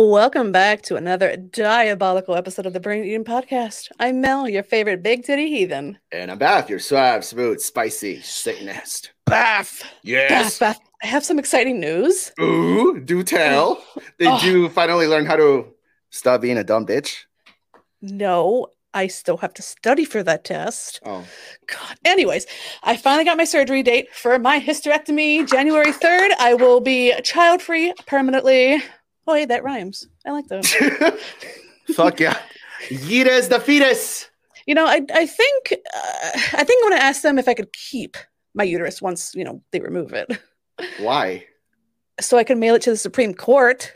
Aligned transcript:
Welcome 0.00 0.52
back 0.52 0.82
to 0.82 0.94
another 0.94 1.36
diabolical 1.36 2.36
episode 2.36 2.66
of 2.66 2.72
the 2.72 2.78
Burning 2.78 3.04
Eden 3.06 3.24
Podcast. 3.24 3.88
I'm 3.98 4.20
Mel, 4.20 4.48
your 4.48 4.62
favorite 4.62 5.02
big 5.02 5.24
titty 5.24 5.48
heathen. 5.48 5.98
And 6.12 6.30
I'm 6.30 6.38
Baph, 6.38 6.70
your 6.70 6.78
suave, 6.78 7.24
smooth, 7.24 7.58
spicy 7.60 8.20
Satanist. 8.20 9.10
Baph. 9.26 9.82
Yes. 10.04 10.60
Baph, 10.60 10.78
Baph. 10.78 10.86
I 11.02 11.08
have 11.08 11.24
some 11.24 11.40
exciting 11.40 11.80
news. 11.80 12.30
Ooh, 12.40 13.00
do 13.00 13.24
tell. 13.24 13.82
Did 14.20 14.28
Oh. 14.28 14.40
you 14.44 14.68
finally 14.68 15.08
learn 15.08 15.26
how 15.26 15.34
to 15.34 15.66
stop 16.10 16.42
being 16.42 16.58
a 16.58 16.62
dumb 16.64 16.86
bitch? 16.86 17.24
No, 18.00 18.68
I 18.94 19.08
still 19.08 19.38
have 19.38 19.52
to 19.54 19.62
study 19.62 20.04
for 20.04 20.22
that 20.22 20.44
test. 20.44 21.00
Oh, 21.04 21.24
God. 21.66 21.96
Anyways, 22.04 22.46
I 22.84 22.96
finally 22.96 23.24
got 23.24 23.36
my 23.36 23.42
surgery 23.44 23.82
date 23.82 24.14
for 24.14 24.38
my 24.38 24.60
hysterectomy. 24.60 25.44
January 25.50 25.90
3rd, 25.92 26.30
I 26.38 26.54
will 26.54 26.78
be 26.80 27.12
child 27.24 27.60
free 27.62 27.92
permanently. 28.06 28.80
Oh, 29.28 29.34
hey, 29.34 29.44
that 29.44 29.62
rhymes. 29.62 30.08
I 30.26 30.30
like 30.30 30.48
that. 30.48 31.20
fuck 31.94 32.18
yeah. 32.18 32.38
Yeetus 32.88 33.50
the 33.50 33.60
fetus. 33.60 34.30
You 34.66 34.74
know, 34.74 34.86
I 34.86 35.02
I 35.12 35.26
think 35.26 35.74
uh, 35.94 36.30
I 36.54 36.64
think 36.64 36.82
I'm 36.84 36.90
to 36.98 37.04
ask 37.04 37.20
them 37.20 37.38
if 37.38 37.46
I 37.46 37.52
could 37.52 37.72
keep 37.74 38.16
my 38.54 38.64
uterus 38.64 39.02
once 39.02 39.34
you 39.34 39.44
know 39.44 39.62
they 39.70 39.80
remove 39.80 40.14
it, 40.14 40.30
Why? 40.98 41.44
so 42.20 42.38
I 42.38 42.44
can 42.44 42.58
mail 42.58 42.74
it 42.74 42.82
to 42.82 42.90
the 42.90 42.96
Supreme 42.96 43.34
Court. 43.34 43.94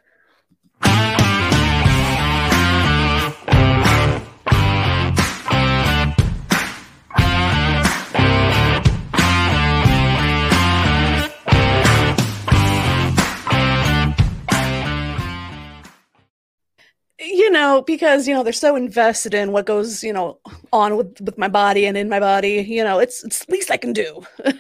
Know, 17.63 17.83
because 17.83 18.27
you 18.29 18.35
know 18.35 18.43
they're 18.45 18.53
so 18.69 18.77
invested 18.77 19.33
in 19.35 19.53
what 19.53 19.65
goes, 19.67 20.03
you 20.03 20.13
know, 20.13 20.39
on 20.73 20.97
with 20.97 21.21
with 21.21 21.37
my 21.39 21.49
body 21.49 21.87
and 21.87 21.97
in 21.97 22.09
my 22.09 22.21
body. 22.21 22.55
You 22.79 22.85
know, 22.85 22.99
it's 22.99 23.25
it's 23.25 23.45
the 23.45 23.53
least 23.53 23.71
I 23.71 23.79
can 23.79 23.93
do. 23.93 24.09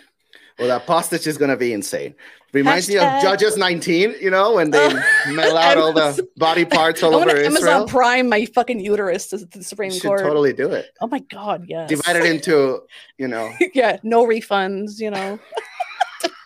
Well, 0.58 0.68
that 0.68 0.86
postage 0.86 1.26
is 1.26 1.38
gonna 1.38 1.56
be 1.56 1.72
insane. 1.72 2.14
Reminds 2.52 2.86
me 2.86 2.98
of 2.98 3.22
Judges 3.22 3.56
19, 3.56 4.14
you 4.20 4.30
know, 4.30 4.54
when 4.56 4.70
they 4.70 4.86
mail 5.28 5.56
out 5.56 5.78
all 5.78 5.92
the 5.94 6.28
body 6.36 6.66
parts 6.66 7.02
all 7.02 7.14
over 7.14 7.24
to 7.30 7.30
Israel. 7.30 7.56
Amazon 7.56 7.88
Prime 7.88 8.28
my 8.28 8.44
fucking 8.44 8.78
uterus 8.78 9.28
to, 9.28 9.38
the 9.38 9.48
You 9.56 9.62
Supreme 9.62 9.90
should 9.90 10.02
Court. 10.02 10.20
totally 10.20 10.52
do 10.52 10.70
it. 10.70 10.90
Oh 11.00 11.06
my 11.06 11.20
god, 11.20 11.64
yes. 11.66 11.88
Divide 11.88 12.16
it 12.16 12.26
into, 12.26 12.80
you 13.16 13.28
know. 13.28 13.50
yeah, 13.74 13.96
no 14.02 14.26
refunds, 14.26 15.00
you 15.00 15.10
know. 15.10 15.38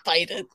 Fight 0.06 0.30
it. 0.30 0.46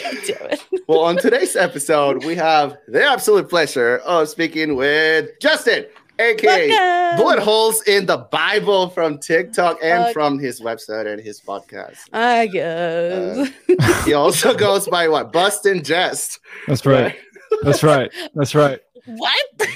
God 0.00 0.14
damn 0.24 0.50
it. 0.52 0.64
Well, 0.86 1.00
on 1.00 1.16
today's 1.16 1.56
episode, 1.56 2.24
we 2.24 2.36
have 2.36 2.76
the 2.86 3.04
absolute 3.04 3.48
pleasure 3.48 3.98
of 3.98 4.28
speaking 4.28 4.76
with 4.76 5.30
Justin, 5.40 5.84
aka 6.20 6.68
Welcome. 6.68 7.18
Bullet 7.20 7.38
Holes 7.40 7.82
in 7.88 8.06
the 8.06 8.18
Bible 8.18 8.88
from 8.90 9.18
TikTok 9.18 9.78
and 9.82 10.04
Fuck. 10.04 10.12
from 10.12 10.38
his 10.38 10.60
website 10.60 11.12
and 11.12 11.20
his 11.20 11.40
podcast. 11.40 11.98
I 12.12 12.46
guess. 12.46 13.50
Uh, 13.68 14.02
he 14.04 14.12
also 14.14 14.54
goes 14.56 14.86
by 14.86 15.08
what? 15.08 15.32
Bust 15.32 15.66
and 15.66 15.84
Jest. 15.84 16.38
That's 16.68 16.86
right. 16.86 17.16
That's 17.62 17.82
right. 17.82 18.12
That's 18.36 18.54
right. 18.54 18.78
what? 19.06 19.68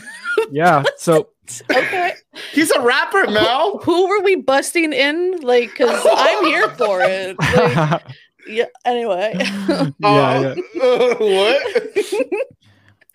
Yeah. 0.52 0.84
So 0.96 1.30
okay. 1.70 2.12
He's 2.52 2.70
a 2.70 2.80
rapper, 2.80 3.26
Mel. 3.30 3.78
Who 3.78 4.08
were 4.08 4.20
we 4.22 4.36
busting 4.36 4.92
in? 4.92 5.40
Like, 5.42 5.70
because 5.70 6.06
I'm 6.10 6.44
here 6.46 6.68
for 6.70 7.00
it. 7.02 7.36
Like, 7.38 8.02
yeah, 8.46 8.64
anyway. 8.84 9.34
yeah, 9.38 9.90
Uh, 10.02 10.54
yeah. 10.74 11.14
what? 11.18 11.62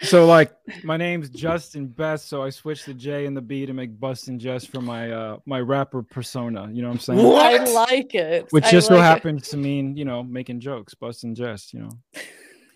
So 0.02 0.26
like 0.26 0.54
my 0.84 0.96
name's 0.96 1.30
Justin 1.30 1.88
Best, 1.88 2.30
so 2.30 2.42
I 2.42 2.50
switched 2.52 2.86
the 2.86 2.94
J 2.94 3.26
and 3.26 3.36
the 3.36 3.42
B 3.42 3.66
to 3.66 3.74
make 3.74 4.00
Bust 4.00 4.30
and 4.30 4.40
Jest 4.40 4.70
for 4.70 4.80
my 4.82 5.12
uh 5.12 5.38
my 5.46 5.60
rapper 5.60 6.02
persona. 6.02 6.70
You 6.72 6.82
know 6.82 6.88
what 6.88 6.94
I'm 6.96 7.00
saying? 7.00 7.24
What? 7.24 7.62
I 7.62 7.72
like 7.74 8.16
it. 8.16 8.48
Which 8.52 8.66
I 8.66 8.72
just 8.72 8.88
so 8.88 8.96
like 8.96 9.02
it. 9.02 9.06
happens 9.06 9.50
to 9.50 9.58
mean, 9.58 9.98
you 9.98 10.06
know, 10.06 10.24
making 10.24 10.62
jokes, 10.62 10.94
Bust 10.94 11.26
and 11.26 11.36
Jest, 11.36 11.74
you 11.74 11.82
know. 11.82 11.90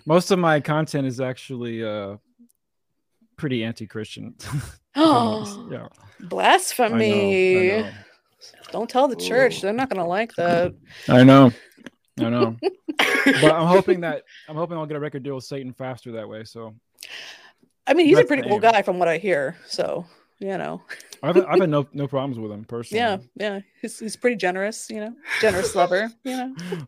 Most 0.06 0.32
of 0.32 0.40
my 0.40 0.60
content 0.60 1.08
is 1.08 1.22
actually 1.22 1.82
uh 1.84 2.18
pretty 3.38 3.64
anti-Christian. 3.64 4.36
if 4.40 4.54
I'm 4.96 5.04
honest. 5.04 5.58
Oh, 5.58 5.68
yeah. 5.72 5.78
I 5.78 5.82
know, 5.82 5.90
blasphemy. 6.28 7.74
I 7.74 7.82
know. 7.82 7.90
Don't 8.72 8.90
tell 8.90 9.08
the 9.08 9.16
church. 9.16 9.58
Ooh. 9.58 9.62
They're 9.62 9.74
not 9.74 9.90
going 9.90 10.02
to 10.02 10.08
like 10.08 10.34
that. 10.36 10.74
I 11.08 11.24
know. 11.24 11.52
I 12.20 12.30
know. 12.30 12.58
but 12.98 13.52
I'm 13.52 13.68
hoping 13.68 14.02
that 14.02 14.24
I'm 14.48 14.56
hoping 14.56 14.78
I'll 14.78 14.86
get 14.86 14.98
a 14.98 15.00
record 15.00 15.24
deal 15.24 15.36
with 15.36 15.44
Satan 15.44 15.74
faster 15.74 16.12
that 16.14 16.28
way. 16.30 16.44
So 16.44 16.76
I 17.86 17.94
mean, 17.94 18.06
he's 18.06 18.18
a 18.18 18.24
pretty 18.24 18.48
cool 18.48 18.60
guy 18.60 18.82
from 18.82 19.00
what 19.00 19.08
I 19.08 19.18
hear. 19.18 19.58
So, 19.68 20.06
you 20.40 20.58
know. 20.58 20.82
I've 21.22 21.38
I've 21.38 21.60
had 21.60 21.70
no 21.70 21.88
no 21.94 22.08
problems 22.08 22.40
with 22.40 22.52
him 22.52 22.66
personally. 22.66 23.00
Yeah, 23.00 23.18
yeah. 23.36 23.60
He's, 23.82 24.00
he's 24.00 24.16
pretty 24.16 24.36
generous, 24.36 24.90
you 24.90 25.00
know, 25.00 25.14
generous 25.42 25.76
lover, 25.76 26.12
you 26.24 26.38
know. 26.38 26.56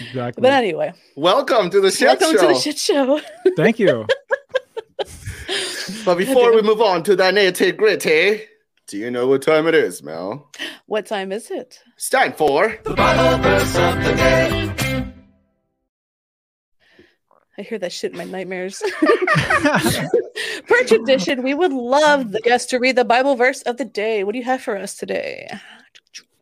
exactly. 0.00 0.42
But 0.42 0.52
anyway, 0.52 0.92
Welcome 1.16 1.70
to 1.70 1.80
the 1.80 1.90
shit 1.90 2.08
welcome 2.08 2.32
show. 2.32 2.48
to 2.48 2.54
the 2.54 2.60
shit 2.60 2.78
show. 2.78 3.20
Thank 3.56 3.78
you. 3.78 4.06
But 6.04 6.16
before 6.16 6.54
we 6.54 6.62
move 6.62 6.80
on 6.80 7.02
to 7.04 7.16
the 7.16 7.24
nitty 7.24 7.76
gritty, 7.76 8.42
do 8.86 8.96
you 8.96 9.10
know 9.10 9.26
what 9.26 9.42
time 9.42 9.66
it 9.66 9.74
is, 9.74 10.02
Mel? 10.02 10.50
What 10.90 11.06
time 11.06 11.30
is 11.30 11.52
it? 11.52 11.84
It's 11.94 12.10
time 12.10 12.32
for 12.32 12.76
the 12.82 12.94
Bible 12.94 13.40
verse 13.44 13.76
of 13.76 13.94
the 14.02 14.12
day. 14.12 14.74
I 17.56 17.62
hear 17.62 17.78
that 17.78 17.92
shit 17.92 18.10
in 18.10 18.18
my 18.18 18.24
nightmares. 18.24 18.82
Per 20.66 20.84
tradition, 20.88 21.44
we 21.44 21.54
would 21.54 21.72
love 21.72 22.32
the 22.32 22.40
guest 22.40 22.70
to 22.70 22.80
read 22.80 22.96
the 22.96 23.04
Bible 23.04 23.36
verse 23.36 23.62
of 23.62 23.76
the 23.76 23.84
day. 23.84 24.24
What 24.24 24.32
do 24.32 24.38
you 24.38 24.44
have 24.44 24.62
for 24.62 24.76
us 24.76 24.96
today? 24.96 25.48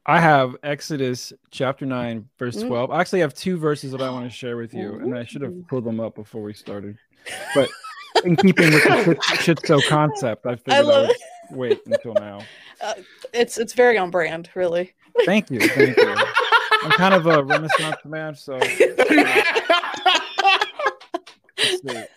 I 0.07 0.19
have 0.19 0.57
Exodus 0.63 1.35
chapter 1.51 1.85
9, 1.85 2.27
verse 2.39 2.57
Mm. 2.57 2.69
12. 2.69 2.91
I 2.91 3.03
actually 3.03 3.21
have 3.21 3.35
two 3.35 3.59
verses 3.59 3.93
that 3.93 4.01
I 4.01 4.09
want 4.09 4.25
to 4.25 4.35
share 4.35 4.57
with 4.57 4.73
you, 4.73 4.95
and 4.95 5.15
I 5.15 5.25
should 5.27 5.43
have 5.43 5.69
pulled 5.69 5.85
them 5.85 6.01
up 6.01 6.15
before 6.15 6.43
we 6.43 6.55
started. 6.55 6.97
But 7.55 7.69
in 8.25 8.35
keeping 8.35 8.73
with 8.73 8.83
the 8.83 9.05
shit, 9.05 9.23
shit 9.41 9.67
show 9.67 9.83
concept, 9.83 10.47
I 10.47 10.57
figured 10.57 10.73
I, 10.75 10.81
love 10.81 11.09
would 11.51 11.59
wait 11.59 11.81
until 11.85 12.15
now. 12.15 12.41
It's 13.33 13.59
it's 13.59 13.75
very 13.75 13.99
on 13.99 14.11
brand, 14.11 14.51
really. 14.55 14.95
Thank 15.25 15.51
you. 15.51 15.61
Thank 15.61 15.97
you. 15.97 16.17
I'm 16.85 16.93
kind 16.93 17.15
of 17.15 17.27
a 17.27 17.43
Renaissance 17.43 17.97
man, 18.05 18.35
so 18.35 18.59
let's. 21.59 22.09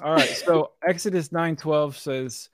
All 0.00 0.12
right. 0.12 0.28
So 0.28 0.72
Exodus 0.86 1.28
9:12 1.30 1.96
says, 1.96 2.50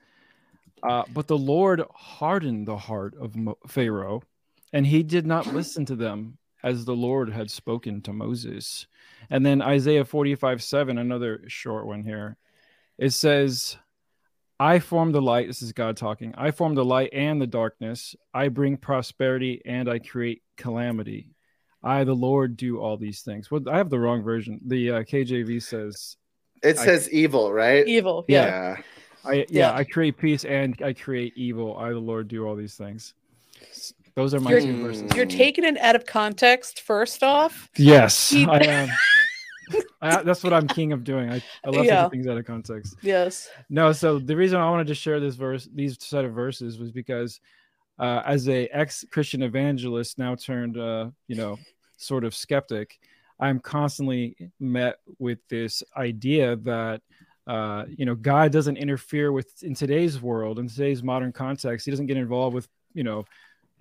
uh, 0.83 1.03
"But 1.13 1.27
the 1.27 1.37
Lord 1.37 1.83
hardened 1.93 2.67
the 2.67 2.77
heart 2.77 3.15
of 3.19 3.35
Mo- 3.35 3.57
Pharaoh, 3.67 4.23
and 4.71 4.85
he 4.85 5.03
did 5.03 5.25
not 5.25 5.47
listen 5.47 5.85
to 5.87 5.95
them 5.95 6.37
as 6.63 6.85
the 6.85 6.95
Lord 6.95 7.31
had 7.31 7.51
spoken 7.51 8.01
to 8.03 8.13
Moses." 8.13 8.87
And 9.29 9.45
then 9.45 9.61
Isaiah 9.61 10.05
45 10.05 10.63
7, 10.63 10.97
another 10.97 11.43
short 11.47 11.85
one 11.85 12.03
here. 12.03 12.37
It 12.97 13.11
says, 13.11 13.77
I 14.61 14.77
form 14.77 15.11
the 15.11 15.21
light. 15.23 15.47
This 15.47 15.63
is 15.63 15.73
God 15.73 15.97
talking. 15.97 16.35
I 16.37 16.51
form 16.51 16.75
the 16.75 16.85
light 16.85 17.09
and 17.13 17.41
the 17.41 17.47
darkness. 17.47 18.15
I 18.31 18.49
bring 18.49 18.77
prosperity 18.77 19.59
and 19.65 19.89
I 19.89 19.97
create 19.97 20.43
calamity. 20.55 21.29
I, 21.83 22.03
the 22.03 22.13
Lord, 22.13 22.57
do 22.57 22.79
all 22.79 22.95
these 22.95 23.21
things. 23.23 23.49
Well, 23.49 23.67
I 23.67 23.77
have 23.77 23.89
the 23.89 23.97
wrong 23.97 24.21
version. 24.21 24.59
The 24.63 24.91
uh, 24.91 24.99
KJV 24.99 25.63
says, 25.63 26.15
It 26.61 26.77
says 26.77 27.09
evil, 27.09 27.51
right? 27.51 27.87
Evil. 27.87 28.23
Yeah. 28.27 28.45
Yeah. 28.45 28.77
"I 29.25 29.33
yeah, 29.33 29.43
Yeah. 29.49 29.73
I 29.73 29.83
create 29.83 30.19
peace 30.19 30.45
and 30.45 30.79
I 30.85 30.93
create 30.93 31.33
evil. 31.35 31.75
I, 31.77 31.89
the 31.89 31.97
Lord, 31.97 32.27
do 32.27 32.45
all 32.45 32.55
these 32.55 32.75
things." 32.75 33.15
Those 34.13 34.35
are 34.35 34.39
my 34.39 34.51
You're- 34.51 34.61
two 34.61 34.83
verses. 34.83 35.15
You're 35.15 35.25
taking 35.25 35.63
it 35.63 35.77
out 35.79 35.95
of 35.95 36.05
context, 36.05 36.81
first 36.81 37.23
off. 37.23 37.67
Yes, 37.77 38.29
He- 38.29 38.45
I 38.45 38.59
am. 38.59 38.89
I, 40.01 40.23
that's 40.23 40.43
what 40.43 40.53
I'm 40.53 40.67
king 40.67 40.93
of 40.93 41.03
doing. 41.03 41.29
I, 41.29 41.41
I 41.65 41.69
love 41.69 41.85
Yeah. 41.85 42.09
things 42.09 42.27
out 42.27 42.37
of 42.37 42.45
context. 42.45 42.95
Yes. 43.01 43.49
No, 43.69 43.91
so 43.91 44.19
the 44.19 44.35
reason 44.35 44.59
I 44.59 44.69
wanted 44.69 44.87
to 44.87 44.95
share 44.95 45.19
this 45.19 45.35
verse, 45.35 45.67
these 45.73 45.97
set 45.99 46.25
of 46.25 46.33
verses, 46.33 46.79
was 46.79 46.91
because 46.91 47.39
uh, 47.99 48.21
as 48.25 48.49
a 48.49 48.67
ex-Christian 48.67 49.43
evangelist, 49.43 50.17
now 50.17 50.35
turned, 50.35 50.77
uh, 50.77 51.09
you 51.27 51.35
know, 51.35 51.57
sort 51.97 52.23
of 52.23 52.33
skeptic, 52.33 52.99
I'm 53.39 53.59
constantly 53.59 54.35
met 54.59 54.97
with 55.19 55.39
this 55.49 55.83
idea 55.95 56.55
that, 56.57 57.01
uh, 57.47 57.85
you 57.87 58.05
know, 58.05 58.15
God 58.15 58.51
doesn't 58.51 58.77
interfere 58.77 59.31
with 59.31 59.61
in 59.63 59.75
today's 59.75 60.21
world, 60.21 60.59
in 60.59 60.67
today's 60.67 61.03
modern 61.03 61.31
context. 61.31 61.85
He 61.85 61.91
doesn't 61.91 62.05
get 62.07 62.17
involved 62.17 62.55
with, 62.55 62.67
you 62.93 63.03
know, 63.03 63.25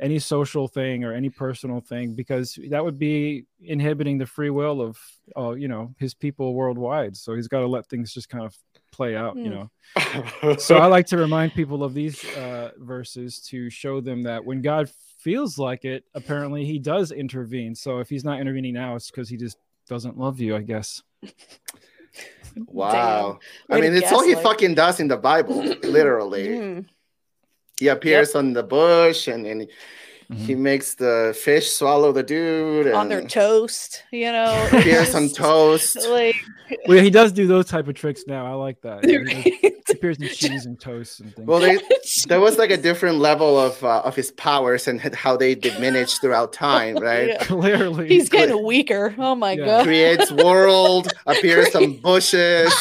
any 0.01 0.19
social 0.19 0.67
thing 0.67 1.05
or 1.05 1.13
any 1.13 1.29
personal 1.29 1.81
thing 1.81 2.15
because 2.15 2.59
that 2.71 2.83
would 2.85 2.99
be 2.99 3.45
inhibiting 3.63 4.19
the 4.19 4.27
free 4.27 4.51
will 4.51 4.81
of, 4.81 4.99
uh, 5.37 5.51
you 5.53 5.69
know, 5.69 5.95
his 5.99 6.15
people 6.15 6.55
worldwide. 6.55 7.17
So 7.17 7.35
he's 7.35 7.49
got 7.49 7.61
to 7.61 7.67
let 7.67 7.87
things 7.87 8.13
just 8.15 8.29
kind 8.29 8.45
of 8.45 8.57
play 8.93 9.15
out, 9.15 9.37
you 9.37 9.51
Hmm. 9.51 9.51
know 9.51 9.71
so 10.59 10.79
I 10.79 10.87
like 10.87 11.07
to 11.07 11.17
remind 11.19 11.55
people 11.55 11.83
of 11.85 11.95
these 11.95 12.25
uh, 12.25 12.71
verses 12.79 13.41
to 13.49 13.69
show 13.71 14.01
them 14.01 14.23
that 14.23 14.45
when 14.45 14.63
God 14.63 14.89
feels 15.19 15.59
like 15.59 15.85
it, 15.85 16.05
apparently 16.15 16.65
He 16.65 16.79
does 16.79 17.11
intervene. 17.13 17.75
So 17.75 17.99
if 17.99 18.09
He's 18.09 18.25
not 18.25 18.41
intervening 18.41 18.75
now, 18.75 18.95
it's 18.97 19.11
because 19.11 19.29
He 19.29 19.37
just 19.37 19.59
doesn't 19.89 20.17
love 20.19 20.41
you, 20.41 20.57
I 20.57 20.63
guess. 20.63 21.03
Wow. 22.67 23.39
I 23.69 23.81
mean, 23.81 23.95
it's 23.95 24.13
all 24.13 24.23
he 24.23 24.35
gaslight. 24.35 24.45
fucking 24.45 24.75
does 24.75 25.01
in 25.01 25.09
the 25.09 25.17
Bible, 25.17 25.63
literally. 25.83 26.49
Mm. 26.49 26.85
He 27.81 27.89
appears 27.89 28.35
on 28.37 28.53
the 28.53 28.63
bush 28.63 29.27
and, 29.27 29.47
and 29.47 29.67
Mhm. 30.31 30.47
he 30.47 30.55
makes 30.55 30.95
the 30.95 31.37
fish 31.37 31.73
swallow 31.73 32.13
the 32.13 32.23
dude. 32.23 32.87
And 32.87 32.95
on 32.95 33.09
their 33.09 33.27
toast, 33.27 34.05
you 34.13 34.31
know. 34.31 34.69
appears 34.73 35.13
on 35.13 35.25
Just, 35.25 35.35
toast. 35.37 35.97
Like 36.09 36.37
Well, 36.87 37.03
he 37.03 37.11
does 37.11 37.33
do 37.33 37.49
those 37.49 37.67
type 37.67 37.89
of 37.89 37.95
tricks 37.97 38.23
now. 38.29 38.47
I 38.47 38.55
like 38.55 38.81
that. 38.83 39.03
Yeah, 39.09 39.25
he 39.41 39.73
appears 39.91 40.19
in 40.21 40.29
cheese 40.29 40.67
and 40.67 40.79
toast 40.81 41.19
and 41.19 41.35
things. 41.35 41.49
Well, 41.49 41.59
they, 41.59 41.79
there 42.29 42.39
was 42.39 42.59
like 42.59 42.71
a 42.71 42.77
different 42.77 43.19
level 43.19 43.59
of 43.59 43.83
uh, 43.83 44.03
of 44.05 44.15
his 44.15 44.31
powers 44.31 44.87
and 44.87 45.01
how 45.01 45.37
they 45.37 45.57
diminish 45.57 46.19
throughout 46.19 46.53
time, 46.53 46.95
right? 46.99 47.31
Yeah. 47.31 47.43
Clearly, 47.43 48.07
he's 48.07 48.29
getting 48.29 48.63
weaker. 48.65 49.13
Oh 49.19 49.35
my 49.35 49.55
Yeah. 49.55 49.65
god. 49.67 49.83
Creates 49.85 50.31
world, 50.31 51.11
appears 51.27 51.75
on 51.75 51.97
bushes, 52.01 52.73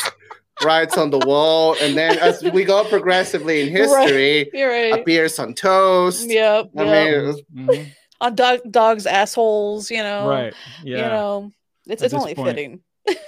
writes 0.64 0.98
on 0.98 1.10
the 1.10 1.20
wall, 1.20 1.76
and 1.82 1.98
then 1.98 2.18
as 2.20 2.44
we 2.44 2.64
go 2.64 2.84
progressively 2.86 3.62
in 3.62 3.70
history, 3.70 4.50
You're 4.54 4.70
right. 4.70 5.00
appears 5.02 5.40
on 5.40 5.54
toast. 5.54 6.30
Yep. 6.30 6.72
I 6.78 6.84
yep. 6.84 6.88
mean, 7.12 7.14
it 7.14 7.26
was- 7.28 7.42
Mhm. 7.56 7.88
on 8.22 8.36
dog 8.36 8.60
dogs' 8.70 9.06
assholes, 9.06 9.90
you 9.90 10.04
know. 10.04 10.28
right? 10.28 10.54
Yeah, 10.84 10.98
You 10.98 11.04
know. 11.04 11.52
It's 11.88 12.02
At 12.04 12.08
it's 12.08 12.14
only 12.14 12.36
point. 12.36 12.50
fitting. 12.50 12.80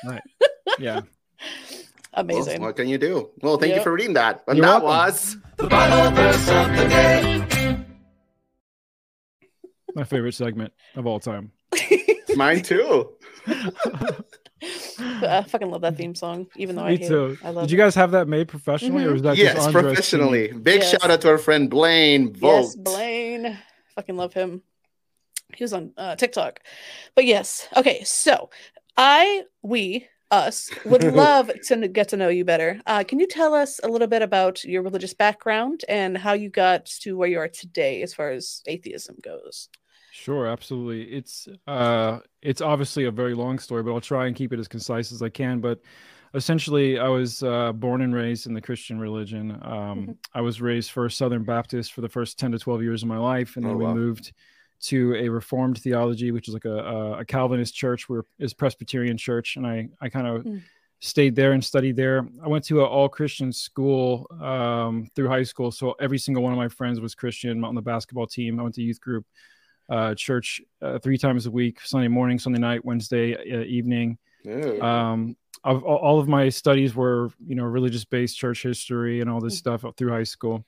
Right. 0.06 0.22
Yeah. 0.80 0.96
well, 0.96 1.04
Amazing. 2.14 2.62
what 2.62 2.76
can 2.76 2.88
you 2.88 2.98
do? 2.98 3.30
Well, 3.42 3.58
thank 3.58 3.76
you 3.76 3.82
for 3.82 3.92
reading 3.92 4.14
that. 4.14 4.44
And 4.48 4.58
You're 4.58 4.66
that 4.68 4.84
welcome. 4.84 5.14
was 5.14 5.38
The 5.58 5.68
Bible 5.68 6.16
verse 6.16 6.48
of 6.50 6.68
the 6.78 6.88
day. 6.88 7.78
My 9.96 10.04
favorite 10.06 10.34
segment 10.36 10.72
of 10.96 11.06
all 11.08 11.20
time. 11.20 11.52
mine 12.36 12.62
too. 12.62 13.10
I 15.00 15.44
fucking 15.48 15.70
love 15.70 15.82
that 15.82 15.98
theme 15.98 16.14
song, 16.16 16.48
even 16.56 16.76
though 16.76 16.84
I 16.84 16.92
Me 16.92 16.98
hate 16.98 17.08
too. 17.08 17.26
it. 17.32 17.40
I 17.44 17.50
love 17.50 17.64
Did 17.68 17.72
you 17.72 17.78
guys 17.78 17.96
have 17.96 18.12
that 18.12 18.28
made 18.28 18.48
professionally, 18.48 19.04
or 19.06 19.10
Mhm. 19.10 19.14
was 19.14 19.22
that 19.24 19.38
Yes, 19.38 19.56
just 19.56 19.68
Andres 19.68 19.84
professionally. 19.84 20.48
singing? 20.48 20.64
Big 20.64 20.82
Yes. 20.82 20.92
shout 20.92 21.10
out 21.12 21.22
to 21.22 21.30
our 21.30 21.38
friend 21.38 21.70
Blaine. 21.70 22.34
Vogt. 22.34 22.44
Yes, 22.66 22.76
Blaine. 22.76 23.58
Fucking 23.96 24.16
love 24.18 24.34
him. 24.34 24.62
He 25.56 25.64
was 25.64 25.74
on 25.74 25.94
uh, 25.98 26.16
TikTok. 26.16 26.60
But 27.16 27.26
yes. 27.26 27.68
Okay. 27.76 28.04
So 28.04 28.50
I, 28.96 29.44
we, 29.62 30.08
us 30.30 30.70
would 30.86 31.04
love 31.14 31.52
to 31.68 31.88
get 31.90 32.10
to 32.10 32.18
know 32.18 32.30
you 32.30 32.46
better. 32.46 32.80
Uh, 32.86 33.04
can 33.04 33.20
you 33.20 33.28
tell 33.28 33.54
us 33.54 33.80
a 33.84 33.88
little 33.90 34.08
bit 34.08 34.22
about 34.22 34.64
your 34.64 34.82
religious 34.82 35.14
background 35.14 35.84
and 35.90 36.18
how 36.18 36.34
you 36.34 36.50
got 36.50 36.86
to 36.86 37.18
where 37.18 37.28
you 37.28 37.40
are 37.40 37.50
today 37.50 38.02
as 38.02 38.14
far 38.14 38.30
as 38.30 38.62
atheism 38.66 39.18
goes? 39.22 39.68
Sure, 40.14 40.46
absolutely. 40.46 41.04
It's 41.16 41.48
uh 41.68 42.20
it's 42.42 42.60
obviously 42.60 43.06
a 43.06 43.12
very 43.12 43.34
long 43.34 43.60
story, 43.60 43.82
but 43.82 43.94
I'll 43.94 44.02
try 44.02 44.28
and 44.28 44.36
keep 44.36 44.52
it 44.52 44.60
as 44.60 44.68
concise 44.68 45.12
as 45.14 45.22
I 45.22 45.30
can. 45.30 45.62
But 45.62 45.80
essentially, 46.34 47.00
I 47.00 47.08
was 47.08 47.42
uh, 47.44 47.72
born 47.72 48.02
and 48.02 48.14
raised 48.14 48.46
in 48.46 48.54
the 48.54 48.62
Christian 48.62 49.00
religion. 49.00 49.52
Um, 49.62 50.12
Mhm. 50.12 50.18
I 50.34 50.42
was 50.42 50.60
raised 50.62 50.92
first 50.92 51.18
Southern 51.18 51.46
Baptist 51.46 51.94
for 51.94 52.02
the 52.02 52.10
first 52.10 52.38
ten 52.38 52.52
to 52.52 52.60
twelve 52.60 52.84
years 52.84 53.04
of 53.04 53.10
my 53.10 53.18
life, 53.18 53.56
and 53.56 53.66
then 53.66 53.74
Oh, 53.74 53.78
we 53.78 53.86
wow. 53.86 53.94
moved 53.94 54.34
to 54.82 55.16
a 55.16 55.30
Reformed 55.30 55.78
theology, 55.80 56.32
which 56.32 56.48
is 56.50 56.54
like 56.54 56.66
a, 56.66 56.78
a, 56.78 57.20
a 57.20 57.26
Calvinist 57.26 57.74
church, 57.74 58.10
where 58.10 58.24
is 58.38 58.54
Presbyterian 58.54 59.18
church, 59.18 59.56
and 59.56 59.66
I 59.66 59.88
I 60.02 60.10
kind 60.10 60.28
of 60.28 60.46
Mm. 60.46 60.62
stayed 61.00 61.36
there 61.36 61.54
and 61.54 61.64
studied 61.64 61.96
there. 61.96 62.28
I 62.44 62.48
went 62.48 62.66
to 62.66 62.82
an 62.82 62.86
all 62.88 63.10
Christian 63.10 63.52
school 63.54 64.28
um, 64.42 65.08
through 65.16 65.30
high 65.30 65.44
school, 65.44 65.72
so 65.72 65.94
every 66.00 66.18
single 66.20 66.44
one 66.44 66.52
of 66.54 66.58
my 66.58 66.68
friends 66.68 67.00
was 67.00 67.16
Christian 67.16 67.64
on 67.64 67.76
the 67.76 67.82
basketball 67.82 68.28
team. 68.28 68.60
I 68.60 68.64
went 68.64 68.76
to 68.76 68.84
youth 68.84 69.00
group 69.02 69.26
uh, 69.92 70.16
church 70.16 70.62
uh, 70.82 70.98
three 71.00 71.18
times 71.18 71.46
a 71.46 71.52
week 71.52 71.80
Sunday 71.84 72.08
morning, 72.08 72.40
Sunday 72.40 72.60
night, 72.60 72.84
Wednesday 72.84 73.36
uh, 73.36 73.64
evening. 73.66 74.18
Ooh. 74.48 74.82
Um, 74.82 75.36
of, 75.64 75.84
all 75.84 75.98
all 75.98 76.20
of 76.20 76.28
my 76.28 76.50
studies 76.50 76.96
were, 76.96 77.30
you 77.46 77.54
know, 77.56 77.66
religious 77.66 78.06
based 78.06 78.38
church 78.38 78.64
history 78.64 79.22
and 79.22 79.30
all 79.30 79.40
this 79.42 79.58
stuff 79.58 79.86
through 79.98 80.10
high 80.12 80.24
school. 80.24 80.66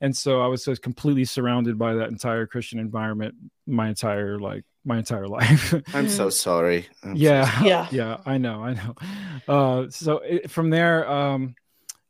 And 0.00 0.16
so 0.16 0.40
I 0.40 0.46
was 0.46 0.64
just 0.64 0.80
completely 0.82 1.24
surrounded 1.24 1.76
by 1.76 1.94
that 1.94 2.10
entire 2.10 2.46
Christian 2.46 2.78
environment 2.78 3.34
my 3.66 3.88
entire 3.88 4.38
like 4.38 4.62
my 4.84 4.98
entire 4.98 5.26
life. 5.38 5.74
I'm 5.94 6.08
so 6.08 6.30
sorry. 6.30 6.86
I'm 7.02 7.16
so 7.16 7.20
yeah 7.22 7.62
Yeah. 7.64 7.86
yeah 7.90 8.16
i 8.24 8.38
know 8.38 8.62
i 8.62 8.74
know 8.74 8.94
uh 9.48 9.90
so 9.90 10.18
it, 10.18 10.50
from 10.50 10.70
there 10.70 11.10
um 11.10 11.54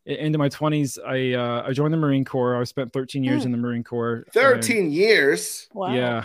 into 0.06 0.38
my 0.38 0.48
20s 0.48 0.98
i 1.04 1.34
uh 1.34 1.66
i 1.68 1.72
joined 1.72 1.92
the 1.92 1.98
marine 1.98 2.24
corps 2.24 2.56
i 2.60 2.64
spent 2.64 2.92
13 2.92 3.24
years 3.24 3.42
Hmm. 3.42 3.46
in 3.48 3.52
the 3.52 3.58
marine 3.58 3.82
corps 3.84 4.16
and- 4.26 4.32
13 4.32 4.90
years. 4.90 5.68
Wow. 5.72 5.94
yeah 5.94 6.24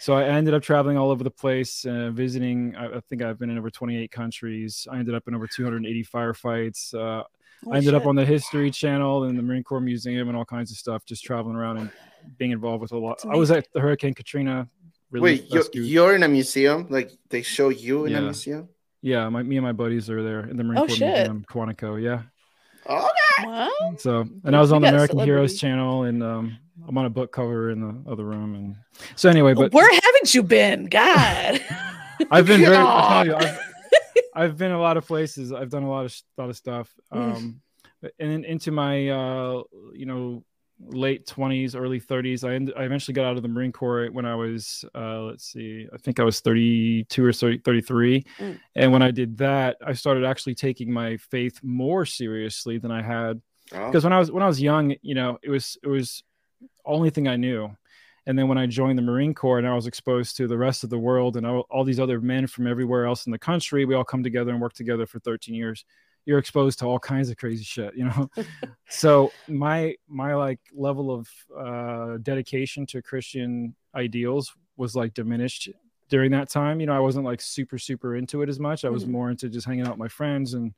so 0.00 0.14
i 0.14 0.24
ended 0.24 0.54
up 0.54 0.62
traveling 0.62 0.96
all 0.96 1.10
over 1.10 1.24
the 1.24 1.30
place 1.30 1.84
uh, 1.84 2.10
visiting 2.12 2.74
I, 2.76 2.96
I 2.96 3.00
think 3.00 3.22
i've 3.22 3.38
been 3.38 3.50
in 3.50 3.58
over 3.58 3.70
28 3.70 4.10
countries. 4.10 4.86
I 4.90 4.98
ended 4.98 5.14
up 5.14 5.24
in 5.28 5.34
over 5.34 5.46
280 5.46 6.04
firefights 6.04 6.94
uh 6.94 7.24
Oh, 7.66 7.72
i 7.72 7.76
ended 7.78 7.94
up 7.94 8.06
on 8.06 8.14
the 8.14 8.24
history 8.24 8.70
channel 8.70 9.24
and 9.24 9.36
the 9.36 9.42
marine 9.42 9.64
corps 9.64 9.80
museum 9.80 10.28
and 10.28 10.36
all 10.38 10.44
kinds 10.44 10.70
of 10.70 10.76
stuff 10.76 11.04
just 11.04 11.24
traveling 11.24 11.56
around 11.56 11.78
and 11.78 11.90
being 12.38 12.52
involved 12.52 12.82
with 12.82 12.92
a 12.92 12.98
lot. 12.98 13.18
I 13.28 13.34
was 13.36 13.50
at 13.50 13.66
the 13.72 13.80
hurricane 13.80 14.14
katrina 14.14 14.68
relief 15.10 15.42
Wait, 15.50 15.52
you're, 15.74 15.84
you're 15.84 16.14
in 16.14 16.22
a 16.22 16.28
museum? 16.28 16.86
Like 16.88 17.10
they 17.30 17.42
show 17.42 17.70
you 17.70 18.04
in 18.04 18.14
a 18.14 18.20
museum? 18.22 18.68
yeah 19.02 19.28
my, 19.28 19.42
me 19.42 19.56
and 19.56 19.64
my 19.64 19.72
buddies 19.72 20.08
are 20.08 20.22
there 20.22 20.40
in 20.48 20.56
the 20.56 20.62
marine 20.62 20.78
Oh, 20.82 20.86
corps 20.86 20.94
shit. 20.96 21.08
museum 21.08 21.44
quantico 21.50 22.00
yeah 22.00 22.22
Oh, 22.88 23.10
Wow. 23.44 23.68
So, 23.98 24.28
and 24.44 24.56
I 24.56 24.60
was 24.60 24.72
on 24.72 24.82
the 24.82 24.86
got 24.86 24.94
a 24.94 24.96
American 24.96 25.18
Heroes 25.20 25.58
channel, 25.60 26.04
and 26.04 26.22
um, 26.22 26.58
I'm 26.86 26.98
on 26.98 27.04
a 27.04 27.10
book 27.10 27.32
cover 27.32 27.70
in 27.70 27.80
the 27.80 28.10
other 28.10 28.24
room, 28.24 28.54
and 28.54 28.76
so 29.14 29.28
anyway, 29.28 29.54
but 29.54 29.72
Where 29.72 29.88
haven't 29.92 30.34
you 30.34 30.42
been? 30.42 30.86
God. 30.86 31.60
I've 32.30 32.46
been 32.46 32.60
very. 32.60 32.76
I 32.76 33.24
tell 33.24 33.26
you, 33.26 33.34
I've, 33.36 33.58
I've 34.34 34.56
been 34.56 34.72
a 34.72 34.80
lot 34.80 34.96
of 34.96 35.06
places. 35.06 35.52
I've 35.52 35.70
done 35.70 35.84
a 35.84 35.90
lot 35.90 36.04
of 36.06 36.14
lot 36.36 36.50
of 36.50 36.56
stuff. 36.56 36.92
Um, 37.12 37.60
and 38.02 38.30
then 38.32 38.44
into 38.44 38.70
my 38.72 39.08
uh, 39.08 39.62
you 39.92 40.06
know, 40.06 40.44
late 40.80 41.26
20s, 41.26 41.74
early 41.74 42.00
30s, 42.00 42.48
I 42.48 42.54
ended, 42.54 42.74
I 42.76 42.84
eventually 42.84 43.14
got 43.14 43.24
out 43.24 43.36
of 43.36 43.42
the 43.42 43.48
Marine 43.48 43.72
Corps 43.72 44.08
when 44.10 44.24
I 44.24 44.34
was 44.34 44.84
uh, 44.94 45.22
let's 45.22 45.44
see, 45.44 45.86
I 45.92 45.98
think 45.98 46.20
I 46.20 46.24
was 46.24 46.40
32 46.40 47.24
or 47.24 47.32
30, 47.32 47.58
33. 47.58 48.24
Mm. 48.38 48.60
And 48.76 48.92
when 48.92 49.02
I 49.02 49.10
did 49.10 49.38
that, 49.38 49.76
I 49.84 49.92
started 49.92 50.24
actually 50.24 50.54
taking 50.54 50.92
my 50.92 51.16
faith 51.16 51.60
more 51.62 52.06
seriously 52.06 52.78
than 52.78 52.90
I 52.90 53.02
had 53.02 53.40
oh. 53.72 53.86
because 53.86 54.04
when 54.04 54.12
I 54.12 54.18
was 54.18 54.30
when 54.30 54.42
I 54.42 54.46
was 54.46 54.60
young, 54.60 54.94
you 55.02 55.14
know, 55.14 55.38
it 55.42 55.50
was 55.50 55.76
it 55.82 55.88
was 55.88 56.22
only 56.84 57.10
thing 57.10 57.28
I 57.28 57.36
knew. 57.36 57.70
And 58.26 58.38
then 58.38 58.46
when 58.46 58.58
I 58.58 58.66
joined 58.66 58.98
the 58.98 59.02
Marine 59.02 59.32
Corps 59.32 59.58
and 59.58 59.66
I 59.66 59.74
was 59.74 59.86
exposed 59.86 60.36
to 60.36 60.46
the 60.46 60.58
rest 60.58 60.84
of 60.84 60.90
the 60.90 60.98
world 60.98 61.38
and 61.38 61.46
all, 61.46 61.66
all 61.70 61.82
these 61.82 61.98
other 61.98 62.20
men 62.20 62.46
from 62.46 62.66
everywhere 62.66 63.06
else 63.06 63.24
in 63.24 63.32
the 63.32 63.38
country, 63.38 63.86
we 63.86 63.94
all 63.94 64.04
come 64.04 64.22
together 64.22 64.52
and 64.52 64.60
work 64.60 64.74
together 64.74 65.06
for 65.06 65.18
13 65.18 65.54
years. 65.54 65.86
You're 66.28 66.38
exposed 66.38 66.78
to 66.80 66.84
all 66.84 66.98
kinds 66.98 67.30
of 67.30 67.38
crazy 67.38 67.64
shit, 67.64 67.96
you 67.96 68.04
know. 68.04 68.30
so 68.90 69.32
my 69.48 69.94
my 70.06 70.34
like 70.34 70.60
level 70.74 71.10
of 71.10 71.26
uh, 71.58 72.18
dedication 72.18 72.84
to 72.88 73.00
Christian 73.00 73.74
ideals 73.94 74.54
was 74.76 74.94
like 74.94 75.14
diminished 75.14 75.70
during 76.10 76.30
that 76.32 76.50
time. 76.50 76.80
You 76.80 76.86
know, 76.86 76.92
I 76.94 77.00
wasn't 77.00 77.24
like 77.24 77.40
super 77.40 77.78
super 77.78 78.14
into 78.14 78.42
it 78.42 78.50
as 78.50 78.60
much. 78.60 78.84
I 78.84 78.90
was 78.90 79.06
Mhm. 79.06 79.08
more 79.08 79.30
into 79.30 79.48
just 79.48 79.66
hanging 79.66 79.86
out 79.86 79.92
with 79.92 79.98
my 80.00 80.08
friends 80.08 80.52
and 80.52 80.74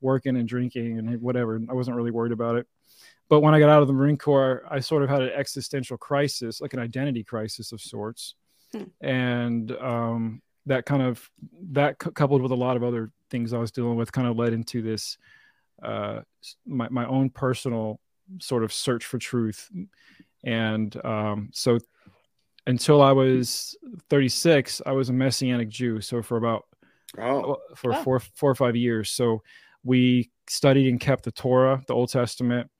working 0.00 0.36
and 0.36 0.48
drinking 0.48 0.98
and 0.98 1.22
whatever. 1.22 1.60
I 1.70 1.72
wasn't 1.72 1.96
really 1.96 2.10
worried 2.10 2.32
about 2.32 2.56
it. 2.56 2.66
But 3.28 3.42
when 3.42 3.54
I 3.54 3.60
got 3.60 3.68
out 3.68 3.82
of 3.82 3.86
the 3.86 3.94
Marine 3.94 4.16
Corps, 4.16 4.64
I 4.68 4.80
sort 4.80 5.04
of 5.04 5.08
had 5.08 5.22
an 5.22 5.30
existential 5.30 5.98
crisis, 5.98 6.60
like 6.60 6.74
an 6.74 6.80
identity 6.80 7.22
crisis 7.22 7.70
of 7.70 7.80
sorts. 7.80 8.34
Hmm. 8.72 8.84
And 9.00 9.70
um, 9.70 10.42
that 10.70 10.86
kind 10.86 11.02
of, 11.02 11.30
that 11.72 11.98
cou- 11.98 12.10
coupled 12.12 12.42
with 12.42 12.52
a 12.52 12.56
lot 12.56 12.76
of 12.76 12.82
other 12.82 13.10
things 13.30 13.52
I 13.52 13.58
was 13.58 13.70
dealing 13.70 13.96
with, 13.96 14.10
kind 14.12 14.26
of 14.26 14.36
led 14.36 14.52
into 14.52 14.82
this, 14.82 15.18
uh, 15.82 16.20
my, 16.66 16.88
my 16.88 17.06
own 17.06 17.30
personal 17.30 18.00
sort 18.40 18.64
of 18.64 18.72
search 18.72 19.04
for 19.04 19.18
truth. 19.18 19.70
And 20.44 20.96
um, 21.04 21.50
so 21.52 21.78
until 22.66 23.02
I 23.02 23.12
was 23.12 23.76
36, 24.08 24.82
I 24.86 24.92
was 24.92 25.08
a 25.08 25.12
Messianic 25.12 25.68
Jew. 25.68 26.00
So 26.00 26.22
for 26.22 26.36
about 26.36 26.64
oh. 27.18 27.58
for 27.74 27.90
Wow. 27.92 28.02
four 28.02 28.20
four 28.20 28.50
or 28.50 28.54
five 28.54 28.76
years. 28.76 29.10
So 29.10 29.42
we 29.82 30.30
studied 30.48 30.88
and 30.88 31.00
kept 31.00 31.24
the 31.24 31.32
Torah, 31.32 31.82
the 31.86 31.94
Old 31.94 32.10
Testament, 32.10 32.70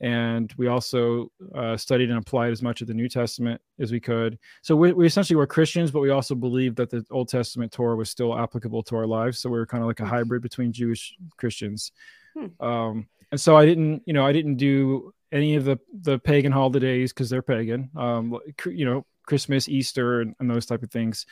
and 0.00 0.52
we 0.56 0.68
also 0.68 1.30
uh, 1.54 1.76
studied 1.76 2.10
and 2.10 2.18
applied 2.18 2.52
as 2.52 2.62
much 2.62 2.80
of 2.80 2.86
the 2.86 2.94
New 2.94 3.08
Testament 3.08 3.60
as 3.80 3.90
we 3.90 4.00
could. 4.00 4.38
So 4.62 4.76
we, 4.76 4.92
we 4.92 5.06
essentially 5.06 5.36
were 5.36 5.46
Christians, 5.46 5.90
but 5.90 6.00
we 6.00 6.10
also 6.10 6.34
believed 6.34 6.76
that 6.76 6.90
the 6.90 7.04
Old 7.10 7.28
Testament 7.28 7.72
Torah 7.72 7.96
was 7.96 8.10
still 8.10 8.38
applicable 8.38 8.82
to 8.84 8.96
our 8.96 9.06
lives. 9.06 9.38
So 9.38 9.50
we 9.50 9.58
were 9.58 9.66
kind 9.66 9.82
of 9.82 9.88
like 9.88 10.00
a 10.00 10.04
Hmm. 10.04 10.10
hybrid 10.10 10.42
between 10.42 10.72
Jewish 10.72 11.16
Christians. 11.36 11.92
Hmm. 12.34 12.64
Um, 12.64 13.08
and 13.32 13.40
so 13.40 13.56
I 13.56 13.66
didn't, 13.66 14.02
you 14.06 14.12
know, 14.12 14.24
I 14.24 14.32
didn't 14.32 14.56
do 14.56 15.12
any 15.32 15.56
of 15.56 15.64
the 15.64 15.78
the 16.02 16.18
pagan 16.18 16.52
holidays 16.52 17.12
because 17.12 17.28
they're 17.28 17.42
pagan. 17.42 17.90
Um, 17.96 18.38
you 18.66 18.84
know, 18.84 19.04
Christmas, 19.26 19.68
Easter, 19.68 20.20
and, 20.22 20.34
and 20.40 20.50
those 20.50 20.64
type 20.64 20.82
of 20.82 20.90
things. 20.90 21.26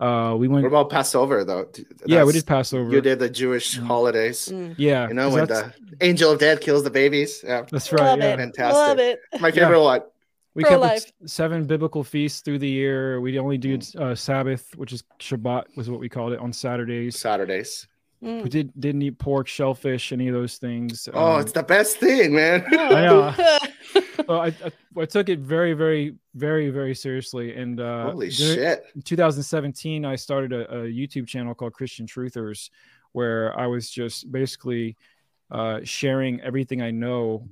Uh, 0.00 0.34
we 0.34 0.48
went. 0.48 0.62
What 0.62 0.68
about 0.68 0.90
Passover, 0.90 1.44
though? 1.44 1.68
yeah, 2.06 2.24
we 2.24 2.32
That's- 2.32 2.32
did 2.34 2.46
Passover. 2.46 2.90
You 2.90 3.00
did 3.02 3.18
the 3.18 3.28
Jewish 3.28 3.78
Mm. 3.78 3.82
holidays. 3.86 4.48
Mm. 4.50 4.74
Yeah, 4.78 5.06
You 5.08 5.14
know 5.14 5.28
when 5.28 5.44
that's, 5.46 5.60
the 5.60 5.72
angel 6.00 6.32
of 6.32 6.38
death 6.40 6.60
kills 6.62 6.82
the 6.84 6.90
babies. 6.90 7.44
Yeah. 7.46 7.66
that's 7.70 7.92
right. 7.92 8.02
Love 8.02 8.18
yeah. 8.20 8.32
it. 8.32 8.36
Fantastic. 8.38 8.74
Love 8.74 8.98
it. 8.98 9.20
My 9.40 9.50
favorite 9.50 9.82
one. 9.82 10.00
We 10.54 10.64
kept 10.64 10.72
Pro-life. 10.80 11.12
seven 11.26 11.64
biblical 11.64 12.02
feasts 12.02 12.40
through 12.40 12.58
the 12.58 12.68
year. 12.68 13.20
We 13.20 13.38
only 13.38 13.56
did 13.58 13.86
uh, 13.96 14.14
Sabbath, 14.16 14.74
which 14.76 14.92
is 14.92 15.04
Shabbat, 15.20 15.76
was 15.76 15.88
what 15.88 16.00
we 16.00 16.08
called 16.08 16.32
it 16.32 16.40
on 16.40 16.52
Saturdays. 16.52 17.18
Saturdays. 17.18 17.86
Mm. 18.22 18.42
who 18.42 18.48
did 18.50 18.70
didn't 18.78 19.00
eat 19.00 19.18
pork, 19.18 19.48
shellfish, 19.48 20.12
any 20.12 20.28
of 20.28 20.34
those 20.34 20.58
things. 20.58 21.08
Oh, 21.14 21.36
Um, 21.36 21.40
it's 21.40 21.52
the 21.52 21.62
best 21.62 21.96
thing, 21.98 22.34
man. 22.34 22.64
I 22.70 23.06
know. 23.06 23.34
well, 24.28 24.40
I, 24.40 24.46
I 24.46 24.72
I 24.98 25.04
took 25.04 25.28
it 25.28 25.38
very, 25.40 25.72
very, 25.72 26.14
very, 26.34 26.70
very 26.70 26.94
seriously. 26.94 27.54
And 27.54 27.80
uh, 27.80 28.10
Holy 28.10 28.30
shit. 28.30 28.84
in 28.94 29.02
2017, 29.02 30.04
I 30.04 30.16
started 30.16 30.52
a, 30.52 30.70
a 30.70 30.82
YouTube 30.84 31.26
channel 31.26 31.54
called 31.54 31.72
Christian 31.72 32.06
Truthers, 32.06 32.70
where 33.12 33.58
I 33.58 33.66
was 33.66 33.90
just 33.90 34.30
basically 34.30 34.96
uh, 35.50 35.80
sharing 35.84 36.40
everything 36.40 36.82
I 36.82 36.90
know 36.90 37.48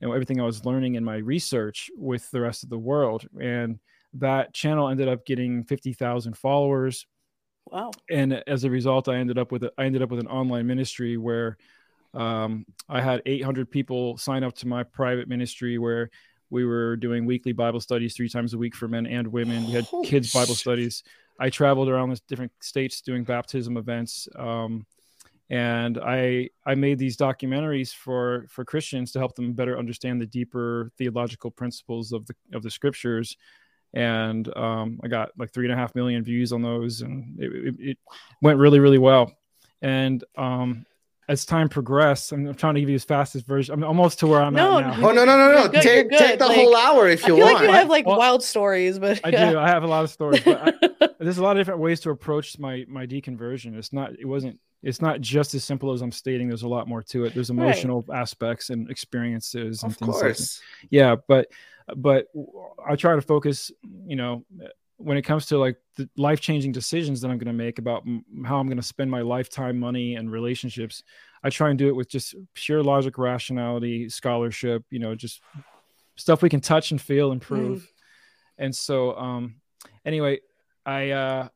and 0.00 0.10
everything 0.10 0.40
I 0.40 0.44
was 0.44 0.64
learning 0.64 0.94
in 0.94 1.04
my 1.04 1.16
research 1.16 1.90
with 1.96 2.30
the 2.30 2.40
rest 2.40 2.62
of 2.62 2.70
the 2.70 2.78
world. 2.78 3.26
And 3.40 3.78
that 4.14 4.54
channel 4.54 4.88
ended 4.88 5.08
up 5.08 5.26
getting 5.26 5.64
50,000 5.64 6.36
followers 6.36 7.06
wow. 7.70 7.90
and 8.10 8.42
as 8.46 8.64
a 8.64 8.70
result, 8.70 9.08
I 9.08 9.16
ended 9.16 9.38
up 9.38 9.52
with 9.52 9.64
a, 9.64 9.72
I 9.78 9.84
ended 9.84 10.02
up 10.02 10.10
with 10.10 10.20
an 10.20 10.26
online 10.26 10.66
ministry 10.66 11.16
where 11.16 11.56
um, 12.18 12.66
I 12.88 13.00
had 13.00 13.22
800 13.26 13.70
people 13.70 14.16
sign 14.18 14.42
up 14.42 14.54
to 14.56 14.68
my 14.68 14.82
private 14.82 15.28
ministry 15.28 15.78
where 15.78 16.10
we 16.50 16.64
were 16.64 16.96
doing 16.96 17.26
weekly 17.26 17.52
Bible 17.52 17.80
studies 17.80 18.14
three 18.14 18.28
times 18.28 18.54
a 18.54 18.58
week 18.58 18.74
for 18.74 18.88
men 18.88 19.06
and 19.06 19.26
women. 19.28 19.66
We 19.66 19.72
had 19.72 19.84
Holy 19.84 20.06
kids 20.06 20.32
Bible 20.32 20.54
shit. 20.54 20.58
studies. 20.58 21.02
I 21.38 21.50
traveled 21.50 21.88
around 21.88 22.10
the 22.10 22.20
different 22.26 22.52
states 22.60 23.00
doing 23.00 23.22
baptism 23.24 23.76
events. 23.76 24.28
Um, 24.36 24.86
and 25.50 25.98
I 25.98 26.50
I 26.66 26.74
made 26.74 26.98
these 26.98 27.16
documentaries 27.16 27.94
for 27.94 28.46
for 28.48 28.64
Christians 28.64 29.12
to 29.12 29.18
help 29.18 29.34
them 29.34 29.52
better 29.54 29.78
understand 29.78 30.20
the 30.20 30.26
deeper 30.26 30.90
theological 30.98 31.50
principles 31.50 32.12
of 32.12 32.26
the 32.26 32.34
of 32.52 32.62
the 32.62 32.70
scriptures 32.70 33.36
and 33.94 34.54
um, 34.56 35.00
I 35.02 35.08
got 35.08 35.30
like 35.38 35.52
three 35.52 35.64
and 35.64 35.72
a 35.72 35.76
half 35.76 35.94
million 35.94 36.22
views 36.22 36.52
on 36.52 36.62
those, 36.62 37.00
and 37.00 37.38
it, 37.40 37.52
it, 37.52 37.74
it 37.78 37.98
went 38.42 38.58
really, 38.58 38.80
really 38.80 38.98
well. 38.98 39.32
And 39.80 40.22
um, 40.36 40.84
as 41.28 41.44
time 41.44 41.68
progressed, 41.68 42.32
I'm, 42.32 42.46
I'm 42.46 42.54
trying 42.54 42.74
to 42.74 42.80
give 42.80 42.88
you 42.88 42.94
as 42.94 43.04
fast 43.04 43.36
as 43.36 43.42
version. 43.42 43.74
I'm 43.74 43.84
almost 43.84 44.18
to 44.20 44.26
where 44.26 44.40
I'm 44.40 44.54
No, 44.54 44.78
at 44.78 44.98
now. 44.98 45.08
Oh 45.08 45.12
no 45.12 45.24
no 45.24 45.36
no 45.36 45.52
no! 45.52 45.68
Good, 45.68 45.82
take 45.82 46.10
take 46.10 46.38
the 46.38 46.46
like, 46.46 46.56
whole 46.56 46.74
hour 46.74 47.06
if 47.08 47.26
you 47.26 47.34
I 47.34 47.36
feel 47.38 47.44
want. 47.46 47.54
like 47.56 47.62
you 47.68 47.72
have 47.74 47.88
like 47.88 48.06
Well, 48.06 48.18
wild 48.18 48.42
stories, 48.42 48.98
but 48.98 49.20
I 49.24 49.30
do. 49.30 49.58
I 49.58 49.68
have 49.68 49.82
a 49.82 49.86
lot 49.86 50.04
of 50.04 50.10
stories, 50.10 50.42
but 50.44 50.82
I, 51.00 51.08
there's 51.20 51.38
a 51.38 51.42
lot 51.42 51.56
of 51.56 51.60
different 51.60 51.80
ways 51.80 52.00
to 52.00 52.10
approach 52.10 52.58
my 52.58 52.84
my 52.88 53.06
deconversion. 53.06 53.76
It's 53.76 53.92
not. 53.92 54.12
It 54.18 54.26
wasn't. 54.26 54.58
It's 54.82 55.02
not 55.02 55.20
just 55.20 55.54
as 55.54 55.64
simple 55.64 55.92
as 55.92 56.02
I'm 56.02 56.12
stating. 56.12 56.48
There's 56.48 56.62
a 56.62 56.68
lot 56.68 56.86
more 56.88 57.02
to 57.02 57.24
it. 57.24 57.34
There's 57.34 57.50
Right. 57.50 57.58
emotional 57.66 58.04
aspects 58.14 58.70
and 58.70 58.88
experiences 58.90 59.82
and 59.82 59.92
of 59.92 59.98
things 59.98 60.08
like 60.08 60.18
that 60.20 60.24
course. 60.36 60.60
yeah 60.90 61.16
but 61.26 61.48
but 61.96 62.26
i 62.86 62.94
try 62.96 63.14
to 63.14 63.22
focus 63.22 63.72
you 64.06 64.14
know 64.14 64.44
when 64.98 65.16
it 65.16 65.22
comes 65.22 65.46
to 65.46 65.58
like 65.58 65.76
the 65.96 66.08
life-changing 66.16 66.72
decisions 66.72 67.20
that 67.20 67.30
i'm 67.30 67.38
going 67.38 67.46
to 67.46 67.52
make 67.52 67.78
about 67.78 68.02
m- 68.06 68.24
how 68.44 68.58
i'm 68.58 68.66
going 68.66 68.76
to 68.76 68.82
spend 68.82 69.10
my 69.10 69.22
lifetime 69.22 69.78
money 69.78 70.16
and 70.16 70.30
relationships 70.30 71.02
i 71.42 71.48
try 71.48 71.70
and 71.70 71.78
do 71.78 71.88
it 71.88 71.96
with 71.96 72.08
just 72.08 72.34
pure 72.54 72.82
logic 72.82 73.16
rationality 73.16 74.08
scholarship 74.08 74.84
you 74.90 74.98
know 74.98 75.14
just 75.14 75.40
stuff 76.16 76.42
we 76.42 76.48
can 76.48 76.60
touch 76.60 76.90
and 76.90 77.00
feel 77.00 77.30
and 77.32 77.40
prove. 77.40 77.88
And 78.58 78.74
so 78.74 79.16
um 79.16 79.60
anyway 80.04 80.40
i 80.84 81.10
uh 81.10 81.48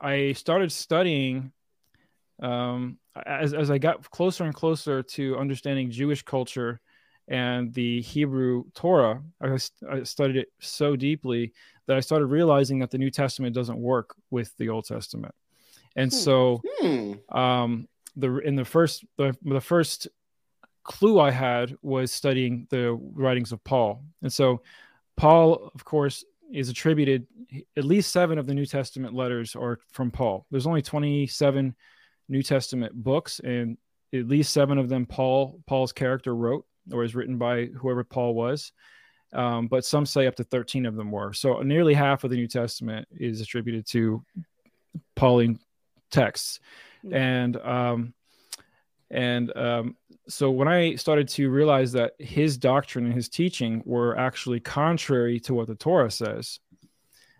i 0.00 0.32
started 0.32 0.70
studying 0.70 1.52
um 2.40 2.98
as, 3.26 3.54
as 3.54 3.70
i 3.70 3.78
got 3.78 4.08
closer 4.10 4.44
and 4.44 4.54
closer 4.54 5.02
to 5.02 5.36
understanding 5.36 5.90
jewish 5.90 6.22
culture 6.22 6.80
and 7.28 7.72
the 7.72 8.00
Hebrew 8.02 8.64
Torah, 8.74 9.22
I, 9.40 9.58
I 9.90 10.02
studied 10.02 10.36
it 10.36 10.48
so 10.60 10.96
deeply 10.96 11.52
that 11.86 11.96
I 11.96 12.00
started 12.00 12.26
realizing 12.26 12.78
that 12.80 12.90
the 12.90 12.98
New 12.98 13.10
Testament 13.10 13.54
doesn't 13.54 13.78
work 13.78 14.14
with 14.30 14.54
the 14.58 14.68
Old 14.68 14.84
Testament. 14.86 15.34
And 15.96 16.10
Hmm. 16.12 16.16
so, 16.16 16.62
Hmm. 16.80 17.12
um, 17.36 17.88
the 18.16 18.38
in 18.38 18.54
the 18.56 18.64
first 18.64 19.04
the, 19.16 19.36
the 19.42 19.60
first 19.60 20.08
clue 20.82 21.18
I 21.18 21.30
had 21.30 21.76
was 21.82 22.12
studying 22.12 22.66
the 22.70 22.92
writings 22.92 23.52
of 23.52 23.62
Paul. 23.64 24.04
And 24.22 24.32
so, 24.32 24.62
Paul, 25.16 25.70
of 25.74 25.84
course, 25.84 26.24
is 26.52 26.68
attributed 26.68 27.26
at 27.76 27.84
least 27.84 28.12
seven 28.12 28.38
of 28.38 28.46
the 28.46 28.54
New 28.54 28.66
Testament 28.66 29.14
letters 29.14 29.56
are 29.56 29.80
from 29.92 30.10
Paul. 30.10 30.46
There's 30.50 30.66
only 30.66 30.82
27 30.82 31.74
New 32.28 32.42
Testament 32.42 32.94
books, 32.94 33.40
and 33.40 33.78
at 34.12 34.28
least 34.28 34.52
seven 34.52 34.78
of 34.78 34.88
them 34.88 35.06
Paul 35.06 35.60
Paul's 35.66 35.92
character 35.92 36.34
wrote 36.34 36.66
or 36.92 37.04
is 37.04 37.14
written 37.14 37.38
by 37.38 37.66
whoever 37.66 38.04
Paul 38.04 38.34
was. 38.34 38.72
Um, 39.32 39.66
but 39.66 39.84
some 39.84 40.06
say 40.06 40.26
up 40.26 40.36
to 40.36 40.44
13 40.44 40.86
of 40.86 40.94
them 40.94 41.10
were. 41.10 41.32
So 41.32 41.60
nearly 41.62 41.94
half 41.94 42.22
of 42.24 42.30
the 42.30 42.36
New 42.36 42.46
Testament 42.46 43.08
is 43.10 43.40
attributed 43.40 43.86
to 43.88 44.24
Pauline 45.16 45.58
texts. 46.10 46.60
Mm. 47.04 47.14
And 47.14 47.56
um, 47.56 48.14
and 49.10 49.56
um, 49.56 49.96
so 50.28 50.50
when 50.50 50.68
I 50.68 50.94
started 50.94 51.28
to 51.30 51.50
realize 51.50 51.92
that 51.92 52.14
his 52.18 52.56
doctrine 52.56 53.04
and 53.04 53.14
his 53.14 53.28
teaching 53.28 53.82
were 53.84 54.16
actually 54.18 54.60
contrary 54.60 55.38
to 55.40 55.54
what 55.54 55.66
the 55.66 55.74
Torah 55.74 56.10
says, 56.10 56.60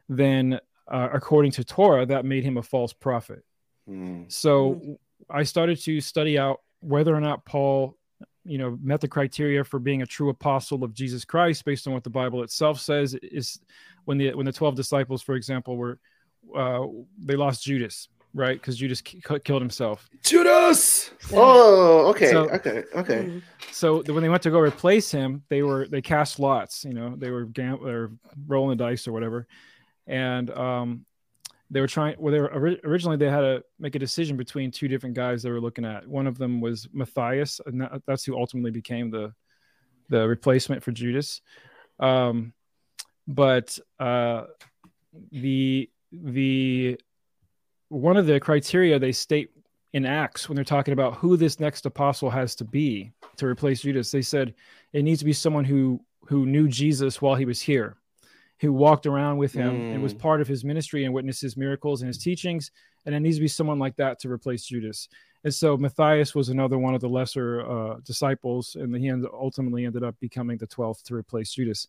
then 0.09 0.61
uh, 0.89 1.09
according 1.13 1.53
to 1.53 1.65
Torah, 1.65 2.07
that 2.07 2.25
made 2.25 2.45
him 2.45 2.59
a 2.59 2.63
false 2.63 2.93
prophet. 2.93 3.43
Hmm. 3.87 4.25
So 4.29 4.99
I 5.31 5.45
started 5.45 5.81
to 5.83 6.01
study 6.01 6.39
out 6.39 6.61
whether 6.81 7.15
or 7.15 7.21
not 7.21 7.45
Paul, 7.45 7.97
you 8.45 8.59
know, 8.59 8.79
met 8.83 9.01
the 9.01 9.09
criteria 9.09 9.65
for 9.65 9.79
being 9.79 10.03
a 10.03 10.07
true 10.07 10.29
apostle 10.29 10.85
of 10.85 10.93
Jesus 10.93 11.25
Christ 11.25 11.65
based 11.65 11.87
on 11.87 11.93
what 11.95 12.05
the 12.05 12.11
Bible 12.11 12.43
itself 12.43 12.79
says 12.81 13.15
is 13.15 13.59
when 14.05 14.19
the 14.19 14.35
when 14.35 14.45
the 14.47 14.53
12 14.53 14.75
disciples 14.75 15.23
for 15.23 15.35
example 15.35 15.77
were 15.77 15.99
uh 16.55 16.85
they 17.19 17.37
lost 17.37 17.65
Judas, 17.65 18.09
right? 18.35 18.63
Cuz 18.63 18.77
Judas 18.77 19.01
ki- 19.01 19.23
killed 19.45 19.63
himself. 19.63 20.09
Judas. 20.23 21.11
Oh, 21.33 22.07
okay, 22.11 22.31
So- 22.31 22.51
okay, 22.51 22.85
okay. 22.95 23.21
Mm. 23.25 23.43
So 23.73 24.03
when 24.03 24.23
they 24.23 24.29
went 24.29 24.43
to 24.43 24.51
go 24.51 24.61
replace 24.61 25.11
him, 25.11 25.43
they 25.49 25.63
were 25.63 25.89
they 25.89 26.03
cast 26.03 26.39
lots, 26.39 26.85
you 26.85 26.93
know, 26.93 27.17
they 27.17 27.31
were 27.31 27.45
gam- 27.47 27.85
or 27.85 28.13
rolling 28.47 28.77
the 28.77 28.85
dice 28.85 29.09
or 29.09 29.13
whatever. 29.13 29.47
And 30.07 30.51
um 30.51 31.07
they 31.75 31.81
were 31.81 31.89
trying 31.89 32.15
well 32.19 32.33
they 32.33 32.41
were 32.41 32.79
originally 32.85 33.17
they 33.17 33.29
had 33.29 33.41
to 33.41 33.63
make 33.81 33.97
a 33.97 33.99
decision 33.99 34.37
between 34.37 34.71
two 34.71 34.87
different 34.87 35.17
guys 35.17 35.43
they 35.43 35.51
were 35.51 35.61
looking 35.61 35.85
at. 35.85 36.07
One 36.07 36.29
of 36.29 36.39
them 36.39 36.61
was 36.61 36.89
matthias 36.93 37.61
and 37.67 37.81
that, 37.81 38.01
that's 38.07 38.25
who 38.25 38.39
ultimately 38.39 38.71
became 38.71 39.11
the 39.11 39.33
the 40.09 40.27
replacement 40.29 40.85
for 40.85 40.93
judas. 40.93 41.43
Um 41.99 42.53
but 43.27 43.77
uh 43.99 44.45
the 45.33 45.91
the 46.13 46.99
one 47.89 48.17
of 48.17 48.27
the 48.27 48.39
criteria 48.39 48.99
they 49.01 49.13
state 49.13 49.51
in 49.95 50.07
acts 50.07 50.49
when 50.49 50.55
they're 50.55 50.65
talking 50.65 50.93
about 50.93 51.17
who 51.17 51.37
this 51.37 51.59
next 51.59 51.87
apostle 51.87 52.31
has 52.31 52.55
to 52.55 52.65
be 52.65 53.13
to 53.37 53.47
replace 53.47 53.83
judas 53.83 54.11
they 54.11 54.23
said 54.23 54.55
it 54.93 55.03
needs 55.03 55.21
to 55.21 55.25
be 55.25 55.33
someone 55.33 55.65
who 55.65 56.01
who 56.27 56.47
knew 56.47 56.67
jesus 56.69 57.23
while 57.23 57.37
he 57.37 57.45
was 57.45 57.61
here 57.61 57.97
who 58.61 58.73
walked 58.73 59.07
around 59.07 59.39
with 59.39 59.53
him 59.53 59.75
and 59.93 60.03
was 60.03 60.15
Mm. 60.15 60.19
part 60.21 60.41
of 60.41 60.49
his 60.49 60.65
ministry 60.65 61.05
and 61.05 61.13
witnessed 61.13 61.43
his 61.43 61.57
miracles 61.57 62.03
and 62.03 62.09
his 62.09 62.19
teachings. 62.19 62.71
And 63.05 63.15
it 63.15 63.21
needs 63.21 63.37
to 63.37 63.41
be 63.43 63.49
someone 63.49 63.79
like 63.79 63.97
that 63.97 64.19
to 64.21 64.31
replace 64.31 64.65
Judas. 64.65 65.09
And 65.43 65.53
so 65.53 65.77
Matthias 65.77 66.35
was 66.35 66.49
another 66.49 66.79
one 66.79 66.95
of 66.95 67.03
the 67.03 67.09
lesser 67.09 67.61
uh, 67.71 67.97
disciples, 68.03 68.77
and 68.77 68.97
he 68.97 69.11
ultimately 69.11 69.85
ended 69.85 70.03
up 70.03 70.19
becoming 70.21 70.57
the 70.57 70.67
12th 70.67 71.03
to 71.05 71.15
replace 71.15 71.53
Judas. 71.53 71.87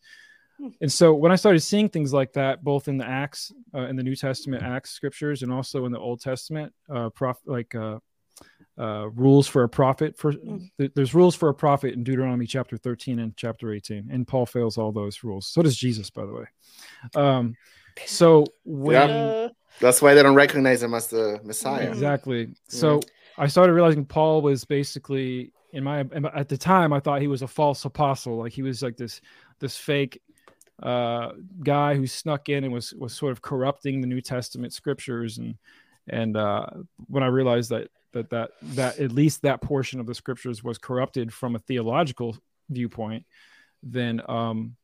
Hmm. 0.57 0.69
And 0.81 0.91
so 0.91 1.13
when 1.13 1.31
I 1.31 1.35
started 1.35 1.61
seeing 1.61 1.87
things 1.87 2.11
like 2.13 2.33
that, 2.33 2.63
both 2.63 2.87
in 2.89 2.97
the 2.97 3.07
Acts, 3.07 3.53
uh, 3.73 3.87
in 3.87 3.95
the 3.95 4.03
New 4.03 4.15
Testament 4.15 4.63
Acts 4.63 4.89
scriptures, 4.89 5.43
and 5.43 5.53
also 5.53 5.85
in 5.85 5.91
the 5.93 5.99
Old 5.99 6.19
Testament, 6.19 6.73
uh, 6.89 7.09
prof- 7.11 7.41
like 7.45 7.73
uh, 8.77 9.09
rules 9.13 9.47
for 9.47 9.63
a 9.63 9.69
prophet. 9.69 10.17
For 10.17 10.33
Mm. 10.33 10.69
th- 10.77 10.91
there's 10.95 11.13
rules 11.13 11.35
for 11.35 11.49
a 11.49 11.53
prophet 11.53 11.93
in 11.93 12.03
Deuteronomy 12.03 12.45
chapter 12.45 12.77
13 12.77 13.19
and 13.19 13.35
chapter 13.37 13.71
18, 13.71 14.09
and 14.11 14.27
Paul 14.27 14.45
fails 14.45 14.77
all 14.77 14.91
those 14.91 15.23
rules. 15.23 15.47
So 15.47 15.61
does 15.61 15.77
Jesus, 15.77 16.09
by 16.09 16.25
the 16.25 16.33
way. 16.33 16.45
Um, 17.15 17.55
so 18.05 18.45
when 18.65 18.95
Uh, 19.11 19.49
That's 19.79 20.01
why 20.01 20.13
they 20.13 20.23
don't 20.23 20.35
recognize 20.35 20.81
him 20.83 20.93
as 20.93 21.07
the 21.07 21.39
Messiah. 21.43 21.87
Mm. 21.87 21.93
exactly, 21.93 22.49
so 22.67 22.99
I 23.37 23.47
started 23.47 23.73
realizing 23.73 24.05
Paul 24.05 24.41
was 24.41 24.63
basically 24.65 25.51
in 25.73 25.83
my 25.83 25.99
at 26.33 26.47
the 26.47 26.57
time 26.57 26.93
I 26.93 27.01
thought 27.01 27.19
he 27.21 27.27
was 27.27 27.41
a 27.41 27.47
false 27.47 27.83
apostle, 27.83 28.37
like 28.37 28.53
he 28.53 28.61
was 28.61 28.81
like 28.81 28.95
this 28.97 29.19
this 29.59 29.75
fake 29.77 30.21
uh 30.83 31.31
guy 31.63 31.95
who 31.95 32.05
snuck 32.07 32.49
in 32.49 32.63
and 32.65 32.73
was 32.73 32.93
was 32.93 33.13
sort 33.13 33.31
of 33.31 33.41
corrupting 33.41 34.01
the 34.01 34.07
New 34.07 34.21
Testament 34.21 34.73
scriptures 34.73 35.37
and 35.37 35.55
and 36.07 36.37
uh 36.37 36.67
when 37.07 37.23
I 37.23 37.27
realized 37.27 37.69
that 37.71 37.89
that 38.13 38.29
that 38.29 38.51
that 38.61 38.99
at 38.99 39.11
least 39.11 39.41
that 39.41 39.61
portion 39.61 39.99
of 39.99 40.05
the 40.05 40.15
scriptures 40.15 40.63
was 40.63 40.77
corrupted 40.77 41.33
from 41.33 41.55
a 41.55 41.59
theological 41.59 42.37
viewpoint, 42.69 43.25
then 43.83 44.21
um 44.27 44.75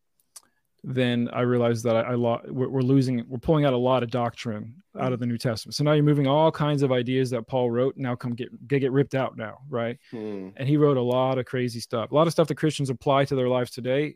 then 0.84 1.30
I 1.32 1.42
realized 1.42 1.84
that 1.84 1.96
I, 1.96 2.02
I 2.02 2.16
lo- 2.16 2.42
we're, 2.48 2.68
we're 2.68 2.82
losing, 2.82 3.24
we're 3.28 3.38
pulling 3.38 3.66
out 3.66 3.74
a 3.74 3.78
lot 3.78 4.02
of 4.02 4.10
doctrine 4.10 4.82
out 5.00 5.14
of 5.14 5.20
the 5.20 5.28
New 5.28 5.38
Testament. 5.38 5.76
So 5.76 5.84
now 5.84 5.92
you're 5.92 6.04
moving 6.04 6.26
all 6.26 6.52
kinds 6.52 6.82
of 6.82 6.92
ideas 6.92 7.30
that 7.30 7.46
Paul 7.46 7.70
wrote 7.70 7.98
now 7.98 8.16
come 8.16 8.34
get 8.34 8.68
get, 8.68 8.80
get 8.80 8.92
ripped 8.92 9.14
out 9.14 9.38
now, 9.38 9.60
right? 9.70 10.00
Hmm. 10.10 10.50
And 10.58 10.68
he 10.68 10.78
wrote 10.78 10.98
a 10.98 11.02
lot 11.02 11.38
of 11.38 11.46
crazy 11.46 11.80
stuff, 11.80 12.12
a 12.12 12.16
lot 12.16 12.26
of 12.26 12.34
stuff 12.34 12.48
that 12.48 12.56
Christians 12.56 12.90
apply 12.90 13.26
to 13.26 13.36
their 13.36 13.48
lives 13.48 13.70
today. 13.70 14.16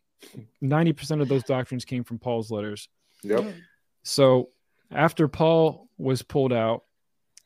Ninety 0.60 0.92
percent 0.92 1.22
of 1.22 1.28
those 1.28 1.44
doctrines 1.44 1.86
came 1.86 2.04
from 2.04 2.18
Paul's 2.18 2.50
letters. 2.50 2.90
Yep. 3.22 3.54
So 4.02 4.50
after 4.90 5.28
Paul 5.28 5.88
was 6.00 6.24
pulled 6.24 6.52
out, 6.52 6.85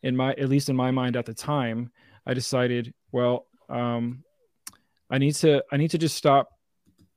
in 0.04 0.16
my 0.16 0.32
at 0.34 0.50
least 0.50 0.70
in 0.70 0.76
my 0.76 0.92
mind 0.92 1.16
at 1.16 1.26
the 1.26 1.34
time, 1.34 1.92
I 2.26 2.34
decided, 2.34 2.94
well, 3.12 3.48
um, 3.70 4.24
I 5.10 5.18
need 5.18 5.36
to 5.36 5.64
I 5.72 5.78
need 5.78 5.92
to 5.92 5.98
just 5.98 6.16
stop 6.16 6.50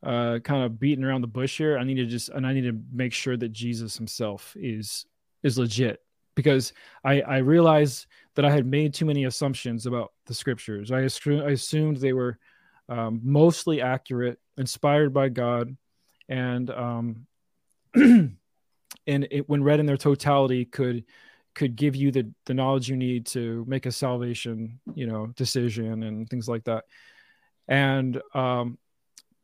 uh, 0.03 0.41
kind 0.41 0.65
of 0.65 0.81
beating 0.81 1.05
around 1.05 1.21
the 1.21 1.29
bush 1.29 1.59
here. 1.59 1.79
I 1.79 1.85
need 1.85 1.97
to 1.97 2.07
just 2.07 2.29
and 2.31 2.47
I 2.47 2.53
need 2.53 2.63
to 2.63 2.81
make 2.93 3.13
sure 3.13 3.37
that 3.37 3.53
Jesus 3.53 3.97
himself 3.97 4.57
is 4.59 5.07
is 5.43 5.59
legit 5.59 6.01
because 6.35 6.73
I 7.05 7.21
I 7.21 7.37
realized 7.39 8.07
that 8.35 8.45
I 8.45 8.51
had 8.51 8.67
made 8.67 8.95
too 8.95 9.05
many 9.05 9.25
assumptions 9.25 9.87
about 9.87 10.13
the 10.27 10.35
scriptures. 10.35 10.91
I, 10.91 11.01
assumed, 11.01 11.43
I 11.43 11.51
assumed 11.51 11.99
they 11.99 12.15
were 12.15 12.39
um, 12.89 13.21
mostly 13.23 13.83
accurate, 13.83 14.39
inspired 14.57 15.13
by 15.13 15.29
God, 15.29 15.77
and 16.29 16.71
um, 16.71 17.27
and 17.95 18.37
it, 19.07 19.49
when 19.49 19.63
read 19.63 19.81
in 19.81 19.87
their 19.87 19.97
totality, 19.97 20.65
could 20.65 21.05
could 21.55 21.77
give 21.77 21.95
you 21.95 22.11
the 22.11 22.31
the 22.47 22.55
knowledge 22.55 22.89
you 22.89 22.97
need 22.97 23.27
to 23.27 23.65
make 23.69 23.87
a 23.87 23.93
salvation, 23.93 24.81
you 24.95 25.07
know, 25.07 25.27
decision 25.37 26.03
and 26.03 26.29
things 26.29 26.49
like 26.49 26.65
that. 26.65 26.85
And 27.69 28.21
um, 28.35 28.79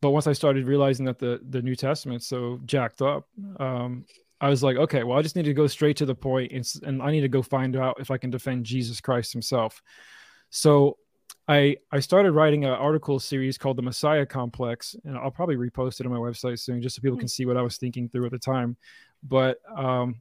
but 0.01 0.11
once 0.11 0.27
I 0.27 0.33
started 0.33 0.67
realizing 0.67 1.07
that 1.07 1.19
the 1.19 1.41
the 1.49 1.63
New 1.63 1.77
Testament's 1.77 2.27
so 2.27 2.61
jacked 2.65 3.03
up, 3.03 3.29
um, 3.59 4.05
I 4.41 4.49
was 4.49 4.63
like, 4.63 4.77
okay, 4.77 5.03
well, 5.03 5.19
I 5.19 5.23
just 5.23 5.37
need 5.37 5.47
to 5.47 5.55
go 5.55 5.67
straight 5.67 5.97
to 5.99 6.07
the 6.07 6.15
point, 6.15 6.53
and, 6.53 6.65
and 6.85 7.03
I 7.03 7.11
need 7.11 7.23
to 7.23 7.29
go 7.29 7.43
find 7.43 7.77
out 7.77 8.01
if 8.01 8.11
I 8.11 8.19
can 8.19 8.31
defend 8.31 8.65
Jesus 8.65 9.01
Christ 9.01 9.33
Himself. 9.33 9.83
So 10.51 10.99
I 11.49 11.77
I 11.91 12.01
started 12.01 12.33
writing 12.33 12.65
an 12.65 12.71
article 12.71 13.19
series 13.19 13.59
called 13.59 13.77
the 13.77 13.83
Messiah 13.83 14.27
Complex, 14.27 14.95
and 15.05 15.17
I'll 15.17 15.31
probably 15.31 15.57
repost 15.57 16.01
it 16.01 16.07
on 16.07 16.13
my 16.13 16.19
website 16.19 16.59
soon, 16.61 16.81
just 16.81 16.97
so 16.97 17.03
people 17.03 17.19
can 17.19 17.29
see 17.29 17.47
what 17.47 17.57
I 17.57 17.63
was 17.63 17.79
thinking 17.79 18.09
through 18.09 18.27
at 18.27 18.33
the 18.33 18.39
time. 18.39 18.77
But 19.23 19.59
um, 19.75 20.21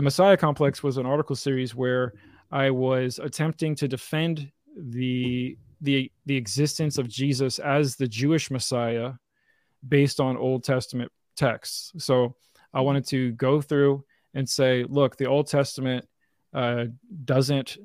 the 0.00 0.04
Messiah 0.04 0.34
Complex 0.38 0.82
was 0.82 0.96
an 0.96 1.04
article 1.04 1.36
series 1.36 1.74
where 1.74 2.14
I 2.50 2.70
was 2.70 3.18
attempting 3.18 3.74
to 3.74 3.86
defend 3.86 4.50
the 4.74 5.58
the 5.82 6.10
the 6.24 6.36
existence 6.36 6.96
of 6.96 7.06
Jesus 7.06 7.58
as 7.58 7.96
the 7.96 8.08
Jewish 8.08 8.50
Messiah 8.50 9.12
based 9.86 10.18
on 10.18 10.38
Old 10.38 10.64
Testament 10.64 11.12
texts. 11.36 11.92
So 11.98 12.34
I 12.72 12.80
wanted 12.80 13.08
to 13.08 13.32
go 13.32 13.60
through 13.60 14.02
and 14.32 14.48
say, 14.48 14.86
look, 14.88 15.18
the 15.18 15.26
Old 15.26 15.48
Testament 15.48 16.08
uh, 16.54 16.86
doesn't 17.26 17.76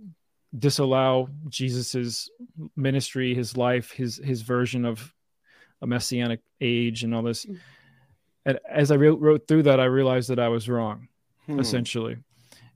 disallow 0.57 1.27
Jesus's 1.49 2.29
ministry, 2.77 3.35
his 3.35 3.57
life, 3.57 3.91
his 3.91 4.21
his 4.23 4.41
version 4.41 4.85
of 4.85 5.13
a 5.81 5.85
messianic 5.85 6.39
age, 6.61 7.03
and 7.03 7.13
all 7.13 7.23
this. 7.23 7.43
Mm. 7.45 7.59
And 8.45 8.59
as 8.69 8.89
I 8.89 8.95
wrote, 8.95 9.19
wrote 9.19 9.49
through 9.49 9.63
that, 9.63 9.81
I 9.81 9.85
realized 9.85 10.29
that 10.29 10.39
I 10.39 10.47
was 10.47 10.69
wrong, 10.69 11.09
hmm. 11.45 11.59
essentially. 11.59 12.17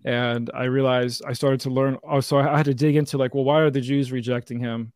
And 0.05 0.49
I 0.53 0.65
realized 0.65 1.23
I 1.27 1.33
started 1.33 1.59
to 1.61 1.69
learn. 1.69 1.97
Oh, 2.03 2.21
so 2.21 2.38
I 2.38 2.57
had 2.57 2.65
to 2.65 2.73
dig 2.73 2.95
into 2.95 3.17
like, 3.17 3.35
well, 3.35 3.43
why 3.43 3.59
are 3.59 3.69
the 3.69 3.81
Jews 3.81 4.11
rejecting 4.11 4.59
him? 4.59 4.93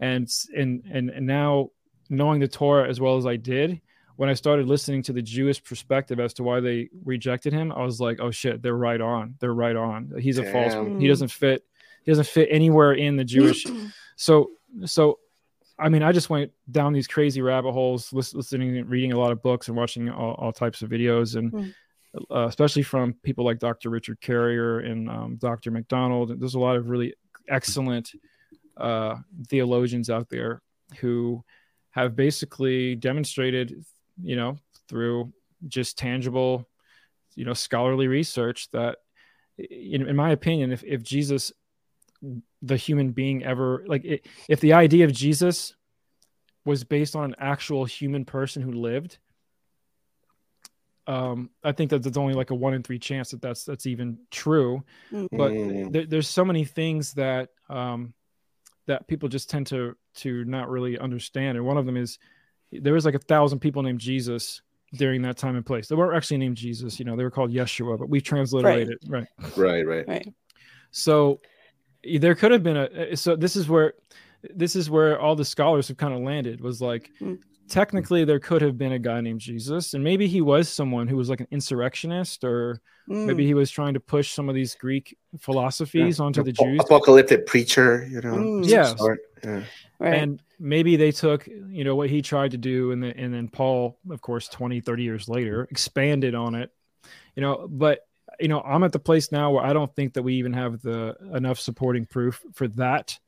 And 0.00 0.30
and 0.54 0.82
and, 0.90 1.10
and 1.10 1.26
now 1.26 1.70
knowing 2.10 2.40
the 2.40 2.48
Torah 2.48 2.88
as 2.88 3.00
well 3.00 3.16
as 3.16 3.26
I 3.26 3.36
did, 3.36 3.80
when 4.16 4.28
I 4.28 4.34
started 4.34 4.66
listening 4.66 5.02
to 5.04 5.12
the 5.12 5.22
Jewish 5.22 5.62
perspective 5.62 6.20
as 6.20 6.34
to 6.34 6.42
why 6.42 6.60
they 6.60 6.90
rejected 7.04 7.52
him, 7.52 7.72
I 7.72 7.82
was 7.82 8.00
like, 8.00 8.20
oh 8.20 8.30
shit, 8.30 8.62
they're 8.62 8.76
right 8.76 9.00
on. 9.00 9.36
They're 9.40 9.54
right 9.54 9.76
on. 9.76 10.12
He's 10.20 10.38
a 10.38 10.42
Damn. 10.42 10.52
false 10.52 10.74
one. 10.74 11.00
He 11.00 11.08
doesn't 11.08 11.30
fit. 11.30 11.64
He 12.04 12.10
doesn't 12.10 12.26
fit 12.26 12.48
anywhere 12.50 12.92
in 12.92 13.16
the 13.16 13.24
Jewish. 13.24 13.66
so 14.16 14.50
so 14.84 15.18
I 15.78 15.88
mean, 15.88 16.02
I 16.02 16.12
just 16.12 16.30
went 16.30 16.52
down 16.70 16.92
these 16.92 17.08
crazy 17.08 17.42
rabbit 17.42 17.72
holes, 17.72 18.12
listening 18.12 18.76
and 18.76 18.88
reading 18.88 19.12
a 19.12 19.18
lot 19.18 19.32
of 19.32 19.42
books 19.42 19.68
and 19.68 19.76
watching 19.76 20.08
all, 20.10 20.34
all 20.34 20.52
types 20.52 20.82
of 20.82 20.90
videos, 20.90 21.36
and 21.36 21.52
mm. 21.52 21.74
Uh, 22.30 22.46
especially 22.46 22.82
from 22.82 23.14
people 23.22 23.44
like 23.44 23.58
Dr. 23.58 23.90
Richard 23.90 24.20
Carrier 24.20 24.80
and 24.80 25.08
um, 25.08 25.36
Dr. 25.36 25.70
McDonald. 25.70 26.38
There's 26.38 26.54
a 26.54 26.60
lot 26.60 26.76
of 26.76 26.88
really 26.88 27.14
excellent 27.48 28.12
uh, 28.76 29.16
theologians 29.48 30.10
out 30.10 30.28
there 30.28 30.62
who 30.98 31.42
have 31.90 32.16
basically 32.16 32.94
demonstrated 32.94 33.84
you 34.20 34.36
know, 34.36 34.58
through 34.88 35.32
just 35.68 35.96
tangible, 35.96 36.68
you 37.34 37.44
know, 37.44 37.54
scholarly 37.54 38.08
research 38.08 38.70
that, 38.72 38.98
in, 39.58 40.08
in 40.08 40.16
my 40.16 40.30
opinion, 40.30 40.72
if, 40.72 40.82
if 40.84 41.02
Jesus, 41.02 41.52
the 42.62 42.76
human 42.76 43.12
being 43.12 43.44
ever, 43.44 43.84
like, 43.86 44.04
it, 44.04 44.26
if 44.48 44.60
the 44.60 44.72
idea 44.72 45.04
of 45.04 45.12
Jesus 45.12 45.74
was 46.64 46.84
based 46.84 47.16
on 47.16 47.24
an 47.24 47.36
actual 47.38 47.84
human 47.84 48.24
person 48.24 48.62
who 48.62 48.72
lived, 48.72 49.18
um, 51.06 51.50
I 51.64 51.72
think 51.72 51.90
that 51.90 52.02
there's 52.02 52.16
only 52.16 52.34
like 52.34 52.50
a 52.50 52.54
one 52.54 52.74
in 52.74 52.82
three 52.82 52.98
chance 52.98 53.30
that 53.30 53.42
that's 53.42 53.64
that's 53.64 53.86
even 53.86 54.18
true. 54.30 54.82
Mm-hmm. 55.12 55.36
But 55.36 55.92
th- 55.92 56.08
there's 56.08 56.28
so 56.28 56.44
many 56.44 56.64
things 56.64 57.14
that 57.14 57.50
um, 57.68 58.14
that 58.86 59.06
people 59.08 59.28
just 59.28 59.50
tend 59.50 59.66
to 59.68 59.96
to 60.16 60.44
not 60.44 60.68
really 60.68 60.98
understand, 60.98 61.56
and 61.56 61.66
one 61.66 61.76
of 61.76 61.86
them 61.86 61.96
is 61.96 62.18
there 62.70 62.94
was 62.94 63.04
like 63.04 63.14
a 63.14 63.18
thousand 63.18 63.58
people 63.58 63.82
named 63.82 64.00
Jesus 64.00 64.62
during 64.94 65.22
that 65.22 65.36
time 65.36 65.56
and 65.56 65.64
place. 65.64 65.88
They 65.88 65.94
weren't 65.94 66.16
actually 66.16 66.38
named 66.38 66.56
Jesus, 66.56 66.98
you 66.98 67.04
know, 67.04 67.16
they 67.16 67.24
were 67.24 67.30
called 67.30 67.52
Yeshua, 67.52 67.98
but 67.98 68.08
we 68.08 68.20
transliterated 68.20 68.98
right. 69.08 69.22
it. 69.22 69.32
Right. 69.38 69.56
Right, 69.56 69.86
right. 69.86 70.08
Right. 70.08 70.34
So 70.90 71.40
there 72.04 72.34
could 72.34 72.50
have 72.50 72.62
been 72.62 72.76
a 72.76 73.16
so 73.16 73.36
this 73.36 73.56
is 73.56 73.68
where 73.68 73.94
this 74.54 74.76
is 74.76 74.90
where 74.90 75.20
all 75.20 75.36
the 75.36 75.44
scholars 75.44 75.88
have 75.88 75.96
kind 75.96 76.12
of 76.12 76.20
landed 76.20 76.60
was 76.60 76.82
like 76.82 77.10
mm. 77.20 77.38
Technically 77.68 78.24
there 78.24 78.40
could 78.40 78.62
have 78.62 78.76
been 78.76 78.92
a 78.92 78.98
guy 78.98 79.20
named 79.20 79.40
Jesus 79.40 79.94
and 79.94 80.02
maybe 80.02 80.26
he 80.26 80.40
was 80.40 80.68
someone 80.68 81.08
who 81.08 81.16
was 81.16 81.30
like 81.30 81.40
an 81.40 81.48
insurrectionist 81.50 82.44
or 82.44 82.80
mm. 83.08 83.26
maybe 83.26 83.46
he 83.46 83.54
was 83.54 83.70
trying 83.70 83.94
to 83.94 84.00
push 84.00 84.32
some 84.32 84.48
of 84.48 84.54
these 84.54 84.74
Greek 84.74 85.16
philosophies 85.38 86.18
yeah. 86.18 86.24
onto 86.24 86.42
the 86.42 86.52
Jews. 86.52 86.80
Apocalyptic 86.80 87.46
preacher, 87.46 88.06
you 88.10 88.20
know. 88.20 88.34
Mm. 88.34 88.66
Yeah. 88.66 88.94
yeah. 89.44 89.62
Right. 89.98 90.14
And 90.14 90.42
maybe 90.58 90.96
they 90.96 91.12
took, 91.12 91.46
you 91.46 91.84
know, 91.84 91.94
what 91.94 92.10
he 92.10 92.22
tried 92.22 92.52
to 92.52 92.58
do 92.58 92.92
and 92.92 93.02
then 93.02 93.12
and 93.12 93.32
then 93.32 93.48
Paul, 93.48 93.98
of 94.10 94.20
course, 94.20 94.48
20, 94.48 94.80
30 94.80 95.02
years 95.02 95.28
later, 95.28 95.66
expanded 95.70 96.34
on 96.34 96.54
it. 96.54 96.70
You 97.36 97.42
know, 97.42 97.66
but 97.70 98.00
you 98.40 98.48
know, 98.48 98.60
I'm 98.60 98.84
at 98.84 98.92
the 98.92 98.98
place 98.98 99.30
now 99.32 99.52
where 99.52 99.64
I 99.64 99.72
don't 99.72 99.94
think 99.94 100.14
that 100.14 100.22
we 100.22 100.34
even 100.34 100.52
have 100.52 100.82
the 100.82 101.16
enough 101.34 101.58
supporting 101.58 102.06
proof 102.06 102.42
for 102.54 102.68
that. 102.68 103.18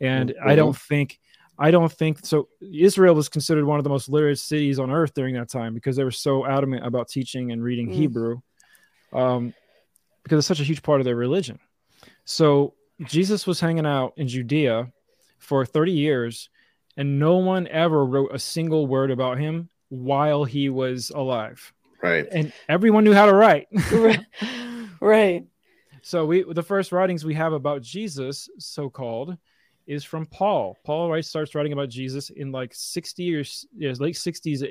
And 0.00 0.30
mm-hmm. 0.30 0.48
I 0.48 0.56
don't 0.56 0.76
think 0.76 1.20
I 1.58 1.70
don't 1.70 1.92
think 1.92 2.24
so. 2.24 2.48
Israel 2.60 3.14
was 3.14 3.28
considered 3.28 3.64
one 3.64 3.78
of 3.78 3.84
the 3.84 3.90
most 3.90 4.08
literate 4.08 4.38
cities 4.38 4.78
on 4.78 4.90
earth 4.90 5.14
during 5.14 5.34
that 5.34 5.48
time 5.48 5.74
because 5.74 5.96
they 5.96 6.04
were 6.04 6.10
so 6.10 6.46
adamant 6.46 6.86
about 6.86 7.08
teaching 7.08 7.52
and 7.52 7.62
reading 7.62 7.88
mm. 7.88 7.94
Hebrew, 7.94 8.40
um, 9.12 9.54
because 10.22 10.38
it's 10.38 10.48
such 10.48 10.60
a 10.60 10.64
huge 10.64 10.82
part 10.82 11.00
of 11.00 11.04
their 11.04 11.16
religion. 11.16 11.58
So 12.24 12.74
Jesus 13.04 13.46
was 13.46 13.60
hanging 13.60 13.86
out 13.86 14.14
in 14.16 14.28
Judea 14.28 14.90
for 15.38 15.64
30 15.64 15.92
years, 15.92 16.48
and 16.96 17.18
no 17.18 17.36
one 17.36 17.68
ever 17.68 18.04
wrote 18.04 18.30
a 18.32 18.38
single 18.38 18.86
word 18.86 19.10
about 19.10 19.38
him 19.38 19.68
while 19.88 20.44
he 20.44 20.68
was 20.68 21.10
alive. 21.10 21.72
Right. 22.02 22.26
And 22.30 22.52
everyone 22.68 23.04
knew 23.04 23.14
how 23.14 23.26
to 23.26 23.32
write. 23.32 23.68
right. 25.00 25.44
So 26.02 26.26
we 26.26 26.42
the 26.42 26.62
first 26.62 26.92
writings 26.92 27.24
we 27.24 27.34
have 27.34 27.54
about 27.54 27.80
Jesus, 27.80 28.50
so 28.58 28.90
called, 28.90 29.38
is 29.86 30.04
from 30.04 30.26
Paul. 30.26 30.76
Paul 30.84 31.10
writes 31.10 31.28
starts 31.28 31.54
writing 31.54 31.72
about 31.72 31.88
Jesus 31.88 32.30
in 32.30 32.52
like 32.52 32.72
60 32.74 33.22
years, 33.22 33.66
yeah, 33.76 33.92
late 33.98 34.14
60s 34.14 34.62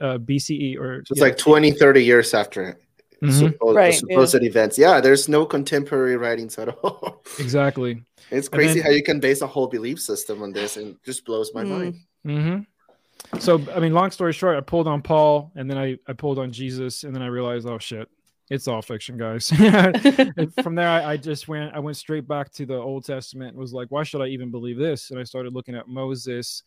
uh, 0.00 0.18
BCE 0.18 0.78
or 0.78 1.00
it's 1.00 1.20
like 1.20 1.36
20, 1.36 1.72
30 1.72 2.04
years 2.04 2.34
after 2.34 2.70
it. 2.70 2.82
Mm-hmm. 3.22 3.46
Supposed, 3.46 3.76
right, 3.76 3.94
supposed 3.94 4.34
yeah. 4.34 4.48
events. 4.48 4.78
Yeah, 4.78 5.00
there's 5.00 5.28
no 5.28 5.46
contemporary 5.46 6.16
writings 6.16 6.58
at 6.58 6.68
all. 6.68 7.22
exactly. 7.38 8.02
It's 8.30 8.48
crazy 8.48 8.80
then, 8.80 8.82
how 8.82 8.90
you 8.90 9.02
can 9.02 9.20
base 9.20 9.40
a 9.40 9.46
whole 9.46 9.68
belief 9.68 10.00
system 10.00 10.42
on 10.42 10.52
this, 10.52 10.76
and 10.76 10.96
just 11.02 11.24
blows 11.24 11.54
my 11.54 11.64
mm. 11.64 11.68
mind. 11.68 11.94
Mm-hmm. 12.26 13.38
So, 13.38 13.62
I 13.74 13.80
mean, 13.80 13.94
long 13.94 14.10
story 14.10 14.34
short, 14.34 14.56
I 14.56 14.60
pulled 14.60 14.86
on 14.86 15.00
Paul, 15.00 15.50
and 15.54 15.70
then 15.70 15.78
I, 15.78 15.96
I 16.06 16.12
pulled 16.12 16.38
on 16.38 16.52
Jesus, 16.52 17.04
and 17.04 17.14
then 17.14 17.22
I 17.22 17.26
realized, 17.28 17.66
oh 17.66 17.78
shit, 17.78 18.08
it's 18.48 18.68
all 18.68 18.82
fiction, 18.82 19.16
guys. 19.16 19.48
from 20.62 20.74
there, 20.74 20.88
I, 20.88 21.12
I, 21.12 21.16
just 21.16 21.48
went, 21.48 21.74
I 21.74 21.78
went 21.78 21.96
straight 21.96 22.28
back 22.28 22.52
to 22.52 22.66
the 22.66 22.76
Old 22.76 23.04
Testament. 23.04 23.50
and 23.50 23.58
Was 23.58 23.72
like, 23.72 23.90
why 23.90 24.02
should 24.04 24.20
I 24.20 24.26
even 24.26 24.50
believe 24.50 24.78
this? 24.78 25.10
And 25.10 25.18
I 25.18 25.24
started 25.24 25.52
looking 25.52 25.74
at 25.74 25.88
Moses 25.88 26.62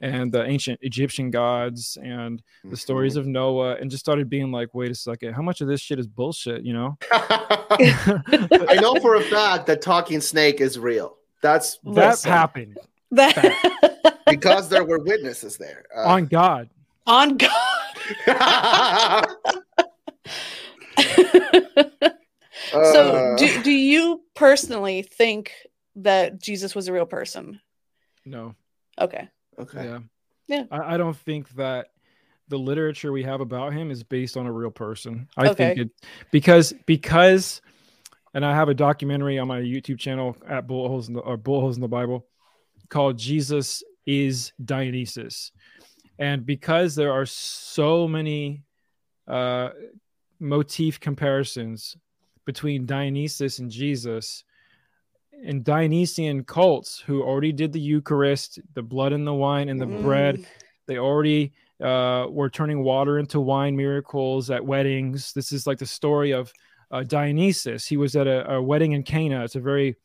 and 0.00 0.30
the 0.30 0.44
ancient 0.44 0.78
Egyptian 0.82 1.30
gods 1.30 1.96
and 2.02 2.42
the 2.62 2.68
mm-hmm. 2.68 2.76
stories 2.76 3.16
of 3.16 3.26
Noah 3.26 3.76
and 3.76 3.90
just 3.90 4.04
started 4.04 4.28
being 4.28 4.52
like, 4.52 4.74
wait 4.74 4.90
a 4.90 4.94
second, 4.94 5.32
how 5.32 5.42
much 5.42 5.60
of 5.60 5.68
this 5.68 5.80
shit 5.80 5.98
is 5.98 6.06
bullshit, 6.06 6.62
you 6.64 6.74
know? 6.74 6.98
I 7.10 8.78
know 8.80 8.94
for 8.96 9.16
a 9.16 9.22
fact 9.22 9.66
that 9.66 9.80
talking 9.80 10.20
snake 10.20 10.60
is 10.60 10.78
real. 10.78 11.16
That's 11.42 11.78
that 11.84 12.22
happened. 12.22 12.78
That 13.12 14.20
because 14.26 14.68
there 14.68 14.84
were 14.84 14.98
witnesses 14.98 15.56
there. 15.56 15.84
Uh, 15.96 16.08
on 16.08 16.26
God. 16.26 16.68
On 17.06 17.36
God. 17.36 19.26
So 22.72 23.32
uh. 23.32 23.36
do, 23.36 23.62
do 23.62 23.70
you 23.70 24.22
personally 24.34 25.02
think 25.02 25.52
that 25.96 26.40
Jesus 26.40 26.74
was 26.74 26.88
a 26.88 26.92
real 26.92 27.06
person? 27.06 27.60
No. 28.24 28.54
Okay. 29.00 29.28
Okay. 29.58 29.84
Yeah. 29.84 29.98
Yeah. 30.48 30.64
I, 30.70 30.94
I, 30.94 30.96
don't 30.96 31.16
think 31.16 31.48
that 31.56 31.88
the 32.48 32.58
literature 32.58 33.10
we 33.12 33.24
have 33.24 33.40
about 33.40 33.72
him 33.72 33.90
is 33.90 34.02
based 34.02 34.36
on 34.36 34.46
a 34.46 34.52
real 34.52 34.70
person. 34.70 35.28
I 35.36 35.48
okay. 35.48 35.54
think 35.54 35.78
it 35.78 35.90
because 36.30 36.72
because 36.86 37.60
and 38.34 38.44
I 38.44 38.54
have 38.54 38.68
a 38.68 38.74
documentary 38.74 39.38
on 39.38 39.48
my 39.48 39.60
YouTube 39.60 39.98
channel 39.98 40.36
at 40.46 40.66
Bullet 40.66 40.88
Holes 40.88 41.08
in 41.08 41.14
the 41.14 41.20
or 41.20 41.36
Bullet 41.36 41.60
Holes 41.62 41.76
in 41.76 41.82
the 41.82 41.88
Bible. 41.88 42.26
called 42.88 43.18
Jesus 43.18 43.82
is 44.04 44.52
Dionysus. 44.62 45.52
And 46.18 46.46
because 46.46 46.94
there 46.94 47.12
are 47.12 47.26
so 47.26 48.06
many 48.06 48.62
uh, 49.26 49.70
motif 50.38 51.00
comparisons 51.00 51.96
between 52.44 52.86
Dionysus 52.86 53.58
and 53.58 53.70
Jesus, 53.70 54.44
and 55.44 55.64
Dionysian 55.64 56.44
cults 56.44 56.98
who 56.98 57.22
already 57.22 57.52
did 57.52 57.72
the 57.72 57.80
Eucharist, 57.80 58.60
the 58.74 58.82
blood 58.82 59.12
and 59.12 59.26
the 59.26 59.34
wine 59.34 59.68
and 59.68 59.80
the 59.80 59.86
Mm. 59.86 60.00
bread, 60.02 60.46
they 60.86 60.98
already 60.98 61.52
uh, 61.80 62.26
were 62.30 62.48
turning 62.48 62.82
water 62.82 63.18
into 63.18 63.38
wine 63.38 63.76
miracles 63.76 64.50
at 64.50 64.64
weddings. 64.64 65.32
This 65.34 65.52
is 65.52 65.66
like 65.66 65.78
the 65.78 65.86
story 65.86 66.32
of 66.32 66.52
uh, 66.90 67.02
Dionysus. 67.02 67.86
He 67.86 67.96
was 67.96 68.16
at 68.16 68.26
a, 68.26 68.50
a 68.54 68.62
wedding 68.62 68.92
in 68.92 69.02
Cana. 69.02 69.44
It's 69.44 69.56
a 69.56 69.60
very, 69.60 69.96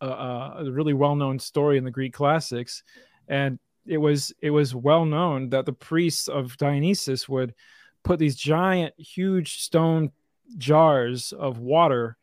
uh, 0.00 0.06
uh, 0.06 0.54
a 0.58 0.70
really 0.72 0.94
well-known 0.94 1.38
story 1.38 1.78
in 1.78 1.84
the 1.84 1.90
Greek 1.90 2.14
classics, 2.14 2.82
and 3.28 3.58
it 3.86 3.98
was 3.98 4.32
it 4.40 4.50
was 4.50 4.74
well 4.74 5.04
known 5.04 5.50
that 5.50 5.66
the 5.66 5.72
priests 5.72 6.28
of 6.28 6.56
Dionysus 6.56 7.28
would 7.28 7.54
put 8.02 8.18
these 8.18 8.36
giant, 8.36 8.94
huge 8.98 9.60
stone 9.60 10.10
jars 10.58 11.32
of 11.32 11.58
water 11.58 12.16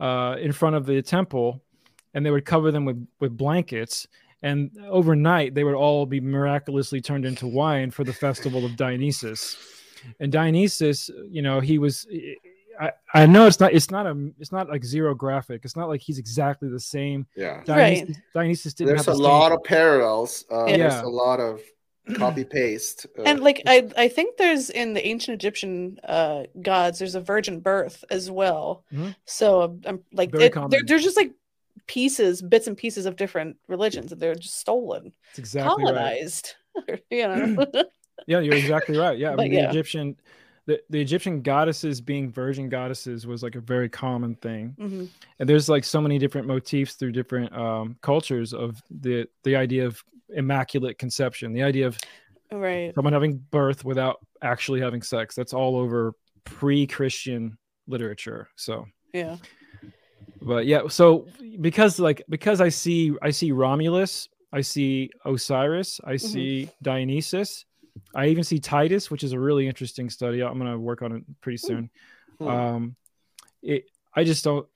uh, 0.00 0.36
in 0.40 0.52
front 0.52 0.76
of 0.76 0.86
the 0.86 1.00
temple, 1.02 1.62
and 2.14 2.24
they 2.24 2.30
would 2.30 2.44
cover 2.44 2.70
them 2.70 2.84
with 2.84 3.06
with 3.20 3.36
blankets. 3.36 4.06
And 4.42 4.70
overnight, 4.88 5.54
they 5.54 5.64
would 5.64 5.74
all 5.74 6.06
be 6.06 6.20
miraculously 6.20 7.00
turned 7.00 7.24
into 7.24 7.48
wine 7.48 7.90
for 7.90 8.04
the 8.04 8.12
festival 8.12 8.64
of 8.64 8.76
Dionysus. 8.76 9.56
And 10.20 10.30
Dionysus, 10.30 11.10
you 11.28 11.42
know, 11.42 11.60
he 11.60 11.78
was. 11.78 12.06
I, 12.80 12.92
I 13.12 13.26
know 13.26 13.46
it's 13.48 13.58
not 13.58 13.72
it's 13.72 13.90
not 13.90 14.06
a 14.06 14.30
it's 14.38 14.52
not 14.52 14.68
like 14.68 14.82
xerographic. 14.82 15.64
It's 15.64 15.74
not 15.74 15.88
like 15.88 16.00
he's 16.00 16.20
exactly 16.20 16.68
the 16.68 16.78
same. 16.78 17.26
Yeah. 17.34 17.62
Dionysus, 17.64 18.16
Dionysus 18.32 18.74
didn't 18.74 18.88
There's 18.94 19.06
have 19.06 19.14
a 19.14 19.16
the 19.16 19.22
lot 19.24 19.48
same, 19.48 19.58
of 19.58 19.64
parallels. 19.64 20.44
Uh, 20.48 20.66
Yeah. 20.66 20.76
There's 20.76 21.02
a 21.02 21.08
lot 21.08 21.40
of 21.40 21.60
copy 22.14 22.44
paste. 22.44 23.06
Uh, 23.18 23.22
and 23.22 23.40
like 23.40 23.62
I, 23.66 23.88
I 23.96 24.08
think 24.08 24.36
there's 24.36 24.70
in 24.70 24.94
the 24.94 25.06
ancient 25.06 25.34
Egyptian 25.34 25.98
uh, 26.04 26.44
gods, 26.62 26.98
there's 26.98 27.14
a 27.14 27.20
virgin 27.20 27.60
birth 27.60 28.04
as 28.10 28.30
well. 28.30 28.84
Mhm. 28.92 29.14
So 29.24 29.62
um, 29.62 29.80
I'm 29.86 30.00
like, 30.12 30.30
Very 30.30 30.44
it, 30.46 30.54
they're, 30.70 30.82
they're 30.84 30.98
just 30.98 31.16
like 31.16 31.32
pieces, 31.86 32.42
bits 32.42 32.66
and 32.66 32.76
pieces 32.76 33.06
of 33.06 33.16
different 33.16 33.56
religions, 33.68 34.12
and 34.12 34.20
they're 34.20 34.34
just 34.34 34.58
stolen, 34.58 35.12
It's 35.30 35.38
exactly 35.38 35.84
right. 35.84 35.94
colonized. 35.94 36.54
you 37.10 37.28
know, 37.28 37.66
Yeah, 38.26 38.40
you're 38.40 38.54
exactly 38.56 38.96
right. 38.96 39.16
Yeah, 39.18 39.32
I 39.32 39.34
But 39.36 39.42
mean, 39.44 39.52
the 39.52 39.56
yeah. 39.58 39.70
Egyptian, 39.70 40.16
the, 40.66 40.80
the 40.90 41.00
Egyptian 41.00 41.40
goddesses 41.40 42.00
being 42.00 42.30
virgin 42.30 42.68
goddesses 42.68 43.26
was 43.26 43.42
like 43.42 43.54
a 43.54 43.60
very 43.60 43.88
common 43.88 44.34
thing. 44.34 44.74
Mhm. 44.78 45.08
and 45.38 45.48
there's 45.48 45.68
like 45.68 45.84
so 45.84 46.00
many 46.00 46.18
different 46.18 46.46
motifs 46.46 46.94
through 46.94 47.12
different 47.12 47.52
um, 47.56 47.96
cultures 48.02 48.52
of 48.52 48.82
the 48.90 49.26
the 49.44 49.56
idea 49.56 49.86
of 49.86 50.02
immaculate 50.34 50.98
conception. 50.98 51.52
The 51.52 51.62
idea 51.62 51.86
of 51.86 51.98
right? 52.52 52.94
someone 52.94 53.12
having 53.12 53.36
birth 53.50 53.84
without 53.84 54.18
actually 54.42 54.80
having 54.80 55.02
sex 55.02 55.34
that's 55.34 55.52
all 55.52 55.76
over 55.76 56.12
pre-christian 56.44 57.58
literature 57.86 58.48
so. 58.56 58.86
Yeah, 59.12 59.36
but 60.42 60.66
yeah 60.66 60.88
so 60.88 61.26
because 61.60 61.98
like 61.98 62.22
because 62.28 62.60
i 62.60 62.68
see 62.68 63.12
i 63.22 63.30
see 63.30 63.52
romulus 63.52 64.28
i 64.52 64.60
see 64.60 65.10
osiris 65.24 66.00
i 66.04 66.16
see 66.16 66.68
dionysus 66.82 67.64
i 68.14 68.26
even 68.26 68.44
see 68.44 68.58
titus 68.58 69.10
which 69.10 69.24
is 69.24 69.32
a 69.32 69.40
really 69.40 69.66
interesting 69.66 70.10
study. 70.10 70.42
I'm 70.42 70.58
going 70.58 70.70
to 70.70 70.78
work 70.78 71.02
on 71.02 71.12
it 71.12 71.22
pretty 71.40 71.58
soon. 71.58 71.90
Hmm. 72.38 72.46
um 72.46 72.96
it 73.62 73.86
i 74.14 74.24
just 74.24 74.44
don't 74.44 74.66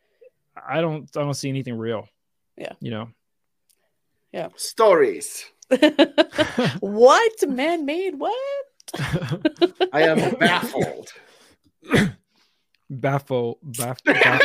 i 0.56 0.80
don't 0.80 1.08
i 1.16 1.20
don't 1.20 1.34
see 1.34 1.48
anything 1.48 1.74
real. 1.74 2.08
Yeah. 2.56 2.72
you 2.80 2.90
know 2.90 3.08
stories. 4.56 5.44
what 6.80 7.48
man 7.48 7.84
made 7.86 8.18
what? 8.18 8.34
I 9.92 10.02
am 10.02 10.34
baffled. 10.36 11.08
baffle 12.90 13.58
baff, 13.64 13.96
baff 14.04 14.40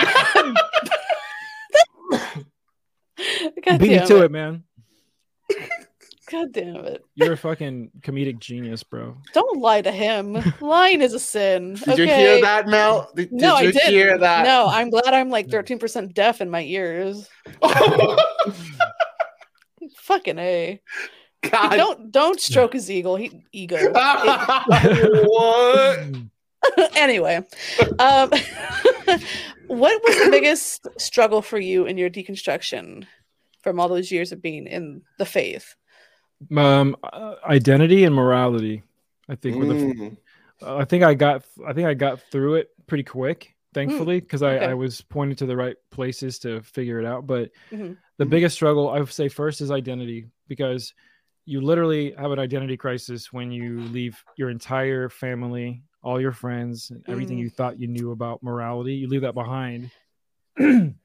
God 3.66 3.80
beat 3.80 3.90
me 3.92 4.06
to 4.08 4.18
it. 4.22 4.26
it 4.26 4.32
man 4.32 4.64
God 6.32 6.54
damn 6.54 6.78
it! 6.78 7.04
you're 7.16 7.34
a 7.34 7.38
fucking 7.38 7.92
comedic 8.02 8.40
genius 8.40 8.84
bro 8.84 9.18
Don't 9.34 9.60
lie 9.60 9.82
to 9.82 9.92
him. 9.92 10.38
Lying 10.62 11.02
is 11.02 11.14
a 11.14 11.20
sin. 11.20 11.74
Did 11.76 11.98
you 11.98 12.08
hear 12.08 12.42
that, 12.42 12.68
Mel? 12.68 13.12
Did, 13.16 13.32
No, 13.32 13.58
did 13.58 13.64
you 13.64 13.70
I 13.70 13.72
didn't. 13.72 13.90
hear 13.90 14.18
that? 14.18 14.44
No, 14.46 14.68
I'm 14.68 14.90
glad 14.90 15.14
I'm 15.14 15.30
like 15.30 15.48
13% 15.48 16.14
deaf 16.14 16.42
in 16.42 16.50
my 16.50 16.64
ears. 16.64 17.30
Fucking 20.08 20.40
a. 20.40 20.82
God. 21.42 21.76
Don't 21.76 22.12
don't 22.12 22.40
stroke 22.40 22.74
his 22.74 22.90
ego. 22.90 23.16
He 23.16 23.44
ego. 23.52 23.78
what? 25.28 26.00
anyway, 26.96 27.38
um, 28.00 28.30
what 29.68 30.02
was 30.04 30.16
the 30.24 30.30
biggest 30.32 30.88
struggle 30.98 31.42
for 31.42 31.60
you 31.60 31.86
in 31.86 31.98
your 31.98 32.10
deconstruction 32.10 33.06
from 33.62 33.80
all 33.80 33.90
those 33.90 34.12
years 34.12 34.32
of 34.32 34.42
being 34.42 34.66
in 34.66 35.02
the 35.20 35.26
faith? 35.26 35.76
um 36.56 36.96
uh, 37.02 37.34
identity 37.46 38.04
and 38.04 38.14
morality 38.14 38.84
i 39.28 39.34
think 39.34 39.58
were 39.58 39.66
the 39.66 39.74
Mm. 39.74 40.18
I 40.62 40.86
think 40.86 41.04
I 41.04 41.14
got 41.14 41.44
I 41.66 41.74
think 41.74 41.88
I 41.88 41.94
got 41.94 42.22
through 42.32 42.56
it 42.56 42.70
pretty 42.88 43.04
quick, 43.04 43.56
thankfully, 43.74 44.20
because 44.20 44.42
I, 44.44 44.56
okay. 44.56 44.66
I 44.68 44.74
was 44.74 45.02
pointed 45.02 45.38
to 45.40 45.46
the 45.46 45.56
right 45.56 45.76
places 45.92 46.40
to 46.40 46.62
figure 46.62 47.00
it 47.00 47.06
out. 47.06 47.28
But 47.28 47.52
Mhm. 47.72 47.98
the 48.18 48.26
Mhm. 48.26 48.30
biggest 48.30 48.56
struggle 48.56 48.90
I 48.90 49.00
would 49.00 49.10
say 49.10 49.30
first 49.30 49.62
is 49.62 49.72
identity 49.72 50.28
because 50.48 50.94
you 51.46 51.62
literally 51.62 52.14
have 52.18 52.32
an 52.32 52.40
identity 52.40 52.76
crisis 52.76 53.32
when 53.32 53.52
you 53.52 53.88
leave 53.88 54.22
your 54.36 54.50
entire 54.50 55.08
family, 55.10 55.84
all 56.02 56.20
your 56.20 56.34
friends, 56.34 56.90
and 56.92 57.04
everything 57.08 57.38
Mm. 57.38 57.42
you 57.42 57.50
thought 57.50 57.80
you 57.80 57.88
knew 57.88 58.12
about 58.12 58.44
morality. 58.44 58.96
You 58.96 59.08
leave 59.08 59.22
that 59.22 59.34
behind. 59.34 59.92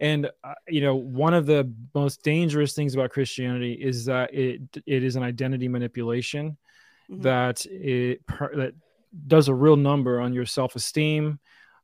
and 0.00 0.30
uh, 0.44 0.54
you 0.68 0.80
know 0.80 0.96
one 0.96 1.34
of 1.34 1.46
the 1.46 1.72
most 1.94 2.22
dangerous 2.22 2.74
things 2.74 2.94
about 2.94 3.10
christianity 3.10 3.72
is 3.72 4.04
that 4.04 4.32
it 4.34 4.60
it 4.84 5.02
is 5.04 5.16
an 5.16 5.22
identity 5.22 5.68
manipulation 5.68 6.56
Mhm. 7.10 7.22
that 7.22 7.64
it 7.66 8.20
that 8.26 8.74
does 9.26 9.48
a 9.48 9.54
real 9.54 9.76
number 9.76 10.20
on 10.20 10.32
your 10.32 10.44
self-esteem 10.44 11.38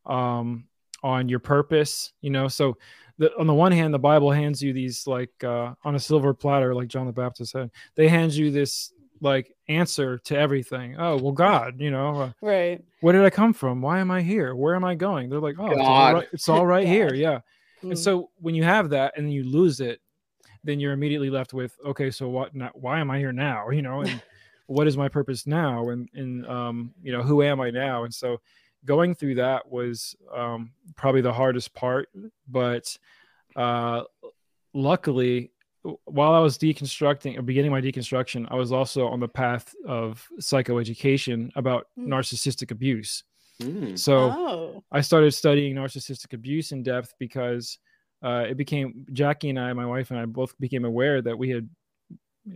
um 0.07 0.65
on 1.03 1.29
your 1.29 1.39
purpose 1.41 2.13
you 2.21 2.31
know 2.31 2.49
so 2.49 2.77
the, 3.19 3.37
on 3.39 3.47
the 3.47 3.55
one 3.55 3.73
hand 3.73 3.93
the 3.93 3.99
bible 3.99 4.31
hands 4.31 4.63
you 4.63 4.73
these 4.73 5.07
like 5.07 5.33
uh 5.45 5.75
on 5.85 5.95
a 5.95 5.99
silver 5.99 6.33
platter 6.33 6.75
like 6.75 6.89
john 6.89 7.07
the 7.07 7.13
baptist 7.13 7.53
said 7.53 7.71
they 7.95 8.09
hand 8.09 8.33
you 8.33 8.51
this 8.51 8.93
like 9.21 9.55
answer 9.69 10.19
to 10.19 10.37
everything 10.37 10.97
oh 10.99 11.17
well 11.17 11.33
god 11.33 11.81
you 11.81 11.91
know 11.91 12.21
uh, 12.23 12.33
Right. 12.41 12.83
where 13.01 13.13
did 13.13 13.25
i 13.25 13.31
come 13.31 13.53
from 13.53 13.81
why 13.83 13.99
am 14.01 14.11
i 14.11 14.23
here 14.23 14.55
where 14.55 14.75
am 14.75 14.85
i 14.85 14.95
going 14.95 15.29
they're 15.29 15.41
like 15.41 15.57
oh 15.59 15.71
it's 15.73 15.89
all 15.89 16.13
God. 16.13 16.27
it's 16.33 16.49
all 16.49 16.67
right 16.67 16.87
here 16.97 17.15
yeah 17.15 17.41
Mm. 17.85 17.91
and 17.91 17.99
so 17.99 18.31
when 18.37 18.55
you 18.55 18.63
have 18.63 18.91
that 18.91 19.19
and 19.19 19.33
you 19.33 19.43
lose 19.43 19.81
it, 19.81 20.01
then 20.63 20.79
you're 20.79 20.93
immediately 20.93 21.31
left 21.31 21.53
with, 21.53 21.77
okay, 21.85 22.13
so 22.13 22.29
what 22.29 22.55
now, 22.55 22.71
why 22.75 23.01
am 23.01 23.11
I 23.11 23.19
here 23.19 23.33
now? 23.33 23.69
You 23.73 23.83
know, 23.83 24.03
and 24.03 24.21
what 24.67 24.87
is 24.87 24.97
my 24.97 25.09
purpose 25.09 25.49
now? 25.49 25.89
And 25.89 26.09
and 26.15 26.47
um, 26.47 26.95
you 27.03 27.11
know, 27.11 27.23
who 27.25 27.43
am 27.43 27.61
I 27.61 27.71
now? 27.71 28.05
And 28.05 28.15
so 28.15 28.41
going 28.85 29.15
through 29.15 29.37
that 29.37 29.71
was 29.71 30.17
um 30.35 30.73
probably 30.97 31.21
the 31.21 31.33
hardest 31.33 31.75
part, 31.75 32.09
but 32.49 32.97
uh 33.57 34.03
luckily 34.75 35.51
while 36.05 36.33
I 36.33 36.39
was 36.39 36.59
deconstructing 36.59 37.37
or 37.37 37.43
beginning 37.43 37.73
my 37.73 37.81
deconstruction, 37.81 38.47
I 38.51 38.55
was 38.55 38.71
also 38.71 39.09
on 39.09 39.19
the 39.21 39.29
path 39.29 39.75
of 39.87 40.27
psychoeducation 40.41 41.51
about 41.57 41.89
Mm. 41.99 42.07
narcissistic 42.07 42.71
abuse. 42.71 43.25
Mm. 43.61 43.99
So 43.99 44.15
oh. 44.31 44.85
I 44.93 45.01
started 45.01 45.33
studying 45.33 45.75
narcissistic 45.75 46.33
abuse 46.35 46.73
in 46.73 46.83
depth 46.83 47.15
because 47.19 47.79
uh, 48.23 48.45
it 48.49 48.57
became 48.57 49.05
Jackie 49.13 49.51
and 49.51 49.59
I, 49.59 49.73
my 49.73 49.85
wife 49.87 50.11
and 50.13 50.21
I, 50.21 50.25
both 50.27 50.57
became 50.61 50.85
aware 50.85 51.21
that 51.21 51.37
we 51.37 51.51
had, 51.51 51.69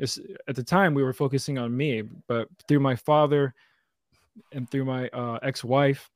at 0.01 0.55
the 0.55 0.63
time, 0.63 0.95
we 0.95 1.03
were 1.03 1.13
focusing 1.13 1.59
on 1.59 1.77
me, 1.77 2.03
but 2.29 2.49
through 2.69 2.81
my 2.81 2.95
father 2.95 3.55
and 4.53 4.71
through 4.71 4.85
my 4.85 5.09
uh, 5.09 5.39
ex-wife, 5.43 6.09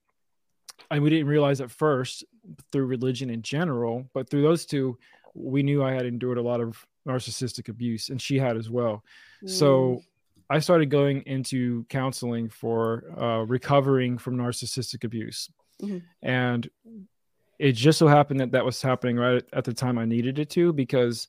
and 0.91 1.03
we 1.03 1.11
didn't 1.11 1.27
realize 1.27 1.61
at 1.61 1.71
first 1.71 2.25
through 2.73 2.87
religion 2.87 3.31
in 3.31 3.43
general, 3.43 4.09
but 4.15 4.29
through 4.29 4.43
those 4.43 4.67
two, 4.67 4.99
we 5.35 5.63
knew 5.63 5.83
I 5.83 5.93
had 5.93 6.07
endured 6.07 6.39
a 6.39 6.43
lot 6.43 6.61
of 6.61 6.85
narcissistic 7.07 7.69
abuse, 7.69 8.09
and 8.09 8.21
she 8.21 8.39
had 8.39 8.57
as 8.57 8.69
well. 8.69 9.05
So 9.47 10.03
I 10.51 10.59
started 10.59 10.91
going 10.91 11.23
into 11.27 11.85
counseling 11.89 12.49
for 12.49 13.05
uh, 13.19 13.45
recovering 13.47 14.19
from 14.19 14.37
narcissistic 14.37 15.05
abuse. 15.05 15.49
Mhm. 15.81 16.03
And 16.23 16.69
it 17.59 17.73
just 17.73 17.99
so 17.99 18.09
happened 18.09 18.41
that 18.41 18.51
that 18.53 18.65
was 18.65 18.83
happening 18.83 19.17
right 19.17 19.45
at 19.53 19.65
the 19.65 19.73
time 19.73 19.99
I 19.99 20.05
needed 20.05 20.39
it 20.39 20.51
to 20.51 20.73
because 20.73 21.29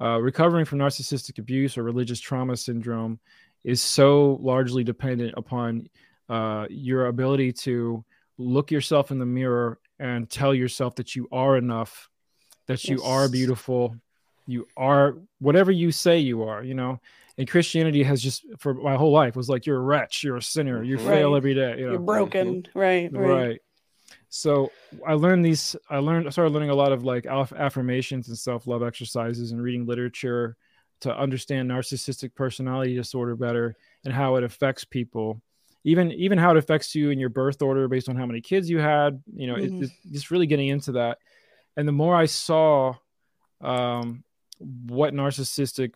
uh, 0.00 0.18
recovering 0.20 0.64
from 0.64 0.78
narcissistic 0.78 1.38
abuse 1.38 1.76
or 1.76 1.82
religious 1.82 2.20
trauma 2.20 2.56
syndrome 2.56 3.18
is 3.64 3.82
so 3.82 4.38
largely 4.40 4.84
dependent 4.84 5.34
upon 5.36 5.88
uh, 6.28 6.66
your 6.70 7.06
ability 7.06 7.52
to 7.52 8.04
look 8.38 8.70
yourself 8.70 9.10
in 9.10 9.18
the 9.18 9.26
mirror 9.26 9.78
and 9.98 10.28
tell 10.28 10.54
yourself 10.54 10.96
that 10.96 11.14
you 11.14 11.28
are 11.32 11.56
enough, 11.56 12.08
that 12.66 12.84
you 12.84 13.02
are 13.02 13.28
beautiful, 13.28 13.96
you 14.46 14.66
are 14.76 15.16
whatever 15.38 15.70
you 15.70 15.92
say 15.92 16.18
you 16.18 16.42
are 16.42 16.62
you 16.62 16.74
know 16.74 17.00
and 17.38 17.48
christianity 17.48 18.02
has 18.02 18.22
just 18.22 18.44
for 18.58 18.74
my 18.74 18.96
whole 18.96 19.12
life 19.12 19.36
was 19.36 19.48
like 19.48 19.66
you're 19.66 19.78
a 19.78 19.80
wretch 19.80 20.22
you're 20.22 20.36
a 20.36 20.42
sinner 20.42 20.82
you 20.82 20.96
mhm. 20.98 21.06
fail 21.06 21.36
every 21.36 21.54
day 21.54 21.76
you 21.78 21.86
know 21.86 21.92
You're 21.92 22.00
broken. 22.00 22.66
Right. 22.74 23.12
Right. 23.12 23.28
right 23.28 23.60
so 24.28 24.70
i 25.06 25.14
learned 25.14 25.44
these 25.44 25.76
i 25.90 25.98
learned 25.98 26.26
i 26.26 26.30
started 26.30 26.52
learning 26.52 26.70
a 26.70 26.74
lot 26.74 26.92
of 26.92 27.04
like 27.04 27.26
affirmations 27.26 28.28
and 28.28 28.36
self-love 28.36 28.82
exercises 28.82 29.52
and 29.52 29.62
reading 29.62 29.86
literature 29.86 30.56
to 31.00 31.16
understand 31.16 31.70
narcissistic 31.70 32.34
personality 32.34 32.94
disorder 32.94 33.34
better 33.34 33.76
and 34.04 34.14
how 34.14 34.36
it 34.36 34.44
affects 34.44 34.84
people 34.84 35.40
even 35.84 36.12
even 36.12 36.38
how 36.38 36.50
it 36.52 36.56
affects 36.56 36.94
you 36.94 37.10
in 37.10 37.18
your 37.18 37.28
birth 37.28 37.60
order 37.62 37.88
based 37.88 38.08
on 38.08 38.16
how 38.16 38.26
many 38.26 38.40
kids 38.40 38.70
you 38.70 38.78
had 38.78 39.22
you 39.34 39.46
know 39.46 39.54
Mhm. 39.56 39.82
it, 39.82 39.84
it's 39.84 39.92
just 40.12 40.30
really 40.30 40.46
getting 40.46 40.68
into 40.68 40.92
that 40.92 41.18
and 41.76 41.86
the 41.88 41.92
more 41.92 42.14
i 42.14 42.26
saw 42.26 42.94
um, 43.60 44.24
what 44.58 45.14
narcissistic 45.14 45.92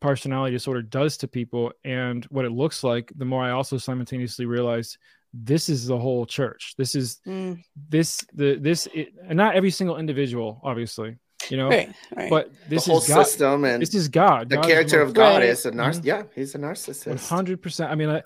personality 0.00 0.52
disorder 0.54 0.82
does 0.82 1.16
to 1.18 1.28
people 1.28 1.72
and 1.84 2.24
what 2.26 2.44
it 2.44 2.50
looks 2.52 2.84
like 2.84 3.10
the 3.16 3.24
more 3.24 3.42
i 3.42 3.50
also 3.50 3.78
simultaneously 3.78 4.44
realized 4.44 4.98
this 5.32 5.68
is 5.68 5.86
the 5.86 5.98
whole 5.98 6.26
church 6.26 6.74
this 6.76 6.94
is 6.94 7.20
Mm, 7.26 7.62
this 7.88 8.24
the 8.34 8.56
this 8.56 8.86
it, 8.94 9.14
and 9.26 9.36
not 9.36 9.54
every 9.56 9.70
single 9.70 9.96
individual 9.96 10.60
obviously 10.62 11.16
you 11.50 11.56
know 11.56 11.68
right. 11.70 11.92
Right. 12.14 12.30
but 12.30 12.50
this 12.68 12.84
the 12.84 12.90
whole 12.92 13.00
is 13.00 13.08
god 13.08 13.22
system 13.24 13.64
and 13.64 13.80
this 13.82 13.94
is 13.94 14.08
god 14.08 14.48
the 14.50 14.56
God 14.56 14.64
is 14.66 14.70
character 14.72 14.98
most- 15.00 15.08
of 15.08 15.14
God 15.14 15.36
Right. 15.40 15.48
is 15.48 15.64
a 15.66 15.72
narcissist. 15.72 16.00
Mhm. 16.00 16.04
Yeah, 16.04 16.22
he's 16.34 16.54
a 16.54 16.58
narcissist. 16.58 17.06
One 17.06 17.16
hundred 17.18 17.60
percent. 17.62 17.90
I 17.90 17.94
mean, 17.96 18.08
I, 18.10 18.22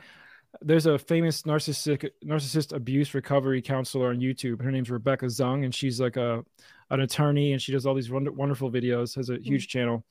there's 0.63 0.87
a 0.87 0.99
famous 0.99 1.43
narcissistic 1.43 2.11
narcissist 2.25 2.73
abuse 2.75 3.15
recovery 3.15 3.63
counselor 3.63 4.09
on 4.11 4.19
YouTube. 4.19 4.63
Her 4.63 4.71
name's 4.71 4.91
Rebecca 4.91 5.27
Zung, 5.27 5.65
and 5.65 5.75
she's 5.75 6.01
like 6.01 6.17
a 6.17 6.45
an 6.91 7.01
attorney, 7.01 7.53
and 7.53 7.61
she 7.61 7.73
does 7.73 7.85
all 7.87 7.95
these 7.95 8.11
wonder, 8.11 8.33
wonderful 8.33 8.71
videos. 8.71 9.15
Has 9.15 9.31
a 9.31 9.39
huge 9.39 9.69
channel, 9.69 10.05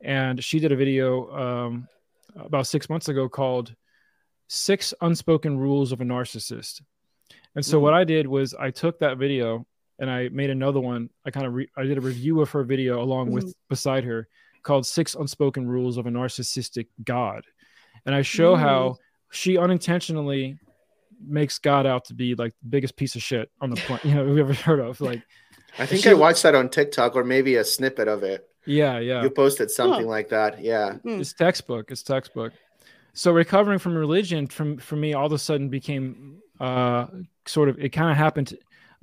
and 0.00 0.42
she 0.42 0.58
did 0.58 0.72
a 0.72 0.76
video 0.76 1.30
um, 1.32 1.88
about 2.36 2.66
six 2.66 2.88
months 2.90 3.08
ago 3.08 3.28
called 3.28 3.74
Six 4.48 4.92
Unspoken 5.00 5.58
Rules 5.58 5.92
of 5.92 6.00
a 6.00 6.04
Narcissist." 6.04 6.82
And 7.54 7.64
so 7.64 7.78
Mm. 7.78 7.82
what 7.82 7.94
I 7.94 8.04
did 8.04 8.26
was 8.26 8.54
I 8.54 8.70
took 8.70 8.98
that 8.98 9.18
video 9.18 9.66
and 9.98 10.10
I 10.10 10.28
made 10.28 10.50
another 10.50 10.80
one. 10.80 11.10
I 11.24 11.30
kind 11.30 11.46
of 11.46 11.54
re- 11.54 11.70
I 11.76 11.84
did 11.84 11.98
a 11.98 12.00
review 12.02 12.40
of 12.40 12.50
her 12.50 12.62
video 12.64 13.02
along 13.02 13.30
with 13.30 13.54
beside 13.68 14.04
her 14.04 14.28
called 14.62 14.86
Six 14.86 15.14
Unspoken 15.14 15.66
Rules 15.66 15.96
of 15.96 16.06
a 16.06 16.10
Narcissistic 16.10 16.88
God. 17.04 17.44
And 18.06 18.14
I 18.14 18.22
show 18.22 18.54
Mm. 18.54 18.60
how 18.60 18.96
she 19.30 19.58
unintentionally 19.58 20.58
makes 21.26 21.58
God 21.58 21.86
out 21.86 22.04
to 22.06 22.14
be 22.14 22.34
like 22.34 22.52
the 22.62 22.68
biggest 22.68 22.96
piece 22.96 23.14
of 23.16 23.22
shit 23.22 23.50
on 23.60 23.70
the 23.70 23.76
planet, 23.76 24.04
you 24.04 24.14
know, 24.14 24.24
we've 24.24 24.38
ever 24.38 24.52
heard 24.54 24.80
of. 24.80 25.00
Like, 25.00 25.22
I 25.78 25.86
think 25.86 26.02
she- 26.02 26.10
I 26.10 26.14
watched 26.14 26.42
that 26.44 26.54
on 26.54 26.68
TikTok 26.68 27.16
or 27.16 27.24
maybe 27.24 27.56
a 27.56 27.64
snippet 27.64 28.08
of 28.08 28.22
it. 28.22 28.48
yeah, 28.66 28.98
yeah. 28.98 29.22
You 29.22 29.30
posted 29.30 29.70
something 29.70 30.02
Huh. 30.04 30.08
like 30.10 30.28
that. 30.30 30.62
Yeah. 30.62 30.96
Mm. 31.04 31.20
It's 31.20 31.32
textbook. 31.32 31.90
It's 31.90 32.02
textbook. 32.02 32.52
So 33.14 33.32
recovering 33.32 33.78
from 33.78 33.96
religion 33.96 34.46
from 34.46 34.78
for 34.78 34.94
me 34.96 35.14
all 35.14 35.26
of 35.26 35.32
a 35.32 35.38
sudden 35.38 35.68
became 35.68 36.38
uh 36.60 37.06
sort 37.46 37.68
of 37.68 37.78
it 37.78 37.88
kind 37.90 38.10
of 38.10 38.16
happened 38.16 38.48
to, 38.48 38.58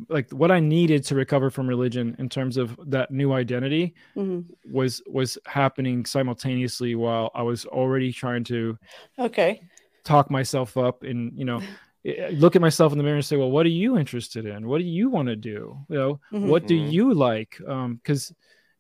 like 0.09 0.29
what 0.31 0.51
I 0.51 0.59
needed 0.59 1.03
to 1.05 1.15
recover 1.15 1.49
from 1.49 1.67
religion 1.67 2.15
in 2.19 2.29
terms 2.29 2.57
of 2.57 2.77
that 2.87 3.11
new 3.11 3.33
identity 3.33 3.93
Mhm. 4.15 4.45
was 4.71 5.01
was 5.07 5.37
happening 5.45 6.05
simultaneously 6.05 6.95
while 6.95 7.31
I 7.33 7.41
was 7.43 7.65
already 7.65 8.11
trying 8.13 8.43
to 8.45 8.77
Okay. 9.19 9.61
Talk 10.05 10.29
myself 10.31 10.77
up 10.77 11.03
and 11.03 11.37
you 11.37 11.43
know 11.43 11.61
eh, 12.05 12.29
look 12.33 12.55
at 12.55 12.61
myself 12.61 12.91
in 12.91 12.97
the 12.97 13.03
mirror 13.03 13.15
and 13.17 13.25
say 13.25 13.35
well 13.35 13.51
what 13.51 13.65
are 13.65 13.69
you 13.83 13.97
interested 13.97 14.45
in 14.45 14.67
what 14.67 14.77
do 14.77 14.85
you 14.85 15.09
want 15.09 15.27
to 15.27 15.35
do 15.35 15.77
you 15.89 15.95
know 15.97 16.19
Mhm. 16.31 16.47
what 16.47 16.67
do 16.67 16.75
Mhm. 16.75 16.91
you 16.91 17.13
like 17.13 17.59
um 17.67 17.95
because 17.95 18.31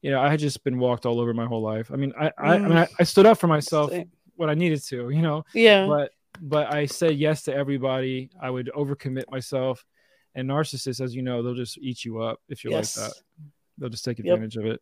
you 0.03 0.11
know 0.11 0.21
i 0.21 0.29
had 0.29 0.39
just 0.39 0.63
been 0.63 0.77
walked 0.77 1.05
all 1.05 1.19
over 1.19 1.33
my 1.33 1.45
whole 1.47 1.63
life 1.63 1.91
i 1.91 1.95
mean 1.95 2.13
i 2.19 2.27
I, 2.37 2.55
I 2.55 2.59
mean 2.59 2.77
Mm. 2.77 2.83
I, 2.83 2.87
I 2.99 3.03
stood 3.03 3.25
up 3.25 3.39
for 3.39 3.47
myself 3.47 3.91
when 4.35 4.49
i 4.49 4.53
needed 4.53 4.83
to 4.85 5.09
you 5.09 5.21
know 5.23 5.43
Yeah. 5.53 5.87
but 5.87 6.11
but 6.41 6.71
i 6.71 6.85
said 6.85 7.17
yes 7.17 7.41
to 7.43 7.53
everybody 7.55 8.29
i 8.39 8.49
would 8.49 8.69
overcommit 8.75 9.23
myself 9.31 9.83
and 10.35 10.47
narcissists 10.49 11.01
as 11.01 11.15
you 11.15 11.23
know 11.23 11.41
they'll 11.41 11.55
just 11.65 11.77
eat 11.79 12.05
you 12.05 12.21
up 12.21 12.39
if 12.49 12.63
you're 12.63 12.73
Yes. 12.73 12.95
like 12.97 13.05
that 13.07 13.13
they'll 13.79 13.89
just 13.89 14.05
take 14.05 14.19
Yep. 14.19 14.27
advantage 14.27 14.57
of 14.57 14.65
it 14.67 14.79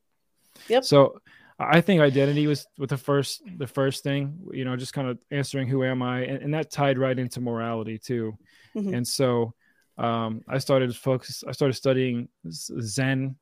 Yep. 0.67 0.83
so 0.83 1.19
i 1.59 1.79
think 1.81 2.01
identity 2.01 2.47
was 2.47 2.65
with 2.77 2.89
the 2.89 2.97
first 2.97 3.41
the 3.57 3.67
first 3.67 4.03
thing 4.03 4.39
you 4.51 4.65
know 4.65 4.75
just 4.75 4.93
kind 4.93 5.07
of 5.07 5.17
answering 5.31 5.67
who 5.67 5.83
am 5.83 6.01
i 6.01 6.21
and, 6.21 6.41
and 6.43 6.53
that 6.53 6.71
tied 6.71 6.97
right 6.97 7.19
into 7.19 7.39
morality 7.41 7.97
too 7.97 8.37
Mhm. 8.75 8.95
and 8.95 9.07
so 9.07 9.53
um 9.97 10.41
i 10.47 10.57
started 10.57 10.91
to 10.91 10.97
focus 10.97 11.43
i 11.47 11.51
started 11.51 11.73
studying 11.73 12.27
zen 12.49 13.35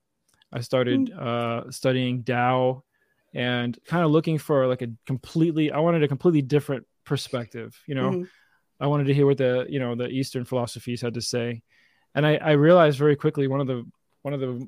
i 0.52 0.60
started 0.60 1.10
Hmm. 1.10 1.20
uh 1.28 1.72
studying 1.72 2.24
Tao 2.24 2.84
and 3.34 3.78
kind 3.86 4.04
of 4.04 4.12
looking 4.12 4.38
for 4.38 4.68
like 4.68 4.82
a 4.82 4.90
completely 5.06 5.72
i 5.72 5.80
wanted 5.80 6.04
a 6.04 6.08
completely 6.08 6.42
different 6.42 6.86
perspective 7.06 7.80
you 7.88 7.96
know 7.96 8.12
Mhm. 8.12 8.28
I 8.80 8.88
wanted 8.88 9.06
to 9.06 9.14
hear 9.14 9.28
what 9.28 9.38
the 9.38 9.68
you 9.70 9.78
know 9.80 9.94
the 9.94 10.10
Eastern 10.10 10.44
philosophies 10.44 11.02
had 11.02 11.14
to 11.14 11.22
say, 11.22 11.62
and 12.16 12.26
I, 12.26 12.38
I 12.38 12.52
realized 12.54 12.98
very 12.98 13.16
quickly 13.16 13.48
one 13.48 13.62
of 13.62 13.68
the 13.68 13.86
one 14.24 14.34
of 14.34 14.40
the 14.40 14.68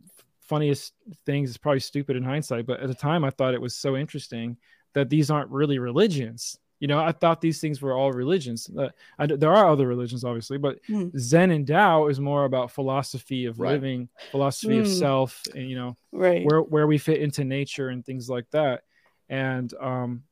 funniest 0.54 0.94
things 1.26 1.50
is 1.50 1.58
probably 1.58 1.80
stupid 1.80 2.16
in 2.16 2.24
hindsight, 2.24 2.66
but 2.66 2.80
at 2.80 2.88
the 2.88 2.96
time 2.96 3.24
I 3.24 3.30
thought 3.32 3.54
it 3.54 3.62
was 3.62 3.76
so 3.76 3.96
interesting 3.96 4.58
that 4.94 5.10
these 5.10 5.32
aren't 5.32 5.50
really 5.50 5.80
religions. 5.80 6.58
You 6.80 6.88
know, 6.88 7.00
I 7.00 7.12
thought 7.14 7.40
these 7.42 7.62
things 7.62 7.82
were 7.82 7.94
all 7.98 8.12
religions. 8.12 8.70
Uh, 8.78 8.90
I, 9.18 9.26
there 9.26 9.54
are 9.54 9.70
other 9.70 9.88
religions, 9.88 10.24
obviously, 10.24 10.58
but 10.58 10.80
Hmm. 10.88 11.10
Zen 11.18 11.52
and 11.52 11.66
Tao 11.68 12.08
is 12.08 12.20
more 12.20 12.46
about 12.46 12.72
philosophy 12.72 13.46
of 13.46 13.60
Right. 13.60 13.74
living, 13.74 14.10
philosophy 14.32 14.78
of 14.80 14.86
Hmm. 14.86 14.92
self, 14.92 15.48
and 15.56 15.70
you 15.70 15.76
know 15.76 15.98
Right. 16.12 16.46
where 16.46 16.62
where 16.62 16.88
we 16.88 16.98
fit 16.98 17.22
into 17.22 17.44
nature 17.46 17.90
and 17.90 18.06
things 18.06 18.30
like 18.30 18.50
that 18.52 18.84
and 19.30 19.74
um 19.76 20.24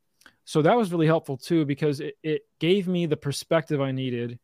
so 0.43 0.61
that 0.61 0.75
was 0.75 0.91
really 0.91 1.05
helpful 1.05 1.37
too 1.37 1.65
because 1.65 1.99
it, 2.01 2.15
it 2.23 2.41
gave 2.59 2.87
me 2.87 3.05
the 3.05 3.15
perspective 3.17 3.79
i 3.79 3.91
needed 3.91 4.37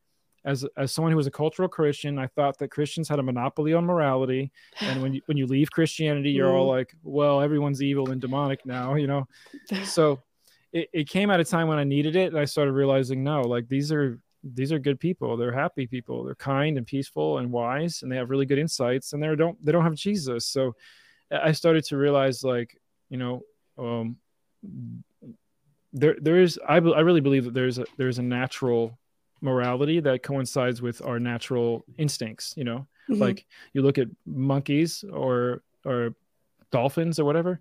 as 0.48 0.66
as 0.78 0.92
someone 0.92 1.12
who 1.12 1.18
was 1.18 1.28
a 1.28 1.32
cultural 1.32 1.68
christian 1.68 2.18
i 2.18 2.26
thought 2.26 2.58
that 2.58 2.72
christians 2.72 3.08
had 3.08 3.20
a 3.20 3.24
monopoly 3.24 3.74
on 3.74 3.86
morality. 3.86 4.52
And 4.82 5.02
when 5.02 5.14
you 5.14 5.22
when 5.26 5.38
you 5.38 5.46
leave 5.46 5.70
christianity 5.70 6.32
you're 6.32 6.56
all 6.56 6.68
like 6.68 6.96
well 7.04 7.42
everyone's 7.42 7.84
evil 7.84 8.10
and 8.12 8.20
demonic 8.20 8.66
now 8.66 8.96
you 8.96 9.08
know? 9.08 9.28
So 9.84 10.22
it, 10.74 10.90
it 10.94 11.10
came 11.10 11.30
at 11.30 11.40
a 11.40 11.46
time 11.46 11.68
when 11.68 11.78
i 11.78 11.84
needed 11.84 12.16
it 12.16 12.32
and 12.32 12.40
i 12.40 12.46
started 12.46 12.72
realizing 12.72 13.24
no 13.24 13.42
like 13.42 13.68
these 13.68 13.92
are 13.92 14.20
these 14.54 14.72
are 14.72 14.80
good 14.80 15.00
people. 15.00 15.36
They're 15.36 15.52
happy 15.52 15.88
people. 15.88 16.24
They're 16.24 16.36
kind 16.36 16.78
and 16.78 16.86
peaceful 16.86 17.40
and 17.40 17.52
wise 17.52 18.02
and 18.02 18.12
they 18.12 18.16
have 18.16 18.30
really 18.30 18.46
good 18.46 18.60
insights 18.60 19.14
and 19.14 19.22
they 19.22 19.36
don't 19.36 19.64
they 19.64 19.72
don't 19.72 19.84
have 19.84 19.96
jesus. 19.96 20.46
So 20.46 20.76
i 21.30 21.52
started 21.52 21.84
to 21.84 21.98
realize 21.98 22.42
like 22.42 22.80
you 23.10 23.18
know 23.18 23.42
um 23.78 24.16
there 25.94 26.16
there 26.22 26.40
is 26.40 26.60
I, 26.68 26.76
I 26.76 27.02
really 27.02 27.22
believe 27.22 27.46
that 27.46 27.54
there's 27.54 27.80
a 27.80 27.86
there's 27.98 28.20
a 28.20 28.24
natural 28.24 28.98
morality 29.42 30.00
that 30.00 30.24
coincides 30.24 30.82
with 30.82 31.02
our 31.06 31.20
natural 31.20 31.86
instincts 31.98 32.54
you 32.58 32.64
know? 32.64 32.88
Mhm. 33.10 33.20
like 33.20 33.46
you 33.74 33.82
look 33.82 33.98
at 33.98 34.08
monkeys 34.26 35.04
or 35.12 35.62
or 35.86 36.14
dolphins 36.72 37.20
or 37.20 37.26
whatever 37.26 37.60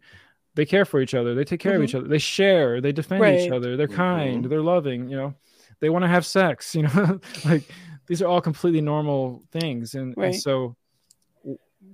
they 0.54 0.64
care 0.66 0.84
for 0.84 1.00
each 1.00 1.14
other 1.14 1.34
they 1.34 1.44
take 1.44 1.60
care 1.60 1.74
of 1.76 1.80
Mhm. 1.80 1.84
each 1.84 1.94
other 1.94 2.08
they 2.08 2.18
share 2.18 2.80
they 2.80 2.92
defend 2.92 3.22
each 3.38 3.50
other 3.52 3.76
they're 3.76 3.86
kind 3.88 4.44
Mhm. 4.44 4.48
they're 4.48 4.62
loving 4.62 5.08
you 5.08 5.16
know? 5.16 5.34
They 5.80 5.90
want 5.90 6.02
to 6.04 6.08
have 6.08 6.24
sex 6.24 6.74
you 6.76 6.82
know? 6.82 7.20
Like 7.44 7.64
these 8.06 8.22
are 8.22 8.26
all 8.28 8.40
completely 8.40 8.80
normal 8.80 9.42
things 9.52 9.94
and, 9.94 10.16
and 10.16 10.34
so 10.34 10.74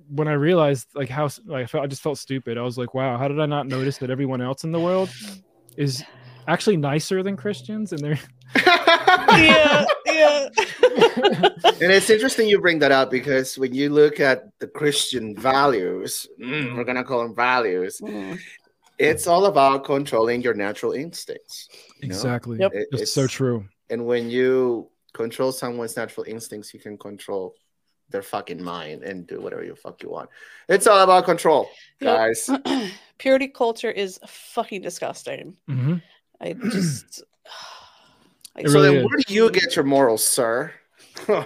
when 0.09 0.27
i 0.27 0.33
realized 0.33 0.87
like 0.95 1.09
how 1.09 1.27
like 1.45 1.63
I, 1.63 1.65
felt, 1.67 1.83
I 1.83 1.87
just 1.87 2.01
felt 2.01 2.17
stupid. 2.17 2.57
I 2.57 2.61
was 2.61 2.77
like 2.77 2.93
wow 2.93 3.17
how 3.17 3.27
did 3.27 3.39
i 3.39 3.45
not 3.45 3.67
notice 3.67 3.97
that 3.99 4.09
everyone 4.09 4.41
else 4.41 4.63
in 4.63 4.71
the 4.71 4.79
world 4.79 5.09
is 5.77 6.03
actually 6.47 6.77
nicer 6.77 7.21
than 7.23 7.35
christians? 7.37 7.91
And 7.93 8.01
they're 8.03 8.19
yeah. 9.37 9.85
Yeah. 10.05 10.49
and 11.81 11.91
it's 11.91 12.09
interesting 12.09 12.47
you 12.47 12.59
bring 12.59 12.79
that 12.79 12.91
up 12.91 13.09
because 13.11 13.57
when 13.57 13.73
you 13.73 13.89
look 13.89 14.19
at 14.19 14.43
the 14.59 14.67
Christian 14.67 15.35
values, 15.35 16.27
mm, 16.41 16.75
we're 16.75 16.83
gonna 16.83 17.03
call 17.03 17.23
them 17.23 17.35
values. 17.35 17.99
Mm. 18.01 18.39
It's 18.99 19.25
all 19.27 19.45
about 19.47 19.83
controlling 19.85 20.41
your 20.41 20.53
natural 20.53 20.93
instincts. 20.93 21.67
you 22.01 22.07
exactly 22.07 22.59
Yep. 22.59 22.71
It- 22.73 22.87
it's 22.91 23.11
so 23.13 23.27
true 23.27 23.65
And 23.89 24.05
when 24.05 24.29
you 24.29 24.89
control 25.13 25.51
someone's 25.51 25.95
natural 25.97 26.25
instincts, 26.25 26.73
you 26.73 26.79
can 26.79 26.97
control 26.97 27.53
their 28.09 28.21
fucking 28.23 28.61
mind 28.61 29.03
and 29.03 29.25
do 29.27 29.41
whatever 29.41 29.63
you 29.63 29.75
fuck 29.75 30.01
you 30.03 30.09
want. 30.09 30.29
It's 30.69 30.87
all 30.87 30.99
about 31.01 31.25
control, 31.25 31.69
Yep. 31.99 32.15
guys. 32.17 32.49
Purity 33.17 33.47
culture 33.49 33.91
is 33.91 34.19
fucking 34.27 34.81
disgusting. 34.81 35.57
Mhm. 35.69 36.01
I 36.41 36.53
just. 36.53 37.23
I 38.55 38.61
It 38.61 38.69
So 38.69 38.81
then, 38.81 38.95
is. 38.95 39.05
where 39.05 39.17
do 39.25 39.33
you 39.33 39.49
get 39.51 39.75
your 39.75 39.85
morals, 39.85 40.23
sir? 40.25 40.73
I, 41.29 41.45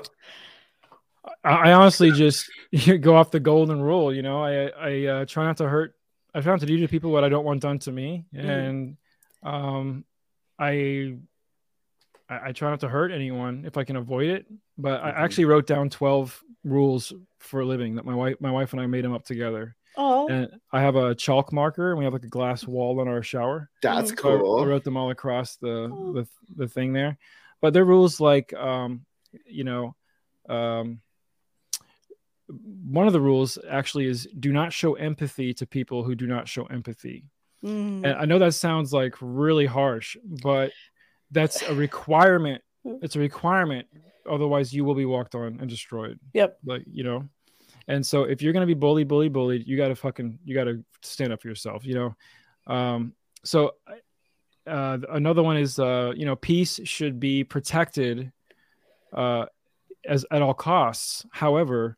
I 1.43 1.73
honestly 1.73 2.11
just 2.11 2.49
go 3.01 3.15
off 3.15 3.31
the 3.31 3.39
golden 3.39 3.81
rule. 3.81 4.13
You 4.13 4.21
know, 4.21 4.43
I 4.43 4.67
I 4.67 5.05
uh, 5.05 5.25
try 5.25 5.45
not 5.45 5.57
to 5.57 5.69
hurt. 5.69 5.95
I 6.33 6.41
try 6.41 6.51
not 6.53 6.59
to 6.59 6.65
do 6.65 6.77
to 6.79 6.87
people 6.87 7.11
what 7.11 7.23
I 7.23 7.29
don't 7.29 7.45
want 7.45 7.61
done 7.61 7.79
to 7.79 7.91
me, 7.91 8.25
Mhm. 8.33 8.45
and 8.45 8.97
um, 9.43 10.05
I, 10.59 11.17
I 12.29 12.49
I 12.49 12.51
try 12.51 12.69
not 12.69 12.81
to 12.81 12.89
hurt 12.89 13.11
anyone 13.11 13.63
if 13.65 13.77
I 13.77 13.83
can 13.85 13.95
avoid 13.95 14.27
it. 14.27 14.45
But 14.77 15.01
I 15.01 15.11
Mhm. 15.11 15.15
actually 15.15 15.45
wrote 15.45 15.65
down 15.67 15.89
twelve 15.89 16.43
rules 16.63 17.13
for 17.39 17.63
living 17.63 17.95
that 17.95 18.03
my 18.05 18.15
wife 18.15 18.35
my 18.41 18.51
wife 18.51 18.73
and 18.73 18.81
I 18.81 18.87
made 18.87 19.05
them 19.05 19.13
up 19.13 19.23
together. 19.23 19.76
Oh, 19.97 20.27
and 20.27 20.49
I 20.71 20.81
have 20.81 20.95
a 20.95 21.15
chalk 21.15 21.51
marker, 21.51 21.89
and 21.89 21.97
we 21.97 22.03
have 22.05 22.13
like 22.13 22.23
a 22.23 22.29
glass 22.29 22.65
wall 22.67 23.01
in 23.01 23.07
our 23.07 23.23
shower. 23.23 23.69
That's 23.81 24.11
Mm. 24.11 24.21
So 24.21 24.57
I- 24.59 24.63
I 24.63 24.65
wrote 24.65 24.83
them 24.83 24.95
all 24.97 25.09
across 25.09 25.55
the 25.57 25.89
Oh. 25.91 26.13
the, 26.13 26.27
the 26.55 26.67
thing 26.67 26.93
there. 26.93 27.17
But 27.61 27.73
there 27.73 27.81
are 27.83 27.85
rules 27.85 28.19
like 28.19 28.53
um, 28.53 29.05
you 29.45 29.63
know, 29.63 29.95
um, 30.47 31.01
one 32.47 33.07
of 33.07 33.13
the 33.13 33.19
rules 33.21 33.57
actually 33.69 34.05
is 34.05 34.27
do 34.39 34.53
not 34.53 34.71
show 34.71 34.93
empathy 34.95 35.53
to 35.55 35.65
people 35.65 36.03
who 36.03 36.15
do 36.15 36.27
not 36.27 36.47
show 36.47 36.65
empathy. 36.65 37.25
Mm. 37.63 38.05
And 38.05 38.13
I 38.13 38.25
know 38.25 38.39
that 38.39 38.53
sounds 38.53 38.93
like 38.93 39.15
really 39.19 39.65
harsh, 39.65 40.15
but 40.23 40.71
that's 41.31 41.61
a 41.63 41.73
requirement. 41.75 42.61
It's 43.01 43.17
a 43.17 43.19
requirement. 43.19 43.85
Otherwise, 44.29 44.71
you 44.71 44.85
will 44.85 44.95
be 44.95 45.03
walked 45.05 45.35
on 45.35 45.57
and 45.59 45.69
destroyed. 45.69 46.19
Yep. 46.33 46.59
Like 46.65 46.83
you 46.89 47.03
know. 47.03 47.27
And 47.87 48.05
so, 48.05 48.23
if 48.23 48.41
you're 48.41 48.53
gonna 48.53 48.65
be 48.65 48.73
bullied, 48.73 49.07
bullied, 49.07 49.33
bullied, 49.33 49.67
you 49.67 49.77
gotta 49.77 49.95
fucking, 49.95 50.39
you 50.43 50.53
gotta 50.53 50.83
stand 51.01 51.31
up 51.31 51.41
for 51.41 51.47
yourself. 51.47 51.85
You 51.85 51.95
know. 51.95 52.73
Um. 52.73 53.13
So, 53.43 53.75
uh, 54.65 54.97
another 55.09 55.41
one 55.43 55.57
is, 55.57 55.79
uh, 55.79 56.11
you 56.15 56.25
know, 56.25 56.35
peace 56.35 56.79
should 56.83 57.19
be 57.19 57.43
protected, 57.43 58.31
uh, 59.13 59.45
as 60.05 60.25
at 60.31 60.41
all 60.41 60.53
costs. 60.53 61.25
However, 61.31 61.97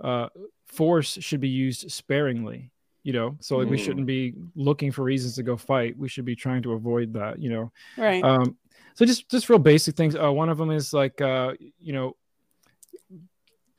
uh, 0.00 0.28
force 0.66 1.18
should 1.20 1.40
be 1.40 1.48
used 1.48 1.90
sparingly 1.90 2.70
you 3.02 3.12
know 3.12 3.36
so 3.40 3.56
like 3.56 3.68
we 3.68 3.76
Hmm. 3.76 3.82
shouldn't 3.82 4.06
be 4.06 4.34
looking 4.54 4.92
for 4.92 5.02
reasons 5.02 5.34
to 5.34 5.42
go 5.42 5.56
fight 5.56 5.96
we 5.96 6.08
should 6.08 6.24
be 6.24 6.36
trying 6.36 6.62
to 6.62 6.72
avoid 6.72 7.12
that 7.14 7.38
you 7.40 7.50
know 7.50 7.72
right. 7.96 8.22
um 8.22 8.56
so 8.94 9.04
just 9.04 9.28
just 9.30 9.48
real 9.48 9.58
basic 9.58 9.96
things 9.96 10.14
uh, 10.14 10.30
one 10.30 10.48
of 10.48 10.58
them 10.58 10.70
is 10.70 10.92
like 10.92 11.20
uh 11.20 11.52
you 11.78 11.92
know 11.92 12.14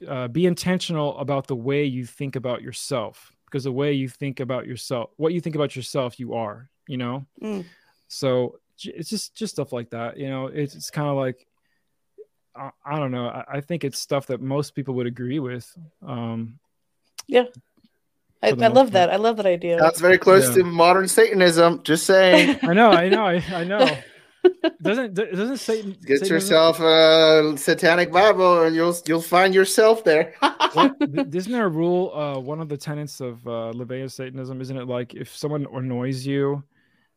uh, 0.08 0.28
be 0.28 0.46
intentional 0.46 1.18
about 1.20 1.48
the 1.48 1.56
way 1.56 1.84
you 1.86 2.06
think 2.06 2.36
about 2.36 2.62
yourself 2.62 3.32
because 3.46 3.64
the 3.66 3.72
way 3.72 3.92
you 3.94 4.08
think 4.10 4.40
about 4.40 4.66
yourself 4.66 5.10
what 5.18 5.34
you 5.34 5.42
think 5.42 5.56
about 5.56 5.76
yourself 5.76 6.20
you 6.20 6.34
are 6.34 6.70
you 6.88 6.98
know 6.98 7.26
Mm. 7.42 7.66
so 8.08 8.60
it's 8.84 9.10
just 9.10 9.36
just 9.36 9.54
stuff 9.54 9.72
like 9.72 9.90
that 9.92 10.18
you 10.18 10.28
know 10.30 10.48
it's, 10.48 10.74
it's 10.76 10.90
kind 10.90 11.08
of 11.08 11.16
like 11.16 11.46
I, 12.56 12.72
I 12.86 12.98
don't 13.00 13.12
know 13.12 13.28
I, 13.28 13.44
I 13.58 13.62
think 13.62 13.84
it's 13.84 14.00
stuff 14.00 14.28
that 14.28 14.42
most 14.42 14.74
people 14.76 14.94
would 14.96 15.08
agree 15.08 15.40
with 15.40 15.72
um 16.06 16.58
yeah 17.28 17.46
I, 18.44 18.48
I 18.50 18.52
love 18.54 18.74
part. 18.88 18.94
that. 18.94 19.10
I 19.12 19.18
love 19.18 19.38
that 19.38 19.46
idea. 19.46 19.78
That's 19.80 20.00
very 20.02 20.18
close 20.18 20.48
Yeah. 20.48 20.64
to 20.64 20.64
modern 20.64 21.08
Satanism. 21.08 21.84
Just 21.84 22.08
saying. 22.08 22.58
i 22.64 22.74
know 22.74 22.90
i 22.90 23.08
know 23.08 23.24
i, 23.24 23.36
I 23.54 23.64
know 23.64 23.86
doesn't 24.82 25.14
doesn't 25.14 25.58
satan 25.58 25.92
Get 26.06 26.20
Satanism- 26.20 26.34
yourself 26.34 26.80
a 26.80 27.58
satanic 27.58 28.12
Bible, 28.12 28.64
and 28.64 28.76
you'll 28.76 28.96
you'll 29.06 29.22
find 29.22 29.54
yourself 29.54 30.04
there. 30.04 30.34
What, 30.74 30.98
th- 31.02 31.28
isn't 31.34 31.52
there 31.52 31.66
a 31.66 31.70
rule? 31.70 32.14
Uh, 32.16 32.40
one 32.40 32.62
of 32.62 32.70
the 32.70 32.78
tenets 32.78 33.20
of 33.20 33.46
uh, 33.46 33.74
LeVeyan 33.76 34.10
Satanism, 34.10 34.62
isn't 34.62 34.78
it 34.78 34.88
like 34.88 35.14
if 35.14 35.36
someone 35.36 35.68
annoys 35.74 36.26
you, 36.26 36.64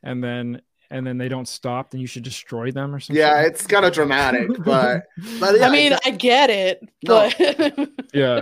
and 0.02 0.24
then 0.24 0.60
and 0.90 1.06
then 1.06 1.18
they 1.18 1.28
don't 1.28 1.46
stop, 1.46 1.90
then 1.90 2.00
you 2.00 2.08
should 2.08 2.24
destroy 2.24 2.72
them 2.72 2.92
or 2.92 2.98
something? 2.98 3.20
yeah, 3.20 3.42
it's 3.42 3.64
kind 3.64 3.84
of 3.84 3.92
dramatic, 3.92 4.48
but 4.64 5.04
but 5.38 5.56
yeah, 5.56 5.68
I 5.68 5.70
mean, 5.70 5.92
you 5.92 5.98
I 6.04 6.10
get 6.10 6.50
it, 6.50 6.80
No. 7.04 7.30
but 7.38 7.88
yeah. 8.12 8.40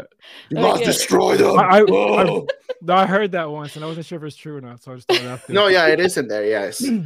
You 0.49 0.61
must 0.61 0.81
yeah. 0.81 0.87
destroy 0.87 1.37
them. 1.37 1.59
I, 1.59 1.81
I, 1.81 2.41
I, 2.89 3.03
I 3.03 3.07
heard 3.07 3.33
that 3.33 3.51
once, 3.51 3.77
and 3.77 3.85
I 3.85 3.89
wasn't 3.89 4.07
sure 4.07 4.17
if 4.17 4.23
it 4.23 4.25
was 4.25 4.37
true 4.37 4.57
or 4.57 4.61
not, 4.63 4.83
so 4.83 4.93
I 4.93 4.95
just 4.95 5.09
thought 5.09 5.19
I'd 5.21 5.27
ask 5.27 5.49
no, 5.51 5.67
yeah, 5.67 5.89
it 5.89 6.01
is 6.01 6.17
in 6.17 6.27
there. 6.27 6.47
Yes. 6.47 6.83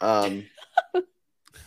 Um, 0.00 0.44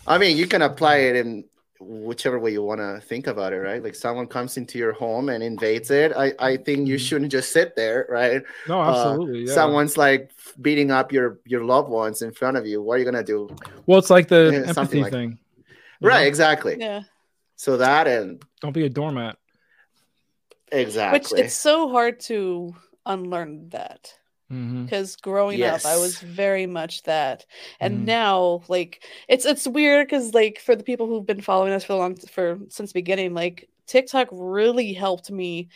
I 0.07 0.17
mean, 0.17 0.37
you 0.37 0.47
can 0.47 0.61
apply 0.61 0.97
it 0.97 1.15
in 1.15 1.45
whichever 1.79 2.39
way 2.39 2.51
you 2.51 2.63
want 2.63 2.79
to 2.81 2.99
think 3.05 3.27
about 3.27 3.53
it, 3.53 3.57
right? 3.57 3.83
Like 3.83 3.93
someone 3.93 4.25
comes 4.25 4.57
into 4.57 4.79
your 4.79 4.93
home 4.93 5.29
and 5.29 5.43
invades 5.43 5.91
it. 5.91 6.11
I, 6.15 6.33
I 6.39 6.57
think 6.57 6.87
you 6.87 6.95
Mhm. 6.95 6.99
shouldn't 7.07 7.31
just 7.31 7.51
sit 7.51 7.75
there, 7.75 8.07
right? 8.09 8.41
no, 8.67 8.81
uh, 8.81 8.89
absolutely. 8.89 9.45
yeah. 9.45 9.53
Someone's 9.53 9.95
like 9.97 10.31
beating 10.61 10.89
up 10.91 11.11
your 11.11 11.39
your 11.45 11.63
loved 11.63 11.89
ones 11.89 12.21
in 12.23 12.31
front 12.31 12.57
of 12.57 12.65
you. 12.65 12.81
What 12.81 12.95
are 12.95 12.99
you 12.99 13.05
gonna 13.05 13.23
do? 13.23 13.49
Well, 13.85 13.99
it's 13.99 14.09
like 14.09 14.27
the 14.27 14.63
something 14.73 15.01
empathy 15.01 15.01
like- 15.03 15.11
thing. 15.11 15.39
you 15.99 16.07
Right, 16.09 16.21
know? 16.23 16.27
exactly. 16.27 16.77
yeah. 16.79 17.01
So 17.57 17.77
that 17.77 18.07
and 18.07 18.41
Don't 18.61 18.73
be 18.73 18.85
a 18.85 18.89
doormat. 18.89 19.37
Exactly. 20.71 21.19
Which 21.19 21.45
it's 21.45 21.55
so 21.55 21.89
hard 21.89 22.19
to 22.21 22.75
unlearn 23.05 23.69
that 23.69 24.13
Because 24.49 25.17
growing 25.17 25.59
up 25.85 25.85
I 25.85 25.97
was 25.97 26.19
very 26.19 26.65
much 26.67 27.03
that, 27.03 27.45
and 27.81 27.99
Mhm. 27.99 28.05
now 28.05 28.61
like 28.69 29.03
it's 29.27 29.45
it's 29.45 29.67
weird 29.67 30.07
because 30.07 30.33
like 30.33 30.59
for 30.59 30.75
the 30.75 30.83
people 30.83 31.05
who've 31.07 31.25
been 31.25 31.41
following 31.41 31.73
us 31.73 31.83
for 31.83 31.93
a 31.93 31.97
long 31.97 32.15
for 32.15 32.57
since 32.69 32.91
the 32.91 32.97
beginning, 32.99 33.33
like 33.33 33.67
TikTok 33.87 34.29
really 34.31 34.93
helped 34.93 35.29
me 35.29 35.67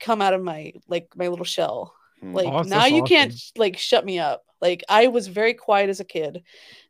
come 0.00 0.22
out 0.22 0.32
of 0.34 0.42
my 0.42 0.72
like 0.88 1.08
my 1.16 1.28
little 1.28 1.44
shell. 1.44 1.94
Hmm. 2.20 2.32
Like 2.32 2.46
Awesome, 2.48 2.70
now 2.70 2.86
you 2.86 3.02
can't 3.02 3.34
like 3.56 3.76
shut 3.76 4.04
me 4.04 4.18
up. 4.18 4.44
Like 4.62 4.82
I 4.88 5.08
was 5.08 5.26
very 5.28 5.52
quiet 5.52 5.90
as 5.90 6.00
a 6.00 6.04
kid, 6.04 6.42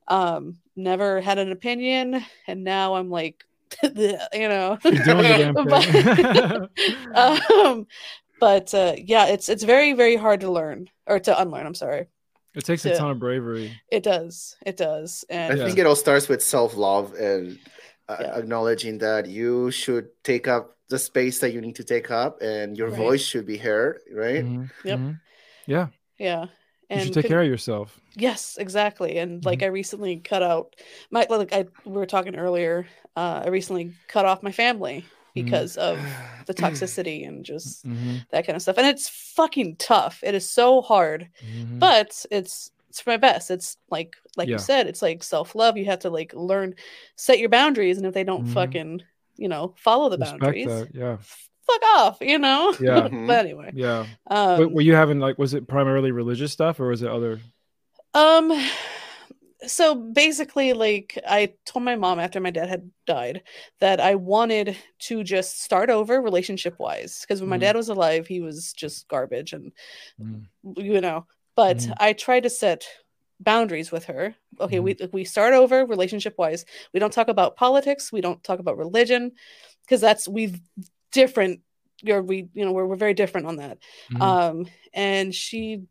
um, 0.07 0.59
never 0.77 1.21
had 1.21 1.39
an 1.39 1.51
opinion, 1.51 2.25
and 2.47 2.63
now 2.63 2.95
I'm 2.95 3.11
like, 3.11 3.45
you 3.83 4.17
know, 4.49 4.79
doing 4.83 4.95
the 5.05 5.55
damn 5.55 6.71
But- 7.13 7.17
um, 7.19 7.87
but 8.41 8.73
uh, 8.75 8.95
yeah, 8.97 9.27
it's 9.27 9.49
it's 9.49 9.63
very 9.65 9.93
very 9.93 10.17
hard 10.17 10.41
to 10.41 10.51
learn 10.51 10.89
or 11.07 11.19
to 11.21 11.41
unlearn. 11.41 11.67
I'm 11.67 11.75
sorry. 11.75 12.07
it 12.55 12.65
takes 12.65 12.85
a 12.87 12.95
ton 12.97 13.11
of 13.11 13.19
bravery. 13.19 13.73
It 13.91 14.03
does. 14.05 14.57
It 14.65 14.77
does. 14.77 15.25
I 15.29 15.35
And 15.35 15.59
Yeah. 15.59 15.67
think 15.67 15.79
it 15.79 15.87
all 15.87 15.97
starts 15.97 16.29
with 16.29 16.43
self 16.43 16.77
love 16.77 17.15
and 17.15 17.59
uh, 18.09 18.17
Yeah. 18.21 18.39
acknowledging 18.39 18.99
that 18.99 19.27
you 19.27 19.71
should 19.73 20.07
take 20.23 20.47
up 20.47 20.77
the 20.89 20.99
space 20.99 21.39
that 21.41 21.53
you 21.53 21.61
need 21.61 21.77
to 21.77 21.85
take 21.85 22.11
up, 22.11 22.43
and 22.43 22.77
your 22.79 22.91
Right. 22.91 22.99
voice 22.99 23.23
should 23.25 23.47
be 23.47 23.57
heard. 23.57 24.01
Right? 24.13 24.45
Mhm. 24.45 24.71
Yep. 24.85 24.99
Mhm. 24.99 25.21
Yeah, 25.67 25.87
yeah. 26.19 26.43
you 26.45 26.49
And 26.91 27.03
should 27.03 27.15
take 27.15 27.25
con- 27.25 27.31
care 27.31 27.43
of 27.43 27.49
yourself. 27.49 27.99
Yes, 28.15 28.57
exactly. 28.61 29.17
And 29.19 29.43
like 29.45 29.61
Mm-hmm. 29.61 29.65
I 29.75 29.81
recently 29.81 30.15
cut 30.21 30.43
out 30.43 30.77
my 31.11 31.27
like 31.31 31.53
I 31.53 31.65
we 31.85 31.93
were 31.93 32.07
talking 32.07 32.37
earlier. 32.37 32.87
Uh, 33.17 33.43
I 33.47 33.49
recently 33.49 33.95
cut 34.07 34.27
off 34.27 34.43
my 34.43 34.53
family 34.53 35.05
Mm-hmm. 35.35 35.45
because 35.47 35.77
of 35.77 35.99
the 36.47 36.55
toxicity 36.63 37.27
and 37.27 37.45
just 37.45 37.85
Mhm. 37.87 38.25
that 38.31 38.47
kind 38.47 38.55
of 38.57 38.63
stuff. 38.63 38.79
And 38.79 38.87
it's 38.87 39.09
fucking 39.09 39.77
tough. 39.77 40.21
It 40.23 40.35
is 40.35 40.49
so 40.49 40.81
hard, 40.81 41.29
Mhm. 41.45 41.79
but 41.81 42.25
it's 42.31 42.71
it's 42.91 43.01
for 43.01 43.11
my 43.11 43.17
best. 43.17 43.51
It's 43.51 43.77
like 43.91 44.15
like 44.37 44.47
Yeah. 44.49 44.55
you 44.55 44.59
said, 44.61 44.87
it's 44.87 45.03
like 45.03 45.25
self 45.25 45.55
love. 45.57 45.77
You 45.77 45.87
have 45.87 45.99
to 46.01 46.11
like 46.11 46.33
learn 46.35 46.77
set 47.17 47.41
your 47.41 47.49
boundaries, 47.49 47.97
and 47.97 48.07
if 48.07 48.15
they 48.15 48.23
don't 48.25 48.47
Mhm. 48.47 48.53
fucking 48.55 49.03
you 49.37 49.49
know 49.49 49.75
follow 49.77 50.09
the 50.09 50.19
Respect 50.19 50.41
boundaries, 50.41 50.67
that. 50.67 50.95
Yeah, 50.95 51.17
fuck 51.67 51.83
off. 51.97 52.19
You 52.21 52.39
know. 52.39 52.73
Yeah. 52.79 53.09
Mhm. 53.09 53.27
but 53.27 53.45
anyway, 53.45 53.73
yeah. 53.75 54.07
um, 54.29 54.59
But 54.61 54.73
were 54.73 54.83
you 54.83 54.95
having 54.95 55.19
like 55.19 55.37
was 55.39 55.55
it 55.55 55.67
primarily 55.67 56.13
religious 56.13 56.53
stuff 56.53 56.79
or 56.79 56.87
was 56.89 57.03
it 57.03 57.09
other? 57.11 57.41
Um 58.15 58.53
so 59.67 59.95
basically 59.95 60.73
like 60.73 61.19
I 61.29 61.55
told 61.67 61.85
my 61.85 61.97
mom 61.97 62.19
after 62.19 62.41
my 62.41 62.51
dad 62.51 62.69
had 62.69 62.91
died 63.07 63.43
that 63.81 64.01
I 64.01 64.15
wanted 64.15 64.77
to 65.01 65.23
just 65.25 65.63
start 65.63 65.91
over 65.91 66.21
relationship 66.21 66.79
wise 66.79 67.21
because 67.21 67.41
when 67.41 67.51
my 67.51 67.57
Mhm. 67.57 67.61
dad 67.61 67.77
was 67.77 67.89
alive 67.89 68.27
he 68.27 68.41
was 68.41 68.73
just 68.73 69.09
garbage 69.09 69.53
and 69.53 69.73
Mm. 70.21 70.47
you 70.77 71.01
know 71.01 71.27
but 71.57 71.79
Mhm. 71.79 71.95
I 71.99 72.13
tried 72.13 72.45
to 72.45 72.51
set 72.51 72.87
boundaries 73.41 73.91
with 73.91 74.05
her 74.07 74.35
okay 74.61 74.81
we 74.81 74.97
we 75.13 75.25
start 75.25 75.55
over 75.55 75.85
relationship 75.85 76.35
wise 76.39 76.65
we 76.93 77.01
don't 77.01 77.13
talk 77.13 77.29
about 77.29 77.57
politics 77.57 78.13
we 78.13 78.21
don't 78.21 78.43
talk 78.45 78.61
about 78.61 78.79
religion 78.79 79.33
because 79.83 80.01
that's 80.01 80.29
we've 80.29 80.61
different 81.11 81.61
you're 82.03 82.23
we 82.23 82.49
you 82.55 82.65
know 82.65 82.73
we're, 82.73 82.87
we're 82.87 82.97
very 82.97 83.15
different 83.15 83.47
on 83.47 83.57
that 83.57 83.79
Mhm. 84.11 84.23
um 84.23 84.67
and 84.93 85.35
she 85.35 85.83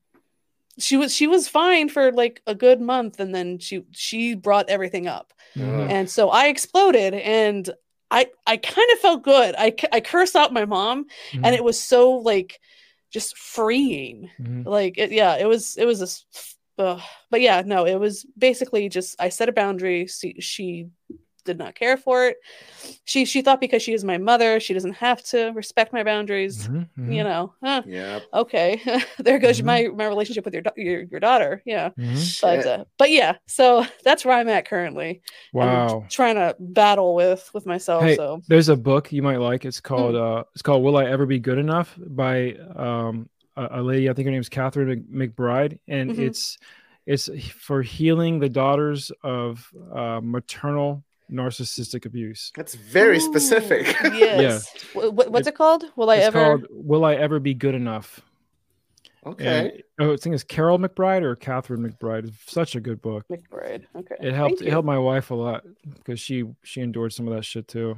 she 0.79 0.97
was 0.97 1.13
she 1.13 1.27
was 1.27 1.47
fine 1.47 1.87
for 1.89 2.11
like 2.11 2.41
a 2.47 2.55
good 2.55 2.81
month 2.81 3.19
and 3.19 3.33
then 3.33 3.59
she 3.59 3.83
she 3.91 4.35
brought 4.35 4.69
everything 4.69 5.07
up 5.07 5.33
Mhm. 5.55 5.89
and 5.89 6.09
so 6.09 6.29
i 6.29 6.47
exploded 6.47 7.13
and 7.13 7.69
i 8.09 8.25
i 8.47 8.57
kind 8.57 8.89
of 8.93 8.99
felt 8.99 9.23
good 9.23 9.53
i 9.57 9.73
i 9.91 9.99
cursed 9.99 10.35
out 10.35 10.51
my 10.53 10.65
mom 10.65 11.05
Mhm. 11.33 11.41
and 11.43 11.55
it 11.55 11.63
was 11.63 11.79
so 11.79 12.13
like 12.13 12.59
just 13.11 13.37
freeing 13.37 14.29
Mhm. 14.41 14.65
like 14.65 14.97
it, 14.97 15.11
yeah 15.11 15.35
it 15.37 15.47
was 15.47 15.77
it 15.77 15.85
was 15.85 16.01
a 16.01 16.81
uh, 16.81 16.99
but 17.29 17.39
yeah 17.41 17.61
no 17.63 17.85
it 17.85 17.99
was 17.99 18.25
basically 18.35 18.89
just 18.89 19.15
i 19.19 19.29
set 19.29 19.47
a 19.49 19.51
boundary 19.53 20.07
she, 20.07 20.33
she 20.41 20.87
did 21.45 21.57
not 21.57 21.75
care 21.75 21.97
for 21.97 22.25
it 22.27 22.37
she 23.05 23.25
she 23.25 23.41
thought 23.41 23.59
because 23.59 23.81
she 23.81 23.93
is 23.93 24.03
my 24.03 24.17
mother 24.17 24.59
she 24.59 24.73
doesn't 24.73 24.93
have 24.93 25.23
to 25.23 25.51
respect 25.51 25.93
my 25.93 26.03
boundaries 26.03 26.67
Mhm. 26.67 26.87
Mhm. 26.97 27.15
you 27.15 27.23
know 27.23 27.53
huh, 27.63 27.81
Yeah. 27.85 28.19
okay 28.33 28.81
there 29.19 29.39
goes 29.39 29.61
Mhm. 29.61 29.65
my 29.65 29.87
my 29.95 30.05
relationship 30.07 30.45
with 30.45 30.53
your, 30.53 30.63
your 30.77 31.01
your 31.03 31.19
daughter 31.19 31.61
yeah 31.65 31.89
Mhm. 31.97 32.41
but 32.41 32.57
Shit. 32.63 32.65
uh, 32.67 32.85
but 32.97 33.11
yeah 33.11 33.35
so 33.47 33.85
that's 34.03 34.25
where 34.25 34.37
i'm 34.37 34.49
at 34.49 34.65
currently 34.67 35.21
I'm 35.55 35.59
Wow. 35.67 36.05
trying 36.09 36.35
to 36.35 36.55
battle 36.59 37.15
with 37.15 37.49
with 37.53 37.65
myself 37.65 38.03
Hey, 38.03 38.15
so 38.15 38.41
There's 38.47 38.69
a 38.69 38.75
book 38.75 39.11
you 39.11 39.21
might 39.21 39.37
like. 39.37 39.65
It's 39.65 39.79
Hmm. 39.79 39.87
called 39.87 40.15
uh 40.15 40.43
it's 40.53 40.61
called 40.61 40.83
Will 40.83 40.97
I 40.97 41.05
Ever 41.05 41.25
Be 41.25 41.39
Good 41.39 41.57
Enough 41.57 41.97
by 41.97 42.53
um 42.75 43.29
a, 43.55 43.67
a 43.79 43.81
lady, 43.83 44.09
I 44.09 44.13
think 44.13 44.25
her 44.25 44.31
name's 44.31 44.49
Catherine 44.49 45.05
Mc- 45.09 45.35
McBride. 45.35 45.77
And 45.87 46.09
Mhm. 46.11 46.19
it's 46.27 46.57
it's 47.05 47.29
for 47.51 47.81
healing 47.83 48.39
the 48.39 48.49
daughters 48.49 49.11
of 49.23 49.69
uh, 49.93 50.21
maternal 50.23 51.03
narcissistic 51.31 52.05
abuse. 52.05 52.51
That's 52.55 52.75
very 52.75 53.17
Ooh, 53.17 53.21
specific. 53.21 53.87
yes 54.03 54.67
Yeah. 54.95 55.01
wh- 55.01 55.31
what's 55.31 55.47
it 55.47 55.55
called 55.55 55.85
will 55.95 56.09
i 56.09 56.17
it's 56.17 56.27
ever 56.27 56.39
called 56.43 56.65
Will 56.69 57.05
I 57.05 57.15
Ever 57.15 57.39
Be 57.39 57.53
Good 57.53 57.75
Enough? 57.75 58.21
Okay. 59.25 59.45
And, 59.45 59.83
oh, 59.99 60.13
I 60.13 60.17
think 60.17 60.35
it's 60.35 60.43
Carol 60.43 60.77
McBride 60.77 61.21
or 61.21 61.35
Catherine 61.37 61.81
McBride. 61.89 62.27
It's 62.27 62.51
such 62.51 62.75
a 62.75 62.81
good 62.81 63.01
book. 63.01 63.23
McBride. 63.31 63.85
Okay. 63.95 64.15
It 64.19 64.33
helped. 64.33 64.61
It 64.61 64.67
helped 64.69 64.85
my 64.85 64.97
wife 64.99 65.31
a 65.31 65.35
lot 65.35 65.63
because 65.95 66.19
she 66.19 66.43
she 66.63 66.81
endured 66.81 67.13
some 67.13 67.27
of 67.29 67.33
that 67.33 67.43
shit 67.45 67.67
too. 67.69 67.95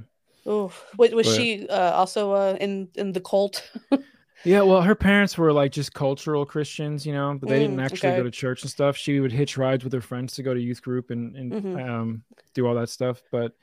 Oof. 0.47 0.85
Wait, 0.97 1.15
was 1.15 1.25
But- 1.25 1.35
she 1.35 1.67
uh, 1.67 1.93
also 1.93 2.31
uh, 2.33 2.57
in 2.61 2.89
in 2.93 3.11
the 3.11 3.21
cult? 3.21 3.67
Yeah, 4.45 4.61
well, 4.61 4.81
her 4.81 4.95
parents 4.95 5.37
were 5.37 5.51
like 5.51 5.71
just 5.71 5.93
cultural 5.93 6.45
Christians, 6.45 7.05
you 7.05 7.13
know, 7.13 7.37
but 7.39 7.49
they 7.49 7.59
didn't 7.59 7.77
Mm, 7.77 7.83
actually 7.83 8.09
okay. 8.09 8.17
go 8.17 8.23
to 8.23 8.31
church 8.31 8.61
and 8.61 8.71
stuff. 8.71 8.95
She 8.95 9.19
would 9.19 9.31
hitch 9.31 9.57
rides 9.57 9.83
with 9.83 9.91
her 9.93 10.01
friends 10.01 10.33
to 10.35 10.43
go 10.43 10.53
to 10.53 10.59
youth 10.59 10.81
group 10.81 11.09
and, 11.09 11.35
and 11.35 11.51
Mhm. 11.51 11.89
um, 11.89 12.23
do 12.53 12.67
all 12.67 12.75
that 12.75 12.89
stuff. 12.89 13.21
But, 13.31 13.53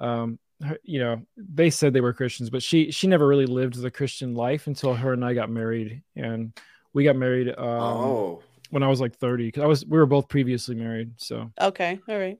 um, 0.00 0.38
her, 0.62 0.78
you 0.84 1.00
know, 1.00 1.22
they 1.36 1.70
said 1.70 1.92
they 1.92 2.00
were 2.00 2.12
Christians, 2.12 2.50
but 2.50 2.62
she 2.62 2.92
she 2.92 3.08
never 3.08 3.26
really 3.26 3.46
lived 3.46 3.74
the 3.74 3.90
Christian 3.90 4.34
life 4.34 4.68
until 4.68 4.94
her 4.94 5.12
and 5.12 5.24
I 5.24 5.34
got 5.34 5.50
married, 5.50 6.02
and 6.14 6.52
we 6.92 7.02
got 7.04 7.16
married 7.16 7.48
um, 7.48 7.56
oh. 7.66 8.42
when 8.70 8.84
I 8.84 8.88
was 8.88 9.00
like 9.00 9.16
thirty. 9.16 9.48
Because 9.48 9.64
I 9.64 9.66
was 9.66 9.84
we 9.84 9.98
were 9.98 10.06
both 10.06 10.28
previously 10.28 10.76
married, 10.76 11.14
so 11.16 11.50
okay. 11.60 11.98
All 12.08 12.16
right. 12.18 12.38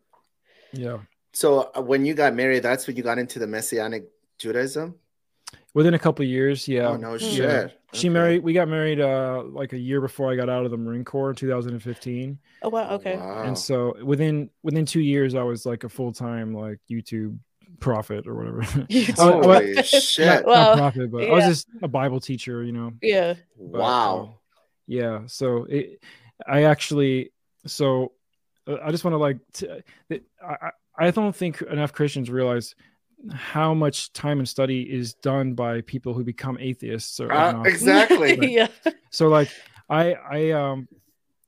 yeah. 0.72 0.98
So 1.32 1.70
uh, 1.76 1.80
when 1.82 2.04
you 2.04 2.14
got 2.14 2.34
married, 2.34 2.62
that's 2.62 2.86
when 2.86 2.96
you 2.96 3.02
got 3.02 3.18
into 3.18 3.38
the 3.40 3.46
Messianic 3.46 4.04
Judaism? 4.38 4.94
Within 5.74 5.94
a 5.94 5.98
couple 5.98 6.22
of 6.22 6.28
years, 6.28 6.68
yeah. 6.68 6.88
Oh, 6.88 6.96
no 6.96 7.12
Mm. 7.12 7.20
shit. 7.20 7.38
Yeah. 7.38 7.68
She 7.94 8.08
Okay. 8.08 8.12
married. 8.14 8.42
We 8.42 8.52
got 8.52 8.68
married 8.68 9.00
uh 9.00 9.42
like 9.44 9.72
a 9.72 9.78
year 9.78 10.00
before 10.00 10.30
I 10.30 10.36
got 10.36 10.48
out 10.50 10.64
of 10.64 10.70
the 10.70 10.76
Marine 10.76 11.04
Corps 11.04 11.30
in 11.30 11.36
2015. 11.36 12.38
Oh 12.62 12.68
wow. 12.68 12.90
Okay. 12.96 13.16
Wow. 13.16 13.42
and 13.44 13.56
so 13.58 13.94
within 14.04 14.50
within 14.62 14.84
two 14.86 15.00
years 15.00 15.34
i 15.34 15.42
was 15.42 15.64
like 15.66 15.84
a 15.84 15.88
full-time 15.88 16.54
like 16.54 16.78
youtube 16.90 17.38
prophet 17.80 18.26
or 18.26 18.34
whatever 18.34 18.60
Oh, 19.18 19.42
Holy 19.42 19.42
prophet. 19.74 19.86
shit. 19.86 20.26
not, 20.26 20.44
Well, 20.46 20.76
not 20.76 20.78
prophet 20.78 21.10
but 21.10 21.24
i 21.28 21.32
was 21.32 21.44
just 21.44 21.66
a 21.82 21.88
bible 21.88 22.20
teacher 22.20 22.62
you 22.62 22.72
know 22.72 22.92
Yeah. 23.02 23.34
Wow. 23.56 24.36
yeah 24.86 25.22
so 25.26 25.64
it, 25.64 26.00
i 26.46 26.64
actually 26.64 27.32
so 27.66 28.12
uh, 28.68 28.76
i 28.84 28.90
just 28.90 29.04
want 29.04 29.14
to 29.14 29.18
like 29.18 29.38
t- 29.52 29.68
I, 30.10 30.20
I 30.46 30.70
I 30.98 31.10
don't 31.10 31.34
think 31.34 31.62
enough 31.62 31.92
christians 31.92 32.30
realize 32.30 32.74
how 33.30 33.72
much 33.74 34.12
time 34.12 34.38
and 34.38 34.48
study 34.48 34.82
is 34.82 35.14
done 35.14 35.54
by 35.54 35.80
people 35.82 36.12
who 36.14 36.24
become 36.24 36.56
atheists 36.60 37.20
or 37.20 37.32
Uh, 37.32 37.48
agnostics. 37.50 37.74
exactly. 37.82 38.52
yeah. 38.54 38.68
so 39.10 39.28
like 39.28 39.48
i 39.88 40.14
i 40.14 40.50
um 40.50 40.88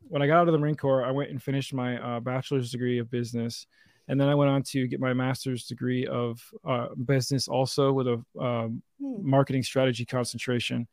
when 0.08 0.22
i 0.22 0.26
got 0.26 0.38
out 0.38 0.48
of 0.48 0.52
the 0.52 0.58
marine 0.58 0.76
corps 0.76 1.04
i 1.04 1.10
went 1.10 1.30
and 1.30 1.42
finished 1.42 1.72
my 1.74 1.98
uh, 1.98 2.20
bachelor's 2.20 2.70
degree 2.70 2.98
of 2.98 3.10
business 3.10 3.66
and 4.08 4.20
then 4.20 4.28
i 4.28 4.34
went 4.34 4.50
on 4.50 4.62
to 4.62 4.86
get 4.86 5.00
my 5.00 5.12
master's 5.14 5.66
degree 5.66 6.06
of 6.06 6.40
uh, 6.64 6.88
business 7.06 7.48
also 7.48 7.92
with 7.92 8.06
a 8.06 8.22
um, 8.40 8.82
Hmm. 9.00 9.28
marketing 9.28 9.62
strategy 9.64 10.04
concentration 10.04 10.86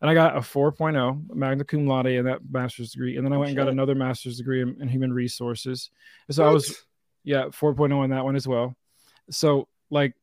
and 0.00 0.10
i 0.10 0.14
got 0.14 0.36
a 0.36 0.40
4.0 0.40 1.34
magna 1.34 1.64
cum 1.64 1.86
laude 1.86 2.06
in 2.06 2.24
that 2.24 2.40
master's 2.50 2.90
degree 2.92 3.16
and 3.16 3.24
then 3.24 3.32
i 3.32 3.36
Oh, 3.36 3.40
went 3.40 3.50
and 3.50 3.56
got 3.56 3.68
another 3.68 3.94
master's 3.94 4.36
degree 4.38 4.60
in, 4.62 4.76
in 4.80 4.88
human 4.88 5.12
resources 5.12 5.90
so 6.30 6.44
i 6.44 6.50
was 6.50 6.84
yeah 7.24 7.44
4.0 7.46 7.96
on 7.96 8.10
that 8.10 8.24
one 8.24 8.34
as 8.36 8.48
well 8.48 8.74
so 9.30 9.68
like 9.90 10.14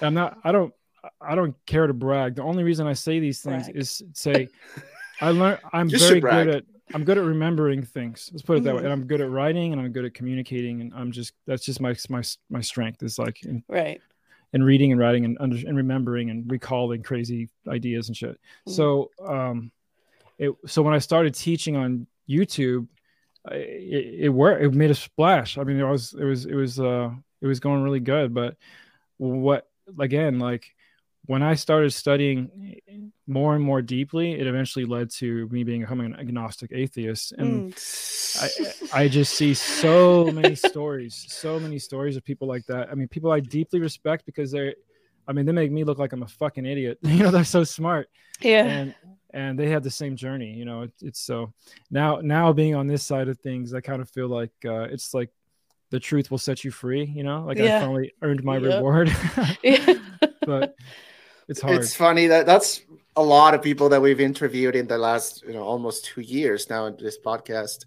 i'm 0.00 0.14
not 0.14 0.38
i 0.44 0.52
don't 0.52 0.72
i 1.20 1.34
don't 1.34 1.54
care 1.66 1.86
to 1.86 1.92
brag 1.94 2.34
the 2.36 2.42
only 2.42 2.62
reason 2.64 2.86
i 2.86 2.92
say 2.92 3.18
these 3.18 3.40
things 3.40 3.64
Brag. 3.64 3.76
is 3.76 4.02
say 4.14 4.48
i 5.20 5.30
learn 5.30 5.58
i'm 5.72 5.88
You 5.88 5.98
very 5.98 6.20
good 6.20 6.48
at 6.48 6.64
i'm 6.94 7.04
good 7.04 7.18
at 7.18 7.24
remembering 7.24 7.82
things 7.82 8.30
let's 8.32 8.42
put 8.42 8.58
it 8.58 8.64
that 8.64 8.74
way 8.74 8.82
Mhm. 8.82 8.84
and 8.84 8.92
i'm 8.92 9.06
good 9.06 9.20
at 9.20 9.30
writing 9.30 9.72
and 9.72 9.80
i'm 9.80 9.92
good 9.92 10.04
at 10.04 10.14
communicating 10.14 10.80
and 10.80 10.92
i'm 10.94 11.10
just 11.12 11.32
that's 11.46 11.64
just 11.64 11.80
my 11.80 11.94
my 12.08 12.22
my 12.50 12.60
strength 12.60 13.02
is 13.02 13.18
like 13.18 13.44
in, 13.44 13.62
Right. 13.68 14.00
And 14.54 14.66
reading 14.66 14.92
and 14.92 15.00
writing 15.00 15.24
and 15.24 15.38
under 15.40 15.56
and 15.66 15.76
remembering 15.78 16.28
and 16.28 16.50
recalling 16.50 17.02
crazy 17.02 17.48
ideas 17.68 18.08
and 18.08 18.16
shit 18.16 18.38
Mhm. 18.68 18.72
so 18.72 19.10
um 19.24 19.72
it 20.38 20.50
so 20.66 20.82
when 20.82 20.94
i 20.94 20.98
started 20.98 21.34
teaching 21.34 21.76
on 21.76 22.06
youtube 22.28 22.86
I- 23.48 23.54
it, 23.54 24.14
it 24.24 24.28
worked 24.28 24.62
it 24.62 24.72
made 24.74 24.90
a 24.90 24.94
splash 24.94 25.56
i 25.58 25.64
mean 25.64 25.78
it 25.78 25.84
was 25.84 26.14
it 26.14 26.24
was 26.24 26.44
it 26.46 26.54
was 26.54 26.78
uh 26.78 27.10
it 27.40 27.46
was 27.46 27.58
going 27.60 27.82
really 27.82 28.00
good 28.00 28.32
but 28.34 28.56
what 29.28 29.68
again 30.00 30.38
like 30.38 30.66
when 31.26 31.42
i 31.42 31.54
started 31.54 31.92
studying 31.92 32.76
more 33.26 33.54
and 33.54 33.62
more 33.64 33.80
deeply 33.80 34.32
it 34.32 34.46
eventually 34.46 34.84
led 34.84 35.10
to 35.10 35.48
me 35.48 35.62
becoming 35.62 36.06
an 36.06 36.18
agnostic 36.18 36.70
atheist 36.72 37.32
and 37.32 37.72
Mm. 37.72 38.78
I, 38.92 39.02
I 39.02 39.08
just 39.08 39.34
see 39.34 39.52
so 39.52 40.30
many 40.32 40.54
stories, 40.70 41.26
so 41.28 41.60
many 41.60 41.78
stories 41.78 42.16
of 42.16 42.24
people 42.24 42.48
like 42.48 42.64
that. 42.66 42.88
I 42.90 42.94
mean, 42.94 43.08
people 43.08 43.30
I 43.30 43.40
deeply 43.40 43.78
respect 43.78 44.24
because 44.24 44.50
they're, 44.50 44.74
I 45.28 45.32
mean, 45.32 45.44
they 45.44 45.52
make 45.52 45.70
me 45.70 45.84
look 45.84 45.98
like 45.98 46.12
I'm 46.12 46.22
a 46.22 46.28
fucking 46.28 46.64
idiot. 46.64 46.98
You 47.02 47.24
know, 47.24 47.30
they're 47.30 47.44
so 47.44 47.64
smart 47.64 48.08
yeah. 48.40 48.64
and 48.64 48.94
and 49.34 49.58
they 49.58 49.68
have 49.70 49.82
the 49.82 49.90
same 49.90 50.16
journey. 50.16 50.52
You 50.52 50.64
know, 50.64 50.82
it, 50.82 50.92
it's 51.00 51.20
so 51.20 51.52
now 51.90 52.20
now 52.22 52.52
being 52.52 52.74
on 52.74 52.86
this 52.86 53.02
side 53.02 53.28
of 53.28 53.38
things, 53.40 53.74
I 53.74 53.80
kind 53.80 54.00
of 54.02 54.10
feel 54.10 54.28
like 54.28 54.52
uh, 54.64 54.84
it's 54.84 55.14
like 55.14 55.30
the 55.92 56.00
truth 56.00 56.30
will 56.30 56.38
set 56.38 56.64
you 56.64 56.70
free. 56.72 57.04
You 57.04 57.22
know, 57.22 57.44
like 57.46 57.58
Yeah. 57.58 57.76
I 57.76 57.80
finally 57.80 58.12
earned 58.22 58.42
my 58.42 58.56
Yep. 58.56 58.74
reward. 58.74 59.08
But 60.44 60.74
it's 61.46 61.60
hard. 61.60 61.76
It's 61.82 61.94
funny 61.94 62.26
that 62.26 62.46
that's 62.46 62.80
a 63.14 63.22
lot 63.22 63.54
of 63.54 63.62
people 63.62 63.88
that 63.90 64.02
we've 64.02 64.20
interviewed 64.20 64.74
in 64.74 64.88
the 64.88 64.98
last, 64.98 65.44
you 65.46 65.52
know, 65.52 65.62
almost 65.62 66.04
two 66.04 66.20
years 66.22 66.68
now 66.68 66.86
in 66.86 66.96
this 66.98 67.16
podcast 67.18 67.84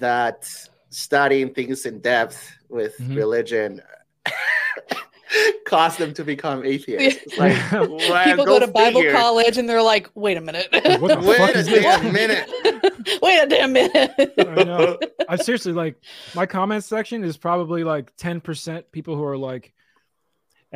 that 0.00 0.48
studying 0.90 1.54
things 1.54 1.86
in 1.86 2.00
depth 2.00 2.40
with 2.68 2.96
Mhm. 2.98 3.16
religion 3.16 3.80
caused 5.66 5.98
them 5.98 6.14
to 6.14 6.24
become 6.24 6.64
atheists. 6.64 7.22
It's 7.26 7.38
like, 7.38 7.54
People 8.24 8.44
go, 8.44 8.58
to 8.58 8.66
Bible 8.68 9.00
figure. 9.00 9.12
college 9.12 9.58
and 9.58 9.68
they're 9.68 9.82
like, 9.82 10.10
wait 10.14 10.36
a 10.36 10.40
minute. 10.40 10.68
What 11.00 11.20
the 11.20 11.20
Wait 11.26 11.36
fuck 11.38 11.54
a 11.54 11.58
is 11.58 11.66
this? 11.66 11.82
damn 11.82 12.12
minute. 12.12 12.48
wait 13.22 13.38
a 13.42 13.46
damn 13.46 13.72
minute. 13.72 14.34
I 14.38 14.64
know. 14.64 14.98
I 15.28 15.36
seriously 15.36 15.72
like 15.72 15.96
my 16.34 16.46
comment 16.46 16.84
section 16.84 17.24
is 17.24 17.36
probably 17.36 17.84
like 17.84 18.16
10% 18.16 18.84
people 18.92 19.16
who 19.16 19.24
are 19.24 19.36
like 19.36 19.72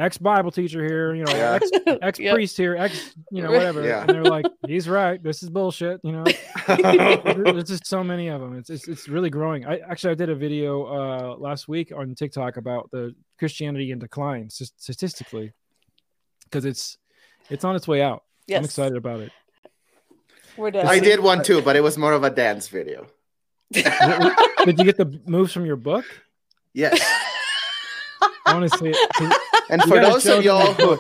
ex 0.01 0.19
Bible 0.19 0.51
teacher 0.51 0.85
here, 0.85 1.15
you 1.15 1.25
know, 1.25 1.33
Yeah. 1.33 1.53
ex 1.61 1.71
ex 2.03 2.19
Yep. 2.19 2.35
priest 2.35 2.57
here, 2.57 2.77
ex, 2.77 3.15
you 3.31 3.43
know, 3.43 3.51
whatever. 3.51 3.85
Yeah. 3.87 4.01
And 4.01 4.09
they're 4.09 4.25
like, 4.25 4.47
he's 4.67 4.89
right. 4.89 5.23
This 5.23 5.43
is 5.43 5.51
bullshit. 5.51 6.01
You 6.03 6.13
know, 6.13 6.25
there's 6.67 7.65
just 7.65 7.87
so 7.87 8.03
many 8.03 8.29
of 8.29 8.41
them. 8.41 8.57
It's, 8.57 8.71
it's 8.71 8.89
it's 8.89 9.09
really 9.09 9.31
growing. 9.31 9.67
I 9.67 9.79
actually 9.79 10.13
I 10.13 10.15
did 10.15 10.31
a 10.31 10.35
video 10.35 10.85
uh 10.87 11.37
last 11.37 11.69
week 11.69 11.93
on 11.95 12.15
TikTok 12.15 12.57
about 12.57 12.91
the 12.91 13.15
Christianity 13.39 13.91
in 13.93 13.99
decline 13.99 14.51
st- 14.51 14.71
statistically 14.77 15.53
because 16.45 16.65
it's 16.65 16.97
it's 17.49 17.65
on 17.65 17.77
its 17.77 17.87
way 17.89 18.03
out. 18.03 18.23
Yes. 18.47 18.59
I'm 18.59 18.65
excited 18.65 18.97
about 18.97 19.21
it. 19.21 19.33
We're 20.57 20.71
done. 20.73 20.87
I 20.87 20.99
did 20.99 21.21
one 21.21 21.43
too, 21.45 21.63
but 21.63 21.77
it 21.77 21.81
was 21.81 21.97
more 21.97 22.13
of 22.13 22.25
a 22.25 22.31
dance 22.31 22.69
video. 22.69 23.07
Did 23.73 24.79
you 24.79 24.85
get 24.85 24.97
the 24.97 25.21
moves 25.27 25.53
from 25.53 25.65
your 25.65 25.77
book? 25.77 26.05
Yes. 26.75 27.01
I 28.47 28.55
want 28.55 28.71
to 28.71 28.79
see 28.79 28.89
it. 28.93 29.39
'Cause- 29.71 29.81
And 29.81 29.83
You 29.83 29.89
for 29.89 30.01
those 30.13 30.27
of 30.27 30.45
y'all 30.45 30.73
who 30.75 30.99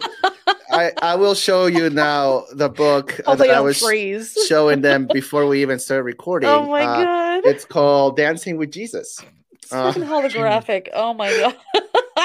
I, 0.72 0.92
I 1.02 1.14
will 1.16 1.34
show 1.34 1.66
you 1.66 1.90
now 1.90 2.44
the 2.52 2.68
book 2.68 3.20
Oh, 3.26 3.34
that 3.34 3.50
I 3.50 3.60
was 3.60 3.80
freeze. 3.80 4.36
showing 4.48 4.80
them 4.82 5.08
before 5.12 5.46
we 5.46 5.62
even 5.62 5.78
started 5.80 6.04
recording. 6.04 6.48
Oh 6.48 6.66
my 6.66 6.82
Uh, 6.82 7.04
god. 7.04 7.46
It's 7.46 7.64
called 7.64 8.16
Dancing 8.16 8.56
with 8.56 8.70
Jesus. 8.70 9.18
It's 9.52 9.72
uh, 9.72 9.92
holographic. 9.92 10.88
Oh 10.94 11.12
my 11.14 11.30
god. 11.40 11.56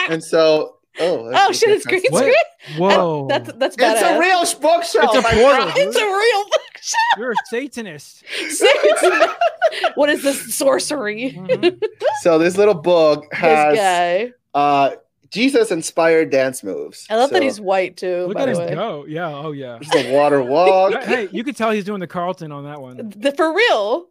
And 0.09 0.23
so, 0.23 0.75
oh, 0.99 1.31
oh 1.33 1.51
shit, 1.51 1.69
it's 1.69 1.85
green 1.85 2.03
What? 2.09 2.21
screen. 2.21 2.77
Whoa. 2.79 3.27
That's 3.29 3.51
that's 3.53 3.75
It's 3.79 4.01
a 4.01 4.19
real 4.19 4.41
bookshelf. 4.61 5.15
It's 5.15 5.27
a 5.27 5.35
portal. 5.35 5.71
it's 5.75 5.95
a 5.97 6.05
real 6.05 6.43
bookshelf. 6.45 7.17
You're 7.17 7.31
a 7.31 7.35
Satanist. 7.49 8.23
Satanist. 8.49 9.35
what 9.95 10.09
is 10.09 10.21
this 10.21 10.53
sorcery? 10.55 11.33
Mhm. 11.35 11.81
So 12.21 12.37
this 12.37 12.57
little 12.57 12.73
book 12.75 13.25
has. 13.33 13.73
This 13.73 13.79
guy. 13.79 14.33
uh, 14.53 14.91
Jesus-inspired 15.35 16.29
dance 16.31 16.63
moves. 16.63 17.05
I 17.09 17.15
love 17.15 17.29
that 17.31 17.43
he's 17.43 17.59
white 17.61 17.97
too. 17.97 18.25
Look 18.27 18.35
by 18.35 18.41
at 18.41 18.45
the 18.45 18.49
his 18.51 18.59
way. 18.59 18.73
go. 18.73 19.05
Yeah. 19.07 19.27
Oh, 19.27 19.51
yeah. 19.51 19.77
there's 19.81 20.05
the 20.05 20.11
water 20.13 20.41
walk. 20.55 21.03
hey, 21.03 21.27
you 21.31 21.43
could 21.43 21.55
tell 21.55 21.71
he's 21.71 21.83
doing 21.85 21.99
the 21.99 22.07
Carlton 22.07 22.51
on 22.51 22.63
that 22.63 22.81
one. 22.81 23.13
The, 23.15 23.31
for 23.33 23.53
real. 23.53 24.07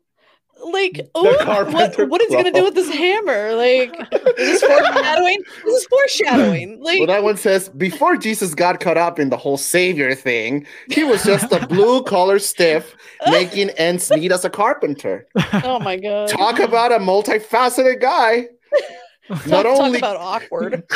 Like, 0.73 0.93
The 0.95 1.19
ooh, 1.19 1.73
what, 1.73 2.09
what 2.09 2.23
is 2.23 2.29
he 2.29 2.37
gonna 2.37 2.53
do 2.53 2.63
with 2.65 2.75
this 2.75 2.89
hammer? 2.89 3.55
Like, 3.55 3.91
is 4.39 4.61
this 4.61 4.63
foreshadowing? 4.63 5.43
This 5.65 5.75
is 5.75 5.87
foreshadowing. 5.87 6.81
Like, 6.83 7.01
Well, 7.01 7.09
that 7.09 7.23
one 7.25 7.37
says 7.37 7.69
before 7.71 8.17
Jesus 8.17 8.55
got 8.55 8.81
caught 8.81 8.97
up 8.97 9.19
in 9.19 9.29
the 9.31 9.37
whole 9.37 9.57
savior 9.59 10.15
thing, 10.15 10.65
he 10.91 11.05
was 11.05 11.23
just 11.25 11.51
a 11.53 11.67
blue 11.67 12.03
collar 12.05 12.39
stiff 12.39 12.97
making 13.31 13.71
ends 13.71 14.11
meet 14.13 14.31
as 14.33 14.45
a 14.45 14.51
carpenter. 14.51 15.27
oh 15.65 15.81
my 15.81 15.97
god. 15.97 16.29
Talk 16.29 16.61
about 16.61 16.93
a 16.93 16.99
multifaceted 16.99 18.01
guy. 18.01 18.47
Not 19.47 19.67
only 19.67 19.99
about 19.99 20.17
awkward. 20.17 20.85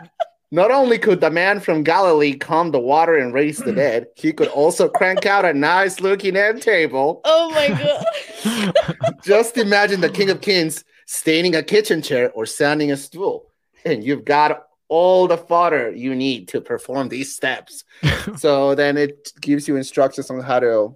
not 0.50 0.70
only 0.70 0.98
could 0.98 1.20
the 1.20 1.30
man 1.30 1.60
from 1.60 1.82
Galilee 1.82 2.34
calm 2.34 2.70
the 2.70 2.78
water 2.78 3.16
and 3.16 3.32
raise 3.34 3.58
the 3.58 3.72
dead, 3.72 4.06
he 4.14 4.32
could 4.32 4.48
also 4.48 4.88
crank 4.88 5.26
out 5.26 5.44
a 5.44 5.52
nice 5.52 6.00
looking 6.00 6.36
end 6.36 6.62
table. 6.62 7.20
Oh 7.24 7.50
my 7.50 7.68
god. 7.68 9.16
Just 9.24 9.56
imagine 9.56 10.00
the 10.00 10.10
King 10.10 10.30
of 10.30 10.40
Kings 10.40 10.84
staining 11.06 11.54
a 11.54 11.62
kitchen 11.62 12.02
chair 12.02 12.30
or 12.32 12.46
sanding 12.46 12.92
a 12.92 12.96
stool, 12.96 13.50
and 13.84 14.04
you've 14.04 14.24
got 14.24 14.66
all 14.88 15.26
the 15.26 15.38
fodder 15.38 15.90
you 15.90 16.14
need 16.14 16.48
to 16.48 16.60
perform 16.60 17.08
these 17.08 17.34
steps. 17.34 17.84
so 18.36 18.74
then 18.74 18.98
it 18.98 19.32
gives 19.40 19.66
you 19.66 19.76
instructions 19.76 20.30
on 20.30 20.40
how 20.40 20.60
to 20.60 20.94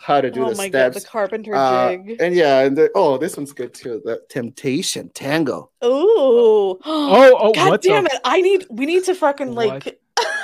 how 0.00 0.20
to 0.20 0.30
do 0.30 0.40
this. 0.40 0.48
oh 0.48 0.50
the 0.52 0.56
my 0.56 0.68
god, 0.68 0.94
the 0.94 1.00
carpenter 1.00 1.54
Uh, 1.54 1.90
jig. 1.96 2.16
and 2.20 2.34
yeah, 2.34 2.60
and 2.60 2.76
the, 2.76 2.90
oh, 2.94 3.18
this 3.18 3.36
one's 3.36 3.52
good 3.52 3.74
too. 3.74 4.00
The 4.04 4.22
Temptation 4.28 5.10
Tango. 5.14 5.70
Ooh. 5.84 5.88
Oh, 5.88 6.78
oh, 6.84 7.52
God 7.52 7.70
what 7.70 7.82
damn 7.82 8.04
the? 8.04 8.14
it. 8.14 8.20
I 8.24 8.40
need 8.40 8.66
we 8.70 8.86
need 8.86 9.04
to 9.04 9.14
fucking 9.14 9.54
like 9.54 9.84
What? 9.84 10.00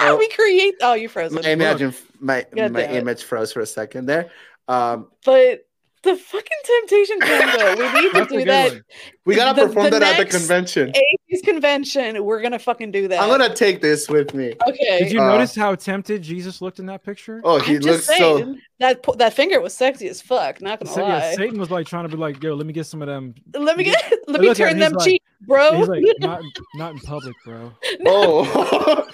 Oh. 0.00 0.16
we 0.16 0.26
create 0.30 0.74
oh 0.80 0.94
you 0.94 1.08
frozen. 1.08 1.44
I 1.44 1.50
imagine 1.50 1.94
my 2.18 2.46
God 2.56 2.72
my 2.72 2.86
image 2.86 3.22
froze 3.24 3.52
for 3.52 3.60
a 3.60 3.66
second 3.66 4.06
there. 4.06 4.30
Um, 4.66 5.08
But 5.24 5.66
the 6.02 6.16
fucking 6.16 6.58
temptation 6.64 7.20
tango, 7.20 7.76
we 7.76 8.00
need 8.02 8.12
to 8.12 8.24
do 8.26 8.44
that. 8.46 8.72
one. 8.72 8.82
we 9.24 9.34
gotta 9.36 9.60
The- 9.60 9.66
perform 9.68 9.84
the 9.90 9.98
that 9.98 10.02
at 10.02 10.16
the 10.16 10.22
next 10.24 10.36
convention. 10.36 10.92
Atheist 10.94 11.44
convention, 11.44 12.24
we're 12.24 12.42
gonna 12.42 12.58
fucking 12.58 12.90
do 12.90 13.06
that. 13.08 13.20
I'm 13.22 13.28
gonna 13.28 13.54
take 13.54 13.80
this 13.80 14.08
with 14.08 14.34
me. 14.34 14.54
Okay. 14.68 14.98
Did 15.00 15.12
you 15.12 15.20
Uh, 15.20 15.28
notice 15.28 15.54
how 15.54 15.74
tempted 15.76 16.22
Jesus 16.22 16.60
looked 16.60 16.78
in 16.80 16.86
that 16.86 17.04
picture? 17.04 17.40
Oh, 17.44 17.58
he 17.60 17.76
I'm 17.76 17.82
looks 17.82 18.06
just 18.06 18.18
so. 18.18 18.54
that 18.80 19.02
po- 19.02 19.14
that 19.14 19.32
finger 19.32 19.60
was 19.60 19.74
sexy 19.74 20.08
as 20.08 20.20
fuck. 20.20 20.60
Not 20.60 20.80
gonna 20.80 20.92
Sa- 20.92 21.02
lie. 21.02 21.08
yeah, 21.08 21.34
Satan 21.36 21.58
was 21.60 21.70
like 21.70 21.86
trying 21.86 22.04
to 22.04 22.08
be 22.08 22.16
like, 22.16 22.42
"Yo, 22.42 22.54
let 22.54 22.66
me 22.66 22.72
get 22.72 22.86
some 22.86 23.00
of 23.02 23.08
them." 23.08 23.34
let 23.54 23.76
me 23.76 23.84
get 23.84 23.94
let 24.26 24.40
me 24.40 24.52
turn 24.54 24.78
them 24.78 24.92
like- 24.94 25.04
cheeks, 25.08 25.24
bro. 25.42 25.76
He's 25.78 25.88
like, 25.88 26.02
"Not, 26.18 26.42
not 26.74 26.92
in 26.94 26.98
public, 27.00 27.36
bro." 27.44 27.72
Oh. 28.06 29.06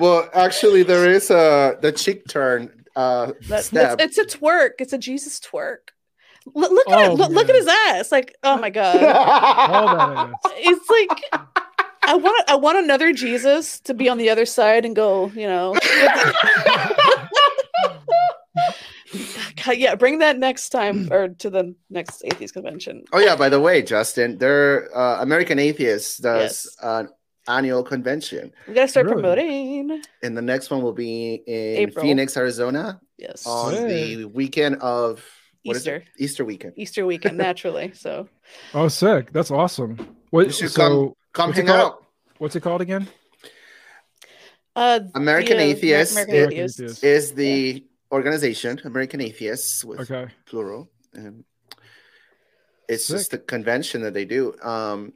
well, 0.00 0.28
actually, 0.34 0.82
there 0.82 1.08
is 1.10 1.30
a 1.30 1.76
the 1.80 1.92
cheek 1.92 2.26
turn 2.28 2.83
uh 2.96 3.32
That- 3.48 3.98
it's, 4.00 4.18
it's 4.18 4.34
a 4.34 4.38
twerk. 4.38 4.72
It's 4.78 4.92
a 4.92 4.98
Jesus 4.98 5.40
twerk. 5.40 5.90
Look, 6.54 6.70
look 6.70 6.88
at 6.90 6.98
Oh, 6.98 7.12
it. 7.12 7.14
Look, 7.18 7.30
look 7.30 7.48
at 7.48 7.54
his 7.54 7.66
ass. 7.66 8.12
Like, 8.12 8.34
oh 8.42 8.58
my 8.58 8.68
god. 8.70 9.02
All 10.32 10.32
it's 10.56 10.90
like 10.90 11.42
I 12.06 12.14
want 12.16 12.50
I 12.50 12.54
want 12.56 12.76
another 12.78 13.12
Jesus 13.14 13.80
to 13.80 13.94
be 13.94 14.08
on 14.10 14.18
the 14.18 14.28
other 14.28 14.44
side 14.44 14.84
and 14.84 14.94
go, 14.94 15.28
you 15.34 15.46
know. 15.46 15.74
God, 19.64 19.76
yeah, 19.76 19.94
bring 19.94 20.18
that 20.18 20.38
next 20.38 20.68
time 20.70 21.08
or 21.12 21.28
to 21.28 21.48
the 21.50 21.74
next 21.90 22.22
atheist 22.24 22.54
convention. 22.54 23.04
oh 23.12 23.18
yeah, 23.20 23.36
by 23.36 23.48
the 23.48 23.60
way, 23.60 23.80
Justin, 23.82 24.38
their 24.38 24.94
uh, 24.96 25.22
American 25.22 25.58
Atheists 25.58 26.18
does 26.18 26.40
Yes. 26.42 26.76
an 26.82 27.08
annual 27.48 27.82
convention, 27.82 28.52
We 28.68 28.74
gotta 28.74 28.88
start 28.88 29.06
Really? 29.06 29.20
promoting. 29.22 30.02
and 30.22 30.36
the 30.36 30.42
next 30.42 30.70
one 30.70 30.82
will 30.82 30.92
be 30.92 31.34
in 31.46 31.76
April. 31.88 32.02
Phoenix, 32.04 32.36
Arizona, 32.36 33.00
Yes. 33.18 33.46
on 33.46 33.74
Sick. 33.74 33.88
the 33.88 34.24
weekend 34.26 34.76
of 34.76 35.24
what 35.64 35.76
is 35.76 35.86
it? 35.86 36.02
Easter. 36.02 36.04
Easter 36.18 36.44
weekend. 36.44 36.72
Easter 36.76 37.06
weekend, 37.06 37.36
naturally. 37.48 37.92
So 37.94 38.28
Oh, 38.74 38.88
sick! 38.88 39.32
That's 39.32 39.50
awesome. 39.50 40.16
What? 40.30 40.46
You 40.46 40.52
should 40.52 40.70
So, 40.70 41.16
Come 41.32 41.48
What's 41.48 41.58
it 41.58 41.66
hang 41.66 41.76
called? 41.76 41.92
out. 41.92 42.04
what's 42.38 42.56
it 42.56 42.60
called 42.60 42.80
again? 42.80 43.08
uh 44.76 45.00
American 45.14 45.56
the, 45.58 45.62
uh, 45.64 45.66
Atheists 45.66 46.14
American 46.16 46.34
is- 46.36 46.80
Atheists. 46.80 46.80
Atheists. 46.80 47.04
Is 47.04 47.32
the 47.34 47.86
organization 48.12 48.80
American 48.84 49.20
Atheists 49.20 49.84
with 49.84 50.00
Okay. 50.00 50.30
plural 50.46 50.90
and 51.12 51.44
it's 52.88 53.06
Sick. 53.06 53.16
just 53.16 53.30
the 53.30 53.38
convention 53.38 54.02
that 54.02 54.14
they 54.14 54.24
do 54.24 54.54
um 54.62 55.12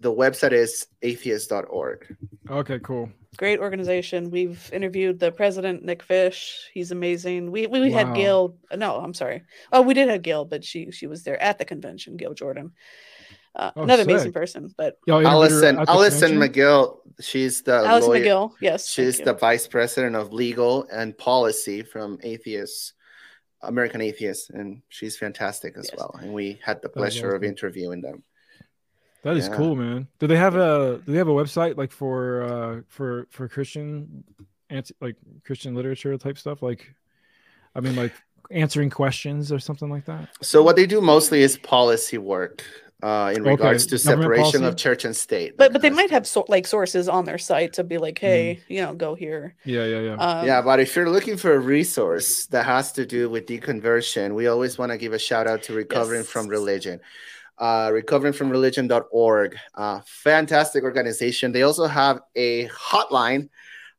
the 0.00 0.12
website 0.12 0.52
is 0.52 0.86
atheist.org 1.02 2.16
Okay. 2.50 2.78
Cool. 2.80 3.10
Great 3.36 3.58
organization. 3.60 4.30
We've 4.30 4.70
interviewed 4.72 5.18
the 5.18 5.30
president, 5.30 5.84
Nick 5.84 6.02
Fish. 6.02 6.70
He's 6.72 6.90
amazing. 6.90 7.50
We 7.50 7.66
we, 7.66 7.80
we 7.80 7.90
Wow. 7.90 7.98
had 8.06 8.14
Gail. 8.16 8.56
No, 8.74 8.96
I'm 8.98 9.12
sorry. 9.14 9.42
Oh, 9.72 9.82
we 9.82 9.94
did 9.94 10.08
have 10.08 10.22
Gail, 10.22 10.44
but 10.44 10.64
she 10.64 10.90
she 10.90 11.06
was 11.06 11.22
there 11.22 11.40
at 11.42 11.58
the 11.58 11.64
convention. 11.64 12.16
Gail 12.16 12.32
Jordan, 12.34 12.72
uh, 13.54 13.72
Oh, 13.76 13.82
another 13.82 14.04
amazing 14.04 14.32
person. 14.32 14.72
But 14.76 14.96
Y'all 15.06 15.20
interviewed 15.20 15.50
her 15.50 15.68
allison 15.68 15.78
allison 15.88 16.28
convention? 16.30 16.62
mcgill 16.62 16.98
she's 17.20 17.62
the 17.62 17.74
Alice 17.76 18.06
lawyer 18.06 18.24
McGill, 18.24 18.52
yes, 18.60 18.88
she's 18.88 19.18
the 19.18 19.32
you. 19.32 19.38
vice 19.38 19.66
president 19.66 20.16
of 20.16 20.32
legal 20.32 20.86
and 20.92 21.16
policy 21.16 21.82
from 21.82 22.18
atheists 22.22 22.92
american 23.62 24.00
atheists 24.02 24.50
and 24.50 24.82
she's 24.90 25.16
fantastic 25.16 25.76
as 25.78 25.88
Yes. 25.90 25.96
well 25.98 26.14
and 26.20 26.32
we 26.32 26.60
had 26.62 26.80
the 26.82 26.88
is 26.88 26.94
pleasure 26.94 27.34
of 27.34 27.42
interviewing 27.42 28.02
them 28.02 28.22
That 29.22 29.36
is 29.36 29.48
Yeah. 29.48 29.56
cool, 29.56 29.74
man. 29.76 30.08
Do 30.18 30.26
they 30.26 30.36
have 30.36 30.54
a 30.56 31.00
Do 31.04 31.12
they 31.12 31.18
have 31.18 31.28
a 31.28 31.32
website 31.32 31.76
like 31.76 31.90
for 31.92 32.42
uh 32.42 32.80
for 32.88 33.26
for 33.30 33.48
Christian 33.48 34.24
anti 34.70 34.94
like 35.00 35.16
Christian 35.44 35.74
literature 35.74 36.16
type 36.18 36.38
stuff? 36.38 36.62
Like, 36.62 36.94
I 37.74 37.80
mean, 37.80 37.96
like 37.96 38.14
answering 38.50 38.90
questions 38.90 39.52
or 39.52 39.58
something 39.58 39.90
like 39.90 40.04
that. 40.06 40.28
so 40.42 40.62
what 40.62 40.76
they 40.76 40.86
do 40.86 41.00
mostly 41.00 41.42
is 41.42 41.56
policy 41.58 42.18
work 42.18 42.64
uh, 43.02 43.32
in 43.34 43.42
Okay, 43.42 43.50
regards 43.50 43.86
to 43.86 43.98
separation 43.98 44.64
of 44.64 44.76
church 44.76 45.04
and 45.04 45.14
state 45.14 45.56
But 45.58 45.72
but 45.72 45.82
they 45.82 45.90
might 45.90 46.10
have 46.10 46.26
so, 46.26 46.44
like 46.48 46.66
sources 46.66 47.08
on 47.08 47.24
their 47.24 47.38
site 47.38 47.72
to 47.74 47.84
be 47.84 47.98
like, 47.98 48.18
hey, 48.18 48.60
you 48.68 48.80
know, 48.82 48.94
go 48.94 49.14
here. 49.14 49.54
Yeah, 49.64 49.84
yeah, 49.84 50.00
yeah. 50.00 50.12
Um, 50.14 50.46
yeah, 50.46 50.62
but 50.62 50.80
if 50.80 50.94
you're 50.96 51.10
looking 51.10 51.36
for 51.36 51.54
a 51.54 51.58
resource 51.58 52.46
that 52.46 52.64
has 52.64 52.92
to 52.92 53.04
do 53.04 53.28
with 53.28 53.46
deconversion, 53.46 54.34
we 54.34 54.46
always 54.46 54.78
want 54.78 54.92
to 54.92 54.98
give 54.98 55.12
a 55.12 55.18
shout 55.18 55.46
out 55.46 55.62
to 55.64 55.74
Recovering 55.74 56.20
Yes. 56.20 56.28
from 56.28 56.46
Religion. 56.48 57.00
Uh, 57.58 57.88
recoveringfromreligion.org. 57.88 59.56
Uh, 59.74 60.00
fantastic 60.04 60.84
organization. 60.84 61.52
They 61.52 61.62
also 61.62 61.86
have 61.86 62.20
a 62.34 62.68
hotline. 62.68 63.48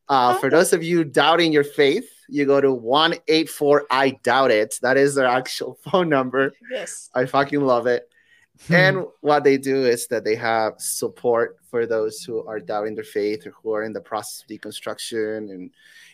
Uh, 0.10 0.36
for 0.36 0.50
those 0.50 0.74
of 0.74 0.84
you 0.84 1.04
doubting 1.04 1.52
your 1.52 1.64
faith, 1.64 2.10
you 2.30 2.46
go 2.46 2.62
to 2.62 2.72
184 2.72 3.88
I 3.90 4.12
doubt 4.24 4.52
it. 4.52 4.78
That 4.82 4.98
is 4.98 5.16
their 5.16 5.26
actual 5.26 5.78
phone 5.84 6.10
number. 6.10 6.54
yes. 6.72 7.10
I 7.14 7.26
fucking 7.26 7.62
love 7.62 7.88
it. 7.88 8.08
Hmm. 8.68 8.74
And 8.74 9.06
what 9.22 9.44
they 9.44 9.58
do 9.58 9.86
is 9.86 10.08
that 10.08 10.24
they 10.24 10.36
have 10.36 10.74
support 10.78 11.58
for 11.70 11.86
those 11.86 12.24
who 12.24 12.46
are 12.48 12.60
doubting 12.60 12.96
their 12.96 13.04
faith 13.04 13.46
or 13.46 13.52
who 13.52 13.74
are 13.74 13.84
in 13.84 13.94
the 13.94 14.02
process 14.02 14.42
of 14.42 14.48
deconstruction 14.48 15.52
and 15.52 15.72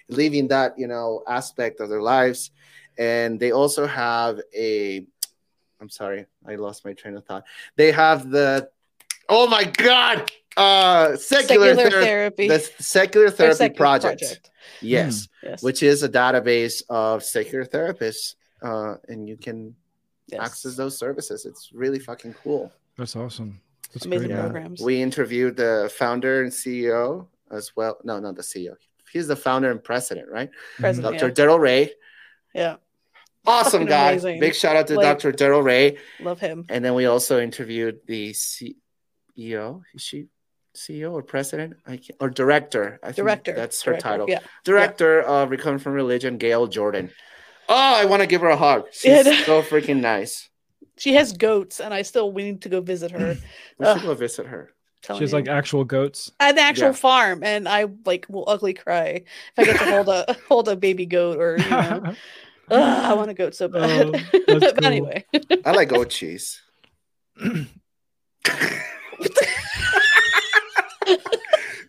leaving 0.10 0.48
that, 0.50 0.78
you 0.78 0.88
know, 0.88 1.24
aspect 1.28 1.80
of 1.80 1.90
their 1.90 2.02
lives. 2.02 2.52
And 2.98 3.40
they 3.40 3.52
also 3.52 3.88
have 3.88 4.40
a, 4.56 5.06
I'm 5.82 5.90
sorry, 5.90 6.26
I 6.48 6.56
lost 6.56 6.86
my 6.86 6.94
train 6.94 7.16
of 7.18 7.26
thought. 7.26 7.44
They 7.76 7.92
have 7.92 8.30
the, 8.30 8.70
oh 9.30 9.48
my 9.48 9.64
God, 9.66 10.32
uh, 10.56 11.16
secular, 11.18 11.70
Secular 11.76 11.90
ther- 11.90 12.02
therapy. 12.04 12.48
the 12.48 12.60
secular 12.80 13.30
therapy 13.30 13.56
secular 13.58 13.76
project. 13.78 14.50
Yes, 14.82 15.28
Yes. 15.42 15.62
which 15.64 15.84
is 15.84 16.04
a 16.04 16.10
database 16.10 16.84
of 16.90 17.24
secular 17.24 17.66
therapists. 17.66 18.36
Uh, 18.62 18.96
and 19.10 19.28
you 19.28 19.36
can 19.36 19.76
yes. 20.28 20.40
access 20.42 20.76
those 20.76 20.98
services. 20.98 21.46
It's 21.46 21.72
really 21.74 22.00
fucking 22.00 22.34
cool. 22.44 22.72
That's 22.98 23.16
awesome. 23.16 23.60
That's 23.94 24.06
Amazing 24.06 24.28
great, 24.30 24.36
man. 24.38 24.52
programs. 24.52 24.82
We 24.82 25.02
interviewed 25.02 25.58
the 25.58 25.92
founder 25.98 26.44
and 26.44 26.52
CEO 26.52 27.28
as 27.52 27.74
well. 27.76 27.98
No, 28.06 28.20
not 28.20 28.36
the 28.36 28.42
CEO. 28.42 28.76
He's 29.12 29.28
the 29.28 29.36
founder 29.36 29.70
and 29.70 29.84
president, 29.84 30.30
right? 30.30 30.50
President, 30.80 31.20
Dr. 31.20 31.32
Darrel 31.32 31.60
Ray. 31.60 31.92
Yeah. 32.56 32.78
Awesome 33.46 33.72
Fucking 33.82 33.88
guy. 33.88 34.12
amazing. 34.12 34.40
Big 34.40 34.56
shout 34.56 34.76
out 34.76 34.88
to 34.88 34.96
Like- 34.96 35.06
Dr. 35.06 35.32
Darrel 35.34 35.62
Ray. 35.62 35.98
Love 36.22 36.40
him. 36.40 36.66
And 36.70 36.84
then 36.84 36.94
we 36.94 37.06
also 37.06 37.42
interviewed 37.42 38.00
the 38.08 38.32
CEO. 38.34 39.82
Is 39.94 40.02
she 40.02 40.28
CEO 40.76 41.12
or 41.12 41.22
president? 41.24 41.76
I 41.86 41.98
can't, 41.98 42.12
or 42.20 42.30
director. 42.30 43.00
I 43.04 43.08
think 43.08 43.18
Director. 43.18 43.54
That's 43.54 43.82
her 43.84 43.92
Director, 43.92 44.10
title. 44.10 44.30
Yeah. 44.30 44.40
Director 44.64 45.22
of 45.22 45.50
Recovering 45.52 45.80
from 45.80 45.94
Religion, 45.94 46.38
Gail 46.38 46.68
Jordan. 46.68 47.12
Oh, 47.70 47.76
I 47.96 48.06
want 48.06 48.22
to 48.22 48.28
give 48.28 48.42
her 48.42 48.50
a 48.50 48.58
hug. 48.58 48.86
She's 48.92 49.26
Yeah. 49.26 49.44
so 49.46 49.62
freaking 49.62 50.00
nice. 50.02 50.50
She 50.98 51.14
has 51.16 51.34
goats, 51.34 51.80
and 51.80 51.94
I 51.94 52.04
still 52.04 52.32
we 52.32 52.44
need 52.44 52.62
to 52.64 52.70
go 52.70 52.80
visit 52.82 53.12
her. 53.12 53.36
We 53.80 53.86
Ugh. 53.86 53.98
should 54.00 54.06
go 54.08 54.14
visit 54.14 54.46
her. 54.48 54.72
telling 55.02 55.20
She 55.20 55.24
has 55.24 55.32
you. 55.32 55.38
like 55.40 55.48
actual 55.50 55.84
goats. 55.84 56.32
an 56.40 56.58
actual 56.58 56.88
Yeah. 56.88 56.92
farm, 56.94 57.44
and 57.44 57.68
I 57.68 57.88
like 58.06 58.26
will 58.30 58.46
ugly 58.48 58.74
cry 58.74 59.24
if 59.58 59.60
I 59.60 59.64
get 59.66 59.80
to 59.80 59.92
hold 59.92 60.08
a 60.10 60.38
hold 60.48 60.70
a 60.70 60.76
baby 60.76 61.06
goat 61.06 61.38
or 61.40 61.58
you 61.58 61.70
know. 61.70 62.16
Ugh, 62.70 62.80
I 62.80 63.14
want 63.14 63.30
a 63.30 63.34
goat 63.34 63.56
so 63.56 63.68
bad. 63.68 63.90
Oh, 63.90 64.12
but 64.48 64.78
cool. 64.78 64.86
anyway, 64.86 65.26
I 65.66 65.72
like 65.72 65.90
goat 65.90 66.10
cheese. 66.10 66.62
Uh, 67.40 67.66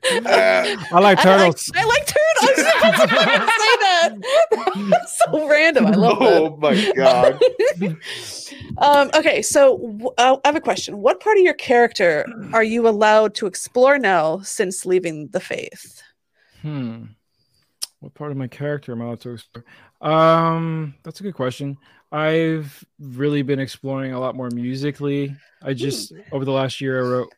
I 0.26 0.76
like 0.92 0.94
I 0.94 1.00
like, 1.00 1.20
turtles. 1.20 1.70
I 1.74 1.84
like 1.84 2.06
turtles. 2.06 2.66
I 2.82 2.90
was 2.90 3.10
about 3.10 3.24
to 3.24 3.52
say 3.60 3.74
that. 3.80 5.08
so 5.08 5.48
random. 5.48 5.86
I 5.86 5.90
love 5.90 6.18
oh 6.20 6.56
my 6.56 6.92
god. 6.96 7.40
um, 8.78 9.10
okay, 9.14 9.42
so 9.42 10.12
uh, 10.18 10.36
I 10.44 10.48
have 10.48 10.56
a 10.56 10.60
question. 10.60 10.98
What 10.98 11.20
part 11.20 11.38
of 11.38 11.44
your 11.44 11.54
character 11.54 12.26
are 12.52 12.64
you 12.64 12.88
allowed 12.88 13.34
to 13.36 13.46
explore 13.46 13.98
now 13.98 14.40
since 14.40 14.84
leaving 14.84 15.28
the 15.28 15.40
faith? 15.40 16.02
Hmm. 16.62 17.04
What 18.00 18.12
part 18.12 18.32
of 18.32 18.36
my 18.36 18.48
character 18.48 18.92
am 18.92 19.00
I 19.00 19.06
allowed 19.06 19.20
to 19.20 19.30
explore? 19.30 19.64
Um, 20.04 20.94
that's 21.02 21.20
a 21.20 21.22
good 21.22 21.34
question. 21.34 21.76
I've 22.12 22.84
really 23.00 23.42
been 23.42 23.58
exploring 23.58 24.12
a 24.12 24.20
lot 24.20 24.36
more 24.36 24.50
musically. 24.50 25.34
I 25.62 25.72
just 25.74 26.12
over 26.30 26.44
the 26.44 26.52
last 26.52 26.80
year 26.80 26.98
I 27.04 27.08
wrote 27.08 27.34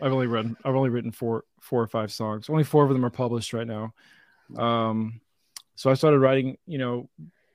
I've 0.00 0.12
only 0.12 0.26
written 0.28 0.56
I've 0.64 0.74
only 0.76 0.90
written 0.90 1.10
four 1.12 1.44
four 1.60 1.82
or 1.82 1.86
five 1.88 2.10
songs. 2.12 2.48
Only 2.48 2.64
four 2.64 2.84
of 2.84 2.90
them 2.90 3.04
are 3.04 3.10
published 3.10 3.52
right 3.52 3.66
now. 3.66 3.92
Um 4.56 5.20
so 5.74 5.90
I 5.90 5.94
started 5.94 6.20
writing, 6.20 6.56
you 6.66 6.78
know, 6.78 7.08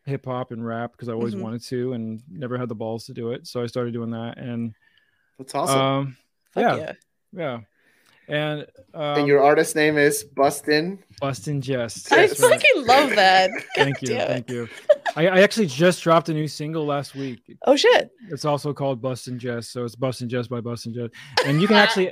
hip 0.05 0.26
hop 0.26 0.51
and 0.51 0.66
rap 0.66 0.91
because 0.91 1.07
I 1.10 1.14
always 1.14 1.36
Mhm. 1.36 1.41
wanted 1.41 1.64
to 1.64 1.93
and 1.93 2.22
never 2.30 2.57
had 2.57 2.68
the 2.70 2.76
balls 2.76 3.05
to 3.05 3.14
do 3.14 3.32
it. 3.32 3.47
So 3.47 3.64
I 3.64 3.66
started 3.68 3.93
doing 3.93 4.12
that 4.12 4.38
and 4.38 4.74
That's 5.38 5.55
awesome. 5.55 5.80
um 5.80 6.18
Yeah. 6.55 6.76
yeah. 6.76 6.93
yeah. 7.32 7.60
And 8.30 8.67
um, 8.93 9.19
and 9.19 9.27
your 9.27 9.41
artist 9.41 9.75
name 9.75 9.97
is 9.97 10.23
Bustin. 10.23 10.99
Bustin' 11.19 11.61
Jest. 11.61 12.11
I 12.11 12.27
That's 12.27 12.39
right. 12.39 12.61
fucking 12.61 12.86
love 12.86 13.09
that. 13.15 13.49
Thank 13.75 14.01
you, 14.01 14.09
damn 14.09 14.21
it. 14.21 14.27
thank 14.27 14.49
you. 14.49 14.69
I, 15.15 15.27
I 15.27 15.41
actually 15.41 15.65
just 15.65 16.03
dropped 16.03 16.30
a 16.30 16.34
new 16.34 16.47
single 16.47 16.86
last 16.86 17.15
week. 17.15 17.41
Oh 17.65 17.75
shit! 17.75 18.11
It's 18.30 18.45
also 18.45 18.71
called 18.71 19.01
Bustin' 19.01 19.39
Jest, 19.39 19.71
so 19.71 19.84
it's 19.84 19.95
Bustin' 19.95 20.30
Jest 20.30 20.49
by 20.49 20.61
Bustin' 20.61 20.93
Jest, 20.93 21.13
and 21.45 21.59
you 21.59 21.67
can 21.67 21.75
actually 21.86 22.11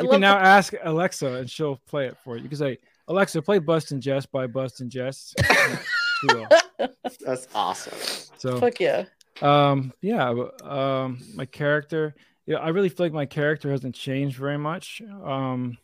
you 0.00 0.08
can 0.08 0.20
now 0.20 0.38
ask 0.38 0.72
Alexa 0.82 1.26
and 1.34 1.50
she'll 1.50 1.76
play 1.86 2.06
it 2.06 2.16
for 2.24 2.36
you. 2.36 2.42
You 2.42 2.48
can 2.48 2.58
say, 2.58 2.78
Alexa, 3.08 3.42
play 3.42 3.58
Bustin' 3.58 4.00
Jest 4.00 4.32
by 4.32 4.46
Bustin' 4.46 4.88
Jest. 4.88 5.34
That's 7.20 7.48
awesome. 7.54 7.98
So 8.38 8.58
Fuck 8.58 8.80
yeah. 8.80 9.04
um 9.42 9.92
yeah 10.00 10.32
um 10.62 11.18
my 11.34 11.44
character 11.46 12.14
yeah 12.50 12.58
i 12.58 12.68
really 12.68 12.88
feel 12.88 13.06
like 13.06 13.12
my 13.12 13.26
character 13.26 13.70
hasn't 13.70 13.94
changed 13.94 14.36
very 14.36 14.58
much. 14.58 15.00
Um 15.24 15.78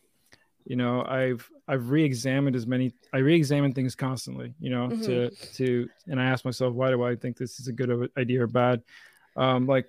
you 0.68 0.74
know 0.74 1.04
i've 1.04 1.48
i've 1.68 1.90
re-examined 1.90 2.56
as 2.56 2.66
many 2.66 2.92
i 3.12 3.18
re-examine 3.18 3.72
things 3.72 3.94
constantly 3.94 4.52
you 4.58 4.68
know 4.68 4.90
to 5.04 5.30
to 5.54 5.88
and 6.08 6.20
i 6.20 6.24
ask 6.24 6.44
myself 6.44 6.74
why 6.74 6.90
do 6.90 7.04
i 7.04 7.14
think 7.14 7.36
this 7.36 7.60
is 7.60 7.68
a 7.68 7.72
good 7.72 8.10
idea 8.18 8.42
or 8.42 8.48
bad? 8.48 8.82
Um 9.36 9.66
like 9.68 9.86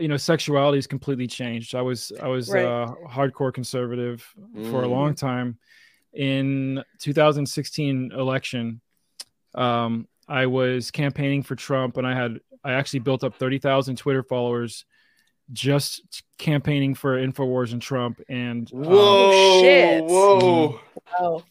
you 0.00 0.08
know 0.08 0.16
sexuality 0.16 0.78
has 0.78 0.86
completely 0.86 1.26
changed. 1.26 1.74
I 1.74 1.82
was 1.82 2.10
i 2.22 2.28
was 2.36 2.48
Right. 2.48 2.64
uh 2.64 2.94
hardcore 3.06 3.52
conservative 3.52 4.26
for 4.70 4.82
a 4.82 4.86
Mm. 4.88 4.90
long 4.98 5.14
time. 5.14 5.58
In 6.14 6.82
2016 7.00 8.12
election 8.12 8.80
um 9.54 10.08
i 10.26 10.46
was 10.46 10.90
campaigning 10.90 11.42
for 11.42 11.54
trump 11.54 11.96
and 11.98 12.06
i 12.06 12.14
had 12.14 12.40
i 12.64 12.72
actually 12.72 13.00
built 13.00 13.24
up 13.24 13.34
30,000 13.38 13.96
twitter 13.96 14.22
followers 14.22 14.84
just 15.52 16.22
campaigning 16.38 16.94
for 16.94 17.18
infowars 17.18 17.72
and 17.72 17.82
trump 17.82 18.20
and 18.28 18.70
um, 18.72 18.82
Whoa! 18.82 19.60
shit. 19.60 20.04
Whoa! 20.04 20.80
Oh, 21.18 21.44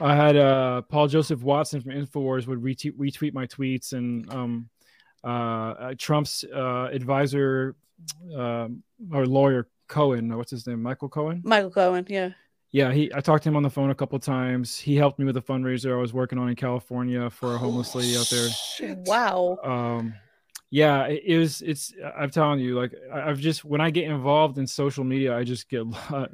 I 0.00 0.14
had 0.14 0.36
uh, 0.36 0.82
Paul 0.82 1.08
Joseph 1.08 1.42
Watson 1.42 1.80
from 1.80 1.92
Infowars 1.92 2.46
would 2.46 2.62
retweet, 2.62 2.96
retweet 2.96 3.34
my 3.34 3.46
tweets, 3.46 3.92
and 3.92 4.32
um, 4.32 4.68
uh, 5.22 5.26
uh, 5.26 5.94
Trump's 5.98 6.44
uh, 6.44 6.88
advisor 6.92 7.76
um 8.34 8.82
or 9.12 9.26
lawyer 9.26 9.68
Cohen, 9.92 10.34
what's 10.36 10.50
his 10.50 10.66
name, 10.66 10.82
Michael 10.82 11.10
Cohen? 11.10 11.42
Michael 11.44 11.70
Cohen. 11.70 12.06
Yeah. 12.08 12.30
Yeah, 12.70 12.90
he. 12.90 13.12
I 13.14 13.20
talked 13.20 13.42
to 13.42 13.50
him 13.50 13.56
on 13.56 13.62
the 13.62 13.68
phone 13.68 13.90
a 13.90 13.94
couple 13.94 14.18
times. 14.18 14.78
He 14.78 14.96
helped 14.96 15.18
me 15.18 15.26
with 15.26 15.36
a 15.36 15.42
fundraiser 15.42 15.92
I 15.92 16.00
was 16.00 16.14
working 16.14 16.38
on 16.38 16.48
in 16.48 16.56
California 16.56 17.28
for 17.28 17.54
a 17.54 17.58
homeless 17.58 17.94
lady 17.94 18.16
out 18.16 18.26
there. 18.30 18.48
Shit. 18.48 18.98
Wow. 19.00 19.58
Um, 19.62 20.14
yeah, 20.72 21.04
it, 21.04 21.22
it 21.26 21.38
was. 21.38 21.60
It's. 21.60 21.92
I'm 22.16 22.30
telling 22.30 22.58
you, 22.58 22.74
like 22.80 22.94
I- 23.12 23.28
I've 23.28 23.38
just 23.38 23.62
when 23.62 23.82
I 23.82 23.90
get 23.90 24.04
involved 24.04 24.56
in 24.56 24.66
social 24.66 25.04
media, 25.04 25.36
I 25.36 25.44
just 25.44 25.68
get. 25.68 25.84
I 26.10 26.26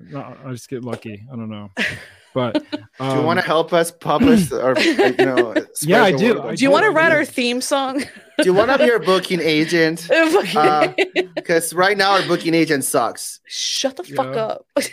just 0.51 0.69
get 0.71 0.85
lucky. 0.85 1.27
I 1.31 1.35
don't 1.35 1.51
know, 1.51 1.71
but 2.33 2.57
um, 3.01 3.11
Do 3.15 3.17
you 3.21 3.27
want 3.27 3.41
to 3.41 3.45
help 3.45 3.73
us 3.73 3.91
publish 3.91 4.53
or 4.53 4.79
you 4.81 5.17
know? 5.17 5.55
Yeah, 5.83 6.05
I 6.05 6.13
do. 6.13 6.41
I 6.41 6.55
Do 6.55 6.63
you 6.63 6.71
want 6.71 6.85
to 6.85 6.93
write 6.93 7.11
our 7.11 7.25
theme 7.25 7.61
song? 7.61 7.99
Do 7.99 8.45
you 8.45 8.55
want 8.55 8.71
to 8.71 8.79
be 8.79 8.89
our 8.89 9.01
booking 9.01 9.41
agent? 9.41 10.01
Fuck 10.03 10.55
Uh. 10.55 10.93
Because 11.35 11.75
right 11.75 11.97
now 11.99 12.13
our 12.13 12.23
booking 12.29 12.55
agent 12.55 12.85
sucks. 12.85 13.41
Shut 13.47 13.97
the 13.97 14.05
fuck 14.05 14.35
Yeah. 14.37 14.43
up. 14.45 14.67
What 14.75 14.85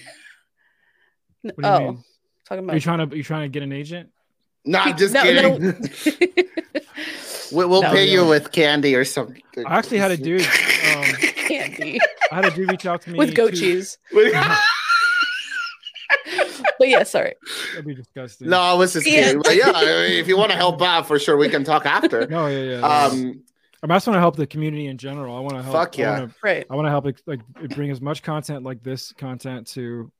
do 1.43 1.51
you 1.51 1.53
oh, 1.63 1.79
mean? 1.79 2.03
talking 2.49 2.57
Are 2.57 2.61
you 2.63 2.63
about. 2.63 2.81
trying 2.81 3.09
to? 3.09 3.15
You 3.15 3.21
trying 3.23 3.43
to 3.43 3.49
get 3.49 3.61
an 3.61 3.71
agent? 3.71 4.09
No, 4.65 4.79
I'm 4.79 4.97
just 4.97 5.13
No, 5.13 5.21
kidding. 5.21 5.61
no. 5.61 6.63
We, 7.55 7.65
we'll 7.65 7.81
No, 7.81 7.91
pay 7.91 8.05
you 8.09 8.21
no. 8.23 8.29
with 8.29 8.51
candy 8.51 8.95
or 8.95 9.05
something. 9.05 9.41
I 9.65 9.77
actually 9.77 9.97
had 9.99 10.11
a 10.11 10.17
dude. 10.17 10.45
Um, 10.95 11.03
Candy 11.47 11.99
I 12.31 12.35
had 12.35 12.45
a 12.45 12.51
dude 12.51 12.69
reach 12.71 12.85
out 12.85 13.01
to 13.03 13.09
me 13.11 13.17
with 13.19 13.35
goat 13.35 13.51
to- 13.51 13.55
cheese. 13.59 13.97
But 16.77 16.89
yeah, 16.89 17.03
sorry. 17.03 17.35
That'd 17.71 17.85
be 17.85 17.95
disgusting. 17.95 18.49
no, 18.49 18.59
I 18.59 18.73
was 18.73 18.93
just 18.93 19.07
Yeah. 19.07 19.23
kidding. 19.27 19.41
But 19.41 19.55
yeah, 19.55 19.71
I 19.73 19.81
mean, 19.85 20.19
if 20.19 20.27
you 20.27 20.37
want 20.37 20.51
to 20.51 20.57
help 20.57 20.81
out, 20.81 21.07
for 21.07 21.17
sure, 21.19 21.37
we 21.37 21.47
can 21.49 21.63
talk 21.63 21.85
after. 21.85 22.27
No, 22.27 22.47
yeah, 22.47 22.59
yeah. 22.59 22.79
yeah. 22.79 22.85
Um, 22.85 23.11
I, 23.11 23.15
mean, 23.87 23.91
I 23.91 23.95
just 23.95 24.07
want 24.07 24.15
to 24.15 24.19
help 24.19 24.35
the 24.35 24.45
community 24.47 24.87
in 24.87 24.97
general. 24.97 25.35
I 25.37 25.39
want 25.39 25.55
to 25.55 25.63
help. 25.63 25.73
Fuck 25.75 25.97
yeah. 25.97 26.11
I 26.11 26.19
want 26.19 26.31
to, 26.31 26.37
Right. 26.43 26.65
I 26.69 26.75
want 26.75 26.85
to 26.87 26.89
help 26.89 27.05
like, 27.05 27.21
like 27.25 27.39
bring 27.75 27.91
as 27.91 28.01
much 28.01 28.23
content 28.23 28.63
like 28.63 28.83
this 28.83 29.13
content 29.13 29.67
to 29.67 30.11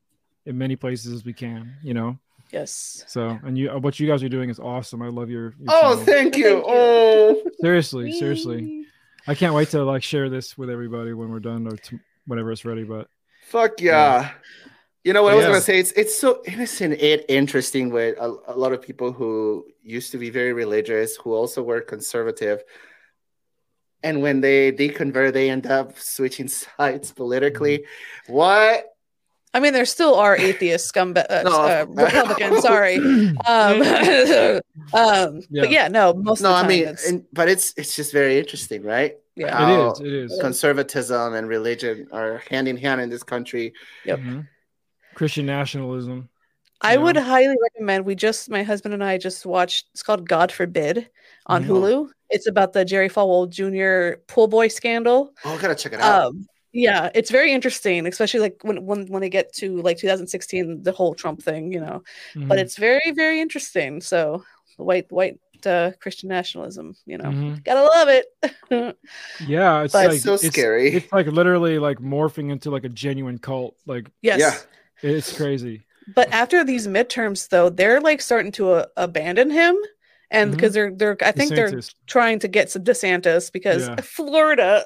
in 0.46 0.56
many 0.56 0.76
places 0.76 1.12
as 1.12 1.24
we 1.24 1.32
can. 1.34 1.74
You 1.82 1.94
know. 1.94 2.18
Yes. 2.50 3.04
So 3.08 3.38
and 3.44 3.58
you, 3.58 3.68
what 3.70 3.98
you 3.98 4.06
guys 4.06 4.22
are 4.22 4.28
doing 4.28 4.50
is 4.50 4.60
awesome. 4.60 5.02
I 5.02 5.08
love 5.08 5.30
your. 5.30 5.54
your 5.58 5.68
oh, 5.68 5.90
channel. 5.90 6.04
thank 6.04 6.36
you. 6.36 6.62
Oh, 6.66 7.42
seriously, 7.60 8.12
seriously. 8.12 8.86
I 9.26 9.34
can't 9.34 9.54
wait 9.54 9.70
to 9.70 9.82
like 9.84 10.02
share 10.02 10.28
this 10.28 10.56
with 10.56 10.70
everybody 10.70 11.12
when 11.12 11.30
we're 11.30 11.40
done 11.40 11.66
or 11.66 11.76
t- 11.76 11.98
whenever 12.26 12.52
it's 12.52 12.64
ready. 12.64 12.84
But 12.84 13.08
fuck 13.48 13.80
yeah. 13.80 14.30
You 15.02 15.12
know 15.12 15.22
what 15.22 15.32
I 15.32 15.36
was 15.36 15.44
Yeah. 15.44 15.50
gonna 15.50 15.60
say? 15.60 15.78
It's 15.78 15.92
it's 15.92 16.18
so 16.18 16.42
innocent 16.46 17.00
and 17.00 17.24
interesting 17.28 17.90
with 17.90 18.16
a, 18.18 18.36
a 18.48 18.56
lot 18.56 18.72
of 18.72 18.82
people 18.82 19.12
who 19.12 19.66
used 19.82 20.12
to 20.12 20.18
be 20.18 20.30
very 20.30 20.52
religious, 20.52 21.16
who 21.16 21.32
also 21.34 21.62
were 21.62 21.80
conservative, 21.80 22.62
and 24.02 24.22
when 24.22 24.40
they 24.40 24.72
deconvert, 24.72 25.32
they 25.32 25.50
end 25.50 25.66
up 25.66 25.98
switching 25.98 26.48
sides 26.78 27.12
politically. 27.12 27.78
Mm-hmm. 27.78 28.32
What? 28.32 28.95
I 29.56 29.60
mean, 29.60 29.72
there 29.72 29.86
still 29.86 30.14
are 30.16 30.36
atheist 30.36 30.92
scumbag 30.92 31.24
uh, 31.30 31.42
No. 31.48 31.56
uh, 31.62 31.86
Republicans. 32.04 32.60
Sorry. 32.62 32.96
Um, 33.54 33.74
um, 35.02 35.40
Yeah. 35.48 35.62
But 35.62 35.70
yeah, 35.76 35.88
no. 35.88 36.12
Most 36.12 36.42
No, 36.42 36.50
of 36.50 36.56
the 36.56 36.62
time, 36.62 36.64
I 36.64 36.68
mean, 36.68 36.82
it's- 36.82 37.08
and, 37.08 37.24
but 37.32 37.48
it's 37.48 37.72
it's 37.80 37.96
just 37.96 38.12
very 38.12 38.34
interesting, 38.38 38.82
right? 38.82 39.12
yeah. 39.34 39.56
How 39.56 39.66
it 39.66 39.92
is. 39.92 40.00
It 40.00 40.12
is. 40.24 40.38
Conservatism 40.40 41.34
and 41.38 41.48
religion 41.48 42.06
are 42.12 42.42
hand 42.50 42.68
in 42.68 42.76
hand 42.76 43.00
in 43.00 43.08
this 43.14 43.22
country. 43.22 43.72
Yep. 44.04 44.18
Mhm. 44.18 44.48
Christian 45.14 45.46
nationalism. 45.46 46.28
I 46.82 46.94
you 46.94 47.00
would 47.04 47.16
know? 47.16 47.22
highly 47.22 47.56
recommend. 47.68 48.04
We 48.04 48.14
just, 48.14 48.50
my 48.50 48.62
husband 48.62 48.92
and 48.92 49.02
I 49.02 49.16
just 49.28 49.46
watched. 49.46 49.86
It's 49.94 50.02
called 50.02 50.28
God 50.28 50.52
Forbid 50.52 51.08
on 51.46 51.64
Mhm. 51.64 51.68
Hulu. 51.68 51.96
It's 52.28 52.46
about 52.46 52.74
the 52.74 52.84
Jerry 52.84 53.08
Falwell 53.08 53.48
Jr. 53.56 54.20
pool 54.30 54.48
boy 54.48 54.68
scandal. 54.68 55.32
Oh, 55.44 55.54
I 55.54 55.58
gotta 55.62 55.74
check 55.74 55.92
it 55.94 56.00
out. 56.00 56.26
Um, 56.26 56.46
yeah, 56.76 57.08
it's 57.14 57.30
very 57.30 57.52
interesting, 57.52 58.06
especially 58.06 58.40
like 58.40 58.56
when 58.62 58.84
when 58.84 59.06
when 59.12 59.22
they 59.22 59.30
get 59.30 59.52
to 59.54 59.80
like 59.82 59.96
2016, 59.98 60.82
the 60.82 60.92
whole 60.92 61.14
Trump 61.14 61.42
thing, 61.42 61.72
you 61.72 61.80
know. 61.80 62.02
But 62.34 62.58
Mhm. 62.58 62.62
it's 62.62 62.76
very 62.76 63.10
very 63.22 63.40
interesting. 63.40 64.00
So 64.02 64.44
white 64.76 65.10
white 65.10 65.38
uh, 65.64 65.92
Christian 66.02 66.28
nationalism, 66.28 66.94
you 67.06 67.16
know, 67.18 67.30
Mhm. 67.30 67.64
gotta 67.64 67.82
love 67.82 68.08
it. 68.18 68.26
Yeah, 69.46 69.82
it's 69.82 69.92
But- 69.92 70.06
like 70.06 70.14
It's 70.16 70.24
so 70.24 70.36
scary. 70.36 70.92
It's 70.96 71.12
like 71.12 71.26
literally 71.26 71.78
like 71.78 71.98
morphing 71.98 72.50
into 72.52 72.70
like 72.70 72.84
a 72.84 72.88
genuine 72.90 73.38
cult. 73.38 73.74
Like 73.86 74.10
yes. 74.22 74.38
Yeah. 74.40 74.54
it's 75.10 75.32
crazy. 75.36 75.82
But 76.14 76.30
after 76.32 76.62
these 76.62 76.86
midterms, 76.86 77.48
though, 77.48 77.68
they're 77.68 78.00
like 78.00 78.20
starting 78.20 78.52
to 78.52 78.70
uh, 78.70 78.86
abandon 78.96 79.50
him, 79.50 79.76
and 80.30 80.50
Mhm. 80.50 80.56
because 80.56 80.72
they're 80.74 80.90
they're 80.92 81.16
I 81.22 81.32
think 81.32 81.54
they're 81.54 81.80
trying 82.06 82.38
to 82.40 82.48
get 82.48 82.70
some 82.70 82.82
DeSantis 82.84 83.52
because 83.52 83.88
Yeah. 83.88 83.96
Florida, 84.02 84.84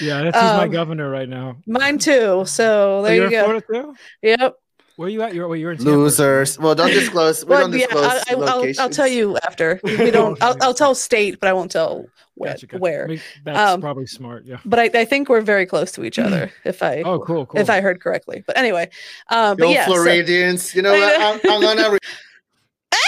Yeah, 0.00 0.22
that's 0.22 0.36
he's 0.36 0.42
my 0.58 0.64
Um, 0.64 0.70
governor 0.70 1.10
right 1.10 1.28
now. 1.28 1.56
mine 1.66 1.98
too. 1.98 2.44
So 2.46 2.98
Oh, 2.98 3.02
there 3.02 3.14
you're 3.16 3.24
you 3.26 3.30
go. 3.30 3.44
Florida 3.44 3.66
too? 3.72 3.94
Yep. 4.22 4.54
Where 4.96 5.08
you 5.08 5.22
at? 5.22 5.34
You're, 5.34 5.48
well, 5.48 5.56
you're 5.56 5.72
in 5.72 5.78
Tampa. 5.78 5.90
Losers. 5.90 6.56
Well, 6.56 6.76
don't 6.76 6.90
disclose. 6.90 7.44
We 7.44 7.50
Well, 7.50 7.62
don't 7.62 7.72
yeah, 7.72 7.86
disclose 7.86 8.04
I, 8.06 8.22
I, 8.28 8.34
I'll, 8.36 8.72
I'll 8.82 8.90
tell 8.90 9.08
you 9.08 9.36
after. 9.38 9.80
We 9.84 10.12
don't. 10.12 10.40
I'll, 10.40 10.56
I'll 10.62 10.72
tell 10.74 10.94
state, 10.94 11.40
but 11.40 11.48
I 11.48 11.52
won't 11.52 11.72
tell 11.72 12.06
where. 12.36 12.52
Gotcha, 12.52 12.66
gotcha. 12.66 12.76
I 12.76 12.80
where. 12.80 13.08
mean, 13.08 13.20
that's 13.44 13.72
Um, 13.72 13.80
probably 13.80 14.06
smart. 14.06 14.44
Yeah. 14.46 14.58
But 14.64 14.78
I, 14.78 14.90
I 14.94 15.04
think 15.04 15.28
we're 15.28 15.40
very 15.40 15.66
close 15.66 15.90
to 15.92 16.04
each 16.04 16.20
other. 16.20 16.52
If 16.64 16.80
I 16.80 17.02
Oh, 17.02 17.18
cool, 17.18 17.44
cool. 17.46 17.60
if 17.60 17.68
I 17.70 17.80
heard 17.80 18.00
correctly. 18.00 18.44
But 18.46 18.56
anyway, 18.56 18.88
um, 19.30 19.56
but 19.56 19.64
Go 19.64 19.70
yeah. 19.70 19.86
so- 19.86 19.94
Floridians. 19.94 20.76
You 20.76 20.82
know 20.82 20.94
I 20.94 21.00
what? 21.00 21.42
know. 21.44 21.56
I'm, 21.56 21.64
I'm 21.64 21.76
gonna. 21.76 21.90
Re- 21.94 21.98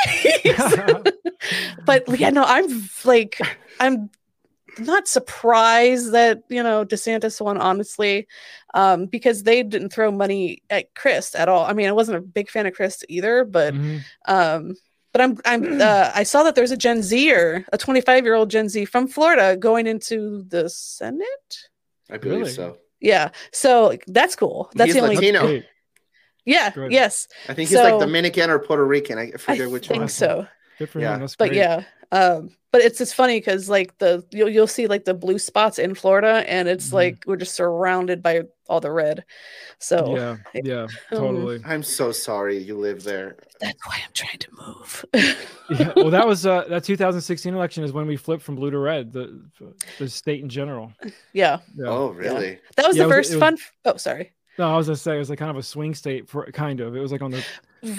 but 1.84 2.04
yeah, 2.18 2.30
no, 2.30 2.44
I'm 2.44 2.88
like, 3.04 3.40
I'm 3.80 4.10
not 4.78 5.08
surprised 5.08 6.12
that 6.12 6.42
you 6.48 6.62
know 6.62 6.84
DeSantis 6.84 7.40
won, 7.40 7.58
honestly, 7.58 8.26
um, 8.74 9.06
because 9.06 9.42
they 9.42 9.62
didn't 9.62 9.90
throw 9.92 10.10
money 10.10 10.62
at 10.70 10.94
Crist 10.94 11.34
at 11.34 11.48
all. 11.48 11.64
I 11.64 11.72
mean, 11.72 11.88
I 11.88 11.92
wasn't 11.92 12.18
a 12.18 12.22
big 12.22 12.50
fan 12.50 12.66
of 12.66 12.74
Crist 12.74 13.04
either, 13.08 13.44
but 13.44 13.74
Mhm. 13.74 14.00
um, 14.26 14.74
but 15.12 15.20
I'm 15.22 15.38
I'm 15.46 15.80
uh, 15.80 16.10
I 16.14 16.24
saw 16.24 16.42
that 16.42 16.54
there's 16.54 16.72
a 16.72 16.76
Gen 16.76 17.02
Zer, 17.02 17.64
a 17.72 17.78
25 17.78 18.24
year 18.24 18.34
old 18.34 18.50
Gen 18.50 18.68
Z 18.68 18.84
from 18.86 19.08
Florida 19.08 19.56
going 19.56 19.86
into 19.86 20.44
the 20.48 20.68
Senate. 20.68 21.68
I 22.10 22.18
believe 22.18 22.40
Really? 22.40 22.52
so. 22.52 22.78
Yeah, 23.00 23.30
so 23.52 23.96
that's 24.06 24.36
cool. 24.36 24.70
That's 24.74 24.88
He's 24.88 24.94
the 24.94 25.00
only. 25.02 25.16
Latino. 25.16 25.62
Great. 26.46 26.54
Yeah. 26.54 26.70
Good. 26.70 26.92
Yes. 26.92 27.28
I 27.48 27.54
think 27.54 27.68
he's 27.68 27.78
like 27.78 27.90
So- 27.90 28.00
Dominican 28.00 28.50
or 28.50 28.58
Puerto 28.58 28.84
Rican. 28.86 29.18
I 29.18 29.32
I 29.34 29.36
forget 29.38 29.70
which 29.70 29.88
think 29.88 30.00
one. 30.00 30.08
so. 30.08 30.46
Good 30.78 30.90
for 30.90 31.00
Yeah. 31.00 31.14
him. 31.14 31.20
That's 31.20 31.36
but 31.36 31.48
great. 31.48 31.58
yeah 31.58 31.82
um 32.12 32.50
but 32.70 32.82
it's 32.82 33.00
it's 33.00 33.12
funny 33.12 33.40
because 33.40 33.68
like 33.68 33.98
the 33.98 34.24
you'll, 34.30 34.48
you'll 34.48 34.68
see 34.68 34.86
like 34.86 35.04
the 35.04 35.12
blue 35.14 35.40
spots 35.40 35.76
in 35.76 35.92
florida 35.92 36.44
and 36.46 36.68
it's 36.68 36.90
Mhm. 36.90 36.92
like 36.92 37.24
we're 37.26 37.34
just 37.34 37.56
surrounded 37.56 38.22
by 38.22 38.42
all 38.68 38.78
the 38.78 38.92
red 38.92 39.24
so 39.80 40.14
Yeah. 40.14 40.36
Yeah. 40.54 40.82
Um, 40.82 40.88
Totally. 41.10 41.60
I'm 41.64 41.82
so 41.82 42.12
sorry 42.12 42.58
you 42.58 42.78
live 42.78 43.02
there. 43.02 43.34
that's 43.58 43.84
why 43.88 43.96
i'm 44.04 44.12
trying 44.14 44.38
to 44.38 44.48
move 44.52 45.04
yeah. 45.70 45.92
Well, 45.96 46.10
that 46.10 46.28
was 46.28 46.46
uh, 46.46 46.66
that 46.68 46.84
2016 46.84 47.52
election 47.54 47.82
is 47.82 47.90
when 47.92 48.06
we 48.06 48.16
flipped 48.16 48.44
from 48.44 48.54
blue 48.54 48.70
to 48.70 48.78
red. 48.78 49.12
The 49.12 49.42
the 49.98 50.08
state 50.08 50.42
in 50.44 50.48
general. 50.48 50.92
yeah 51.32 51.58
Yeah. 51.76 51.86
Oh, 51.88 52.10
really? 52.10 52.60
that 52.76 52.86
was 52.86 52.96
Yeah, 52.96 53.02
the 53.02 53.08
was- 53.08 53.16
first 53.16 53.30
was- 53.32 53.40
fun 53.40 53.54
f- 53.54 53.72
oh 53.86 53.96
sorry 53.96 54.30
No, 54.58 54.72
I 54.72 54.76
was 54.76 54.86
gonna 54.86 54.96
say 54.96 55.16
it 55.16 55.18
was 55.18 55.30
like 55.30 55.38
kind 55.38 55.50
of 55.50 55.56
a 55.56 55.62
swing 55.62 55.94
state 55.94 56.28
for 56.28 56.50
kind 56.52 56.80
of. 56.80 56.96
It 56.96 57.00
was 57.00 57.12
like 57.12 57.22
on 57.22 57.30
the 57.30 57.44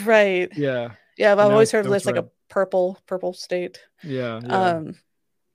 Right. 0.04 0.50
yeah, 0.58 0.90
Yeah, 1.18 1.32
I've 1.32 1.40
always 1.40 1.72
heard 1.72 1.86
of 1.86 1.92
this 1.92 2.02
it's 2.02 2.06
like 2.06 2.16
a 2.18 2.30
purple 2.50 3.00
purple 3.06 3.34
state. 3.34 3.80
yeah, 4.04 4.40
yeah. 4.44 4.70
Um, 4.78 4.96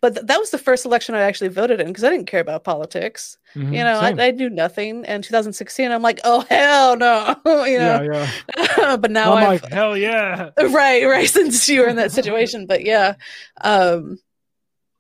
but 0.01 0.15
th- 0.15 0.27
that 0.27 0.39
was 0.39 0.51
the 0.51 0.59
first 0.59 0.85
election 0.85 1.15
I 1.15 1.21
actually 1.23 1.49
voted 1.49 1.81
in 1.81 1.87
because 1.89 2.05
I 2.05 2.11
didn't 2.11 2.27
care 2.27 2.41
about 2.41 2.65
politics. 2.65 3.39
Mhm, 3.55 3.73
You 3.77 3.85
know. 3.85 4.01
I, 4.01 4.15
I 4.29 4.31
knew 4.33 4.51
nothing. 4.51 5.05
And 5.07 5.23
2016, 5.25 5.93
I'm 5.93 6.03
like, 6.03 6.21
oh 6.25 6.41
hell 6.51 6.97
no, 6.97 7.37
you 7.47 7.79
yeah, 7.79 7.99
know. 7.99 8.29
yeah. 8.79 8.97
but 8.97 9.11
now 9.11 9.33
I'm 9.35 9.39
I'm 9.39 9.45
like, 9.45 9.65
hell 9.71 9.97
yeah. 9.97 10.51
right, 10.61 11.05
right. 11.05 11.29
Since 11.29 11.69
you 11.69 11.81
were 11.83 11.89
in 11.89 11.97
that 11.97 12.13
situation, 12.13 12.67
but 12.67 12.85
yeah, 12.85 13.15
um, 13.61 14.19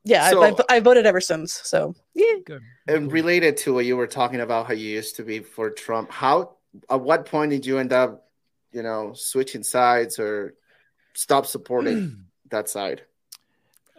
yeah, 0.04 0.30
So- 0.30 0.42
I, 0.42 0.50
I, 0.50 0.76
I 0.76 0.80
voted 0.80 1.06
ever 1.06 1.20
since. 1.20 1.60
So 1.64 1.94
yeah, 2.14 2.36
Good. 2.44 2.62
And 2.88 3.12
related 3.12 3.56
to 3.58 3.74
what 3.74 3.84
you 3.84 3.96
were 3.96 4.06
talking 4.06 4.40
about, 4.40 4.66
how 4.66 4.74
you 4.74 4.88
used 4.90 5.16
to 5.16 5.22
be 5.22 5.40
for 5.40 5.70
Trump, 5.70 6.10
how 6.10 6.56
at 6.90 7.00
what 7.00 7.26
point 7.26 7.50
did 7.50 7.64
you 7.66 7.78
end 7.78 7.92
up, 7.92 8.26
you 8.72 8.82
know, 8.82 9.12
switching 9.14 9.62
sides 9.62 10.18
or 10.18 10.54
stop 11.14 11.46
supporting 11.46 12.24
that 12.50 12.68
side? 12.68 13.02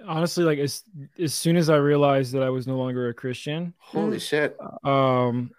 Honestly, 0.05 0.43
like 0.43 0.59
as 0.59 0.83
as 1.17 1.33
soon 1.33 1.55
as 1.55 1.69
I 1.69 1.77
realized 1.77 2.33
that 2.33 2.43
I 2.43 2.49
was 2.49 2.67
no 2.67 2.77
longer 2.77 3.07
a 3.07 3.13
Christian, 3.13 3.73
Holy 3.77 4.19
shit! 4.19 4.57
um 4.83 5.51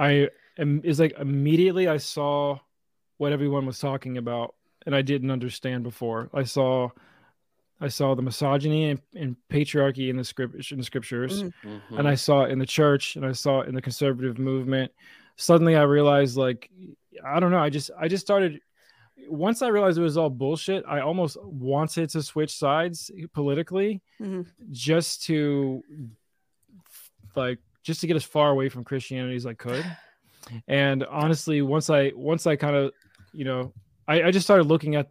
i 0.00 0.28
am 0.58 0.80
is 0.84 1.00
like 1.00 1.12
immediately 1.18 1.88
i 1.88 1.96
saw 1.96 2.56
what 3.16 3.32
everyone 3.32 3.66
was 3.66 3.80
talking 3.80 4.16
about 4.16 4.54
and 4.86 4.94
i 4.94 5.02
didn't 5.02 5.32
understand 5.32 5.82
before 5.82 6.30
i 6.32 6.44
saw 6.44 6.88
i 7.80 7.88
saw 7.88 8.14
the 8.14 8.22
misogyny 8.22 8.90
and, 8.90 9.00
and 9.14 9.36
patriarchy 9.50 10.08
in 10.10 10.16
the 10.16 10.24
script 10.24 10.54
in 10.72 10.78
the 10.78 10.84
scriptures 10.84 11.42
Mm. 11.42 11.52
Mhm. 11.64 11.98
and 11.98 12.08
i 12.08 12.14
saw 12.14 12.44
it 12.44 12.50
in 12.50 12.58
the 12.58 12.66
church 12.66 13.16
and 13.16 13.24
i 13.24 13.32
saw 13.32 13.60
it 13.60 13.68
in 13.68 13.74
the 13.74 13.82
conservative 13.82 14.38
movement 14.38 14.90
suddenly 15.36 15.76
i 15.76 15.82
realized 15.82 16.36
like 16.36 16.70
i 17.24 17.38
don't 17.40 17.50
know 17.50 17.58
i 17.58 17.70
just 17.70 17.90
i 17.98 18.08
just 18.08 18.24
started 18.26 18.60
once 19.28 19.62
i 19.62 19.68
realized 19.68 19.98
it 19.98 20.02
was 20.02 20.16
all 20.16 20.30
bullshit 20.30 20.84
i 20.88 21.00
almost 21.00 21.36
wanted 21.42 22.08
to 22.10 22.22
switch 22.22 22.56
sides 22.56 23.10
politically 23.34 24.00
Mhm. 24.20 24.46
just 24.70 25.22
to 25.24 25.82
like 27.36 27.58
just 27.82 28.00
to 28.00 28.06
get 28.06 28.16
as 28.16 28.24
far 28.24 28.50
away 28.50 28.68
from 28.68 28.84
christianity 28.84 29.36
as 29.36 29.46
i 29.46 29.54
could 29.54 29.84
and 30.66 31.04
honestly 31.04 31.62
once 31.62 31.90
i 31.90 32.10
once 32.14 32.46
i 32.46 32.56
kind 32.56 32.74
of 32.76 32.92
you 33.32 33.44
know 33.44 33.72
I, 34.06 34.22
I 34.24 34.30
just 34.30 34.46
started 34.46 34.64
looking 34.64 34.94
at 34.96 35.10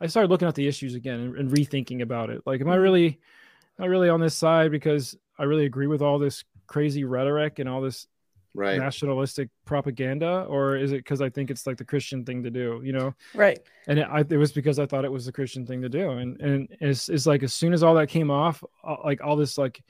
i 0.00 0.06
started 0.06 0.30
looking 0.30 0.48
at 0.48 0.54
the 0.54 0.66
issues 0.66 0.94
again 0.94 1.20
and, 1.20 1.36
and 1.36 1.50
rethinking 1.50 2.02
about 2.02 2.30
it 2.30 2.42
like 2.46 2.60
am 2.60 2.68
i 2.68 2.74
really 2.74 3.18
not 3.78 3.88
really 3.88 4.08
on 4.08 4.20
this 4.20 4.34
side 4.34 4.70
because 4.70 5.16
i 5.38 5.44
really 5.44 5.66
agree 5.66 5.86
with 5.86 6.02
all 6.02 6.18
this 6.18 6.44
crazy 6.66 7.04
rhetoric 7.04 7.58
and 7.58 7.68
all 7.68 7.80
this 7.80 8.06
right. 8.54 8.78
nationalistic 8.78 9.48
propaganda 9.64 10.46
or 10.48 10.76
is 10.76 10.92
it 10.92 10.98
because 10.98 11.20
i 11.20 11.28
think 11.28 11.50
it's 11.50 11.66
like 11.66 11.76
the 11.76 11.84
christian 11.84 12.24
thing 12.24 12.42
to 12.42 12.50
do 12.50 12.80
you 12.84 12.92
know 12.92 13.14
right. 13.34 13.60
and 13.86 13.98
it, 13.98 14.08
I, 14.10 14.20
it 14.20 14.36
was 14.36 14.52
because 14.52 14.78
I 14.78 14.86
thought 14.86 15.04
it 15.04 15.12
was 15.12 15.26
the 15.26 15.32
Christian 15.32 15.66
thing 15.66 15.82
to 15.82 15.88
do, 15.88 16.10
and 16.10 16.40
and 16.40 16.68
it's, 16.80 17.08
it's 17.08 17.26
like 17.26 17.42
as 17.42 17.52
soon 17.52 17.72
as 17.72 17.82
all 17.82 17.94
that 17.94 18.08
came 18.08 18.30
off, 18.30 18.62
like 19.04 19.20
all 19.22 19.36
this 19.36 19.58
like 19.58 19.82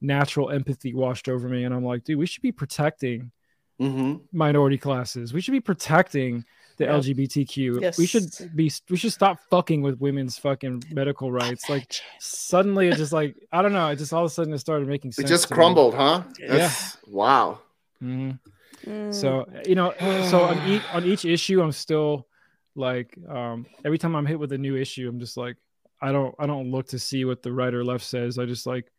natural 0.00 0.50
empathy 0.50 0.94
washed 0.94 1.28
over 1.28 1.48
me, 1.48 1.64
and 1.64 1.74
I'm 1.74 1.84
like, 1.84 2.04
dude, 2.04 2.18
we 2.18 2.26
should 2.26 2.42
be 2.42 2.52
protecting 2.52 3.30
hmm 3.78 4.16
minority 4.32 4.78
classes. 4.78 5.32
We 5.32 5.40
should 5.40 5.52
be 5.52 5.60
protecting 5.60 6.44
the 6.80 6.86
Yeah. 6.86 6.98
LGBTQ. 6.98 7.96
We 7.98 8.06
should 8.06 8.56
be 8.56 8.72
we 8.88 8.96
should 8.96 9.12
stop 9.12 9.38
fucking 9.50 9.82
with 9.82 10.00
women's 10.00 10.38
fucking 10.38 10.82
medical 10.90 11.30
rights. 11.30 11.68
Like 11.68 11.94
suddenly, 12.18 12.88
it 12.88 12.96
just 12.96 13.12
like 13.12 13.36
I 13.52 13.60
don't 13.62 13.72
know. 13.74 13.88
It 13.88 13.96
just 13.96 14.12
all 14.12 14.24
of 14.24 14.30
a 14.30 14.34
sudden 14.34 14.52
it 14.54 14.58
started 14.58 14.88
making 14.88 15.12
sense. 15.12 15.28
It 15.28 15.32
just 15.32 15.48
to 15.48 15.54
me. 15.54 15.56
crumbled, 15.56 15.94
huh? 15.94 16.22
Yeah. 16.40 16.46
That's- 16.48 16.96
Wow. 17.06 17.60
Mhm. 18.02 18.38
Mm. 18.86 19.14
So 19.14 19.46
you 19.66 19.74
know, 19.74 19.92
so 20.30 20.40
on 20.42 20.58
each 20.68 20.82
on 20.94 21.04
each 21.04 21.24
issue, 21.24 21.60
I'm 21.62 21.72
still 21.72 22.26
like, 22.74 23.14
um, 23.28 23.66
every 23.84 23.98
time 23.98 24.14
I'm 24.16 24.24
hit 24.26 24.38
with 24.38 24.52
a 24.52 24.58
new 24.58 24.74
issue, 24.76 25.06
I'm 25.08 25.20
just 25.20 25.36
like, 25.36 25.56
I 26.00 26.12
don't 26.12 26.34
I 26.38 26.46
don't 26.46 26.70
look 26.70 26.88
to 26.88 26.98
see 26.98 27.24
what 27.26 27.42
the 27.42 27.52
right 27.52 27.74
or 27.74 27.84
left 27.84 28.04
says. 28.06 28.38
I 28.38 28.46
just 28.46 28.66
like 28.66 28.90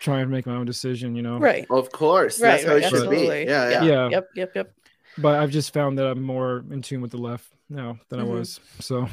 try 0.00 0.20
and 0.20 0.30
make 0.30 0.46
my 0.46 0.54
own 0.54 0.66
decision, 0.66 1.16
you 1.16 1.22
know. 1.22 1.38
right. 1.38 1.66
Of 1.70 1.90
course. 1.90 2.40
Right, 2.40 2.50
That's 2.50 2.64
how 2.64 2.74
right, 2.74 2.82
it 2.84 2.88
should 2.88 2.94
absolutely. 3.08 3.44
be. 3.44 3.50
Yeah, 3.50 3.70
yeah. 3.70 3.82
Yeah. 3.82 4.08
Yep, 4.10 4.28
yep, 4.36 4.50
yep. 4.54 4.72
But 5.20 5.38
I've 5.40 5.50
just 5.50 5.72
found 5.72 5.98
that 5.98 6.06
I'm 6.06 6.22
more 6.22 6.64
in 6.70 6.82
tune 6.82 7.00
with 7.00 7.10
the 7.10 7.18
left 7.18 7.46
now 7.68 7.98
than 8.08 8.20
Mhm. 8.20 8.22
I 8.22 8.26
was. 8.26 8.60
So 8.80 9.08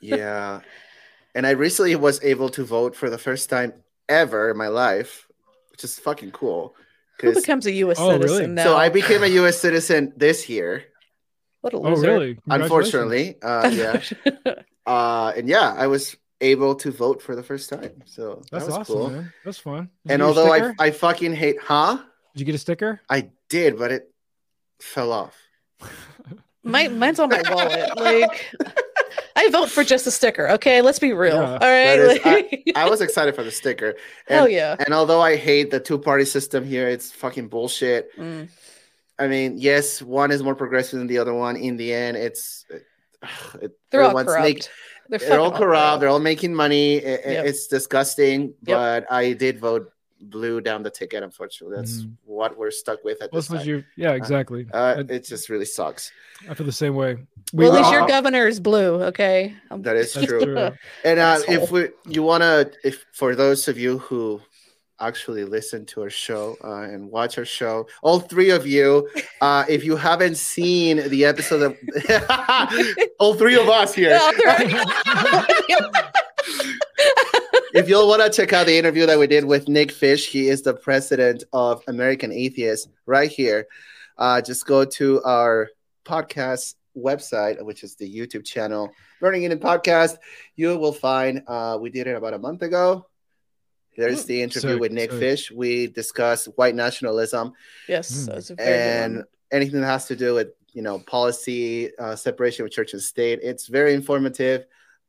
Yeah. 0.00 0.60
And 1.34 1.46
I 1.46 1.50
recently 1.50 1.96
was 1.96 2.22
able 2.22 2.48
to 2.50 2.64
vote 2.64 2.94
for 2.94 3.10
the 3.10 3.18
first 3.18 3.50
time 3.50 3.72
ever 4.08 4.50
in 4.50 4.56
my 4.56 4.68
life, 4.68 5.26
which 5.70 5.82
is 5.84 5.98
fucking 5.98 6.30
cool. 6.32 6.74
Who 7.20 7.32
'Cause- 7.32 7.42
becomes 7.42 7.66
a 7.66 7.72
U.S. 7.72 7.96
Oh, 7.98 8.10
really? 8.12 8.28
citizen 8.28 8.54
now? 8.54 8.64
so 8.64 8.76
I 8.76 8.88
became 8.88 9.22
a 9.22 9.26
US 9.40 9.58
citizen 9.60 10.12
this 10.16 10.48
year, 10.48 10.84
what 11.60 11.72
a 11.72 11.78
loser! 11.78 11.88
Oh 11.88 11.94
loser. 11.96 12.12
really? 12.12 12.38
Unfortunately. 12.48 13.36
Uh, 13.42 13.70
yeah. 13.72 14.00
Uh, 14.86 15.32
and 15.34 15.48
yeah, 15.48 15.72
I 15.78 15.86
was 15.86 16.14
able 16.42 16.74
to 16.74 16.90
vote 16.90 17.22
for 17.22 17.34
the 17.34 17.42
first 17.42 17.70
time. 17.70 18.02
So 18.04 18.42
That's 18.52 18.66
that 18.66 18.70
was 18.70 18.78
awesome, 18.80 18.94
cool. 18.94 19.08
man. 19.10 19.32
That's 19.42 19.56
fun. 19.56 19.88
Did 20.04 20.12
And 20.12 20.20
you 20.20 20.26
get 20.34 20.36
a 20.36 20.40
although 20.52 20.52
I. 20.52 20.74
I 20.78 20.90
fucking 20.90 21.32
hate, 21.32 21.56
huh? 21.58 21.96
did 22.34 22.40
you 22.40 22.44
get 22.44 22.54
a 22.54 22.58
sticker? 22.58 23.00
I 23.08 23.30
did, 23.48 23.78
but 23.78 23.92
it 23.92 24.12
fell 24.84 25.12
off. 25.12 25.36
My, 26.66 26.88
mine's 26.88 27.18
on 27.20 27.28
my 27.28 27.42
wallet. 27.50 27.94
Like, 27.98 28.42
I 29.36 29.50
vote 29.50 29.68
for 29.68 29.84
just 29.84 30.06
a 30.06 30.10
sticker. 30.10 30.48
Okay, 30.52 30.80
let's 30.80 30.98
be 30.98 31.12
real. 31.12 31.34
Yeah. 31.34 31.42
All 31.42 31.58
right. 31.58 31.58
That 31.60 31.98
is- 31.98 32.24
like- 32.24 32.72
I 32.74 32.88
was 32.88 33.00
excited 33.06 33.34
for 33.34 33.42
the 33.44 33.50
sticker. 33.50 33.88
And, 34.28 34.38
Hell 34.38 34.48
yeah. 34.48 34.74
And 34.78 34.94
although 34.94 35.20
I 35.20 35.36
hate 35.36 35.70
the 35.70 35.78
two 35.78 35.98
party 35.98 36.24
system 36.24 36.64
here, 36.64 36.88
it's 36.88 37.12
fucking 37.12 37.48
bullshit. 37.48 38.16
Mm. 38.16 38.48
I 39.18 39.26
mean, 39.28 39.58
yes, 39.58 40.00
one 40.00 40.30
is 40.30 40.42
more 40.42 40.54
progressive 40.54 40.98
than 40.98 41.06
the 41.06 41.18
other 41.18 41.34
one. 41.34 41.56
In 41.56 41.76
the 41.76 41.92
end, 41.92 42.16
it's 42.16 42.64
it, 43.60 43.72
They're 43.90 44.00
all 44.00 44.06
everyone's 44.18 44.28
corrupt. 44.28 44.42
make- 44.44 44.68
they're 45.10 45.18
they're 45.18 45.40
all 45.40 45.50
fucking 45.50 45.66
corrupt. 45.66 46.00
They're 46.00 46.08
all 46.08 46.18
making 46.18 46.54
money. 46.54 47.04
I- 47.04 47.10
I- 47.10 47.30
Yep. 47.32 47.44
It's 47.46 47.66
disgusting. 47.66 48.54
Yep. 48.62 48.76
But 48.78 49.12
I 49.12 49.34
did 49.34 49.58
vote 49.60 49.92
blue 50.30 50.60
down 50.60 50.82
the 50.82 50.90
ticket. 50.90 51.22
Unfortunately, 51.22 51.76
that's 51.76 52.02
Mhm. 52.02 52.12
what 52.24 52.56
we're 52.58 52.70
stuck 52.70 53.02
with 53.04 53.22
at 53.22 53.30
this 53.32 53.48
what 53.50 53.58
time. 53.58 53.68
you. 53.68 53.84
Yeah, 53.96 54.12
exactly. 54.12 54.66
Uh, 54.72 54.76
I, 54.98 55.00
it 55.12 55.24
just 55.24 55.48
really 55.48 55.64
sucks. 55.64 56.10
I 56.48 56.54
feel 56.54 56.66
the 56.66 56.72
same 56.72 56.94
way. 56.94 57.18
Well, 57.52 57.72
at 57.72 57.78
least 57.78 57.92
your 57.92 58.02
all- 58.02 58.08
governor 58.08 58.46
is 58.48 58.58
blue. 58.60 59.02
Okay. 59.04 59.54
Um, 59.70 59.82
That 59.82 59.96
is 59.96 60.12
true. 60.12 60.40
true. 60.40 60.70
And 61.04 61.18
uh, 61.20 61.38
if 61.48 61.70
we, 61.70 61.88
you 62.08 62.22
wanna, 62.22 62.70
if 62.84 63.04
for 63.12 63.34
those 63.36 63.68
of 63.68 63.78
you 63.78 63.98
who 63.98 64.40
actually 65.00 65.44
listen 65.44 65.84
to 65.84 66.02
our 66.02 66.08
show 66.10 66.56
uh, 66.64 66.82
and 66.82 67.10
watch 67.10 67.36
our 67.36 67.44
show, 67.44 67.86
all 68.02 68.20
three 68.20 68.50
of 68.50 68.66
you, 68.66 69.08
uh, 69.40 69.64
if 69.68 69.84
you 69.84 69.96
haven't 69.96 70.36
seen 70.36 71.08
the 71.08 71.24
episode 71.24 71.62
of, 71.62 71.76
all 73.20 73.34
three 73.34 73.56
of 73.56 73.68
us 73.68 73.92
here, 73.94 74.18
if 77.74 77.88
you'll 77.88 78.08
want 78.08 78.22
to 78.22 78.30
check 78.30 78.52
out 78.52 78.66
the 78.66 78.76
interview 78.78 79.04
that 79.06 79.18
we 79.18 79.26
did 79.26 79.44
with 79.44 79.68
Nick 79.68 79.90
Fish, 79.92 80.28
he 80.28 80.48
is 80.48 80.62
the 80.62 80.74
president 80.74 81.44
of 81.52 81.82
American 81.88 82.32
Atheists, 82.32 82.88
right 83.06 83.30
here. 83.30 83.66
Uh, 84.16 84.40
just 84.40 84.64
go 84.66 84.84
to 84.84 85.22
our 85.24 85.68
podcast 86.04 86.74
website, 86.96 87.60
which 87.64 87.82
is 87.82 87.96
the 87.96 88.08
YouTube 88.08 88.44
channel, 88.44 88.90
Burning 89.20 89.42
Eden 89.42 89.58
Podcast. 89.58 90.16
You 90.54 90.78
will 90.78 90.92
find 90.92 91.42
uh, 91.48 91.76
we 91.80 91.90
did 91.90 92.06
it 92.06 92.16
about 92.16 92.34
a 92.34 92.38
month 92.38 92.62
ago. 92.62 93.06
There's 93.96 94.24
the 94.24 94.42
interview 94.42 94.72
Sick, 94.72 94.80
with 94.80 94.92
Nick 94.92 95.10
sick. 95.10 95.20
Fish. 95.20 95.50
We 95.52 95.86
discuss 95.86 96.46
white 96.56 96.74
nationalism 96.74 97.52
yes. 97.88 98.10
Mm. 98.12 98.26
That 98.26 98.50
a 98.50 98.54
very 98.54 98.56
good 98.56 98.60
and 99.04 99.16
one. 99.16 99.24
anything 99.52 99.80
that 99.82 99.86
has 99.86 100.06
to 100.06 100.16
do 100.16 100.34
with 100.34 100.48
you 100.72 100.82
know 100.82 100.98
policy, 101.00 101.96
uh, 101.98 102.16
separation 102.16 102.64
of 102.64 102.72
church 102.72 102.92
and 102.92 103.02
state. 103.02 103.38
It's 103.42 103.66
very 103.68 103.94
informative. 103.94 104.64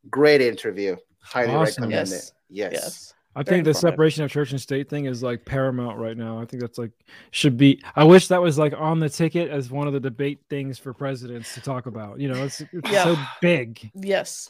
Great 0.09 0.41
interview. 0.41 0.97
Highly 1.19 1.53
Awesome. 1.53 1.83
recommend 1.85 2.09
Yes. 2.09 2.29
it. 2.29 2.34
Yes. 2.49 2.71
Yes. 2.73 3.13
I 3.37 3.43
Very 3.43 3.57
think 3.57 3.65
the 3.65 3.73
separation 3.73 4.23
of 4.23 4.31
church 4.31 4.51
and 4.51 4.61
state 4.61 4.89
thing 4.89 5.05
is 5.05 5.21
like 5.21 5.43
paramount 5.43 5.97
right 5.97 6.15
now. 6.15 6.39
I 6.39 6.45
think 6.45 6.61
that's 6.61 6.77
like 6.77 6.91
should 7.31 7.57
be. 7.57 7.81
I 7.95 8.05
wish 8.05 8.29
that 8.29 8.41
was 8.41 8.57
like 8.57 8.73
on 8.77 8.99
the 9.01 9.09
ticket 9.09 9.49
as 9.49 9.69
one 9.69 9.87
of 9.87 9.93
the 9.93 9.99
debate 9.99 10.39
things 10.49 10.79
for 10.79 10.93
presidents 10.93 11.53
to 11.55 11.59
talk 11.61 11.85
about. 11.85 12.17
You 12.19 12.29
know, 12.29 12.43
it's, 12.45 12.61
it's 12.61 12.89
Yeah. 12.89 13.03
so 13.03 13.17
big. 13.41 13.91
Yes. 13.93 14.49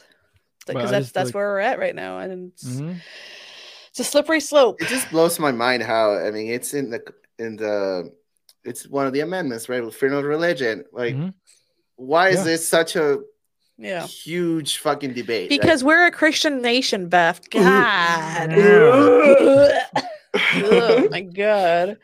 Because 0.68 0.90
that's 0.90 1.10
that's 1.10 1.26
like- 1.28 1.34
where 1.34 1.46
we're 1.48 1.58
at 1.60 1.78
right 1.80 1.94
now, 1.94 2.18
and 2.18 2.52
it's, 2.52 2.64
Mhm. 2.64 3.00
it's 3.90 4.00
a 4.00 4.04
slippery 4.04 4.40
slope. 4.40 4.80
It 4.80 4.86
just 4.88 5.10
blows 5.10 5.38
my 5.40 5.50
mind 5.52 5.82
how 5.82 6.14
I 6.16 6.30
mean 6.30 6.50
it's 6.52 6.72
in 6.74 6.90
the 6.90 7.00
in 7.40 7.56
the 7.56 8.12
it's 8.64 8.86
one 8.88 9.06
of 9.06 9.12
the 9.12 9.20
amendments, 9.20 9.68
right? 9.68 9.92
Freedom 9.94 10.18
of 10.18 10.24
religion. 10.24 10.84
Like, 10.92 11.14
Mhm. 11.14 11.34
why 11.96 12.28
is 12.30 12.36
Yeah. 12.38 12.44
this 12.44 12.68
such 12.68 12.94
a 12.96 13.18
Yeah. 13.78 14.06
huge 14.06 14.78
fucking 14.78 15.12
debate? 15.14 15.50
right? 15.50 15.60
Because 15.60 15.84
we're 15.84 16.06
a 16.06 16.10
Christian 16.10 16.62
nation, 16.62 17.08
Beth. 17.08 17.40
God. 17.50 18.52
oh 20.34 21.08
my 21.10 21.20
God. 21.22 21.98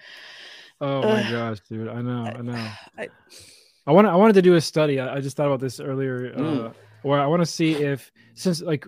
Oh 0.81 1.03
my 1.03 1.23
Ugh. 1.23 1.31
gosh, 1.33 1.59
dude! 1.69 1.89
I 1.89 2.03
know, 2.03 2.25
I 2.27 2.43
know. 2.43 2.69
I- 2.99 3.09
I 3.85 3.91
want. 3.91 4.07
I 4.07 4.15
wanted 4.15 4.35
to 4.35 4.43
do 4.43 4.55
a 4.55 4.61
study. 4.61 5.01
I, 5.01 5.17
I 5.17 5.21
just 5.21 5.37
thought 5.37 5.47
about 5.49 5.59
this 5.59 5.81
earlier. 5.81 6.33
Uh, 6.37 6.41
Mm. 6.41 6.75
where 7.03 7.19
I 7.21 7.27
want 7.27 7.43
to 7.43 7.47
see 7.47 7.73
if 7.73 8.13
since 8.35 8.61
like 8.63 8.87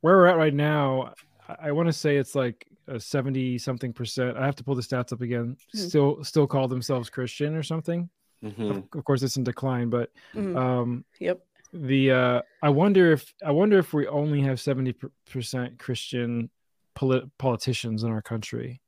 where 0.00 0.16
we're 0.16 0.26
at 0.26 0.38
right 0.38 0.54
now, 0.54 1.12
I, 1.46 1.68
I 1.68 1.72
want 1.72 1.88
to 1.88 1.92
say 1.92 2.16
it's 2.16 2.34
like 2.34 2.66
a 2.88 2.98
seventy 2.98 3.58
something 3.58 3.92
percent. 3.92 4.38
I 4.38 4.46
have 4.46 4.56
to 4.56 4.64
pull 4.64 4.74
the 4.74 4.80
stats 4.80 5.12
up 5.12 5.20
again. 5.20 5.58
Hmm. 5.72 5.78
Still, 5.78 6.24
still 6.24 6.46
call 6.46 6.66
themselves 6.66 7.10
Christian 7.10 7.54
or 7.54 7.62
something. 7.62 8.08
Mhm. 8.42 8.88
of 8.94 9.04
course, 9.04 9.22
it's 9.22 9.36
in 9.36 9.44
decline, 9.44 9.90
but 9.90 10.10
Mhm. 10.34 10.56
um, 10.56 11.04
yep. 11.20 11.44
The 11.72 12.10
uh, 12.12 12.42
I 12.62 12.68
wonder 12.70 13.12
if 13.12 13.32
I 13.44 13.50
wonder 13.50 13.78
if 13.78 13.92
we 13.92 14.06
only 14.06 14.42
have 14.42 14.60
seventy 14.60 14.94
percent 15.30 15.78
Christian 15.78 16.50
polit- 16.94 17.36
politicians 17.38 18.02
in 18.04 18.10
our 18.10 18.22
country. 18.22 18.80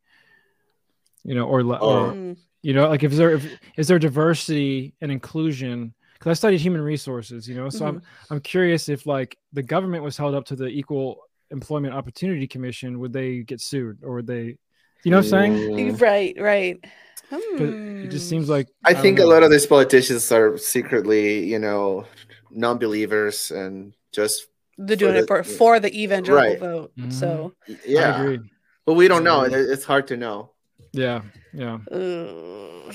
You 1.25 1.35
know, 1.35 1.45
or, 1.45 1.61
or 1.61 2.15
Mm, 2.15 2.37
you 2.63 2.73
know, 2.75 2.89
like 2.89 3.03
if 3.03 3.13
there 3.13 3.33
if, 3.35 3.45
is 3.77 3.89
there 3.89 3.99
diversity 3.99 4.95
and 5.01 5.13
inclusion? 5.13 5.95
Because 6.15 6.31
I 6.31 6.35
studied 6.35 6.61
human 6.61 6.81
resources, 6.81 7.49
you 7.49 7.55
know, 7.55 7.69
so 7.69 7.87
I'm 7.87 8.03
I'm 8.31 8.41
curious 8.41 8.89
if 8.89 9.07
like 9.07 9.37
the 9.53 9.63
government 9.63 10.03
was 10.03 10.17
held 10.17 10.35
up 10.35 10.45
to 10.47 10.57
the 10.57 10.67
Equal 10.67 11.19
Employment 11.51 11.95
Opportunity 11.95 12.47
Commission, 12.47 12.99
would 13.01 13.13
they 13.13 13.41
get 13.41 13.61
sued 13.61 13.99
or 14.03 14.15
would 14.15 14.27
they? 14.27 14.57
You 15.05 15.11
know 15.13 15.19
what 15.19 15.27
I'm 15.27 15.31
saying? 15.31 15.93
Right, 15.93 16.01
Right, 16.01 16.37
right. 16.41 16.85
'Cause 17.31 17.75
It 18.03 18.09
just 18.11 18.27
Hmm. 18.27 18.31
seems 18.31 18.49
like 18.49 18.69
I 18.85 18.93
don't 18.95 19.03
think 19.03 19.19
a 19.19 19.25
lot 19.27 19.43
of 19.43 19.51
these 19.51 19.67
politicians 19.67 20.31
are 20.33 20.57
secretly, 20.59 21.45
you 21.45 21.59
know, 21.59 22.07
non-believers 22.51 23.51
and 23.51 23.95
just 24.13 24.47
they're 24.77 24.97
doing 24.97 25.27
for 25.27 25.39
it 25.41 25.47
for, 25.47 25.51
the- 25.51 25.57
for 25.59 25.81
the 25.81 26.03
evangelical 26.03 26.51
Right. 26.51 26.59
vote. 26.61 26.93
Mhm. 26.99 27.13
So, 27.13 27.55
yeah. 27.87 28.17
I 28.17 28.23
agree. 28.23 28.51
But 28.87 28.95
we 28.95 29.09
don't 29.09 29.25
know. 29.25 29.41
I 29.41 29.47
It- 29.47 29.53
agree. 29.53 29.73
It's 29.73 29.85
hard 29.85 30.07
to 30.09 30.17
know. 30.17 30.53
Yeah, 30.93 31.23
yeah. 31.53 31.79
uh, 31.91 32.93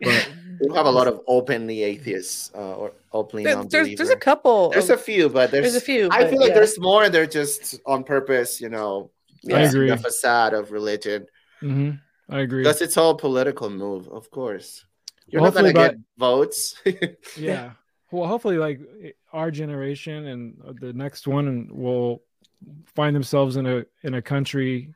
But- 0.00 0.28
We 0.60 0.74
have 0.76 0.86
a 0.86 0.90
lot 0.90 1.08
of 1.08 1.20
openly 1.26 1.82
atheists 1.82 2.50
uh, 2.54 2.74
or 2.76 2.92
openly 3.12 3.44
there- 3.44 3.54
non-believers. 3.56 3.88
there's 3.88 3.98
there's 3.98 4.10
a 4.10 4.16
couple. 4.16 4.70
There's 4.70 4.90
of- 4.90 4.98
a 5.00 5.02
few, 5.02 5.28
but 5.28 5.50
there's, 5.50 5.64
there's 5.64 5.74
a 5.76 5.80
few. 5.80 6.08
I 6.12 6.28
feel 6.28 6.38
like 6.38 6.50
yeah. 6.50 6.54
there's 6.54 6.78
more. 6.78 7.08
They're 7.08 7.26
just 7.26 7.80
on 7.86 8.04
purpose, 8.04 8.60
you 8.60 8.68
know, 8.68 9.10
Yeah. 9.42 9.56
I 9.58 9.60
agree. 9.62 9.88
the 9.90 9.96
facade 9.96 10.54
of 10.54 10.70
religion. 10.72 11.26
hmm 11.60 11.90
I 12.28 12.40
agree. 12.40 12.62
Because 12.62 12.80
it's 12.82 12.96
all 12.96 13.14
political 13.16 13.70
move, 13.70 14.08
of 14.08 14.30
course. 14.30 14.84
You're 15.26 15.42
Well, 15.42 15.50
not 15.50 15.56
gonna 15.56 15.68
hopefully 15.68 15.88
get 15.88 15.98
votes. 16.18 16.74
yeah. 17.36 17.72
Well, 18.12 18.28
hopefully, 18.28 18.58
like 18.58 18.80
our 19.32 19.50
generation 19.50 20.26
and 20.26 20.76
the 20.80 20.92
next 20.92 21.26
one 21.26 21.68
will 21.72 22.22
find 22.94 23.16
themselves 23.16 23.56
in 23.56 23.66
a 23.66 23.84
in 24.02 24.14
a 24.14 24.22
country 24.22 24.92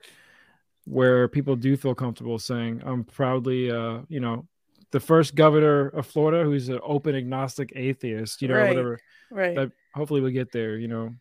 where 0.84 1.26
people 1.26 1.56
do 1.56 1.76
feel 1.76 1.94
comfortable 1.94 2.38
saying, 2.38 2.82
"I'm 2.84 3.02
proudly, 3.04 3.70
uh, 3.70 4.00
you 4.08 4.20
know, 4.20 4.46
the 4.92 5.00
first 5.00 5.34
governor 5.34 5.88
of 5.88 6.06
Florida 6.06 6.44
who's 6.44 6.68
an 6.68 6.78
open 6.82 7.14
agnostic 7.16 7.72
atheist." 7.74 8.42
You 8.42 8.48
know, 8.48 8.54
Right. 8.56 8.68
whatever. 8.68 9.00
right. 9.30 9.56
That 9.56 9.72
hopefully 9.94 10.20
we 10.20 10.30
get 10.32 10.52
there. 10.52 10.76
You 10.76 10.88
know. 10.88 11.14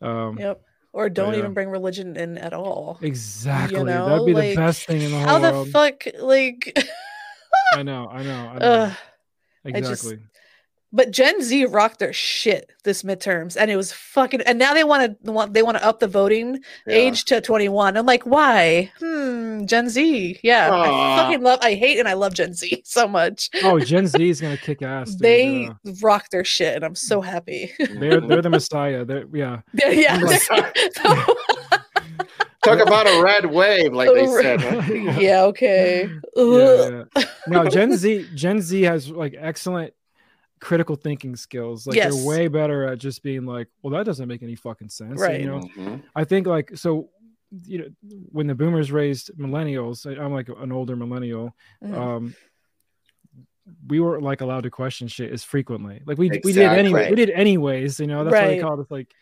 Um, 0.00 0.38
Yep. 0.38 0.62
Or 0.92 1.08
don't 1.10 1.32
yeah. 1.32 1.40
even 1.40 1.54
bring 1.54 1.70
religion 1.70 2.16
in 2.16 2.38
at 2.38 2.52
all. 2.52 2.98
Exactly. 3.02 3.78
you 3.80 3.84
know, 3.84 4.06
That'd 4.08 4.26
be 4.26 4.32
like, 4.32 4.50
the 4.50 4.56
best 4.56 4.86
thing 4.86 5.02
in 5.02 5.10
the 5.10 5.18
whole 5.18 5.26
world. 5.26 5.42
How 5.42 5.50
the 5.50 5.52
world. 5.56 5.70
fuck, 5.70 6.04
like, 6.20 6.78
I 7.74 7.82
know. 7.82 8.06
I 8.08 8.22
know. 8.22 8.46
I 8.54 8.58
know. 8.58 8.66
Ugh. 8.66 8.96
I 9.64 9.70
just- 9.80 10.04
exactly. 10.04 10.24
But 10.94 11.10
Gen 11.10 11.42
Z 11.42 11.66
rocked 11.66 11.98
their 11.98 12.12
shit 12.12 12.70
this 12.84 13.02
midterms, 13.02 13.56
and 13.58 13.70
it 13.70 13.76
was 13.76 13.92
fucking. 13.92 14.40
And 14.42 14.58
now 14.58 14.72
they 14.72 14.84
want 14.84 15.22
to 15.24 15.30
want 15.32 15.52
they 15.52 15.62
want 15.62 15.76
to 15.76 15.84
up 15.84 15.98
the 16.00 16.06
voting 16.06 16.60
Yeah. 16.86 16.94
age 16.94 17.24
to 17.26 17.40
twenty 17.40 17.68
one. 17.68 17.96
I'm 17.96 18.06
like, 18.06 18.22
why? 18.22 18.92
Hmm, 19.00 19.64
Gen 19.66 19.88
Z. 19.90 20.38
Yeah, 20.42 20.70
I 20.72 21.16
fucking 21.18 21.42
love. 21.42 21.58
I 21.62 21.74
hate 21.74 21.98
and 21.98 22.06
I 22.08 22.12
love 22.14 22.32
Gen 22.34 22.54
Z 22.54 22.82
so 22.86 23.06
much. 23.08 23.50
oh, 23.64 23.78
Gen 23.80 24.06
Z 24.06 24.26
is 24.28 24.40
gonna 24.40 24.56
kick 24.56 24.80
ass. 24.82 25.10
dude. 25.10 25.20
they 25.20 25.46
Yeah. 25.82 25.92
rock 26.00 26.30
their 26.30 26.44
shit, 26.44 26.76
and 26.76 26.84
I'm 26.84 26.94
so 26.94 27.20
happy. 27.20 27.72
They're 27.78 28.20
they're 28.20 28.42
the 28.42 28.50
messiah. 28.50 29.04
They're 29.04 29.26
yeah. 29.34 29.60
yeah, 29.74 29.90
yeah. 29.90 30.18
Like- 30.20 31.26
Talk 32.64 32.78
about 32.80 33.06
a 33.06 33.22
red 33.22 33.44
wave, 33.46 33.92
like 33.92 34.08
they 34.14 34.26
said. 34.26 34.60
huh? 34.60 34.92
yeah. 35.20 35.42
Okay. 35.44 36.04
Ugh. 36.36 36.46
yeah, 36.46 37.04
yeah. 37.18 37.24
No, 37.46 37.68
Gen 37.68 37.94
Z 37.96 38.26
Gen 38.34 38.62
Z 38.62 38.80
has 38.82 39.10
like 39.10 39.34
excellent 39.38 39.92
critical 40.64 40.96
thinking 40.96 41.36
skills. 41.36 41.86
Like 41.86 41.96
Yes. 41.96 42.14
they're 42.14 42.26
way 42.26 42.48
better 42.48 42.88
at 42.88 42.98
just 42.98 43.22
being 43.22 43.44
like, 43.44 43.68
well, 43.82 43.92
that 43.92 44.04
doesn't 44.06 44.26
make 44.28 44.42
any 44.42 44.54
fucking 44.56 44.88
sense. 44.88 45.20
And, 45.22 45.42
you 45.42 45.46
know, 45.50 45.60
Mhm. 45.76 46.02
I 46.16 46.24
think 46.24 46.46
like 46.46 46.76
so 46.76 47.10
you 47.66 47.78
know 47.78 47.86
when 48.32 48.46
the 48.48 48.54
boomers 48.54 48.90
raised 48.90 49.30
millennials, 49.38 49.96
I- 50.10 50.20
I'm 50.20 50.32
like 50.32 50.48
an 50.48 50.72
older 50.72 50.96
millennial. 50.96 51.54
Mhm. 51.82 51.94
Um 51.96 52.34
we 53.88 53.98
weren't 54.00 54.22
like 54.22 54.40
allowed 54.40 54.62
to 54.64 54.70
question 54.70 55.08
shit 55.08 55.32
as 55.32 55.42
frequently. 55.44 56.02
Like 56.06 56.18
we 56.18 56.28
we 56.44 56.52
did 56.52 56.64
anyway. 56.66 57.08
We 57.10 57.16
did 57.16 57.30
anyways, 57.30 57.98
you 58.00 58.06
know. 58.06 58.24
That's 58.24 58.34
why 58.34 58.46
they 58.48 58.52
Right. 58.54 58.62
call 58.62 58.80
it 58.80 58.90
like 58.90 59.14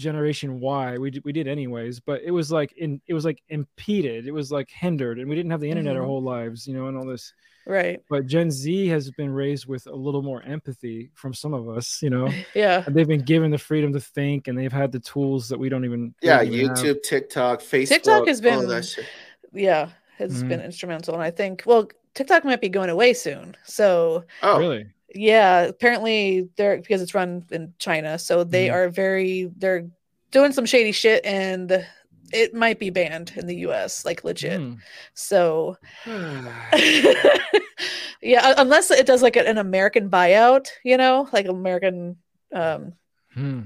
generation 0.00 0.58
Y. 0.60 0.98
We 0.98 1.10
did, 1.10 1.24
we 1.24 1.32
did 1.32 1.46
anyways, 1.46 2.00
but 2.00 2.20
it 2.22 2.30
was 2.32 2.50
like 2.50 2.72
in 2.76 3.00
it 3.06 3.14
was 3.14 3.24
like 3.24 3.42
impeded. 3.48 4.26
It 4.26 4.32
was 4.32 4.50
like 4.50 4.68
hindered, 4.70 5.18
and 5.18 5.28
we 5.28 5.36
didn't 5.36 5.50
have 5.52 5.60
the 5.60 5.70
internet 5.70 5.96
our 5.96 6.02
Mhm. 6.02 6.06
whole 6.06 6.22
lives, 6.22 6.66
you 6.66 6.74
know, 6.74 6.86
and 6.88 6.96
all 6.96 7.06
this. 7.06 7.32
right. 7.66 8.00
But 8.08 8.26
Gen 8.26 8.50
Z 8.50 8.88
has 8.88 9.10
been 9.12 9.30
raised 9.30 9.66
with 9.66 9.86
a 9.86 9.94
little 9.94 10.22
more 10.22 10.42
empathy 10.42 11.10
from 11.14 11.32
some 11.34 11.54
of 11.54 11.68
us, 11.68 12.00
you 12.02 12.10
know. 12.10 12.26
Yeah. 12.54 12.82
And 12.86 12.94
they've 12.96 13.06
been 13.06 13.22
given 13.24 13.50
the 13.50 13.58
freedom 13.58 13.92
to 13.92 14.00
think, 14.00 14.48
and 14.48 14.58
they've 14.58 14.72
had 14.72 14.90
the 14.90 14.98
tools 15.00 15.48
that 15.50 15.58
we 15.58 15.68
don't 15.68 15.84
even. 15.84 16.14
Yeah, 16.22 16.38
don't 16.42 16.52
even 16.52 16.68
have. 16.68 16.78
YouTube, 16.78 17.02
TikTok, 17.02 17.60
Facebook. 17.60 17.88
TikTok 17.88 18.26
has 18.26 18.38
all 18.44 18.60
been- 18.60 18.68
that 18.68 18.84
shit. 18.84 19.04
Yeah. 19.52 19.90
Has 20.18 20.42
Mhm. 20.42 20.48
been 20.48 20.60
instrumental, 20.60 21.14
and 21.14 21.22
I 21.22 21.30
think 21.30 21.62
well, 21.66 21.88
TikTok 22.14 22.44
might 22.44 22.60
be 22.60 22.68
going 22.68 22.90
away 22.90 23.12
soon. 23.12 23.56
So 23.64 24.24
Oh, 24.42 24.58
Really? 24.58 24.86
Yeah, 25.14 25.62
apparently 25.62 26.48
they're 26.56 26.76
because 26.78 27.02
it's 27.02 27.14
run 27.14 27.44
in 27.50 27.74
China, 27.78 28.18
so 28.18 28.44
they 28.44 28.68
Mhm. 28.68 28.74
are 28.74 28.88
very 28.88 29.50
they're 29.56 29.88
doing 30.30 30.52
some 30.52 30.66
shady 30.66 30.92
shit 30.92 31.24
and 31.26 31.84
it 32.32 32.54
might 32.54 32.78
be 32.78 32.90
banned 32.90 33.32
in 33.36 33.46
the 33.48 33.56
US, 33.66 34.04
like 34.04 34.22
legit. 34.22 34.60
Hmm. 34.60 34.74
So 35.14 35.76
yeah, 38.22 38.54
unless 38.58 38.90
it 38.90 39.06
does 39.06 39.22
like 39.22 39.36
an 39.36 39.58
American 39.58 40.08
buyout, 40.10 40.68
you 40.84 40.96
know, 40.96 41.28
like 41.32 41.46
American 41.46 42.16
um 42.54 42.92
Hmm. 43.34 43.60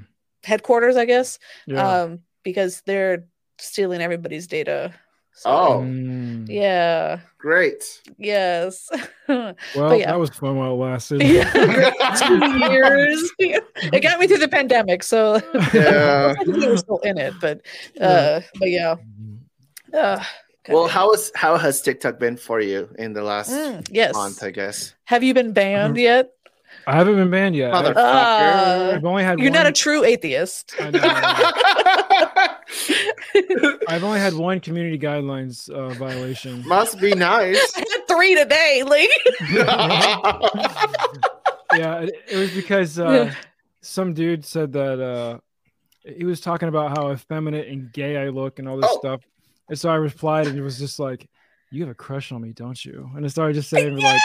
headquarters, 0.45 0.97
I 0.97 1.05
guess. 1.05 1.39
Yeah. 1.67 2.03
Um 2.03 2.21
because 2.43 2.83
they're 2.87 3.27
stealing 3.59 4.01
everybody's 4.01 4.47
data. 4.47 4.93
So, 5.37 5.51
Oh. 5.51 5.83
Yeah. 6.47 7.21
great. 7.39 8.01
Yes. 8.19 8.89
Well, 9.29 9.55
yeah. 9.97 10.11
that 10.11 10.19
was 10.21 10.31
fun 10.31 10.57
while 10.57 10.73
it 10.73 10.75
lasted. 10.75 11.23
yeah. 11.23 11.51
Two 12.19 12.59
years. 12.59 13.31
It 13.39 14.03
got 14.03 14.21
me 14.21 14.27
through 14.27 14.39
the 14.39 14.49
pandemic, 14.49 15.03
so 15.03 15.37
Yeah. 15.75 16.35
I 16.39 16.45
think 16.45 16.61
they 16.61 16.69
were 16.69 16.77
still 16.77 16.99
in 16.99 17.17
it, 17.19 17.33
but 17.41 17.63
uh, 18.01 18.41
but 18.61 18.69
yeah. 18.71 18.97
Uh, 19.93 20.23
Well, 20.69 20.89
how 20.89 21.11
is 21.13 21.33
how 21.35 21.57
has 21.57 21.81
TikTok 21.83 22.19
been 22.19 22.37
for 22.37 22.61
you 22.61 22.89
in 22.99 23.13
the 23.15 23.23
last 23.23 23.51
Mm, 23.51 23.87
yes. 23.91 24.15
month? 24.15 24.43
I 24.43 24.51
guess. 24.51 24.95
Have 25.05 25.23
you 25.25 25.33
been 25.35 25.53
banned 25.53 25.97
yet? 25.97 26.31
I 26.87 26.97
haven't 26.97 27.17
been 27.17 27.31
banned 27.31 27.55
yet. 27.57 27.73
Motherfucker. 27.73 27.97
Uh, 27.97 28.93
I've 28.97 29.05
only 29.05 29.25
had 29.25 29.39
You're 29.41 29.51
not 29.53 29.67
a 29.67 29.73
true 29.73 30.05
atheist. 30.05 30.75
I 30.81 30.91
know. 30.91 31.01
I've 33.89 34.05
only 34.05 34.21
had 34.21 34.35
one 34.35 34.61
community 34.61 34.99
guidelines 34.99 35.69
uh, 35.71 35.89
violation. 35.95 36.67
Must 36.67 37.01
be 37.01 37.15
nice. 37.15 37.75
Had 37.77 37.87
three 38.09 38.35
today, 38.35 38.83
like. 38.87 39.11
yeah, 41.75 42.01
it, 42.01 42.15
it 42.29 42.37
was 42.37 42.51
because 42.53 42.99
uh, 42.99 43.33
some 43.83 44.15
dude 44.15 44.45
said 44.45 44.73
that 44.73 45.01
uh, 45.01 45.39
he 46.17 46.25
was 46.25 46.41
talking 46.41 46.69
about 46.69 46.97
how 46.97 47.11
effeminate 47.13 47.69
and 47.69 47.93
gay 47.93 48.17
I 48.17 48.29
look 48.29 48.59
and 48.59 48.69
all 48.69 48.77
this 48.77 48.91
Oh. 48.91 48.99
stuff. 48.99 49.21
And 49.69 49.79
so 49.79 49.89
I 49.89 49.95
replied, 49.97 50.47
and 50.47 50.59
it 50.59 50.63
was 50.63 50.79
just 50.79 50.99
like, 50.99 51.27
"You 51.71 51.81
have 51.83 51.91
a 51.91 51.95
crush 51.95 52.33
on 52.33 52.43
me, 52.43 52.53
don't 52.53 52.83
you?" 52.85 53.11
And 53.17 53.25
I 53.25 53.29
started 53.29 53.55
just 53.55 53.71
saying 53.71 53.97
like, 53.97 54.21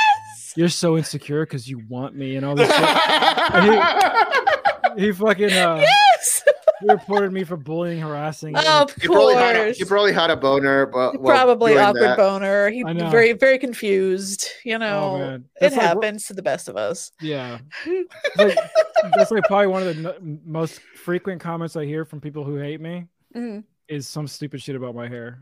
"You're 0.58 0.68
so 0.68 0.98
insecure 0.98 1.46
because 1.46 1.66
you 1.70 1.82
want 1.88 2.14
me," 2.14 2.36
and 2.36 2.46
all 2.46 2.56
this. 2.56 2.70
shit. 2.70 3.84
He 4.98 5.12
fucking 5.14 5.54
uh, 5.54 5.78
yes, 5.82 6.44
he 6.82 6.88
reported 6.90 7.32
me 7.34 7.44
for 7.44 7.58
bullying, 7.58 8.00
harassing. 8.00 8.56
and- 8.56 8.66
of 8.68 8.94
you 9.02 9.10
probably 9.10 9.36
had 9.36 9.56
a, 9.56 9.60
course. 9.66 9.80
you 9.80 9.86
probably 9.86 10.14
had 10.14 10.30
a 10.30 10.36
boner, 10.38 10.86
but 10.86 11.20
while 11.20 11.36
Probably 11.36 11.78
awkward 11.78 12.02
that- 12.04 12.18
boner. 12.18 12.70
He 12.70 12.84
very 12.84 13.34
very 13.34 13.58
confused. 13.60 14.46
You 14.64 14.78
know, 14.80 15.18
man. 15.18 15.46
it 15.62 15.72
like- 15.74 15.82
happens 15.82 16.26
to 16.28 16.34
the 16.34 16.42
best 16.42 16.68
of 16.70 16.76
us. 16.78 17.12
Yeah, 17.22 17.60
like, 18.38 18.58
that's 19.16 19.32
like 19.32 19.44
probably 19.46 19.68
one 19.68 19.88
of 19.88 19.96
the 19.96 20.02
no- 20.02 20.40
most 20.46 20.80
frequent 20.96 21.42
comments 21.42 21.76
I 21.76 21.86
hear 21.86 22.06
from 22.06 22.22
people 22.22 22.44
who 22.44 22.56
hate 22.58 22.82
me 22.82 23.06
Mhm. 23.36 23.64
is 23.88 24.08
some 24.08 24.28
stupid 24.28 24.62
shit 24.62 24.76
about 24.76 24.96
my 24.96 25.08
hair. 25.08 25.40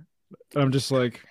And 0.56 0.64
I'm 0.64 0.72
just 0.72 0.92
like, 0.92 1.22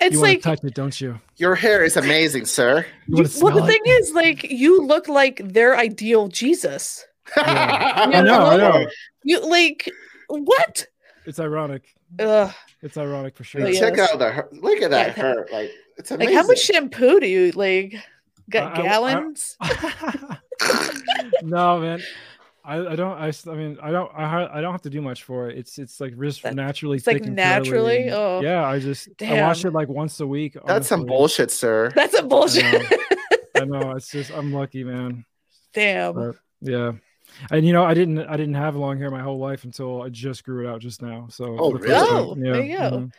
It's 0.00 0.14
you 0.14 0.20
want 0.20 0.30
like 0.30 0.38
to 0.38 0.42
touch 0.42 0.64
it, 0.64 0.74
don't 0.74 1.00
you? 1.00 1.18
Your 1.36 1.54
hair 1.54 1.82
is 1.84 1.96
amazing, 1.96 2.44
sir. 2.46 2.84
You 3.06 3.16
want 3.16 3.36
well, 3.42 3.54
the 3.56 3.64
it? 3.64 3.66
thing 3.66 3.80
is, 3.86 4.12
like, 4.12 4.44
you 4.50 4.82
look 4.86 5.08
like 5.08 5.40
their 5.44 5.76
ideal 5.76 6.28
Jesus. 6.28 7.04
I 7.36 8.08
Yeah, 8.10 8.22
know, 8.22 8.46
I 8.46 8.56
know. 8.56 8.86
You 9.22 9.40
like 9.48 9.90
what? 10.28 10.86
It's 11.26 11.38
ironic. 11.40 11.84
Ugh. 12.18 12.52
It's 12.82 12.96
ironic 12.96 13.36
for 13.36 13.44
sure. 13.44 13.62
But 13.62 13.74
Check 13.74 13.96
yes. 13.96 14.10
out 14.12 14.18
the 14.18 14.30
hair. 14.32 14.48
Look 14.52 14.82
at 14.82 14.90
that 14.90 15.16
Yeah. 15.16 15.22
hair. 15.22 15.46
Like 15.52 15.70
it's 15.96 16.10
amazing. 16.10 16.34
Like, 16.34 16.42
how 16.42 16.46
much 16.48 16.60
shampoo 16.60 17.20
do 17.20 17.26
you 17.26 17.50
like? 17.52 17.94
Got 18.50 18.76
I- 18.76 18.76
I- 18.76 18.80
I- 18.80 18.82
gallons? 18.82 19.56
no, 21.42 21.78
man. 21.80 22.00
I, 22.66 22.78
I 22.78 22.96
don't 22.96 23.18
I, 23.18 23.28
s- 23.28 23.46
I 23.46 23.54
mean 23.54 23.76
I 23.82 23.90
don't 23.90 24.10
I, 24.14 24.48
I 24.58 24.60
don't 24.62 24.72
have 24.72 24.82
to 24.82 24.90
do 24.90 25.02
much 25.02 25.24
for 25.24 25.50
it. 25.50 25.58
It's 25.58 25.78
it's 25.78 26.00
like 26.00 26.18
just 26.18 26.42
That- 26.42 26.54
naturally 26.54 26.96
it's, 26.96 27.06
like, 27.06 27.22
and 27.24 27.36
naturally? 27.36 28.04
and- 28.04 28.12
Oh. 28.14 28.40
yeah. 28.42 28.64
I 28.66 28.78
just 28.78 29.08
I 29.22 29.42
wash 29.42 29.64
it 29.64 29.72
like 29.72 29.88
once 29.88 30.18
a 30.20 30.26
week. 30.26 30.56
That's 30.66 30.88
some 30.88 31.04
bullshit, 31.04 31.50
sir. 31.50 31.90
That's 31.94 32.18
a 32.18 32.22
bullshit. 32.22 32.90
I 33.54 33.64
know 33.64 33.92
it's 33.92 34.10
just 34.10 34.30
I'm 34.32 34.52
lucky, 34.52 34.82
man. 34.84 35.24
Damn. 35.74 36.14
But, 36.14 36.36
yeah. 36.60 36.92
And 37.50 37.66
you 37.66 37.72
know, 37.72 37.84
I 37.84 37.94
didn't 37.94 38.18
I 38.20 38.36
didn't 38.36 38.54
have 38.54 38.76
long 38.76 38.98
hair 38.98 39.10
my 39.10 39.20
whole 39.22 39.38
life 39.38 39.64
until 39.64 40.02
I 40.02 40.08
just 40.08 40.44
grew 40.44 40.66
it 40.66 40.70
out 40.70 40.80
just 40.80 41.02
now. 41.02 41.26
So 41.30 41.56
Oh, 41.58 41.72
the 41.72 41.78
really? 41.78 41.94
first 41.94 42.10
time- 42.10 42.16
Oh, 42.24 42.34
there 42.36 42.62
you 42.62 42.76
go. 42.78 42.82
mhm. 42.90 43.12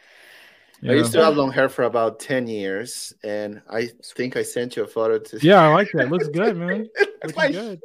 I 0.89 0.93
used 0.93 1.13
to 1.13 1.23
have 1.23 1.35
long 1.37 1.51
hair 1.51 1.67
for 1.69 1.83
about 1.83 2.19
10 2.19 2.47
years, 2.47 3.13
and 3.23 3.61
I 3.69 3.89
think 4.03 4.35
I 4.37 4.43
sent 4.43 4.75
you 4.75 4.83
a 4.83 4.87
photo 4.87 5.17
to. 5.17 5.39
Yeah, 5.41 5.61
I 5.63 5.73
like 5.73 5.89
that. 5.93 6.11
Looks 6.11 6.27
good, 6.27 6.57
man. 6.57 6.87
It's 7.23 7.35
Looking 7.35 7.35
like- 7.35 7.53
good. 7.53 7.81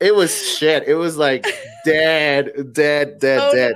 It 0.00 0.14
was 0.14 0.32
shit. 0.56 0.84
It 0.88 0.94
was 0.94 1.18
like 1.18 1.44
dead, 1.84 2.72
dead, 2.72 3.18
dead, 3.18 3.38
Oh, 3.42 3.52
dead. 3.54 3.74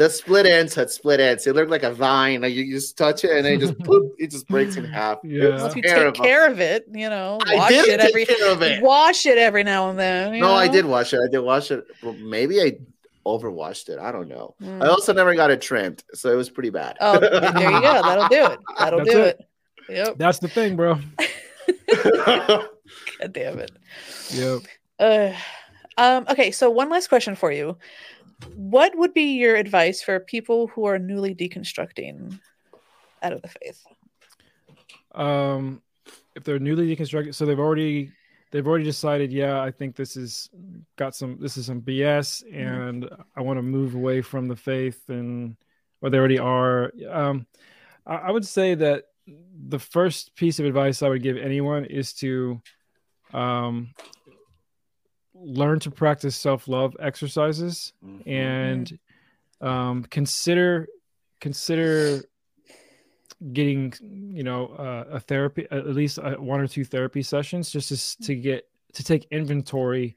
The 0.00 0.08
split 0.08 0.46
ends 0.46 0.74
had 0.74 0.88
split 0.90 1.20
ends. 1.20 1.46
It 1.46 1.54
looked 1.54 1.70
like 1.70 1.82
a 1.82 1.92
vine. 1.92 2.40
Like 2.40 2.54
you 2.54 2.72
just 2.72 2.96
touch 2.96 3.22
it 3.22 3.32
and 3.32 3.44
then 3.44 3.52
it 3.52 3.58
just 3.60 3.78
poop, 3.80 4.14
it 4.18 4.30
just 4.30 4.48
breaks 4.48 4.76
in 4.76 4.84
half. 4.86 5.18
It 5.22 5.30
Yeah. 5.32 5.48
was 5.50 5.60
Well, 5.60 5.70
if 5.70 5.76
you 5.76 5.82
terrible. 5.82 6.12
take 6.12 6.22
care 6.22 6.48
of 6.50 6.58
it, 6.58 6.86
you 6.90 7.10
know, 7.10 7.38
I 7.46 7.56
wash 7.56 7.68
did 7.68 7.84
it 7.88 8.00
take 8.00 8.08
every 8.08 8.24
care 8.24 8.50
of 8.50 8.62
it. 8.62 8.82
wash 8.82 9.26
it 9.26 9.36
every 9.36 9.62
now 9.62 9.90
and 9.90 9.98
then. 9.98 10.32
you 10.32 10.40
No, 10.40 10.52
I 10.54 10.68
did 10.68 10.86
wash 10.86 11.12
it. 11.12 11.20
I 11.22 11.28
did 11.30 11.40
wash 11.40 11.70
it. 11.70 11.84
But 12.02 12.16
maybe 12.18 12.62
I 12.62 12.78
overwashed 13.26 13.90
it. 13.90 13.98
I 13.98 14.10
don't 14.10 14.28
know. 14.28 14.54
Mm. 14.62 14.82
I 14.82 14.86
also 14.88 15.12
never 15.12 15.34
got 15.34 15.50
it 15.50 15.60
trimmed, 15.60 16.02
so 16.14 16.32
it 16.32 16.36
was 16.36 16.48
pretty 16.48 16.70
bad. 16.70 16.96
Oh, 16.98 17.18
there 17.20 17.34
you 17.34 17.80
go. 17.82 18.00
That'll 18.02 18.28
do 18.28 18.46
it. 18.54 18.58
That'll 18.78 18.98
That's 19.00 19.10
do 19.10 19.20
it. 19.20 19.38
it. 19.90 19.94
Yep. 19.96 20.14
That's 20.16 20.38
the 20.38 20.48
thing, 20.48 20.76
bro. 20.76 20.94
God 22.04 22.68
damn 23.32 23.58
it. 23.58 23.70
Yep. 24.30 24.60
Uh, 24.98 25.32
um, 25.98 26.24
okay, 26.30 26.50
so 26.52 26.70
one 26.70 26.88
last 26.88 27.08
question 27.08 27.34
for 27.36 27.52
you. 27.52 27.76
What 28.54 28.96
would 28.96 29.14
be 29.14 29.38
your 29.38 29.56
advice 29.56 30.02
for 30.02 30.20
people 30.20 30.68
who 30.68 30.84
are 30.84 30.98
newly 30.98 31.34
deconstructing 31.34 32.38
out 33.22 33.32
of 33.32 33.42
the 33.42 33.48
faith? 33.48 33.84
um 35.14 35.82
if 36.36 36.44
they're 36.44 36.58
newly 36.58 36.94
deconstructed 36.94 37.34
so 37.34 37.44
they've 37.44 37.58
already 37.58 38.12
they've 38.50 38.66
already 38.66 38.84
decided 38.84 39.32
yeah 39.32 39.60
i 39.60 39.70
think 39.70 39.96
this 39.96 40.16
is 40.16 40.48
got 40.96 41.14
some 41.14 41.36
this 41.40 41.56
is 41.56 41.66
some 41.66 41.80
bs 41.80 42.42
and 42.52 43.08
i 43.36 43.40
want 43.40 43.58
to 43.58 43.62
move 43.62 43.94
away 43.94 44.20
from 44.20 44.48
the 44.48 44.56
faith 44.56 45.08
and 45.08 45.56
or 46.00 46.10
they 46.10 46.18
already 46.18 46.38
are 46.38 46.92
um 47.08 47.46
I, 48.06 48.14
I 48.16 48.30
would 48.30 48.46
say 48.46 48.74
that 48.74 49.04
the 49.68 49.78
first 49.78 50.34
piece 50.36 50.58
of 50.58 50.66
advice 50.66 51.02
i 51.02 51.08
would 51.08 51.22
give 51.22 51.36
anyone 51.36 51.84
is 51.84 52.12
to 52.14 52.60
um 53.32 53.90
learn 55.42 55.80
to 55.80 55.90
practice 55.90 56.36
self-love 56.36 56.96
exercises 57.00 57.92
and 58.26 58.98
um, 59.60 60.04
consider 60.04 60.86
consider 61.40 62.22
getting 63.52 63.92
you 64.00 64.42
know 64.42 64.66
uh, 64.68 65.04
a 65.12 65.20
therapy 65.20 65.66
at 65.70 65.86
least 65.86 66.18
uh, 66.18 66.34
one 66.34 66.60
or 66.60 66.66
two 66.66 66.84
therapy 66.84 67.22
sessions 67.22 67.70
just 67.70 67.88
to, 67.88 68.26
to 68.26 68.34
get 68.34 68.68
to 68.92 69.02
take 69.02 69.26
inventory 69.30 70.16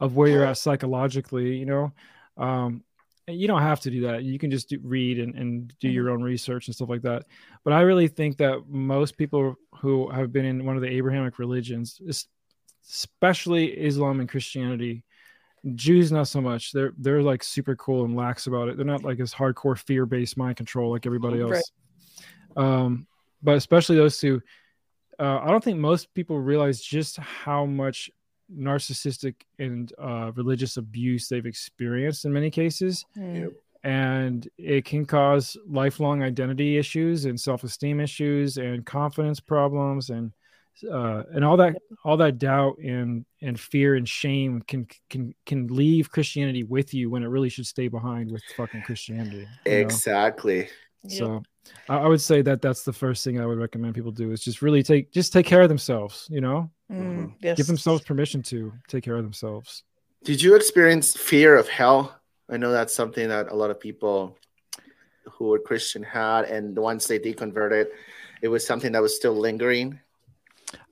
of 0.00 0.16
where 0.16 0.28
you're 0.28 0.44
at 0.44 0.58
psychologically 0.58 1.56
you 1.56 1.66
know? 1.66 1.92
Um, 2.36 2.82
and 3.26 3.40
you 3.40 3.48
don't 3.48 3.62
have 3.62 3.80
to 3.80 3.90
do 3.90 4.02
that. 4.02 4.22
You 4.22 4.38
can 4.38 4.50
just 4.50 4.68
do, 4.68 4.78
read 4.82 5.18
and, 5.18 5.34
and 5.34 5.72
do 5.80 5.88
your 5.88 6.10
own 6.10 6.22
research 6.22 6.66
and 6.66 6.74
stuff 6.74 6.90
like 6.90 7.02
that. 7.02 7.24
But 7.64 7.72
i 7.72 7.80
really 7.80 8.08
think 8.08 8.36
that 8.38 8.64
most 8.68 9.16
people 9.16 9.56
who 9.76 10.10
have 10.10 10.32
been 10.32 10.44
in 10.44 10.64
one 10.66 10.76
of 10.76 10.82
the 10.82 10.90
abrahamic 10.90 11.38
religions 11.38 12.00
es- 12.08 12.26
especially 12.90 13.66
islam 13.78 14.20
and 14.20 14.28
christianity 14.28 15.04
Jews 15.74 16.12
not 16.12 16.28
so 16.28 16.40
much. 16.40 16.72
They're 16.72 16.92
they're 16.98 17.22
like 17.22 17.42
super 17.42 17.74
cool 17.76 18.04
and 18.04 18.14
lax 18.14 18.46
about 18.46 18.68
it. 18.68 18.76
They're 18.76 18.84
not 18.84 19.02
like 19.02 19.18
as 19.20 19.32
hardcore 19.32 19.78
fear 19.78 20.04
based 20.04 20.36
mind 20.36 20.56
control 20.56 20.90
like 20.92 21.06
everybody 21.06 21.40
else. 21.40 21.72
Right. 22.56 22.64
Um, 22.64 23.06
but 23.42 23.56
especially 23.56 23.96
those 23.96 24.18
two, 24.18 24.42
uh, 25.18 25.38
I 25.42 25.50
don't 25.50 25.64
think 25.64 25.78
most 25.78 26.12
people 26.14 26.38
realize 26.38 26.82
just 26.82 27.16
how 27.16 27.64
much 27.64 28.10
narcissistic 28.54 29.36
and 29.58 29.90
uh, 29.98 30.32
religious 30.34 30.76
abuse 30.76 31.28
they've 31.28 31.46
experienced 31.46 32.26
in 32.26 32.32
many 32.32 32.50
cases, 32.50 33.04
Hmm. 33.14 33.46
and 33.84 34.46
it 34.58 34.84
can 34.84 35.06
cause 35.06 35.56
lifelong 35.66 36.22
identity 36.22 36.76
issues 36.76 37.24
and 37.24 37.40
self 37.40 37.64
esteem 37.64 38.00
issues 38.00 38.58
and 38.58 38.84
confidence 38.84 39.40
problems 39.40 40.10
and 40.10 40.32
uh, 40.90 41.22
and 41.32 41.44
all 41.44 41.56
that 41.56 41.76
all 42.04 42.16
that 42.16 42.38
doubt 42.38 42.78
and 42.78 43.24
and 43.42 43.58
fear 43.58 43.94
and 43.94 44.08
shame 44.08 44.62
can 44.66 44.86
can 45.08 45.34
can 45.46 45.66
leave 45.68 46.10
Christianity 46.10 46.64
with 46.64 46.92
you 46.94 47.10
when 47.10 47.22
it 47.22 47.28
really 47.28 47.48
should 47.48 47.66
stay 47.66 47.88
behind 47.88 48.30
with 48.30 48.42
fucking 48.56 48.82
Christianity. 48.82 49.46
you 49.66 49.72
know? 49.72 49.78
Exactly. 49.78 50.68
Yep. 51.04 51.12
So 51.12 51.42
I, 51.88 51.98
I 51.98 52.06
would 52.08 52.20
say 52.20 52.42
that 52.42 52.60
that's 52.62 52.82
the 52.82 52.92
first 52.92 53.24
thing 53.24 53.40
I 53.40 53.46
would 53.46 53.58
recommend 53.58 53.94
people 53.94 54.10
do 54.10 54.32
is 54.32 54.42
just 54.42 54.62
really 54.62 54.82
take 54.82 55.12
just 55.12 55.32
take 55.32 55.46
care 55.46 55.62
of 55.62 55.68
themselves. 55.68 56.26
You 56.30 56.40
know, 56.40 56.70
Mm, 56.92 57.32
yes. 57.40 57.56
give 57.56 57.66
themselves 57.66 58.04
permission 58.04 58.42
to 58.42 58.72
take 58.88 59.04
care 59.04 59.16
of 59.16 59.22
themselves. 59.22 59.82
Did 60.22 60.42
you 60.42 60.54
experience 60.54 61.16
fear 61.16 61.56
of 61.56 61.66
hell? 61.68 62.14
I 62.50 62.58
know 62.58 62.72
that's 62.72 62.94
something 62.94 63.28
that 63.28 63.50
a 63.50 63.54
lot 63.54 63.70
of 63.70 63.80
people 63.80 64.36
who 65.24 65.46
were 65.46 65.58
Christian 65.58 66.02
had, 66.02 66.44
and 66.44 66.76
once 66.76 67.06
they 67.06 67.18
deconverted, 67.18 67.86
it 68.42 68.48
was 68.48 68.66
something 68.66 68.92
that 68.92 69.00
was 69.02 69.16
still 69.16 69.34
lingering. 69.34 69.98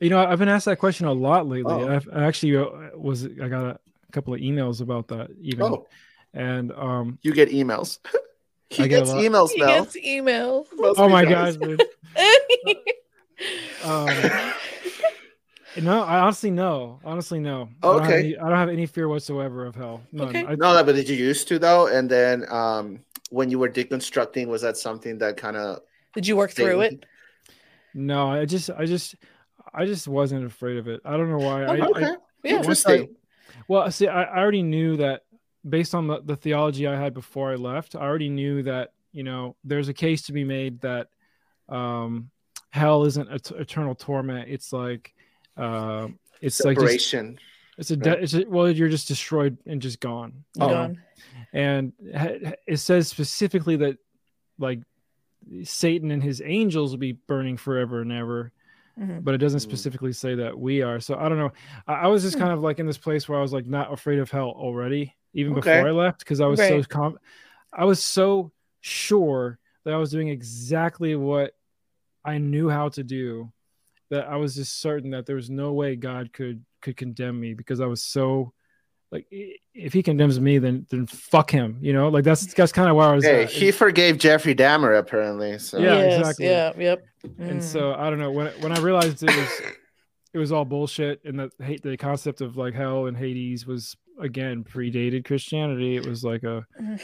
You 0.00 0.10
know, 0.10 0.18
I've 0.24 0.38
been 0.38 0.48
asked 0.48 0.64
that 0.66 0.78
question 0.78 1.06
a 1.06 1.12
lot 1.12 1.46
lately. 1.48 1.72
Oh. 1.72 1.88
I've, 1.88 2.08
I 2.12 2.24
actually 2.24 2.56
uh, 2.56 2.66
was 2.96 3.24
I 3.24 3.48
got 3.48 3.64
a 3.64 3.78
couple 4.12 4.34
of 4.34 4.40
emails 4.40 4.80
about 4.80 5.08
that 5.08 5.30
even, 5.40 5.62
Oh, 5.62 5.86
and 6.34 6.72
um, 6.72 7.18
you 7.22 7.32
get 7.32 7.50
emails. 7.50 7.98
he 8.70 8.84
I 8.84 8.86
get 8.88 8.98
gets 9.00 9.10
lot. 9.10 9.18
emails 9.20 9.50
He 9.50 9.58
gets 9.58 9.96
emails. 9.96 10.66
Must 10.76 10.98
oh 11.00 11.08
my 11.08 11.22
nice. 11.24 11.56
god. 11.56 11.80
Um, 13.84 14.06
no, 15.82 16.02
I 16.04 16.20
honestly 16.20 16.50
no. 16.52 17.00
Honestly, 17.04 17.40
no. 17.40 17.68
I 17.82 17.86
don't 17.86 18.02
have 18.02 18.10
Okay. 18.10 18.18
any- 18.20 18.38
I 18.38 18.48
don't 18.48 18.58
have 18.58 18.68
any 18.68 18.86
fear 18.86 19.08
whatsoever 19.08 19.66
of 19.66 19.74
hell. 19.74 20.02
None. 20.12 20.28
Okay. 20.28 20.44
I, 20.46 20.54
No, 20.54 20.82
but 20.84 20.94
did 20.94 21.08
you 21.08 21.16
used 21.16 21.48
to 21.48 21.58
though? 21.58 21.88
And 21.88 22.08
then 22.08 22.44
um, 22.52 23.00
when 23.30 23.50
you 23.50 23.58
were 23.58 23.68
deconstructing, 23.68 24.46
was 24.46 24.62
that 24.62 24.76
something 24.76 25.18
that 25.18 25.36
kind 25.36 25.56
of 25.56 25.80
Did 26.14 26.26
you 26.26 26.36
work 26.36 26.52
through 26.52 26.82
it? 26.82 27.04
no, 27.94 28.28
I 28.30 28.44
just, 28.44 28.70
I 28.70 28.84
just, 28.86 29.16
I 29.74 29.86
just 29.86 30.06
wasn't 30.08 30.44
afraid 30.44 30.76
of 30.78 30.88
it. 30.88 31.00
I 31.04 31.16
don't 31.16 31.30
know 31.30 31.38
why. 31.38 31.64
I, 31.64 31.78
okay, 31.80 32.04
I, 32.04 32.16
Yeah. 32.44 32.60
once 32.62 32.84
I- 32.86 32.92
interesting. 32.94 33.16
well, 33.68 33.90
see, 33.90 34.08
I, 34.08 34.22
I 34.24 34.38
already 34.38 34.62
knew 34.62 34.96
that 34.98 35.22
based 35.68 35.94
on 35.94 36.06
the, 36.08 36.20
the 36.22 36.36
theology 36.36 36.86
I 36.86 36.98
had 36.98 37.14
before 37.14 37.52
I 37.52 37.54
left, 37.56 37.94
I 37.94 38.00
already 38.00 38.28
knew 38.28 38.62
that 38.64 38.92
you 39.12 39.22
know 39.22 39.56
there's 39.64 39.88
a 39.88 39.94
case 39.94 40.22
to 40.22 40.32
be 40.32 40.44
made 40.44 40.80
that 40.82 41.08
um, 41.68 42.30
hell 42.70 43.04
isn't 43.04 43.28
et- 43.30 43.50
eternal 43.52 43.94
torment. 43.94 44.48
It's 44.48 44.72
like, 44.72 45.14
uh, 45.56 46.08
it's 46.40 46.60
like 46.64 46.76
just, 46.76 46.86
Separation. 46.86 47.38
it's 47.78 47.90
a, 47.90 47.96
de- 47.96 48.10
right? 48.10 48.22
it's 48.22 48.34
a 48.34 48.44
well, 48.48 48.70
you're 48.70 48.88
just 48.88 49.08
destroyed 49.08 49.56
and 49.66 49.80
just 49.80 50.00
gone. 50.00 50.44
you 50.56 50.64
Oh. 50.64 50.68
Gone. 50.68 51.02
and 51.52 51.92
it 52.66 52.78
says 52.78 53.08
specifically 53.08 53.76
that 53.76 53.96
like 54.58 54.80
satan 55.64 56.10
and 56.10 56.22
his 56.22 56.40
angels 56.44 56.90
will 56.92 56.98
be 56.98 57.12
burning 57.12 57.56
forever 57.56 58.00
and 58.00 58.12
ever 58.12 58.52
Mhm. 58.98 59.24
but 59.24 59.34
it 59.34 59.38
doesn't 59.38 59.60
Mm. 59.60 59.62
specifically 59.62 60.12
say 60.12 60.34
that 60.34 60.58
we 60.58 60.82
are 60.82 61.00
so 61.00 61.16
i 61.16 61.28
don't 61.28 61.38
know 61.38 61.50
i, 61.86 61.94
I 61.94 62.06
was 62.08 62.22
just 62.22 62.38
kind 62.38 62.52
of 62.52 62.60
like 62.60 62.78
in 62.78 62.86
this 62.86 62.98
place 62.98 63.28
where 63.28 63.38
i 63.38 63.42
was 63.42 63.52
like 63.52 63.66
not 63.66 63.92
afraid 63.92 64.18
of 64.18 64.30
hell 64.30 64.50
already 64.50 65.14
even 65.32 65.52
Okay. 65.52 65.60
before 65.60 65.88
i 65.88 65.92
left 65.92 66.18
because 66.18 66.40
i 66.40 66.46
was 66.46 66.60
so 66.60 66.76
Right. 66.76 66.88
com- 66.88 67.18
i 67.72 67.84
was 67.86 68.02
so 68.02 68.52
sure 68.80 69.58
that 69.84 69.94
i 69.94 69.96
was 69.96 70.10
doing 70.10 70.28
exactly 70.28 71.16
what 71.16 71.54
i 72.24 72.36
knew 72.38 72.68
how 72.68 72.90
to 72.90 73.02
do 73.02 73.50
that 74.10 74.28
i 74.28 74.36
was 74.36 74.54
just 74.56 74.80
certain 74.80 75.10
that 75.12 75.24
there 75.24 75.36
was 75.36 75.48
no 75.48 75.72
way 75.72 75.96
god 75.96 76.32
could 76.32 76.62
could 76.82 76.96
condemn 76.96 77.40
me 77.40 77.54
because 77.54 77.80
i 77.80 77.86
was 77.86 78.02
so 78.02 78.52
like 79.12 79.26
if 79.30 79.92
he 79.92 80.02
condemns 80.02 80.40
me 80.40 80.56
then 80.58 80.86
then 80.90 81.06
fuck 81.06 81.50
him 81.50 81.76
you 81.82 81.92
know 81.92 82.08
like 82.08 82.24
that's 82.24 82.52
that's 82.54 82.72
kind 82.72 82.88
of 82.88 82.96
where 82.96 83.06
i 83.08 83.14
was 83.14 83.24
Hey, 83.24 83.42
at. 83.44 83.50
he 83.50 83.70
forgave 83.70 84.16
Jeffrey 84.18 84.54
Dahmer 84.54 84.98
apparently. 84.98 85.58
So 85.58 85.78
Yeah, 85.78 85.98
Yes, 85.98 86.18
exactly. 86.18 86.46
Yeah. 86.46 86.72
Yep. 86.78 87.04
and 87.38 87.60
Mm. 87.60 87.62
so 87.62 87.92
i 87.94 88.08
don't 88.10 88.18
know 88.18 88.30
when 88.32 88.46
when 88.62 88.72
i 88.72 88.80
realized 88.80 89.22
it 89.22 89.36
was 89.36 89.62
it 90.34 90.38
was 90.38 90.50
all 90.50 90.64
bullshit 90.64 91.20
and 91.26 91.38
that 91.38 91.50
hate 91.60 91.82
the 91.82 91.96
concept 91.96 92.40
of 92.40 92.56
like 92.56 92.72
hell 92.74 93.06
and 93.06 93.16
hades 93.16 93.66
was 93.66 93.94
again 94.20 94.64
predated 94.64 95.24
christianity 95.26 95.94
it 95.96 96.06
was 96.06 96.24
like 96.24 96.42
a 96.42 96.66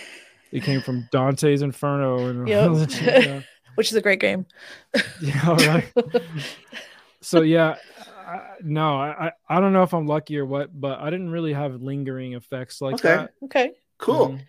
it 0.50 0.62
came 0.62 0.80
from 0.80 1.06
dante's 1.12 1.60
inferno 1.62 2.26
and 2.30 2.48
Yep. 2.48 2.68
all 2.70 2.74
that 2.76 2.90
shit, 2.90 3.24
yeah. 3.26 3.40
which 3.74 3.90
is 3.90 3.96
a 3.96 4.00
great 4.00 4.18
game. 4.20 4.46
yeah 5.20 5.42
all 5.46 5.56
right 5.56 5.92
so 7.20 7.42
yeah 7.42 7.76
I, 8.28 8.40
no 8.62 8.96
I, 9.00 9.26
I 9.28 9.32
i 9.48 9.60
don't 9.60 9.72
know 9.72 9.82
if 9.82 9.94
i'm 9.94 10.06
lucky 10.06 10.36
or 10.38 10.44
what 10.46 10.78
but 10.78 11.00
i 11.00 11.08
didn't 11.10 11.30
really 11.30 11.52
have 11.52 11.80
lingering 11.80 12.34
effects 12.34 12.80
like 12.80 12.94
Okay. 12.96 13.08
that 13.08 13.30
Okay. 13.44 13.72
cool. 13.98 14.28
Mhm. 14.30 14.40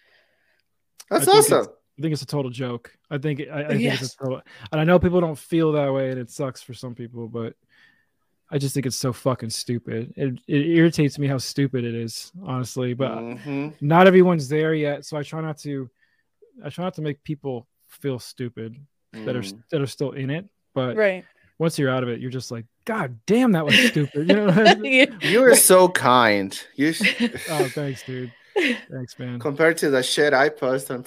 That's 1.09 1.27
I 1.27 1.37
awesome. 1.37 1.67
I 1.97 2.01
think 2.01 2.13
it's 2.13 2.21
a 2.21 2.25
total 2.27 2.51
joke. 2.51 2.93
I 3.09 3.17
think 3.17 3.41
I, 3.51 3.63
I 3.63 3.67
think 3.69 3.81
it's 4.01 4.13
a 4.13 4.17
total, 4.17 4.41
and 4.71 4.79
I 4.79 4.83
know 4.83 4.99
people 4.99 5.19
don't 5.19 5.37
feel 5.37 5.71
that 5.73 5.91
way, 5.91 6.11
and 6.11 6.19
it 6.19 6.29
sucks 6.29 6.61
for 6.61 6.73
some 6.73 6.95
people. 6.95 7.27
But 7.27 7.55
I 8.49 8.57
just 8.57 8.73
think 8.73 8.85
it's 8.85 8.95
so 8.95 9.11
fucking 9.11 9.49
stupid. 9.49 10.13
It, 10.15 10.39
it 10.47 10.67
irritates 10.67 11.19
me 11.19 11.27
how 11.27 11.37
stupid 11.39 11.83
it 11.83 11.95
is, 11.95 12.31
honestly. 12.43 12.93
But 12.93 13.17
Mhm. 13.17 13.73
not 13.81 14.07
everyone's 14.07 14.47
there 14.47 14.73
yet, 14.73 15.03
so 15.05 15.17
I 15.17 15.23
try 15.23 15.41
not 15.41 15.57
to. 15.59 15.89
I 16.63 16.69
try 16.69 16.85
not 16.85 16.93
to 16.95 17.01
make 17.01 17.21
people 17.23 17.67
feel 17.87 18.19
stupid 18.19 18.77
that 19.25 19.35
are 19.35 19.41
Mm. 19.41 19.63
that 19.71 19.81
are 19.81 19.87
still 19.87 20.11
in 20.11 20.29
it. 20.29 20.45
But 20.73 20.95
Right. 20.95 21.25
once 21.57 21.77
you're 21.79 21.89
out 21.89 22.03
of 22.03 22.09
it, 22.09 22.21
you're 22.21 22.31
just 22.31 22.51
like, 22.51 22.65
God 22.89 23.19
damn, 23.27 23.51
that 23.51 23.67
was 23.67 23.75
stupid. 23.75 24.27
You 24.27 24.35
know? 24.35 25.07
You 25.21 25.43
are 25.43 25.53
so 25.71 25.89
kind. 25.89 26.59
You 26.75 26.95
oh, 27.51 27.69
thanks, 27.71 28.01
dude. 28.01 28.33
Thanks, 28.91 29.19
man. 29.19 29.39
compared 29.39 29.77
to 29.77 29.91
the 29.91 30.01
shit 30.01 30.33
I 30.33 30.49
post 30.49 30.89
on. 30.89 31.05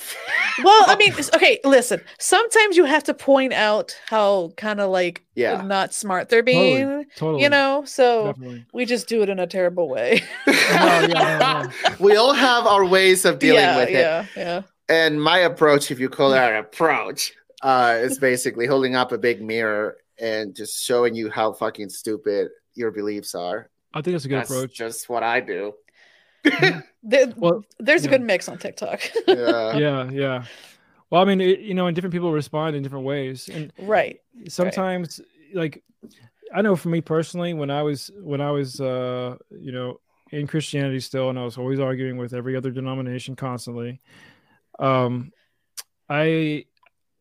well, 0.62 0.84
I 0.86 0.94
mean, 0.94 1.12
okay, 1.34 1.58
listen. 1.64 2.00
Sometimes 2.20 2.76
you 2.76 2.84
have 2.84 3.02
to 3.04 3.14
point 3.14 3.52
out 3.52 3.98
how 4.06 4.52
kind 4.56 4.80
of 4.80 4.90
like 4.92 5.24
Yeah. 5.34 5.60
not 5.62 5.92
smart 5.92 6.28
they're 6.28 6.44
being, 6.44 7.04
Totally. 7.16 7.42
you 7.42 7.48
know. 7.48 7.82
So 7.84 8.26
Definitely. 8.26 8.64
we 8.72 8.84
just 8.84 9.08
do 9.08 9.22
it 9.22 9.28
in 9.28 9.40
a 9.40 9.48
terrible 9.48 9.88
way. 9.88 10.22
No, 10.46 10.52
yeah, 10.52 11.04
no, 11.08 11.62
no. 11.90 11.96
we 11.98 12.14
all 12.14 12.32
have 12.32 12.64
our 12.64 12.84
ways 12.84 13.24
of 13.24 13.40
dealing 13.40 13.60
yeah, 13.60 13.76
with 13.76 13.88
it. 13.88 13.92
yeah, 13.94 14.26
yeah. 14.36 14.62
And 14.88 15.20
my 15.20 15.38
approach, 15.38 15.90
if 15.90 15.98
you 15.98 16.08
call 16.08 16.30
that 16.30 16.52
an 16.52 16.58
approach, 16.60 17.32
uh, 17.62 17.96
is 18.00 18.18
basically 18.18 18.66
holding 18.66 18.94
up 18.94 19.10
a 19.10 19.18
big 19.18 19.42
mirror 19.42 19.96
and 20.22 20.54
just 20.54 20.82
showing 20.82 21.14
you 21.14 21.28
how 21.28 21.52
fucking 21.52 21.90
stupid 21.90 22.48
your 22.74 22.92
beliefs 22.92 23.34
are. 23.34 23.68
I 23.92 24.00
think 24.00 24.14
that's 24.14 24.24
a 24.24 24.28
good 24.28 24.38
That's 24.38 24.50
approach. 24.50 24.74
just 24.74 25.08
what 25.08 25.22
I 25.22 25.40
do. 25.40 25.74
There- 27.02 27.32
Well, 27.36 27.64
there's 27.80 28.04
yeah. 28.04 28.08
a 28.08 28.12
good 28.12 28.22
mix 28.22 28.48
on 28.48 28.58
TikTok. 28.58 29.00
Yeah. 29.26 29.76
yeah, 29.76 30.10
yeah. 30.10 30.44
Well, 31.10 31.20
I 31.20 31.24
mean, 31.24 31.40
it, 31.40 31.58
you 31.60 31.74
know, 31.74 31.88
and 31.88 31.94
different 31.94 32.14
people 32.14 32.32
respond 32.32 32.76
in 32.76 32.82
different 32.82 33.04
ways, 33.04 33.50
and 33.52 33.70
right. 33.78 34.18
sometimes, 34.48 35.20
like, 35.52 35.82
I 36.54 36.62
know 36.62 36.74
for 36.74 36.88
me 36.88 37.02
personally, 37.02 37.52
when 37.52 37.70
I 37.70 37.82
was 37.82 38.10
when 38.18 38.40
I 38.40 38.50
was, 38.50 38.80
uh, 38.80 39.36
you 39.50 39.72
know, 39.72 40.00
in 40.30 40.46
Christianity 40.46 41.00
still, 41.00 41.28
and 41.28 41.38
I 41.38 41.44
was 41.44 41.58
always 41.58 41.80
arguing 41.80 42.16
with 42.16 42.32
every 42.32 42.56
other 42.56 42.70
denomination 42.70 43.36
constantly. 43.36 44.00
Um, 44.78 45.32
I, 46.08 46.64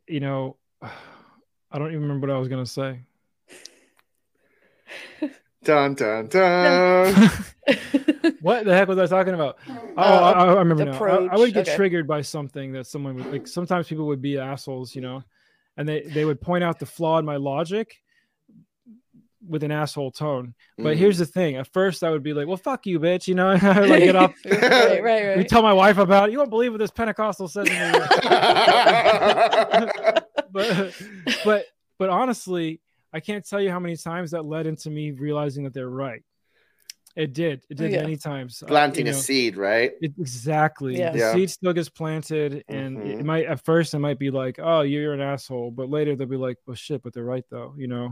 you 0.08 0.20
know, 0.22 0.56
I 1.72 1.80
don't 1.80 1.90
even 1.90 2.02
remember 2.02 2.28
what 2.28 2.36
I 2.36 2.40
was 2.40 2.48
gonna 2.48 2.66
say. 2.66 3.00
Dun 5.64 5.94
dun 5.94 6.26
dun. 6.28 7.14
what 8.42 8.66
the 8.66 8.74
heck 8.76 8.88
was 8.88 8.98
I 8.98 9.06
talking 9.06 9.36
about? 9.36 9.58
Oh, 9.70 9.94
I, 9.96 10.32
I 10.32 10.54
remember 10.56 10.86
now. 10.86 11.04
I, 11.06 11.36
I 11.36 11.38
would 11.38 11.54
get 11.54 11.68
okay. 11.68 11.76
triggered 11.76 12.08
by 12.08 12.22
something 12.24 12.72
that 12.74 12.88
someone 12.88 13.14
would 13.16 13.32
like. 13.32 13.48
Sometimes 13.48 13.88
people 13.88 14.08
would 14.08 14.24
be 14.24 14.40
assholes, 14.40 14.96
you 14.96 15.02
know, 15.02 15.24
and 15.78 15.88
they 15.88 16.02
they 16.02 16.26
would 16.26 16.42
point 16.42 16.64
out 16.64 16.80
the 16.80 16.88
flaw 16.88 17.20
in 17.20 17.26
my 17.26 17.36
logic 17.36 17.96
with 19.48 19.64
an 19.64 19.72
asshole 19.72 20.10
tone. 20.12 20.56
But 20.78 20.96
Mm. 20.96 20.98
here's 20.98 21.20
the 21.20 21.28
thing: 21.28 21.58
at 21.58 21.68
first, 21.72 22.04
I 22.04 22.10
would 22.10 22.24
be 22.24 22.34
like, 22.34 22.48
"Well, 22.48 22.58
fuck 22.58 22.88
you, 22.88 23.00
bitch," 23.00 23.28
you 23.28 23.36
know, 23.36 23.52
like 23.62 24.04
get 24.04 24.16
off. 24.16 24.34
right, 24.46 25.04
right, 25.04 25.04
We 25.04 25.42
right. 25.42 25.48
tell 25.48 25.62
my 25.62 25.74
wife 25.74 26.00
about 26.00 26.30
it. 26.30 26.32
You 26.32 26.40
won't 26.40 26.50
believe 26.50 26.72
what 26.72 26.80
this 26.80 26.90
Pentecostal 26.90 27.48
says. 27.48 27.70
To 30.54 30.84
me. 30.86 30.92
but 31.26 31.44
but 31.46 31.66
but 32.00 32.10
honestly, 32.10 32.82
I 33.14 33.20
can't 33.20 33.48
tell 33.48 33.62
you 33.62 33.70
how 33.72 33.80
many 33.80 33.98
times 33.98 34.32
that 34.32 34.44
led 34.46 34.68
into 34.68 34.90
me 34.90 35.12
realizing 35.12 35.64
that 35.66 35.74
they're 35.74 35.90
right. 35.90 36.24
It 37.14 37.34
did. 37.34 37.62
It 37.70 37.76
did 37.76 37.92
Yeah. 37.92 38.04
many 38.04 38.16
times. 38.16 38.64
Uh, 38.64 38.68
Planting 38.68 39.06
you 39.06 39.12
a 39.12 39.16
seed, 39.16 39.58
right? 39.58 39.92
it- 40.02 40.14
exactly. 40.18 40.98
Yeah. 40.98 41.12
The 41.12 41.18
Yeah. 41.20 41.34
seed 41.34 41.50
still 41.50 41.74
gets 41.74 41.90
planted, 41.90 42.64
and 42.70 42.98
it 43.06 43.20
Mhm. 43.20 43.26
might 43.26 43.46
at 43.48 43.66
first 43.66 43.94
it 43.94 44.00
might 44.00 44.18
be 44.18 44.32
like, 44.32 44.60
"Oh, 44.60 44.80
you're 44.82 45.14
an 45.14 45.20
asshole," 45.20 45.72
but 45.72 45.90
later 45.90 46.16
they'll 46.16 46.26
be 46.28 46.38
like, 46.38 46.56
"Well, 46.66 46.76
shit," 46.76 47.04
but 47.04 47.12
they're 47.14 47.26
right 47.26 47.44
though. 47.50 47.74
You 47.78 47.88
know, 47.88 48.12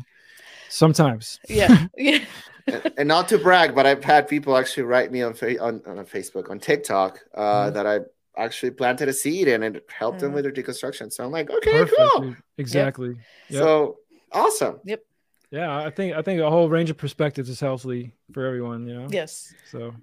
sometimes. 0.69 1.39
Yeah, 1.47 1.85
yeah. 1.97 2.25
and, 2.67 2.93
and 2.97 3.07
not 3.07 3.29
to 3.29 3.37
brag, 3.37 3.73
but 3.73 3.85
I've 3.85 4.03
had 4.03 4.27
people 4.27 4.57
actually 4.57 4.83
write 4.83 5.11
me 5.13 5.21
on 5.21 5.33
fa- 5.33 5.61
on, 5.63 5.81
on 5.85 6.05
Facebook, 6.05 6.49
on 6.49 6.59
TikTok, 6.59 7.19
uh, 7.33 7.69
Mhm. 7.69 7.73
that 7.75 7.87
I 7.87 7.99
actually 8.39 8.71
planted 8.71 9.09
a 9.09 9.13
seed 9.13 9.47
and 9.47 9.63
it 9.63 9.85
helped 9.89 10.19
them 10.19 10.33
with 10.33 10.43
their 10.43 10.51
deconstruction. 10.53 11.11
So 11.11 11.23
I'm 11.23 11.31
like, 11.31 11.49
okay, 11.49 11.71
Perfect. 11.71 11.97
cool. 12.15 12.21
dude. 12.29 12.37
Exactly. 12.57 13.09
Yep. 13.49 13.59
So 13.63 13.97
awesome. 14.31 14.79
Yep. 14.85 15.03
Yeah, 15.51 15.77
I 15.77 15.89
think 15.89 16.15
I 16.15 16.21
think 16.21 16.41
a 16.41 16.49
whole 16.49 16.69
range 16.69 16.89
of 16.89 16.97
perspectives 16.97 17.49
is 17.49 17.59
healthy 17.59 18.13
for 18.33 18.45
everyone. 18.45 18.87
You 18.87 18.93
know. 18.99 19.07
Yes. 19.09 19.53
So 19.71 19.95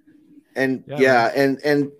And 0.56 0.84
Yeah, 0.86 1.00
yeah, 1.00 1.32
and 1.34 1.60
and 1.64 1.92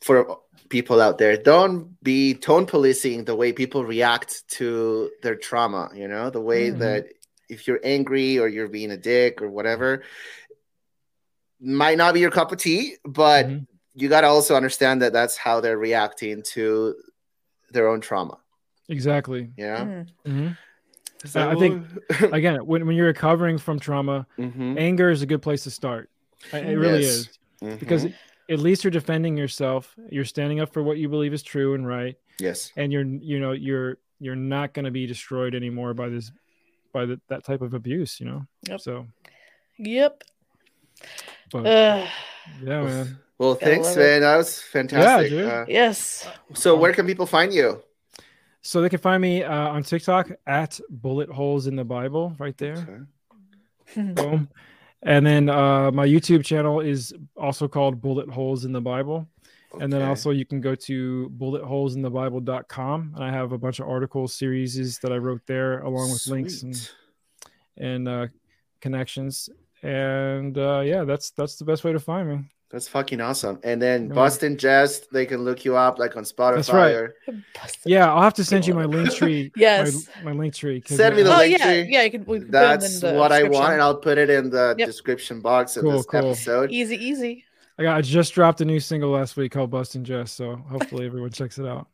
for 0.00 0.38
people 0.70 1.00
out 1.00 1.18
there, 1.18 1.36
don't 1.36 2.02
be 2.02 2.34
tone 2.34 2.66
policing 2.66 3.24
the 3.24 3.36
way 3.36 3.52
people 3.52 3.84
react 3.84 4.48
to 4.56 5.10
their 5.22 5.36
trauma. 5.36 5.90
You 5.94 6.08
know, 6.08 6.30
the 6.30 6.40
way 6.40 6.70
Mhm. 6.70 6.78
that 6.78 7.06
if 7.48 7.66
you're 7.68 7.80
angry 7.84 8.38
or 8.38 8.48
you're 8.48 8.68
being 8.68 8.90
a 8.90 8.96
dick 8.96 9.42
or 9.42 9.50
whatever, 9.50 10.02
might 11.60 11.98
not 11.98 12.14
be 12.14 12.20
your 12.20 12.30
cup 12.30 12.52
of 12.52 12.58
tea, 12.58 12.96
but 13.04 13.46
mhm. 13.46 13.66
You 13.94 14.08
got 14.08 14.22
to 14.22 14.26
also 14.28 14.54
understand 14.56 15.02
that 15.02 15.12
that's 15.12 15.36
how 15.36 15.60
they're 15.60 15.78
reacting 15.78 16.42
to 16.54 16.94
their 17.70 17.88
own 17.88 18.00
trauma. 18.00 18.38
exactly. 18.88 19.50
Yeah. 19.56 19.84
Mhm. 19.84 20.08
Mhm. 20.26 20.58
So- 21.24 21.48
I 21.48 21.54
think- 21.54 21.86
Again, 22.34 22.66
when 22.66 22.86
when 22.86 22.96
you're 22.96 23.06
recovering 23.06 23.56
from 23.58 23.78
trauma, 23.80 24.26
Mhm. 24.38 24.78
anger 24.78 25.10
is 25.10 25.22
a 25.22 25.26
good 25.26 25.40
place 25.42 25.64
to 25.64 25.70
start. 25.70 26.10
It 26.52 26.76
really 26.76 27.00
Yes. 27.02 27.10
is 27.10 27.38
Mhm. 27.62 27.78
because 27.78 28.04
at 28.50 28.58
least 28.58 28.84
you're 28.84 28.90
defending 28.90 29.38
yourself. 29.38 29.94
You're 30.10 30.26
standing 30.26 30.60
up 30.60 30.72
for 30.74 30.82
what 30.82 30.98
you 30.98 31.08
believe 31.08 31.32
is 31.32 31.42
true 31.42 31.72
and 31.74 31.86
right, 31.86 32.16
yes, 32.38 32.72
and 32.76 32.92
you're 32.92 33.04
you 33.06 33.40
know 33.40 33.52
you're 33.52 33.96
you're 34.20 34.36
not 34.36 34.74
going 34.74 34.84
to 34.84 34.90
be 34.90 35.06
destroyed 35.06 35.54
anymore 35.54 35.94
by 35.94 36.08
this 36.10 36.30
by 36.92 37.06
the, 37.06 37.18
that 37.28 37.42
type 37.44 37.62
of 37.62 37.72
abuse. 37.74 38.20
You 38.20 38.26
know. 38.26 38.46
Yep. 38.68 38.80
So 38.80 39.06
Yep. 39.78 40.22
But- 41.50 41.66
Ugh, 41.66 42.08
yeah, 42.62 42.82
man. 42.84 43.18
Well, 43.38 43.54
Gotta 43.54 43.66
thanks, 43.66 43.96
man. 43.96 44.20
That 44.22 44.36
was 44.36 44.60
fantastic. 44.60 45.30
dude. 45.30 45.48
Uh, 45.48 45.64
yes. 45.68 46.28
so, 46.54 46.76
where 46.76 46.92
can 46.92 47.06
people 47.06 47.26
find 47.26 47.52
you? 47.52 47.82
So 48.62 48.80
they 48.80 48.88
can 48.88 48.98
find 48.98 49.20
me 49.20 49.42
uh, 49.42 49.52
on 49.52 49.82
TikTok 49.82 50.30
at 50.46 50.80
bullet 50.88 51.28
holes 51.28 51.66
in 51.66 51.76
the 51.76 51.84
Bible, 51.84 52.34
right 52.38 52.56
there. 52.56 53.06
Okay. 53.96 54.12
Boom. 54.14 54.48
And 55.02 55.26
then 55.26 55.50
uh, 55.50 55.90
my 55.90 56.06
YouTube 56.06 56.44
channel 56.44 56.80
is 56.80 57.12
also 57.36 57.68
called 57.68 58.00
Bullet 58.00 58.28
Holes 58.30 58.64
in 58.64 58.72
the 58.72 58.80
Bible. 58.80 59.28
And 59.80 59.92
then 59.92 60.02
also 60.02 60.30
you 60.30 60.46
can 60.46 60.60
go 60.60 60.74
to 60.74 61.30
bulletholesinthebible.com. 61.36 63.12
And 63.14 63.24
I 63.24 63.30
have 63.30 63.52
a 63.52 63.58
bunch 63.58 63.80
of 63.80 63.88
articles, 63.88 64.34
series 64.34 64.98
that 65.00 65.12
I 65.12 65.16
wrote 65.16 65.42
there, 65.46 65.80
along 65.80 66.10
with 66.12 66.26
links 66.26 66.62
and, 66.62 66.90
and 67.76 68.08
uh, 68.08 68.26
connections. 68.80 69.50
And 69.82 70.56
uh, 70.56 70.80
yeah, 70.80 71.04
that's 71.04 71.32
that's 71.32 71.56
the 71.56 71.64
best 71.64 71.84
way 71.84 71.92
to 71.92 72.00
find 72.00 72.28
me. 72.28 72.44
That's 72.74 72.88
fucking 72.88 73.20
awesome. 73.20 73.60
And 73.62 73.80
then 73.80 74.08
Yeah. 74.08 74.14
Bust 74.14 74.42
and 74.42 74.58
Jest, 74.58 75.12
they 75.12 75.26
can 75.26 75.44
look 75.44 75.64
you 75.64 75.76
up 75.76 75.98
like 76.00 76.16
on 76.16 76.24
Spotify. 76.24 76.54
That's 76.56 76.70
right. 76.72 76.92
Or 76.94 77.14
Yeah, 77.86 78.12
I'll 78.12 78.20
have 78.22 78.34
to 78.34 78.44
send 78.44 78.66
you 78.66 78.74
my 78.74 78.84
link 78.84 79.12
tree. 79.14 79.52
Yes. 79.56 80.08
My, 80.24 80.32
my 80.32 80.38
link 80.40 80.54
tree. 80.54 80.82
Send 80.84 81.14
me 81.14 81.22
the 81.22 81.32
Oh 81.32 81.38
link 81.38 81.56
yeah, 81.56 81.64
tree. 81.64 81.88
yeah. 81.88 82.02
You 82.02 82.10
can. 82.10 82.24
We 82.24 82.40
can 82.40 82.50
that's 82.50 82.98
them 83.00 83.10
in 83.10 83.14
the 83.14 83.20
what 83.20 83.30
I 83.30 83.44
want, 83.44 83.74
and 83.74 83.80
I'll 83.80 83.94
put 83.96 84.18
it 84.18 84.28
in 84.28 84.50
the 84.50 84.74
Yep. 84.76 84.86
description 84.88 85.40
box 85.40 85.76
of 85.76 85.84
Cool, 85.84 85.92
this 85.92 86.06
cool. 86.06 86.26
episode. 86.30 86.72
Easy, 86.72 86.96
easy. 86.96 87.44
I, 87.78 87.84
got, 87.84 87.96
I 87.96 88.00
just 88.02 88.34
dropped 88.34 88.60
a 88.60 88.64
new 88.64 88.80
single 88.80 89.10
last 89.10 89.36
week 89.36 89.52
called 89.52 89.70
Bust 89.70 89.94
and 89.94 90.04
Just. 90.04 90.34
So 90.36 90.56
hopefully 90.56 91.06
everyone 91.10 91.30
checks 91.30 91.58
it 91.58 91.66
out. 91.66 91.86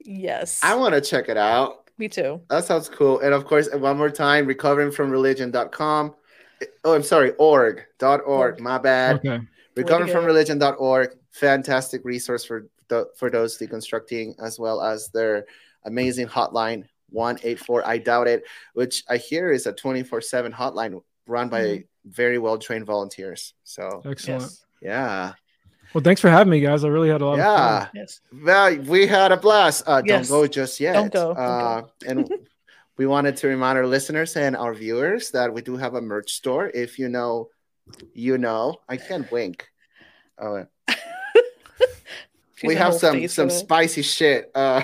Yes. 0.00 0.60
I 0.62 0.74
want 0.74 0.94
to 0.94 1.00
check 1.00 1.30
it 1.30 1.38
out. 1.38 1.88
Me 1.96 2.08
too. 2.08 2.42
That 2.50 2.64
sounds 2.64 2.90
cool. 2.90 3.20
And 3.20 3.32
of 3.32 3.46
course, 3.46 3.68
one 3.72 3.96
more 3.96 4.10
time, 4.10 4.46
recoveringfromreligion.com. 4.46 6.14
Eh, 6.60 6.64
oh, 6.84 6.94
I'm 6.94 7.02
sorry, 7.02 7.32
org. 7.38 7.82
Dot 7.98 8.20
org. 8.26 8.54
Org. 8.54 8.60
My 8.60 8.78
bad. 8.78 9.16
Okay. 9.16 9.40
Recoveringfromreligion.org. 9.76 11.16
Fantastic 11.32 12.04
resource 12.04 12.44
for 12.44 12.68
the, 12.88 13.08
for 13.16 13.30
those 13.30 13.58
deconstructing, 13.58 14.34
as 14.42 14.58
well 14.58 14.80
as 14.82 15.08
their 15.08 15.46
amazing 15.84 16.26
hotline, 16.26 16.84
184 17.10 17.86
I 17.86 17.98
doubt 17.98 18.26
it, 18.28 18.44
which 18.74 19.02
I 19.08 19.16
hear 19.16 19.50
is 19.52 19.66
a 19.66 19.72
24 19.72 20.20
7 20.20 20.52
hotline 20.52 21.00
run 21.26 21.48
by 21.48 21.60
Mhm. 21.62 21.86
very 22.06 22.38
well 22.38 22.58
trained 22.58 22.86
volunteers. 22.86 23.54
So, 23.64 24.02
Excellent. 24.04 24.42
Yes. 24.42 24.64
yeah. 24.82 25.32
Well, 25.94 26.02
thanks 26.02 26.20
for 26.20 26.28
having 26.28 26.50
me, 26.50 26.60
guys. 26.60 26.82
I 26.84 26.88
really 26.88 27.08
had 27.08 27.20
a 27.20 27.26
lot 27.26 27.32
of 27.34 27.38
Yeah. 27.38 27.78
fun. 27.84 27.90
Yes. 27.94 28.20
Well, 28.42 28.76
we 28.80 29.06
had 29.06 29.30
a 29.32 29.36
blast. 29.36 29.84
Uh, 29.86 30.02
Yes. 30.04 30.28
Don't 30.28 30.40
go 30.42 30.46
just 30.46 30.80
yet. 30.80 30.94
Don't 30.94 31.12
go, 31.12 31.34
don't 31.34 31.38
Uh, 31.38 31.82
and 32.06 32.30
we 32.96 33.06
wanted 33.06 33.36
to 33.38 33.48
remind 33.48 33.78
our 33.78 33.86
listeners 33.86 34.36
and 34.36 34.56
our 34.56 34.74
viewers 34.74 35.30
that 35.30 35.52
we 35.54 35.62
do 35.62 35.76
have 35.76 35.94
a 35.94 36.00
merch 36.00 36.32
store. 36.32 36.70
If 36.74 36.98
you 36.98 37.08
know, 37.08 37.48
you 38.12 38.38
know. 38.38 38.80
I 38.88 38.96
can't 38.96 39.30
wink. 39.30 39.68
Oh, 40.38 40.66
we 42.64 42.74
have 42.74 42.94
some 42.94 43.26
some 43.28 43.50
spicy 43.50 44.02
shit. 44.02 44.50
Uh, 44.54 44.82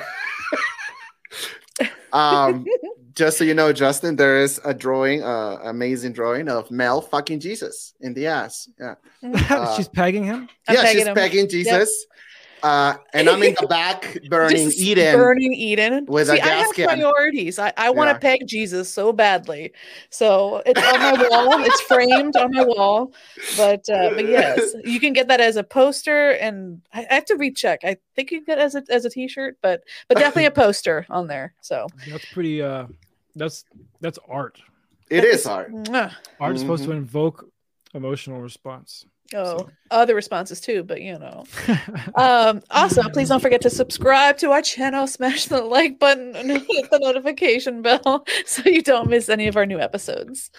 um, 2.13 2.65
just 3.15 3.39
so 3.39 3.45
you 3.45 3.55
know, 3.55 3.73
Justin, 3.73 4.17
there 4.17 4.39
is 4.41 4.61
a 4.65 4.73
drawing, 4.73 5.23
uh, 5.23 5.59
amazing 5.65 6.13
drawing 6.13 6.49
of 6.49 6.71
Mel 6.71 7.01
fucking 7.01 7.41
Jesus 7.41 7.95
in 8.01 8.15
the 8.15 8.27
ass. 8.27 8.69
Yeah, 8.79 8.95
Uh, 9.23 9.77
She's 9.77 9.89
pegging 9.89 10.25
him. 10.25 10.49
Yeah, 10.69 10.83
pegging 10.83 10.99
she's 10.99 11.07
him. 11.07 11.15
pegging 11.15 11.49
Jesus. 11.49 12.07
Uh, 12.63 12.95
and 13.13 13.29
I'm 13.29 13.43
in 13.43 13.55
the 13.61 13.67
back 13.67 14.19
burning 14.29 14.67
Just 14.71 14.79
Eden. 14.79 15.17
burning 15.17 15.53
Eden. 15.55 16.07
with 16.07 16.29
a 16.29 16.35
See, 16.37 16.41
I 16.41 16.49
have 16.49 16.75
can. 16.75 16.87
priorities. 16.89 17.59
I, 17.59 17.73
I 17.77 17.91
want 17.91 18.09
to 18.09 18.15
Yeah. 18.27 18.37
peg 18.37 18.47
Jesus 18.47 18.93
so 18.93 19.13
badly, 19.13 19.73
so 20.11 20.63
it's 20.67 20.81
on 20.81 21.01
my 21.01 21.29
wall. 21.29 21.63
It's 21.65 21.81
framed 21.89 22.37
on 22.37 22.51
my 22.53 22.65
wall. 22.65 23.13
But 23.57 23.89
uh, 23.89 24.11
but 24.15 24.27
yes, 24.29 24.75
you 24.85 25.01
can 25.01 25.13
get 25.13 25.29
that 25.29 25.41
as 25.41 25.57
a 25.57 25.65
poster, 25.65 26.31
and 26.33 26.83
I, 26.93 27.07
I 27.11 27.15
have 27.15 27.25
to 27.27 27.37
recheck. 27.37 27.81
I 27.85 27.97
think 28.17 28.31
you 28.31 28.39
can 28.39 28.45
get 28.47 28.59
it 28.59 28.63
as 28.63 28.75
a 28.75 28.83
as 28.91 29.05
a 29.05 29.11
T-shirt, 29.11 29.59
but 29.63 29.83
but 30.09 30.19
definitely 30.19 30.47
a 30.47 30.51
poster 30.51 31.07
on 31.11 31.27
there. 31.27 31.55
So 31.61 31.87
That's 32.09 32.25
pretty. 32.33 32.63
Uh, 32.63 32.87
that's 33.37 33.65
that's 34.01 34.19
art. 34.29 34.61
It 35.09 35.25
is 35.25 35.47
art. 35.47 35.73
mwah. 35.73 36.13
Art 36.39 36.55
is 36.55 36.61
supposed 36.61 36.83
Mm-hmm. 36.83 36.93
to 36.93 36.97
invoke 36.99 37.49
emotional 37.95 38.41
response. 38.41 39.05
oh, 39.35 39.69
other 39.91 40.15
responses 40.15 40.61
too, 40.61 40.83
but 40.83 41.01
you 41.01 41.19
know. 41.19 41.45
Um, 42.17 42.61
also, 42.71 43.03
please 43.11 43.29
don't 43.29 43.41
forget 43.41 43.61
to 43.63 43.71
subscribe 43.71 44.37
to 44.39 44.51
our 44.51 44.61
channel, 44.61 45.07
smash 45.07 45.47
the 45.47 45.63
like 45.63 45.99
button, 45.99 46.35
and 46.37 46.51
hit 46.69 46.91
the 46.91 46.99
notification 46.99 47.83
bell 47.83 48.27
so 48.47 48.63
you 48.67 48.83
don't 48.83 49.09
miss 49.09 49.29
any 49.29 49.47
of 49.47 49.57
our 49.57 49.65
new 49.65 49.79
episodes. 49.79 50.51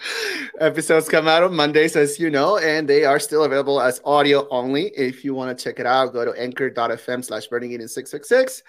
Episodes 0.60 1.10
come 1.10 1.28
out 1.28 1.44
on 1.44 1.56
Mondays, 1.56 1.96
as 1.96 2.20
you 2.20 2.30
know, 2.30 2.58
and 2.58 2.88
they 2.88 3.04
are 3.06 3.20
still 3.20 3.44
available 3.44 3.82
as 3.82 4.02
audio 4.06 4.48
only. 4.50 4.88
If 4.98 5.24
you 5.24 5.36
want 5.36 5.56
to 5.56 5.64
check 5.64 5.80
it 5.80 5.86
out, 5.86 6.14
go 6.14 6.26
to 6.26 6.32
anchor.fm 6.40 7.24
slash 7.24 7.48
burning 7.48 7.74
Eden 7.74 7.88
666, 7.88 8.64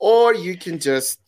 or 0.00 0.34
you 0.34 0.56
can 0.56 0.78
just 0.78 1.20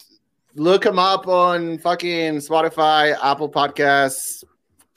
look 0.55 0.83
them 0.83 0.99
up 0.99 1.29
on 1.29 1.79
fucking 1.79 2.37
Spotify, 2.37 3.17
Apple 3.23 3.51
Podcasts, 3.51 4.45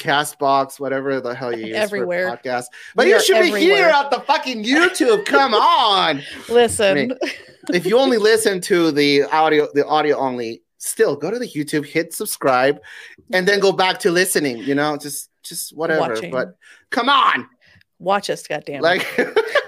Castbox, 0.04 0.80
whatever 0.80 1.22
the 1.22 1.34
hell 1.34 1.58
you 1.58 1.68
use 1.68 1.76
Everywhere. 1.78 2.30
for 2.30 2.38
podcasts. 2.38 2.66
But 2.96 3.06
We 3.06 3.12
you 3.14 3.22
should 3.22 3.42
be 3.42 3.48
here 3.60 3.76
everywhere. 3.86 3.90
at 3.90 4.12
the 4.12 4.20
fucking 4.22 4.64
YouTube. 4.64 5.26
Come 5.26 5.54
on. 5.54 6.22
Listen, 6.50 7.14
if 7.74 7.86
you 7.86 7.98
only 7.98 8.18
listen 8.18 8.60
to 8.62 8.92
the 8.92 9.24
audio, 9.24 9.68
the 9.74 9.86
audio 9.88 10.18
only, 10.18 10.62
still 10.78 11.16
go 11.16 11.32
to 11.32 11.40
the 11.40 11.48
YouTube, 11.48 11.86
hit 11.86 12.14
subscribe, 12.14 12.80
and 13.32 13.48
then 13.48 13.60
go 13.62 13.72
back 13.72 14.00
to 14.00 14.12
listening. 14.12 14.58
You 14.58 14.76
know, 14.76 14.98
just 14.98 15.30
just 15.44 15.76
whatever. 15.76 16.02
Watching. 16.14 16.32
But 16.32 16.58
come 16.90 17.08
on, 17.10 17.48
watch 18.00 18.30
us, 18.30 18.46
goddamn. 18.46 18.82
like 18.82 19.08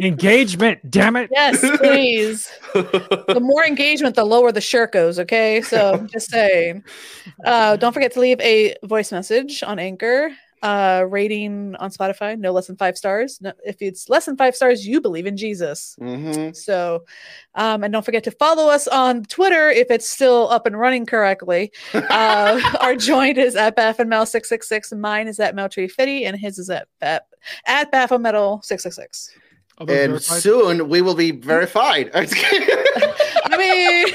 engagement, 0.00 0.90
damn 0.90 1.16
it. 1.16 1.28
Yes, 1.30 1.60
please. 1.78 2.50
the 2.72 3.40
more 3.40 3.64
engagement, 3.64 4.16
the 4.16 4.24
lower 4.24 4.52
the 4.52 4.60
shirt 4.60 4.92
goes. 4.92 5.18
Okay. 5.18 5.60
So 5.62 6.06
just 6.12 6.30
saying. 6.30 6.84
Uh, 7.44 7.76
don't 7.76 7.92
forget 7.92 8.12
to 8.12 8.20
leave 8.20 8.40
a 8.40 8.74
voice 8.84 9.12
message 9.12 9.62
on 9.62 9.78
Anchor, 9.78 10.30
uh, 10.62 11.06
rating 11.08 11.74
on 11.76 11.90
Spotify, 11.90 12.38
no 12.38 12.52
less 12.52 12.66
than 12.66 12.76
five 12.76 12.96
stars. 12.96 13.40
No, 13.40 13.52
if 13.64 13.80
it's 13.80 14.08
less 14.08 14.26
than 14.26 14.36
five 14.36 14.54
stars, 14.54 14.86
you 14.86 15.00
believe 15.00 15.26
in 15.26 15.36
Jesus. 15.36 15.96
Mm-hmm. 16.00 16.52
So, 16.52 17.04
um, 17.54 17.82
and 17.82 17.92
don't 17.92 18.04
forget 18.04 18.24
to 18.24 18.30
follow 18.30 18.68
us 18.68 18.86
on 18.86 19.24
Twitter 19.24 19.70
if 19.70 19.90
it's 19.90 20.08
still 20.08 20.48
up 20.50 20.66
and 20.66 20.78
running 20.78 21.06
correctly. 21.06 21.72
Uh, 22.10 22.60
our 22.80 22.96
joint 22.96 23.38
is 23.38 23.54
at 23.54 23.76
mel 23.76 24.26
666 24.26 24.92
Mine 24.92 25.28
is 25.28 25.38
at 25.38 25.54
Meltree 25.54 25.90
Fitty, 25.90 26.24
and 26.24 26.36
his 26.36 26.58
is 26.58 26.68
at, 26.68 26.88
at, 27.00 27.90
Baffle 27.92 28.18
Metal 28.18 28.60
six 28.62 28.82
six 28.82 28.96
six. 28.96 29.30
Although 29.80 29.94
and 29.94 30.12
verified? 30.12 30.42
soon 30.42 30.88
we 30.90 31.00
will 31.00 31.14
be 31.14 31.30
verified. 31.30 32.10
I 32.14 33.56
mean, 33.56 34.14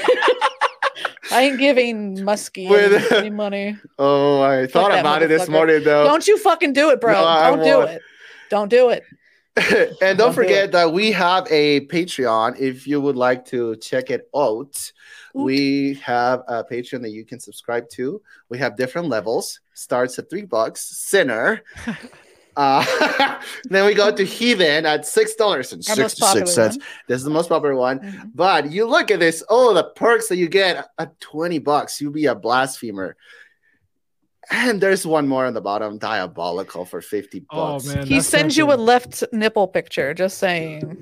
I 1.32 1.42
ain't 1.42 1.58
giving 1.58 2.18
Muskie 2.18 2.70
With, 2.70 3.12
any 3.12 3.30
money. 3.30 3.76
Oh, 3.98 4.40
I 4.40 4.68
thought 4.68 4.96
about 4.96 5.22
it 5.22 5.28
this 5.28 5.48
morning 5.48 5.82
though. 5.82 6.04
Don't 6.04 6.26
you 6.26 6.38
fucking 6.38 6.72
do 6.72 6.90
it, 6.90 7.00
bro. 7.00 7.14
No, 7.14 7.56
Don't 7.56 7.64
do 7.64 7.80
it. 7.82 8.02
Don't 8.48 8.68
do 8.68 8.90
it. 8.90 9.02
and 10.02 10.18
don't, 10.18 10.34
forget 10.34 10.66
do 10.66 10.72
that 10.72 10.92
we 10.92 11.10
have 11.12 11.46
a 11.50 11.86
Patreon 11.86 12.60
if 12.60 12.86
you 12.86 13.00
would 13.00 13.16
like 13.16 13.44
to 13.46 13.74
check 13.76 14.10
it 14.10 14.28
out. 14.36 14.92
We 15.34 15.94
have 16.02 16.42
a 16.48 16.62
Patreon 16.64 17.02
that 17.02 17.10
you 17.10 17.24
can 17.24 17.40
subscribe 17.40 17.88
to. 17.90 18.22
We 18.48 18.58
have 18.58 18.76
different 18.76 19.08
levels. 19.08 19.60
Starts 19.74 20.18
at 20.18 20.30
three 20.30 20.44
bucks. 20.44 20.82
Sinner, 20.82 21.62
Uh, 22.56 23.38
then 23.64 23.84
we 23.84 23.92
go 23.94 24.10
to 24.10 24.24
Heathen 24.24 24.86
at 24.86 25.04
six 25.06 25.34
dollars 25.34 25.72
and 25.72 25.86
Our 25.88 25.96
most 25.96 26.16
sixty 26.16 26.38
six 26.38 26.52
cents. 26.52 26.78
This 27.06 27.18
is 27.18 27.24
the 27.24 27.30
most 27.30 27.48
popular 27.48 27.74
one. 27.76 28.00
Mhm. 28.00 28.30
But 28.34 28.72
you 28.72 28.86
look 28.86 29.10
at 29.10 29.20
this. 29.20 29.42
Oh, 29.48 29.74
the 29.74 29.84
perks 29.84 30.28
that 30.28 30.36
you 30.36 30.48
get 30.48 30.88
at 30.98 31.20
twenty 31.20 31.58
bucks. 31.58 32.00
You'll 32.00 32.12
be 32.12 32.26
a 32.26 32.34
blasphemer. 32.34 33.16
And 34.50 34.80
there's 34.80 35.04
one 35.04 35.26
more 35.26 35.44
on 35.44 35.54
the 35.54 35.60
bottom, 35.60 35.98
diabolical 35.98 36.84
for 36.84 37.00
fifty 37.00 37.40
bucks. 37.40 37.86
man, 37.86 38.06
He 38.06 38.14
that's 38.14 38.28
sends 38.28 38.56
you 38.56 38.72
a 38.72 38.76
left 38.76 39.24
nipple 39.32 39.66
picture. 39.68 40.14
Just 40.14 40.38
saying. 40.38 40.96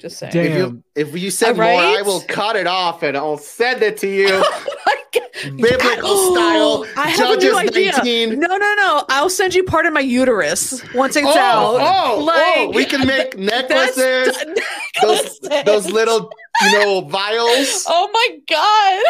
Just 0.00 0.18
saying. 0.18 0.32
Damn. 0.32 0.44
If 0.46 0.56
you 0.58 0.82
if 1.16 1.22
you 1.22 1.30
send 1.30 1.56
more, 1.56 1.66
I 1.66 2.02
will 2.02 2.20
cut 2.22 2.56
it 2.56 2.66
off 2.66 3.02
and 3.02 3.16
I'll 3.16 3.38
send 3.38 3.82
it 3.82 3.96
to 3.98 4.08
you. 4.08 4.28
Oh 4.44 4.74
my 4.86 5.20
God. 5.20 5.27
Biblical 5.44 6.34
style. 6.34 6.84
Oh, 6.84 6.86
I 6.96 7.10
have 7.10 7.30
a 7.30 7.34
Judges 7.34 7.52
new 7.52 7.58
idea. 7.58 7.92
19. 7.92 8.40
No, 8.40 8.46
no, 8.48 8.74
no. 8.76 9.04
I'll 9.08 9.30
send 9.30 9.54
you 9.54 9.64
part 9.64 9.86
of 9.86 9.92
my 9.92 10.00
uterus 10.00 10.82
once 10.94 11.16
it's 11.16 11.26
oh, 11.26 11.38
out. 11.38 11.76
oh, 11.80 12.30
oh, 12.32 12.72
we 12.74 12.84
can 12.84 13.06
make 13.06 13.38
necklaces, 13.38 14.36
those, 15.02 15.40
necklaces. 15.42 15.64
those 15.64 15.90
little, 15.90 16.30
you 16.62 16.72
know, 16.72 17.00
vials. 17.02 17.84
Oh 17.88 18.08
my 18.12 18.38
god. 18.48 19.04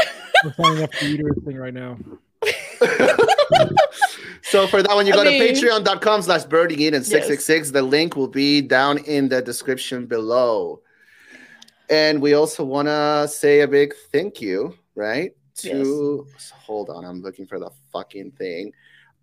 We're 0.45 0.53
signing 0.65 0.83
up 0.85 0.95
for 0.95 1.05
the 1.05 1.11
uterus 1.11 1.39
thing 1.45 1.57
right 1.57 1.75
now. 1.75 1.97
so 4.43 4.67
for 4.69 4.83
that 4.83 4.95
one, 4.95 5.07
you 5.07 5.13
I 5.13 5.17
go 5.17 5.25
mean- 5.25 5.55
to 5.55 5.61
patreon.com 5.61 6.23
slash 6.23 6.45
burning 6.45 6.79
Eden 6.81 7.03
666. 7.03 7.71
The 7.71 7.83
link 7.83 8.17
will 8.17 8.29
be 8.29 8.61
down 8.61 8.99
in 8.99 9.29
the 9.29 9.43
description 9.43 10.07
below. 10.07 10.81
And 11.91 12.21
we 12.21 12.35
also 12.35 12.65
want 12.65 12.89
to 12.89 13.27
say 13.29 13.61
a 13.61 13.69
big 13.69 13.95
thank 14.13 14.41
you, 14.43 14.75
right? 14.95 15.33
To 15.59 16.27
hold 16.55 16.91
on, 16.91 17.05
I'm 17.05 17.21
looking 17.23 17.47
for 17.47 17.59
the 17.59 17.71
fucking 17.93 18.33
thing. 18.33 18.73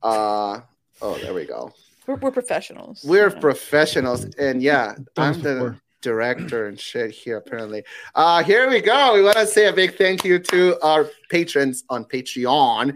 Uh 0.03 0.61
oh, 1.01 1.17
there 1.21 1.33
we 1.33 1.45
go. 1.45 1.73
We're, 2.07 2.15
we're 2.15 2.31
professionals. 2.31 3.03
We're 3.03 3.29
you 3.29 3.35
know. 3.35 3.41
professionals, 3.41 4.25
and 4.35 4.61
yeah, 4.61 4.95
Done 5.15 5.35
I'm 5.35 5.41
the 5.41 5.53
before. 5.53 5.81
director 6.01 6.67
and 6.67 6.79
shit 6.79 7.11
here. 7.11 7.37
Apparently, 7.37 7.83
uh, 8.13 8.43
here 8.43 8.69
we 8.69 8.81
go. 8.81 9.13
We 9.15 9.23
want 9.23 9.37
to 9.37 9.47
say 9.47 9.67
a 9.67 9.73
big 9.73 9.97
thank 9.97 10.23
you 10.23 10.39
to 10.39 10.79
our 10.83 11.09
patrons 11.29 11.83
on 11.89 12.05
Patreon: 12.05 12.95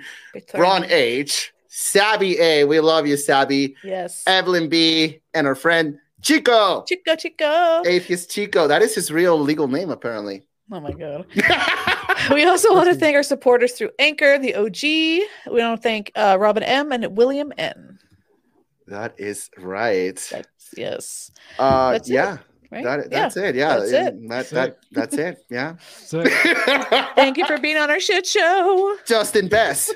Ron 0.54 0.86
H, 0.86 1.54
Sabby 1.70 2.40
A. 2.40 2.66
We 2.66 2.80
love 2.80 3.08
you, 3.08 3.18
Sabby. 3.18 3.76
Yes. 3.84 4.24
Evelyn 4.28 4.70
B, 4.70 5.22
and 5.34 5.48
our 5.48 5.56
friend 5.56 5.98
Chico, 6.22 6.84
Chico 6.88 7.16
Chico. 7.16 7.82
Atheist 7.86 8.30
Chico. 8.30 8.68
That 8.68 8.82
is 8.82 8.94
his 8.96 9.12
real 9.12 9.40
legal 9.40 9.68
name, 9.68 9.90
apparently. 9.90 10.44
Oh 10.72 10.80
my 10.80 10.92
god. 10.92 11.26
We 12.34 12.44
also 12.46 12.74
want 12.76 12.90
to 12.90 12.96
thank 12.96 13.16
our 13.16 13.24
supporters 13.24 13.72
through 13.72 13.92
Anchor, 13.98 14.38
the 14.38 14.54
OG. 14.56 14.82
We 14.84 15.62
want 15.62 15.80
to 15.80 15.82
thank 15.82 16.12
uh, 16.16 16.38
Robin 16.40 16.64
M 16.64 16.92
and 16.92 17.16
William 17.18 17.54
N. 17.58 17.98
that 18.88 19.16
is 19.18 19.50
right. 19.58 20.16
That's 20.30 20.74
yes. 20.76 21.32
Uh, 21.58 21.94
That's 21.94 22.10
it, 22.10 22.14
yeah, 22.14 22.38
Right? 22.72 22.84
that, 22.84 23.10
that's 23.10 23.38
it. 23.38 23.56
Yeah, 23.56 23.78
That's 23.78 23.92
it. 23.92 24.30
That, 24.30 24.50
that, 24.50 24.78
that's 24.92 25.16
it. 25.16 25.38
Yeah. 25.50 25.76
Thank 27.16 27.38
you 27.38 27.46
for 27.48 27.58
being 27.58 27.78
on 27.78 27.90
our 27.90 28.00
shit 28.02 28.28
show. 28.28 28.96
Justin 29.08 29.48
Best, 29.48 29.96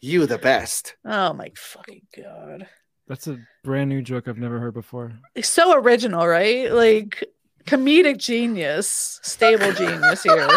you 0.00 0.24
the 0.26 0.38
best. 0.38 0.94
Oh 1.04 1.32
my 1.32 1.50
fucking 1.56 2.02
god. 2.16 2.68
that's 3.08 3.26
a 3.26 3.38
brand 3.64 3.90
new 3.90 4.02
joke 4.02 4.28
I've 4.28 4.38
never 4.38 4.58
heard 4.60 4.74
before. 4.74 5.12
It's 5.34 5.48
so 5.48 5.74
original, 5.78 6.26
right? 6.26 6.72
Like 6.72 7.24
comedic 7.66 8.18
genius, 8.18 9.20
stable 9.22 9.72
genius 9.72 10.22
here. 10.22 10.48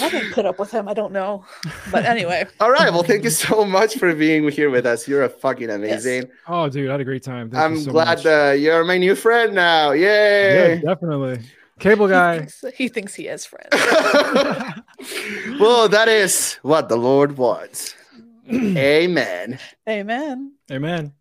I 0.00 0.08
didn't 0.08 0.32
put 0.32 0.46
up 0.46 0.58
with 0.58 0.70
him. 0.72 0.88
I 0.88 0.94
don't 0.94 1.12
know. 1.12 1.44
But 1.92 2.04
anyway, 2.06 2.46
All 2.60 2.70
right. 2.72 2.92
Well, 2.92 3.02
thank 3.04 3.22
you 3.24 3.30
so 3.30 3.64
much 3.64 3.96
for 3.98 4.12
being 4.14 4.48
here 4.50 4.70
with 4.70 4.84
us. 4.86 5.06
You're 5.06 5.22
a 5.22 5.28
fucking 5.28 5.70
amazing. 5.70 6.28
Oh, 6.48 6.68
dude, 6.68 6.88
I 6.88 6.92
had 6.92 7.00
a 7.00 7.04
great 7.04 7.22
time. 7.22 7.50
Thank 7.50 7.62
I'm 7.62 7.74
you 7.74 7.80
so 7.82 7.92
glad 7.92 8.16
much. 8.18 8.22
that 8.24 8.52
you're 8.58 8.84
my 8.84 8.98
new 8.98 9.14
friend 9.14 9.54
now. 9.54 9.92
Yeah, 9.92 10.66
Yay. 10.66 10.80
definitely. 10.80 11.40
Cable 11.78 12.06
he 12.06 12.12
guy. 12.12 12.38
thinks, 12.38 12.64
he 12.76 12.88
thinks 12.88 13.14
he 13.14 13.24
has 13.26 13.44
friends. 13.44 13.68
well, 15.60 15.88
that 15.88 16.08
is 16.08 16.54
what 16.62 16.88
the 16.88 16.96
Lord 16.96 17.36
wants. 17.36 17.94
Amen. 18.52 19.58
Amen. 19.88 20.52
Amen. 20.70 21.12